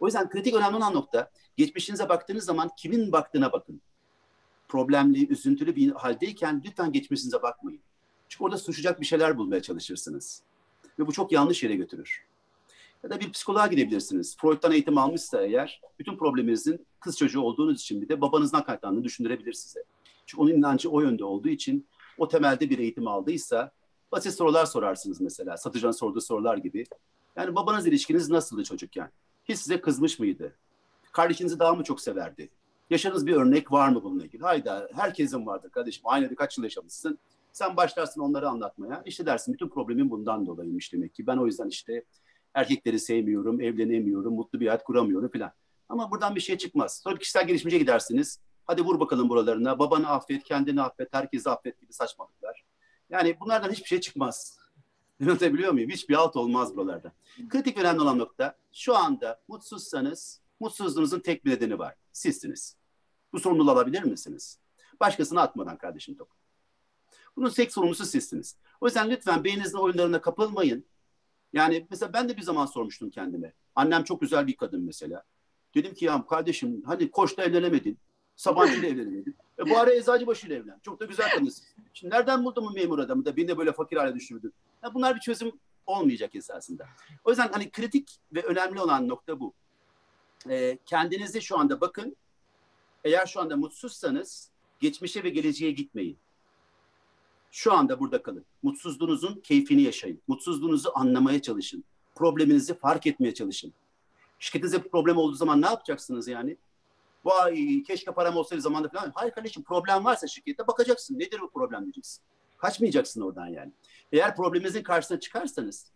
O 0.00 0.06
yüzden 0.06 0.28
kritik 0.28 0.54
önemli 0.54 0.76
olan 0.76 0.94
nokta, 0.94 1.30
geçmişinize 1.56 2.08
baktığınız 2.08 2.44
zaman 2.44 2.70
kimin 2.76 3.12
baktığına 3.12 3.52
bakın. 3.52 3.80
Problemli, 4.70 5.28
üzüntülü 5.28 5.76
bir 5.76 5.90
haldeyken 5.90 6.62
lütfen 6.66 6.92
geçmişinize 6.92 7.42
bakmayın. 7.42 7.80
Çünkü 8.28 8.44
orada 8.44 8.58
suçacak 8.58 9.00
bir 9.00 9.06
şeyler 9.06 9.38
bulmaya 9.38 9.62
çalışırsınız. 9.62 10.42
Ve 10.98 11.06
bu 11.06 11.12
çok 11.12 11.32
yanlış 11.32 11.62
yere 11.62 11.76
götürür. 11.76 12.24
Ya 13.04 13.10
da 13.10 13.20
bir 13.20 13.32
psikoloğa 13.32 13.66
gidebilirsiniz. 13.66 14.36
Freud'dan 14.36 14.72
eğitim 14.72 14.98
almışsa 14.98 15.42
eğer 15.42 15.80
bütün 15.98 16.16
probleminizin 16.16 16.86
kız 17.00 17.18
çocuğu 17.18 17.40
olduğunuz 17.40 17.80
için 17.80 18.02
bir 18.02 18.08
de 18.08 18.20
babanızdan 18.20 18.64
kaynaklandığını 18.64 19.04
düşündürebilir 19.04 19.52
size. 19.52 19.84
Çünkü 20.26 20.42
onun 20.42 20.52
inancı 20.52 20.90
o 20.90 21.00
yönde 21.00 21.24
olduğu 21.24 21.48
için 21.48 21.86
o 22.18 22.28
temelde 22.28 22.70
bir 22.70 22.78
eğitim 22.78 23.08
aldıysa 23.08 23.72
basit 24.12 24.34
sorular 24.34 24.66
sorarsınız 24.66 25.20
mesela. 25.20 25.56
Satıcının 25.56 25.92
sorduğu 25.92 26.20
sorular 26.20 26.56
gibi. 26.56 26.84
Yani 27.36 27.54
babanız 27.54 27.86
ilişkiniz 27.86 28.30
nasıldı 28.30 28.64
çocukken? 28.64 29.10
Hiç 29.44 29.58
size 29.58 29.80
kızmış 29.80 30.18
mıydı? 30.18 30.52
Kardeşinizi 31.12 31.58
daha 31.58 31.74
mı 31.74 31.84
çok 31.84 32.00
severdi? 32.00 32.48
Yaşadığınız 32.90 33.26
bir 33.26 33.36
örnek 33.36 33.72
var 33.72 33.88
mı 33.88 34.02
bununla 34.04 34.24
ilgili? 34.24 34.42
Hayda 34.42 34.88
herkesin 34.94 35.46
vardır 35.46 35.70
kardeşim. 35.70 36.02
Aynı 36.04 36.34
kaç 36.34 36.58
yıl 36.58 36.64
yaşamışsın. 36.64 37.18
Sen 37.52 37.76
başlarsın 37.76 38.20
onları 38.20 38.48
anlatmaya. 38.48 39.02
İşte 39.06 39.26
dersin 39.26 39.54
bütün 39.54 39.68
problemin 39.68 40.10
bundan 40.10 40.46
dolayıymış 40.46 40.92
demek 40.92 41.14
ki. 41.14 41.26
Ben 41.26 41.36
o 41.36 41.46
yüzden 41.46 41.68
işte 41.68 42.04
erkekleri 42.54 42.98
sevmiyorum, 42.98 43.60
evlenemiyorum, 43.60 44.34
mutlu 44.34 44.60
bir 44.60 44.66
hayat 44.66 44.84
kuramıyorum 44.84 45.30
falan. 45.30 45.52
Ama 45.88 46.10
buradan 46.10 46.34
bir 46.34 46.40
şey 46.40 46.58
çıkmaz. 46.58 47.00
Sonra 47.04 47.18
kişisel 47.18 47.46
gelişimce 47.46 47.78
gidersiniz. 47.78 48.40
Hadi 48.64 48.82
vur 48.82 49.00
bakalım 49.00 49.28
buralarına. 49.28 49.78
Babanı 49.78 50.08
affet, 50.08 50.44
kendini 50.44 50.82
affet, 50.82 51.08
herkesi 51.14 51.50
affet 51.50 51.80
gibi 51.80 51.92
saçmalıklar. 51.92 52.64
Yani 53.10 53.36
bunlardan 53.40 53.70
hiçbir 53.70 53.88
şey 53.88 54.00
çıkmaz. 54.00 54.58
Anlatabiliyor 55.22 55.72
muyum? 55.72 55.90
Hiçbir 55.90 56.14
alt 56.14 56.36
olmaz 56.36 56.76
buralarda. 56.76 57.12
Kritik 57.48 57.78
önemli 57.78 58.00
olan 58.00 58.18
nokta 58.18 58.56
şu 58.72 58.96
anda 58.96 59.40
mutsuzsanız 59.48 60.40
mutsuzluğunuzun 60.60 61.20
tek 61.20 61.44
bir 61.44 61.50
nedeni 61.50 61.78
var. 61.78 61.94
Sizsiniz. 62.12 62.79
Bu 63.32 63.40
sorumluluğu 63.40 63.70
alabilir 63.70 64.02
misiniz? 64.02 64.58
Başkasına 65.00 65.42
atmadan 65.42 65.76
kardeşim 65.76 66.14
top. 66.14 66.28
Bunun 67.36 67.50
tek 67.50 67.72
sorumlusu 67.72 68.04
sizsiniz. 68.04 68.56
O 68.80 68.86
yüzden 68.86 69.10
lütfen 69.10 69.44
beyninizin 69.44 69.78
oyunlarına 69.78 70.20
kapılmayın. 70.20 70.84
Yani 71.52 71.86
mesela 71.90 72.12
ben 72.12 72.28
de 72.28 72.36
bir 72.36 72.42
zaman 72.42 72.66
sormuştum 72.66 73.10
kendime. 73.10 73.52
Annem 73.74 74.04
çok 74.04 74.20
güzel 74.20 74.46
bir 74.46 74.56
kadın 74.56 74.82
mesela. 74.82 75.22
Dedim 75.74 75.94
ki 75.94 76.04
ya 76.04 76.26
kardeşim 76.26 76.82
hani 76.86 77.10
Koç'ta 77.10 77.42
evlenemedin. 77.42 77.98
Sabancı 78.36 78.72
ile 78.72 78.88
evlenemedin. 78.92 79.36
E 79.58 79.70
bu 79.70 79.78
ara 79.78 79.94
Eczacıbaşı 79.94 80.46
ile 80.46 80.54
evlen. 80.54 80.78
Çok 80.82 81.00
da 81.00 81.04
güzel 81.04 81.30
kadınsın. 81.30 81.64
Şimdi 81.94 82.14
nereden 82.14 82.44
buldun 82.44 82.64
bu 82.64 82.70
memur 82.70 82.98
adamı 82.98 83.24
da 83.24 83.36
beni 83.36 83.48
de 83.48 83.58
böyle 83.58 83.72
fakir 83.72 83.96
hale 83.96 84.14
düşürdün. 84.14 84.52
Ya 84.82 84.94
bunlar 84.94 85.14
bir 85.14 85.20
çözüm 85.20 85.52
olmayacak 85.86 86.34
esasında. 86.34 86.86
O 87.24 87.30
yüzden 87.30 87.48
hani 87.52 87.70
kritik 87.70 88.18
ve 88.34 88.42
önemli 88.42 88.80
olan 88.80 89.08
nokta 89.08 89.40
bu. 89.40 89.52
E, 90.50 90.78
kendinizi 90.86 91.42
şu 91.42 91.58
anda 91.58 91.80
bakın. 91.80 92.16
Eğer 93.04 93.26
şu 93.26 93.40
anda 93.40 93.56
mutsuzsanız 93.56 94.50
geçmişe 94.80 95.24
ve 95.24 95.30
geleceğe 95.30 95.70
gitmeyin. 95.70 96.18
Şu 97.50 97.72
anda 97.72 98.00
burada 98.00 98.22
kalın. 98.22 98.44
Mutsuzluğunuzun 98.62 99.40
keyfini 99.40 99.82
yaşayın. 99.82 100.22
Mutsuzluğunuzu 100.28 100.90
anlamaya 100.94 101.42
çalışın. 101.42 101.84
Probleminizi 102.14 102.74
fark 102.78 103.06
etmeye 103.06 103.34
çalışın. 103.34 103.72
Şirketinizde 104.38 104.84
bir 104.84 104.88
problem 104.88 105.16
olduğu 105.16 105.34
zaman 105.34 105.62
ne 105.62 105.66
yapacaksınız 105.66 106.28
yani? 106.28 106.56
Vay 107.24 107.82
keşke 107.82 108.10
param 108.12 108.36
olsaydı 108.36 108.62
zamanında 108.62 108.88
falan. 108.88 109.12
Hayır 109.14 109.32
kardeşim 109.32 109.62
problem 109.62 110.04
varsa 110.04 110.26
şirkette 110.26 110.66
bakacaksın. 110.66 111.18
Nedir 111.18 111.40
bu 111.40 111.50
problem 111.50 111.82
diyeceksin. 111.82 112.22
Kaçmayacaksın 112.58 113.20
oradan 113.20 113.46
yani. 113.46 113.72
Eğer 114.12 114.36
probleminizin 114.36 114.82
karşısına 114.82 115.20
çıkarsanız, 115.20 115.86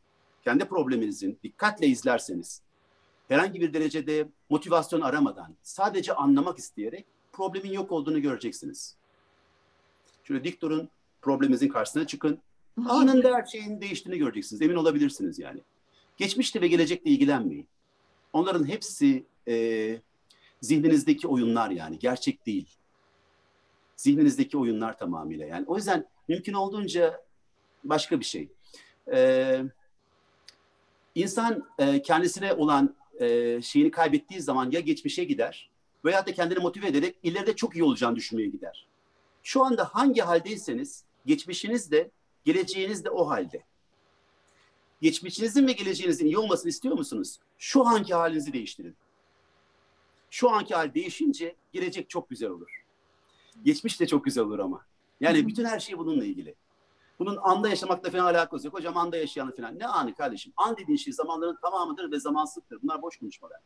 kendi 0.44 0.64
probleminizin 0.64 1.38
dikkatle 1.42 1.86
izlerseniz, 1.86 2.62
herhangi 3.28 3.60
bir 3.60 3.74
derecede 3.74 4.28
motivasyon 4.50 5.00
aramadan, 5.00 5.54
sadece 5.62 6.14
anlamak 6.14 6.58
isteyerek 6.58 7.06
problemin 7.32 7.72
yok 7.72 7.92
olduğunu 7.92 8.22
göreceksiniz. 8.22 8.96
Şöyle 10.24 10.44
dik 10.44 10.62
durun, 10.62 10.88
probleminizin 11.22 11.68
karşısına 11.68 12.06
çıkın. 12.06 12.38
Anında 12.88 13.34
her 13.34 13.46
şeyin 13.46 13.80
değiştiğini 13.80 14.18
göreceksiniz. 14.18 14.62
Emin 14.62 14.74
olabilirsiniz 14.74 15.38
yani. 15.38 15.60
Geçmişte 16.16 16.60
ve 16.60 16.68
gelecekle 16.68 17.10
ilgilenmeyin. 17.10 17.68
Onların 18.32 18.68
hepsi 18.68 19.24
e, 19.48 19.98
zihninizdeki 20.60 21.28
oyunlar 21.28 21.70
yani. 21.70 21.98
Gerçek 21.98 22.46
değil. 22.46 22.68
Zihninizdeki 23.96 24.58
oyunlar 24.58 24.98
tamamıyla 24.98 25.46
yani. 25.46 25.64
O 25.66 25.76
yüzden 25.76 26.06
mümkün 26.28 26.52
olduğunca 26.52 27.24
başka 27.84 28.20
bir 28.20 28.24
şey. 28.24 28.48
Ee, 29.12 29.62
insan 31.14 31.68
e, 31.78 32.02
kendisine 32.02 32.52
olan 32.52 32.94
e, 33.20 33.62
şeyini 33.62 33.90
kaybettiği 33.90 34.40
zaman 34.40 34.70
ya 34.70 34.80
geçmişe 34.80 35.24
gider 35.24 35.70
veya 36.04 36.26
da 36.26 36.34
kendini 36.34 36.58
motive 36.58 36.86
ederek 36.86 37.16
ileride 37.22 37.56
çok 37.56 37.76
iyi 37.76 37.84
olacağını 37.84 38.16
düşünmeye 38.16 38.48
gider. 38.48 38.86
Şu 39.42 39.64
anda 39.64 39.84
hangi 39.84 40.20
haldeyseniz 40.20 41.04
geçmişiniz 41.26 41.90
de 41.90 42.10
geleceğiniz 42.44 43.04
de 43.04 43.10
o 43.10 43.28
halde. 43.28 43.62
Geçmişinizin 45.02 45.66
ve 45.66 45.72
geleceğinizin 45.72 46.26
iyi 46.26 46.38
olmasını 46.38 46.68
istiyor 46.68 46.94
musunuz? 46.98 47.38
Şu 47.58 47.86
anki 47.86 48.14
halinizi 48.14 48.52
değiştirin. 48.52 48.96
Şu 50.30 50.50
anki 50.50 50.74
hal 50.74 50.94
değişince 50.94 51.56
gelecek 51.72 52.10
çok 52.10 52.30
güzel 52.30 52.50
olur. 52.50 52.84
Geçmiş 53.62 54.00
de 54.00 54.06
çok 54.06 54.24
güzel 54.24 54.44
olur 54.44 54.58
ama. 54.58 54.86
Yani 55.20 55.46
bütün 55.46 55.64
her 55.64 55.80
şey 55.80 55.98
bununla 55.98 56.24
ilgili. 56.24 56.54
Bunun 57.18 57.36
anda 57.42 57.68
yaşamakla 57.68 58.10
falan 58.10 58.24
alakası 58.24 58.66
yok. 58.66 58.74
Hocam 58.74 58.96
anda 58.96 59.16
yaşayanı 59.16 59.56
falan. 59.56 59.78
Ne 59.78 59.86
anı 59.86 60.14
kardeşim? 60.14 60.52
An 60.56 60.76
dediğin 60.76 60.96
şey 60.96 61.12
zamanların 61.12 61.58
tamamıdır 61.62 62.10
ve 62.12 62.20
zamansızdır. 62.20 62.82
Bunlar 62.82 63.02
boş 63.02 63.16
konuşmalar. 63.16 63.58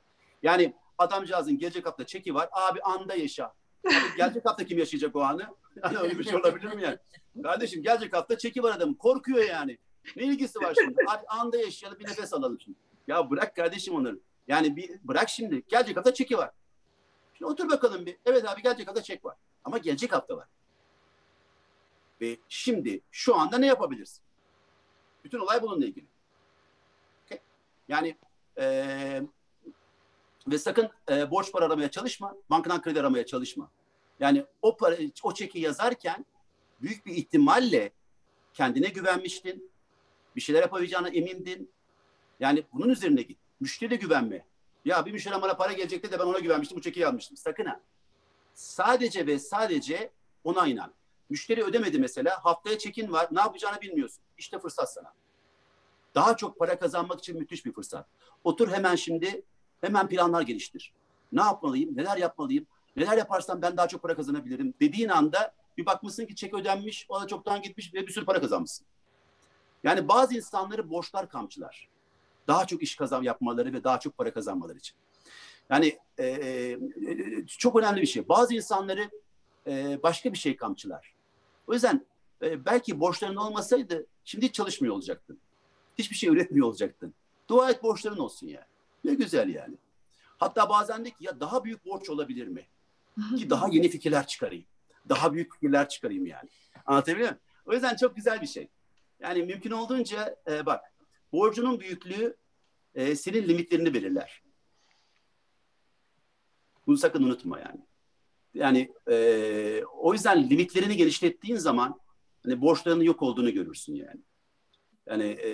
Yani 0.42 0.74
adamcağızın 0.98 1.58
gelecek 1.58 1.86
hafta 1.86 2.06
çeki 2.06 2.34
var. 2.34 2.48
Abi 2.52 2.80
anda 2.82 3.14
yaşa. 3.14 3.52
Abi 3.86 4.16
gelecek 4.16 4.44
hafta 4.46 4.64
kim 4.64 4.78
yaşayacak 4.78 5.16
o 5.16 5.20
anı? 5.20 5.42
Yani 5.84 5.98
öyle 5.98 6.18
bir 6.18 6.24
şey 6.24 6.36
olabilir 6.36 6.74
mi 6.74 6.82
yani? 6.82 6.98
Kardeşim 7.42 7.82
gelecek 7.82 8.16
hafta 8.16 8.38
çeki 8.38 8.62
var 8.62 8.76
adamın. 8.76 8.94
Korkuyor 8.94 9.44
yani. 9.44 9.78
Ne 10.16 10.22
ilgisi 10.22 10.60
var 10.60 10.74
şimdi? 10.80 10.96
Abi 11.08 11.26
anda 11.28 11.56
yaşayalım 11.56 11.98
bir 11.98 12.04
nefes 12.04 12.34
alalım 12.34 12.60
şimdi. 12.60 12.78
Ya 13.08 13.30
bırak 13.30 13.56
kardeşim 13.56 13.94
onları. 13.94 14.18
Yani 14.48 14.76
bir 14.76 14.90
bırak 15.04 15.28
şimdi. 15.28 15.62
Gelecek 15.68 15.96
hafta 15.96 16.14
çeki 16.14 16.38
var. 16.38 16.50
Şimdi 17.34 17.50
otur 17.50 17.70
bakalım 17.70 18.06
bir. 18.06 18.16
Evet 18.26 18.48
abi 18.48 18.62
gelecek 18.62 18.88
hafta 18.88 19.02
çek 19.02 19.24
var. 19.24 19.36
Ama 19.64 19.78
gelecek 19.78 20.12
hafta 20.12 20.36
var. 20.36 20.46
Ve 22.20 22.36
şimdi 22.48 23.00
şu 23.10 23.36
anda 23.36 23.58
ne 23.58 23.66
yapabilirsin? 23.66 24.22
Bütün 25.24 25.38
olay 25.38 25.62
bununla 25.62 25.86
ilgili. 25.86 26.06
Okay? 27.24 27.38
Yani 27.88 28.16
eee 28.56 29.22
ve 30.50 30.58
sakın 30.58 30.90
e, 31.10 31.30
borç 31.30 31.52
para 31.52 31.64
aramaya 31.64 31.90
çalışma. 31.90 32.36
Bankadan 32.50 32.82
kredi 32.82 33.00
aramaya 33.00 33.26
çalışma. 33.26 33.70
Yani 34.20 34.44
o 34.62 34.76
para, 34.76 34.96
o 35.22 35.34
çeki 35.34 35.58
yazarken 35.58 36.26
büyük 36.82 37.06
bir 37.06 37.12
ihtimalle 37.12 37.92
kendine 38.52 38.88
güvenmiştin. 38.88 39.70
Bir 40.36 40.40
şeyler 40.40 40.62
yapabileceğine 40.62 41.08
emindin. 41.08 41.70
Yani 42.40 42.64
bunun 42.72 42.88
üzerine 42.88 43.22
git. 43.22 43.38
Müşteriye 43.60 44.00
güvenme. 44.00 44.44
Ya 44.84 45.06
bir 45.06 45.12
müşteri 45.12 45.42
bana 45.42 45.56
para 45.56 45.72
gelecekti 45.72 46.12
de 46.12 46.18
ben 46.18 46.24
ona 46.24 46.38
güvenmiştim. 46.38 46.78
Bu 46.78 46.82
çeki 46.82 47.00
yazmıştım. 47.00 47.36
Sakın 47.36 47.64
ha. 47.64 47.80
Sadece 48.54 49.26
ve 49.26 49.38
sadece 49.38 50.10
ona 50.44 50.66
inan. 50.66 50.92
Müşteri 51.30 51.64
ödemedi 51.64 51.98
mesela. 51.98 52.44
Haftaya 52.44 52.78
çekin 52.78 53.12
var. 53.12 53.28
Ne 53.30 53.40
yapacağını 53.40 53.80
bilmiyorsun. 53.80 54.22
İşte 54.38 54.58
fırsat 54.58 54.92
sana. 54.92 55.12
Daha 56.14 56.36
çok 56.36 56.58
para 56.58 56.78
kazanmak 56.78 57.18
için 57.18 57.38
müthiş 57.38 57.66
bir 57.66 57.72
fırsat. 57.72 58.06
Otur 58.44 58.68
hemen 58.68 58.94
şimdi 58.96 59.42
hemen 59.80 60.08
planlar 60.08 60.42
geliştir. 60.42 60.92
Ne 61.32 61.40
yapmalıyım? 61.40 61.96
Neler 61.96 62.16
yapmalıyım? 62.16 62.66
Neler 62.96 63.16
yaparsam 63.16 63.62
ben 63.62 63.76
daha 63.76 63.88
çok 63.88 64.02
para 64.02 64.16
kazanabilirim 64.16 64.74
dediğin 64.80 65.08
anda 65.08 65.54
bir 65.76 65.86
bakmışsın 65.86 66.26
ki 66.26 66.34
çek 66.34 66.54
ödenmiş, 66.54 67.06
o 67.08 67.20
da 67.20 67.26
çoktan 67.26 67.62
gitmiş 67.62 67.94
ve 67.94 68.06
bir 68.06 68.12
sürü 68.12 68.24
para 68.24 68.40
kazanmışsın. 68.40 68.86
Yani 69.84 70.08
bazı 70.08 70.36
insanları 70.36 70.90
borçlar 70.90 71.28
kamçılar. 71.28 71.88
Daha 72.46 72.66
çok 72.66 72.82
iş 72.82 72.96
kazan 72.96 73.22
yapmaları 73.22 73.72
ve 73.72 73.84
daha 73.84 74.00
çok 74.00 74.18
para 74.18 74.32
kazanmaları 74.32 74.78
için. 74.78 74.96
Yani 75.70 75.98
e, 76.18 76.26
e, 76.26 76.78
çok 77.46 77.76
önemli 77.76 78.00
bir 78.00 78.06
şey. 78.06 78.28
Bazı 78.28 78.54
insanları 78.54 79.10
e, 79.66 80.02
başka 80.02 80.32
bir 80.32 80.38
şey 80.38 80.56
kamçılar. 80.56 81.14
O 81.68 81.72
yüzden 81.74 82.06
e, 82.42 82.64
belki 82.64 83.00
borçların 83.00 83.36
olmasaydı 83.36 84.06
şimdi 84.24 84.46
hiç 84.46 84.54
çalışmıyor 84.54 84.94
olacaktın. 84.94 85.40
Hiçbir 85.98 86.16
şey 86.16 86.30
üretmiyor 86.30 86.66
olacaktın. 86.66 87.14
Dua 87.48 87.70
et 87.70 87.82
borçların 87.82 88.18
olsun 88.18 88.46
yani. 88.46 88.66
Ne 89.04 89.14
güzel 89.14 89.48
yani. 89.48 89.76
Hatta 90.38 90.68
bazen 90.68 91.04
de 91.04 91.10
ki 91.10 91.16
ya 91.20 91.40
daha 91.40 91.64
büyük 91.64 91.86
borç 91.86 92.10
olabilir 92.10 92.46
mi? 92.46 92.66
Ki 93.38 93.50
daha 93.50 93.68
yeni 93.72 93.88
fikirler 93.88 94.26
çıkarayım. 94.26 94.64
Daha 95.08 95.32
büyük 95.32 95.52
fikirler 95.52 95.88
çıkarayım 95.88 96.26
yani. 96.26 96.48
Anlatabiliyor 96.86 97.28
muyum? 97.28 97.42
O 97.66 97.72
yüzden 97.72 97.96
çok 97.96 98.16
güzel 98.16 98.42
bir 98.42 98.46
şey. 98.46 98.68
Yani 99.20 99.42
mümkün 99.42 99.70
olduğunca 99.70 100.36
e, 100.50 100.66
bak 100.66 100.84
borcunun 101.32 101.80
büyüklüğü 101.80 102.36
e, 102.94 103.16
senin 103.16 103.48
limitlerini 103.48 103.94
belirler. 103.94 104.42
Bunu 106.86 106.96
sakın 106.96 107.22
unutma 107.22 107.58
yani. 107.58 107.87
Yani 108.54 108.92
e, 109.10 109.82
o 109.84 110.12
yüzden 110.12 110.50
limitlerini 110.50 110.96
genişlettiğin 110.96 111.56
zaman 111.56 112.00
hani 112.42 112.60
borçlarının 112.60 113.04
yok 113.04 113.22
olduğunu 113.22 113.52
görürsün 113.52 113.94
yani. 113.94 114.20
Yani 115.06 115.24
e, 115.24 115.50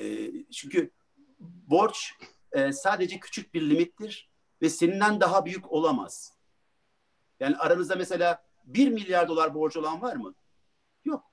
çünkü 0.51 0.91
borç 1.41 2.13
e, 2.53 2.73
sadece 2.73 3.21
küçük 3.21 3.55
bir 3.55 3.71
limittir 3.71 4.31
ve 4.63 4.69
seninden 4.69 5.21
daha 5.21 5.45
büyük 5.45 5.73
olamaz. 5.73 6.33
Yani 7.41 7.57
aranızda 7.57 7.97
mesela 7.97 8.45
1 8.65 8.89
milyar 8.89 9.29
dolar 9.29 9.55
borç 9.55 9.77
olan 9.77 10.03
var 10.03 10.17
mı? 10.17 10.35
Yok. 11.05 11.25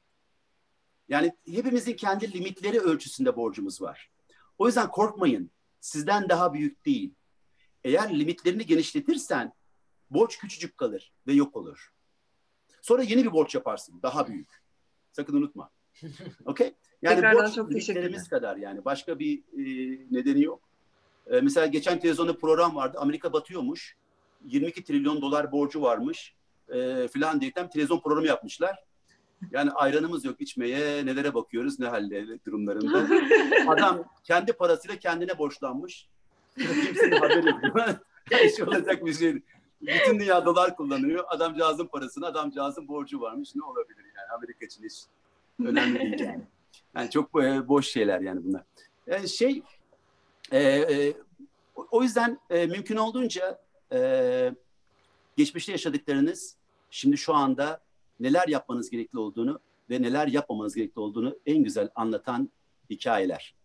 Yani 1.10 1.34
hepimizin 1.46 1.94
kendi 1.94 2.34
limitleri 2.34 2.80
ölçüsünde 2.80 3.36
borcumuz 3.36 3.82
var. 3.82 4.12
O 4.58 4.68
yüzden 4.68 4.90
korkmayın. 4.90 5.52
Sizden 5.80 6.30
daha 6.30 6.54
büyük 6.54 6.86
değil. 6.86 7.14
Eğer 7.84 8.20
limitlerini 8.20 8.66
genişletirsen 8.66 9.54
borç 10.12 10.38
küçücük 10.38 10.78
kalır 10.78 11.12
ve 11.28 11.34
yok 11.34 11.56
olur. 11.56 11.94
Sonra 12.82 13.04
yeni 13.04 13.24
bir 13.24 13.32
borç 13.32 13.56
yaparsın. 13.56 14.00
Daha 14.04 14.28
büyük. 14.28 14.50
Sakın 15.12 15.34
unutma. 15.38 15.70
Okey? 16.46 16.74
Yani 17.02 17.16
Tekrardan 17.16 17.46
borç 17.46 17.56
çok 17.56 17.72
teşekkürler. 17.72 18.30
kadar 18.30 18.58
yani. 18.58 18.86
Başka 18.86 19.20
bir 19.20 19.38
e, 19.38 19.64
nedeni 20.12 20.44
yok. 20.44 20.62
E, 21.28 21.42
mesela 21.42 21.66
geçen 21.66 22.00
televizyonda 22.00 22.38
program 22.38 22.76
vardı. 22.76 22.98
Amerika 23.02 23.34
batıyormuş. 23.34 23.96
22 24.46 24.84
trilyon 24.84 25.22
dolar 25.22 25.52
borcu 25.52 25.82
varmış. 25.82 26.36
E, 26.70 27.08
filan 27.08 27.42
diye 27.42 27.52
televizyon 27.52 28.00
programı 28.00 28.28
yapmışlar. 28.28 28.84
Yani 29.52 29.72
ayranımız 29.72 30.26
yok 30.26 30.42
içmeye, 30.42 31.06
nelere 31.06 31.34
bakıyoruz, 31.34 31.80
ne 31.80 31.88
halde 31.88 32.46
durumlarında. 32.46 33.08
Adam 33.68 34.04
kendi 34.24 34.54
parasıyla 34.54 34.96
kendine 34.96 35.38
borçlanmış. 35.38 36.08
Kimsenin 36.58 37.18
haberi 37.18 37.48
yok. 37.48 37.60
Hiç 38.32 38.60
olacak 38.62 39.06
bir 39.06 39.14
şey 39.14 39.34
değil. 39.34 39.46
Bütün 39.82 40.20
dünya 40.20 40.46
dolar 40.46 40.76
kullanıyor. 40.76 41.24
Adamcağızın 41.28 41.88
parasını, 41.88 42.26
adamcağızın 42.26 42.88
borcu 42.88 43.22
varmış. 43.22 43.56
Ne 43.56 43.64
olabilir 43.64 44.06
yani 44.18 44.32
Amerika 44.38 44.66
için 44.66 44.84
hiç 44.84 45.04
önemli 45.60 46.00
değil 46.00 46.20
yani. 46.20 46.44
Yani 46.96 47.10
çok 47.10 47.44
e, 47.44 47.68
boş 47.68 47.88
şeyler 47.88 48.22
yani 48.22 48.44
bunlar. 48.44 48.64
Yani 49.08 49.30
şey, 49.30 49.64
e, 50.52 50.60
e, 50.60 51.14
o 51.76 52.04
yüzden 52.04 52.40
e, 52.50 52.66
mümkün 52.66 52.96
olduğunca 52.96 53.62
e, 53.94 54.52
geçmişte 55.38 55.72
yaşadıklarınız 55.72 56.56
şimdi 56.90 57.18
şu 57.18 57.34
anda 57.34 57.82
neler 58.20 58.48
yapmanız 58.48 58.90
gerekli 58.90 59.20
olduğunu 59.20 59.60
ve 59.90 60.02
neler 60.02 60.28
yapmamanız 60.28 60.76
gerekli 60.76 61.00
olduğunu 61.00 61.40
en 61.46 61.64
güzel 61.64 61.90
anlatan 61.96 62.50
hikayeler. 62.90 63.56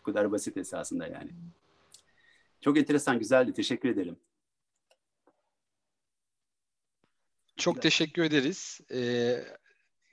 Bu 0.00 0.02
kadar 0.02 0.32
basit 0.32 0.56
esasında 0.56 1.06
yani. 1.06 1.30
Çok 2.60 2.78
enteresan, 2.78 3.18
güzeldi. 3.18 3.52
Teşekkür 3.52 3.88
ederim. 3.88 4.16
Çok 7.60 7.82
teşekkür 7.82 8.22
ederiz. 8.22 8.80
Ee, 8.92 9.44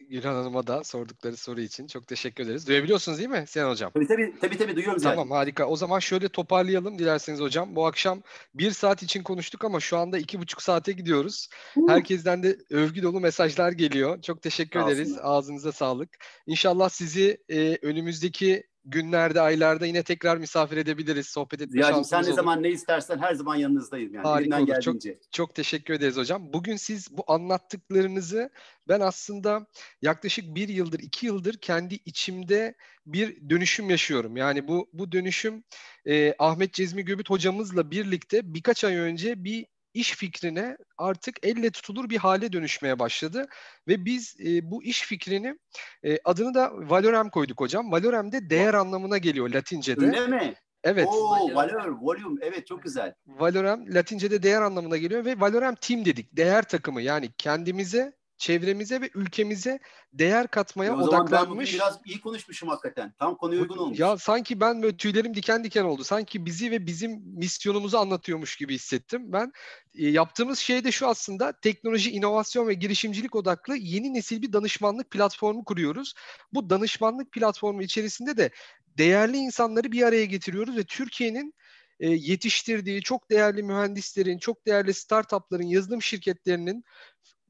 Gülhan 0.10 0.34
Hanım'a 0.36 0.68
da 0.68 0.84
sordukları 0.84 1.38
soru 1.38 1.62
için 1.62 1.88
çok 1.88 2.08
teşekkür 2.08 2.44
ederiz. 2.44 2.68
Duyabiliyorsunuz 2.68 3.18
değil 3.18 3.30
mi 3.30 3.44
Sinan 3.48 3.70
Hocam? 3.70 3.92
Tabii 3.92 4.08
tabii, 4.08 4.34
tabii, 4.42 4.58
tabii 4.58 4.76
duyuyorum 4.76 5.00
zaten. 5.00 5.16
Tamam 5.16 5.32
harika. 5.38 5.66
O 5.66 5.76
zaman 5.76 6.00
şöyle 6.00 6.30
toparlayalım 6.30 7.00
dilerseniz 7.00 7.40
hocam. 7.40 7.76
Bu 7.76 7.86
akşam 7.86 8.22
bir 8.54 8.72
saat 8.72 9.04
için 9.04 9.24
konuştuk 9.24 9.66
ama 9.66 9.80
şu 9.80 9.98
anda 9.98 10.18
iki 10.18 10.40
buçuk 10.40 10.62
saate 10.62 10.92
gidiyoruz. 10.92 11.50
Herkesten 11.88 12.44
de 12.44 12.58
övgü 12.70 13.04
dolu 13.04 13.20
mesajlar 13.20 13.72
geliyor. 13.72 14.22
Çok 14.22 14.42
teşekkür 14.42 14.80
Sağ 14.80 14.92
ederiz. 14.92 15.12
olsunlar. 15.12 15.26
Ağzınıza 15.26 15.72
sağlık. 15.72 16.10
İnşallah 16.48 16.90
sizi 16.90 17.38
e, 17.50 17.78
önümüzdeki 17.82 18.64
günlerde, 18.88 19.42
aylarda 19.42 19.86
yine 19.86 20.04
tekrar 20.04 20.38
misafir 20.38 20.78
edebiliriz. 20.78 21.28
Sohbet 21.28 21.62
etme 21.62 21.72
Ziya'cığım 21.72 22.04
sen 22.04 22.24
ne 22.24 22.28
olur. 22.28 22.36
zaman 22.36 22.64
ne 22.64 22.70
istersen 22.70 23.18
her 23.20 23.34
zaman 23.34 23.56
yanınızdayım 23.56 24.14
yani. 24.14 24.24
Harika 24.24 24.58
Elimden 24.58 24.74
olur. 24.74 24.82
Çok-. 24.82 25.02
Çok 25.32 25.56
teşekkür 25.56 25.94
ederiz 25.94 26.18
hocam. 26.18 26.54
Bugün 26.54 26.76
siz 26.76 27.18
bu 27.18 27.24
anlattıklarınızı 27.28 28.50
ben 28.88 29.00
aslında 29.00 29.68
yaklaşık 30.02 30.56
bir 30.56 30.70
yıldır, 30.70 31.00
iki 31.00 31.26
yıldır 31.26 31.58
kendi 31.58 31.96
içimde 31.96 32.76
bir 33.06 33.50
dönüşüm 33.50 33.90
yaşıyorum. 33.90 34.38
Yani 34.38 34.68
bu 34.68 34.90
bu 34.94 35.12
dönüşüm 35.12 35.64
e, 36.06 36.34
Ahmet 36.40 36.74
Cezmi 36.74 37.06
Göbüt 37.06 37.30
hocamızla 37.30 37.92
birlikte 37.92 38.54
birkaç 38.54 38.84
ay 38.84 38.96
önce 38.96 39.44
bir 39.44 39.66
iş 39.98 40.16
fikrine 40.16 40.78
artık 40.98 41.36
elle 41.44 41.70
tutulur 41.70 42.10
bir 42.10 42.18
hale 42.18 42.54
dönüşmeye 42.54 43.00
başladı. 43.00 43.46
Ve 43.88 44.06
biz 44.06 44.36
e, 44.46 44.72
bu 44.72 44.84
iş 44.84 45.02
fikrini 45.02 45.58
e, 46.04 46.18
adını 46.26 46.54
da 46.54 46.72
Valorem 46.74 47.30
koyduk 47.30 47.60
hocam. 47.60 47.92
Valorem 47.92 48.32
de 48.32 48.50
değer 48.50 48.74
anlamına 48.74 49.18
geliyor 49.18 49.50
Latince'de. 49.50 50.06
Öyle 50.06 50.28
mi? 50.28 50.54
Evet. 50.84 51.08
Oo, 51.08 51.56
valor, 51.56 51.98
volume. 52.02 52.46
Evet 52.46 52.68
çok 52.68 52.84
güzel. 52.84 53.14
Valorem 53.28 53.96
Latince'de 53.96 54.44
değer 54.44 54.62
anlamına 54.62 54.98
geliyor 54.98 55.26
ve 55.26 55.40
Valorem 55.40 55.76
Team 55.76 56.06
dedik. 56.06 56.38
Değer 56.38 56.64
takımı 56.64 57.02
yani 57.02 57.30
kendimize, 57.38 58.14
çevremize 58.38 59.02
ve 59.02 59.10
ülkemize 59.16 59.80
değer 60.14 60.48
katmaya 60.48 60.92
E, 60.92 60.96
o 60.96 61.04
zaman 61.04 61.28
ben 61.32 61.38
odaklanmış. 61.38 61.74
biraz 61.74 62.00
iyi 62.06 62.22
konuşmuşum 62.22 62.70
hakikaten. 62.70 63.14
Tam 63.20 63.38
konuya 63.38 63.62
uygun 63.62 63.78
olmuş. 63.78 64.00
Ya 64.00 64.18
sanki 64.18 64.60
ben 64.60 64.84
böyle 64.84 64.98
tüylerim 64.98 65.34
diken 65.34 65.64
diken 65.64 65.84
oldu. 65.84 66.04
Sanki 66.04 66.46
bizi 66.46 66.72
ve 66.72 66.86
bizim 66.86 67.22
misyonumuzu 67.26 67.98
anlatıyormuş 67.98 68.56
gibi 68.56 68.76
hissettim. 68.76 69.34
Ben 69.34 69.52
e, 69.96 70.08
yaptığımız 70.08 70.60
şey 70.60 70.84
de 70.84 70.92
şu 70.92 71.08
aslında 71.08 71.60
teknoloji, 71.62 72.12
inovasyon 72.12 72.68
ve 72.68 72.74
girişimcilik 72.74 73.36
odaklı 73.36 73.78
yeni 73.78 74.14
nesil 74.14 74.42
bir 74.42 74.54
danışmanlık 74.54 75.12
platformu 75.12 75.64
kuruyoruz. 75.64 76.14
Bu 76.54 76.70
danışmanlık 76.70 77.32
platformu 77.32 77.82
içerisinde 77.82 78.38
de 78.38 78.50
değerli 78.98 79.38
insanları 79.38 79.92
bir 79.92 80.04
araya 80.04 80.26
getiriyoruz 80.26 80.78
ve 80.78 80.84
Türkiye'nin 80.84 81.54
e, 82.00 82.10
yetiştirdiği 82.10 83.02
çok 83.02 83.30
değerli 83.32 83.64
mühendislerin, 83.64 84.38
çok 84.38 84.66
değerli 84.66 84.94
startupların, 84.94 85.68
yazılım 85.68 86.02
şirketlerinin 86.02 86.84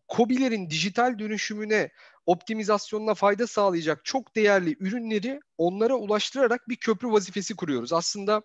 KOBİ'lerin 0.08 0.70
dijital 0.70 1.20
dönüşümüne, 1.20 1.90
optimizasyonuna 2.26 3.14
fayda 3.14 3.48
sağlayacak 3.48 4.06
çok 4.06 4.36
değerli 4.36 4.76
ürünleri 4.80 5.40
onlara 5.58 5.96
ulaştırarak 5.96 6.70
bir 6.70 6.76
köprü 6.76 7.12
vazifesi 7.12 7.56
kuruyoruz. 7.56 7.94
Aslında 7.94 8.42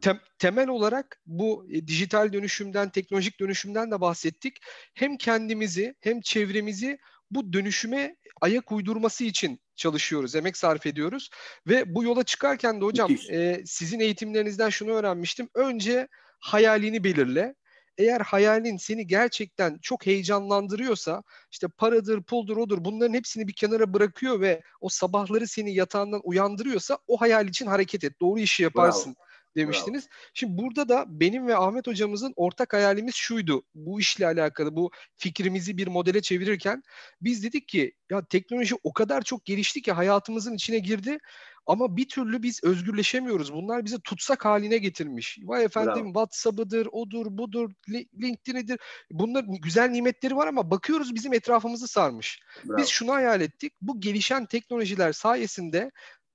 tem- 0.00 0.20
temel 0.38 0.68
olarak 0.68 1.20
bu 1.26 1.66
e, 1.70 1.86
dijital 1.86 2.32
dönüşümden, 2.32 2.90
teknolojik 2.90 3.40
dönüşümden 3.40 3.90
de 3.90 4.00
bahsettik. 4.00 4.56
Hem 4.94 5.16
kendimizi 5.16 5.94
hem 6.00 6.20
çevremizi 6.20 6.98
bu 7.30 7.52
dönüşüme 7.52 8.16
ayak 8.40 8.72
uydurması 8.72 9.24
için 9.24 9.60
çalışıyoruz, 9.76 10.34
emek 10.34 10.56
sarf 10.56 10.86
ediyoruz. 10.86 11.30
Ve 11.66 11.94
bu 11.94 12.04
yola 12.04 12.24
çıkarken 12.24 12.80
de 12.80 12.84
hocam 12.84 13.10
e, 13.30 13.62
sizin 13.66 14.00
eğitimlerinizden 14.00 14.68
şunu 14.70 14.90
öğrenmiştim. 14.90 15.48
Önce 15.54 16.08
hayalini 16.40 17.04
belirle. 17.04 17.54
Eğer 17.98 18.20
hayalin 18.20 18.76
seni 18.76 19.06
gerçekten 19.06 19.78
çok 19.82 20.06
heyecanlandırıyorsa 20.06 21.22
işte 21.50 21.68
paradır, 21.68 22.22
puldur, 22.22 22.56
odur 22.56 22.84
bunların 22.84 23.14
hepsini 23.14 23.48
bir 23.48 23.52
kenara 23.52 23.94
bırakıyor 23.94 24.40
ve 24.40 24.62
o 24.80 24.88
sabahları 24.88 25.46
seni 25.46 25.74
yatağından 25.74 26.20
uyandırıyorsa 26.24 26.98
o 27.06 27.20
hayal 27.20 27.48
için 27.48 27.66
hareket 27.66 28.04
et. 28.04 28.20
Doğru 28.20 28.38
işi 28.38 28.62
yaparsın 28.62 29.16
demiştiniz. 29.56 30.08
Şimdi 30.34 30.62
burada 30.62 30.88
da 30.88 31.04
benim 31.08 31.46
ve 31.46 31.56
Ahmet 31.56 31.86
hocamızın 31.86 32.32
ortak 32.36 32.72
hayalimiz 32.72 33.14
şuydu. 33.14 33.62
Bu 33.74 34.00
işle 34.00 34.26
alakalı 34.26 34.76
bu 34.76 34.90
fikrimizi 35.16 35.76
bir 35.76 35.86
modele 35.86 36.22
çevirirken 36.22 36.82
biz 37.20 37.44
dedik 37.44 37.68
ki 37.68 37.92
ya 38.10 38.24
teknoloji 38.24 38.74
o 38.82 38.92
kadar 38.92 39.22
çok 39.22 39.44
gelişti 39.44 39.82
ki 39.82 39.92
hayatımızın 39.92 40.54
içine 40.54 40.78
girdi 40.78 41.18
ama 41.66 41.96
bir 41.96 42.08
türlü 42.08 42.42
biz 42.42 42.64
özgürleşemiyoruz. 42.64 43.52
Bunlar 43.52 43.84
bizi 43.84 44.00
tutsak 44.00 44.44
haline 44.44 44.78
getirmiş. 44.78 45.38
Vay 45.42 45.64
efendim 45.64 46.04
WhatsApp'ıdır, 46.06 46.88
odur, 46.92 47.26
budur, 47.30 47.70
Li- 47.90 48.08
LinkedIn'idir. 48.22 48.80
Bunlar 49.10 49.44
güzel 49.62 49.88
nimetleri 49.90 50.36
var 50.36 50.46
ama 50.46 50.70
bakıyoruz 50.70 51.14
bizim 51.14 51.34
etrafımızı 51.34 51.88
sarmış. 51.88 52.40
bravo. 52.64 52.78
Biz 52.78 52.88
şunu 52.88 53.12
hayal 53.12 53.40
ettik. 53.40 53.72
Bu 53.80 54.00
gelişen 54.00 54.46
teknolojiler 54.46 55.12
sayesinde 55.12 55.90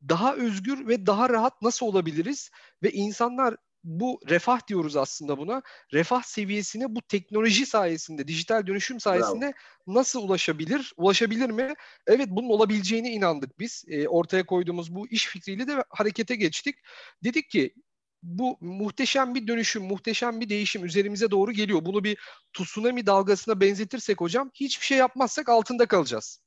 daha 0.09 0.35
özgür 0.35 0.87
ve 0.87 1.05
daha 1.05 1.29
rahat 1.29 1.61
nasıl 1.61 1.85
olabiliriz? 1.85 2.49
Ve 2.83 2.91
insanlar 2.91 3.55
bu 3.83 4.19
refah 4.29 4.67
diyoruz 4.67 4.95
aslında 4.95 5.37
buna. 5.37 5.61
Refah 5.93 6.23
seviyesine 6.23 6.95
bu 6.95 7.01
teknoloji 7.01 7.65
sayesinde, 7.65 8.27
dijital 8.27 8.67
dönüşüm 8.67 8.99
sayesinde 8.99 9.53
nasıl 9.87 10.23
ulaşabilir? 10.23 10.93
Ulaşabilir 10.97 11.49
mi? 11.49 11.73
Evet 12.07 12.27
bunun 12.31 12.49
olabileceğine 12.49 13.11
inandık 13.11 13.59
biz. 13.59 13.85
E, 13.87 14.07
ortaya 14.07 14.45
koyduğumuz 14.45 14.95
bu 14.95 15.07
iş 15.07 15.27
fikriyle 15.27 15.67
de 15.67 15.83
harekete 15.89 16.35
geçtik. 16.35 16.75
Dedik 17.23 17.49
ki 17.49 17.73
bu 18.23 18.57
muhteşem 18.61 19.35
bir 19.35 19.47
dönüşüm, 19.47 19.83
muhteşem 19.83 20.41
bir 20.41 20.49
değişim 20.49 20.85
üzerimize 20.85 21.31
doğru 21.31 21.51
geliyor. 21.51 21.85
Bunu 21.85 22.03
bir 22.03 22.17
tsunami 22.53 23.05
dalgasına 23.05 23.61
benzetirsek 23.61 24.21
hocam 24.21 24.51
hiçbir 24.53 24.85
şey 24.85 24.97
yapmazsak 24.97 25.49
altında 25.49 25.85
kalacağız. 25.85 26.39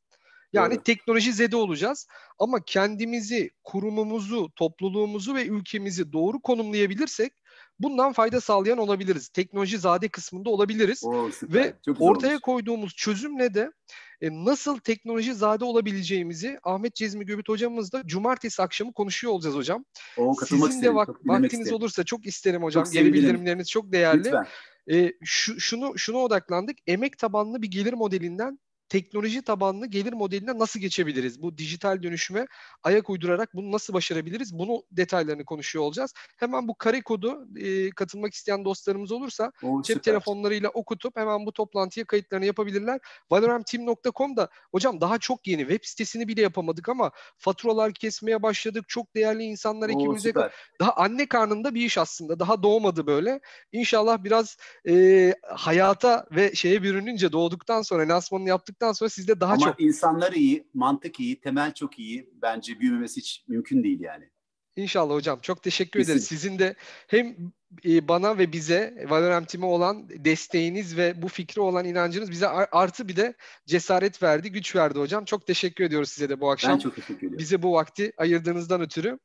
Yani 0.52 0.74
Doğru. 0.74 0.82
teknoloji 0.82 1.32
zede 1.32 1.56
olacağız 1.56 2.06
ama 2.38 2.60
kendimizi, 2.66 3.50
kurumumuzu, 3.64 4.50
topluluğumuzu 4.56 5.34
ve 5.34 5.46
ülkemizi 5.46 6.12
doğru 6.12 6.40
konumlayabilirsek 6.40 7.32
bundan 7.78 8.12
fayda 8.12 8.40
sağlayan 8.40 8.78
olabiliriz. 8.78 9.28
Teknoloji 9.28 9.78
zade 9.78 10.08
kısmında 10.08 10.50
olabiliriz. 10.50 11.04
Oo, 11.04 11.30
süper. 11.30 11.54
Ve 11.64 11.74
Çok 11.84 12.00
ortaya 12.00 12.28
olmuş. 12.28 12.40
koyduğumuz 12.40 12.94
çözümle 12.94 13.54
de 13.54 13.72
e, 14.20 14.30
nasıl 14.30 14.78
teknoloji 14.78 15.34
zade 15.34 15.64
olabileceğimizi 15.64 16.58
Ahmet 16.62 16.94
Cezmi 16.94 17.26
Göbüt 17.26 17.48
hocamızla 17.48 18.06
cumartesi 18.06 18.62
akşamı 18.62 18.92
konuşuyor 18.92 19.32
olacağız 19.32 19.56
hocam. 19.56 19.84
Oo, 20.16 20.34
Sizin 20.34 20.64
de 20.66 20.68
isterim. 20.70 20.94
vak- 20.94 21.28
vaktiniz 21.28 21.52
isterim. 21.52 21.74
olursa 21.76 22.04
çok 22.04 22.26
isterim 22.26 22.62
hocam. 22.62 22.84
Çok 22.84 22.92
Geri 22.92 23.12
bildirimleriniz 23.12 23.70
çok 23.70 23.92
değerli. 23.92 24.18
Lütfen. 24.24 24.46
E, 24.92 25.12
şu, 25.24 25.60
şunu 25.60 25.98
şuna 25.98 26.18
odaklandık. 26.18 26.76
Emek 26.86 27.18
tabanlı 27.18 27.62
bir 27.62 27.70
gelir 27.70 27.92
modelinden 27.92 28.58
teknoloji 28.90 29.42
tabanlı 29.42 29.86
gelir 29.86 30.12
modeline 30.12 30.58
nasıl 30.58 30.80
geçebiliriz? 30.80 31.42
Bu 31.42 31.58
dijital 31.58 32.02
dönüşüme 32.02 32.46
ayak 32.82 33.10
uydurarak 33.10 33.54
bunu 33.54 33.72
nasıl 33.72 33.94
başarabiliriz? 33.94 34.58
Bunu 34.58 34.82
detaylarını 34.92 35.44
konuşuyor 35.44 35.84
olacağız. 35.84 36.14
Hemen 36.36 36.68
bu 36.68 36.74
kare 36.74 37.00
kodu 37.02 37.48
e, 37.56 37.90
katılmak 37.90 38.34
isteyen 38.34 38.64
dostlarımız 38.64 39.12
olursa 39.12 39.52
Oo, 39.62 39.82
cep 39.82 39.96
süper. 39.96 40.02
telefonlarıyla 40.02 40.68
okutup 40.68 41.16
hemen 41.16 41.46
bu 41.46 41.52
toplantıya 41.52 42.06
kayıtlarını 42.06 42.46
yapabilirler. 42.46 43.00
Valoremteam.com'da 43.30 44.48
hocam 44.72 45.00
daha 45.00 45.18
çok 45.18 45.46
yeni 45.46 45.60
web 45.60 45.80
sitesini 45.82 46.28
bile 46.28 46.42
yapamadık 46.42 46.88
ama 46.88 47.10
faturalar 47.38 47.92
kesmeye 47.92 48.42
başladık. 48.42 48.84
Çok 48.88 49.14
değerli 49.14 49.42
insanlar 49.42 49.88
ekibimize 49.88 50.34
daha 50.80 50.92
anne 50.92 51.26
karnında 51.26 51.74
bir 51.74 51.84
iş 51.84 51.98
aslında. 51.98 52.38
Daha 52.38 52.62
doğmadı 52.62 53.06
böyle. 53.06 53.40
İnşallah 53.72 54.24
biraz 54.24 54.56
e, 54.88 55.34
hayata 55.42 56.26
ve 56.30 56.54
şeye 56.54 56.82
bürününce 56.82 57.32
doğduktan 57.32 57.82
sonra 57.82 58.08
lansmanını 58.08 58.48
yaptıktan 58.80 58.92
sonra 58.92 59.10
sizde 59.10 59.40
daha 59.40 59.52
Ama 59.52 59.66
çok 59.66 59.80
insanlar 59.80 60.32
iyi, 60.32 60.66
mantık 60.74 61.20
iyi, 61.20 61.40
temel 61.40 61.74
çok 61.74 61.98
iyi. 61.98 62.30
Bence 62.42 62.80
büyümemesi 62.80 63.20
hiç 63.20 63.44
mümkün 63.48 63.84
değil 63.84 64.00
yani. 64.00 64.30
İnşallah 64.76 65.14
hocam. 65.14 65.38
Çok 65.42 65.62
teşekkür 65.62 66.00
ederiz. 66.00 66.28
Kesin. 66.28 66.36
Sizin 66.36 66.58
de 66.58 66.74
hem 67.08 67.36
e, 67.84 68.08
bana 68.08 68.38
ve 68.38 68.52
bize 68.52 69.06
Valorem 69.08 69.44
Team'e 69.44 69.66
olan 69.66 70.08
desteğiniz 70.08 70.96
ve 70.96 71.22
bu 71.22 71.28
fikre 71.28 71.60
olan 71.60 71.84
inancınız 71.84 72.30
bize 72.30 72.48
ar- 72.48 72.68
artı 72.72 73.08
bir 73.08 73.16
de 73.16 73.34
cesaret 73.66 74.22
verdi, 74.22 74.52
güç 74.52 74.76
verdi 74.76 74.98
hocam. 74.98 75.24
Çok 75.24 75.46
teşekkür 75.46 75.84
ediyoruz 75.84 76.08
size 76.08 76.28
de 76.28 76.40
bu 76.40 76.50
akşam. 76.50 76.72
Ben 76.72 76.78
çok 76.78 76.94
teşekkür 76.94 77.16
ediyorum. 77.16 77.38
Bize 77.38 77.62
bu 77.62 77.72
vakti 77.72 78.12
ayırdığınızdan 78.16 78.80
ötürü. 78.80 79.18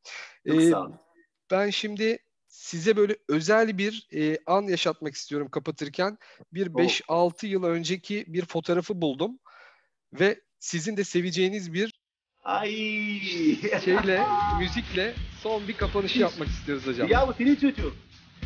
Çok 0.47 0.61
Ee, 0.61 0.69
sağ 0.69 0.81
olun. 0.81 0.95
Ben 1.51 1.69
şimdi 1.69 2.17
size 2.55 2.97
böyle 2.97 3.15
özel 3.29 3.77
bir 3.77 4.07
e, 4.13 4.37
an 4.47 4.61
yaşatmak 4.61 5.13
istiyorum 5.15 5.49
kapatırken. 5.49 6.17
Bir 6.53 6.67
Oh. 6.73 6.79
5-6 6.79 7.45
yıl 7.47 7.63
önceki 7.63 8.25
bir 8.27 8.45
fotoğrafı 8.45 9.01
buldum 9.01 9.39
ve 10.13 10.39
sizin 10.59 10.97
de 10.97 11.03
seveceğiniz 11.03 11.73
bir 11.73 11.93
Ay. 12.43 12.69
şeyle, 13.85 14.25
müzikle 14.59 15.13
son 15.43 15.67
bir 15.67 15.77
kapanışı 15.77 16.19
yapmak 16.19 16.47
istiyoruz 16.47 16.87
hocam. 16.87 17.07
ya 17.07 17.27
bu 17.27 17.33
senin 17.33 17.55
çocuğun. 17.55 17.93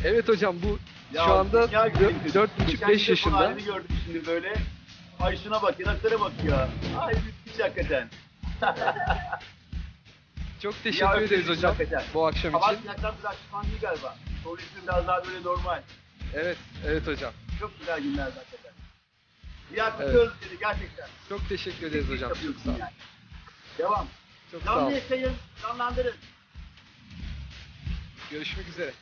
Evet 0.04 0.28
hocam 0.28 0.56
bu 0.62 0.78
Ya, 1.16 1.24
şu 1.24 1.32
anda 1.32 1.68
dünya 1.68 1.88
güzeli 1.88 2.14
çocuk. 2.22 2.34
4,5-5 2.36 2.66
Geçen 2.66 2.86
telefon 2.86 3.10
yaşında. 3.12 3.36
halini 3.36 3.64
gördüm 3.64 3.96
şimdi 4.06 4.26
böyle. 4.26 4.54
Ay 5.20 5.36
şuna 5.44 5.62
bak, 5.62 5.80
yanaklara 5.80 6.20
bak 6.20 6.32
ya. 6.48 6.68
Ay 7.00 7.14
müthiş 7.14 7.60
hakikaten. 7.62 8.08
Çok 10.62 10.74
Ya, 10.74 10.82
teşekkür 10.82 11.20
ederiz 11.22 11.48
hocam 11.48 11.74
hakikaten. 11.74 12.04
bu 12.14 12.26
akşam 12.26 12.52
Hava 12.52 12.72
için. 12.72 12.82
sıcaktan 12.82 13.14
biraz 13.22 13.34
şişman 13.36 13.64
değil 13.64 13.80
galiba. 13.80 14.16
Sol 14.44 14.58
ismi 14.58 14.82
biraz 14.82 15.06
daha 15.06 15.24
böyle 15.26 15.42
normal. 15.42 15.82
Evet, 16.34 16.56
evet 16.86 17.06
hocam. 17.06 17.32
Çok 17.60 17.78
güzel 17.78 18.00
günler 18.02 18.22
hakikaten. 18.22 18.72
Ya 19.76 19.84
Evet. 19.86 19.96
kutluyoruz 20.06 20.32
seni 20.48 20.58
gerçekten. 20.58 21.08
Çok 21.28 21.48
teşekkür 21.48 21.86
ederiz 21.86 22.08
hocam. 22.10 22.28
Çok 22.28 22.36
Yapıyorsun 22.36 22.62
sağ 22.64 22.70
olun. 22.70 22.78
yani. 22.80 22.92
Devam. 23.78 24.06
Çok 24.52 24.62
sağ 24.62 24.66
Canlı 24.66 24.82
olun. 24.86 24.90
yaşayın, 24.94 25.32
canlandırın. 25.62 26.14
Görüşmek 28.30 28.68
üzere. 28.68 28.92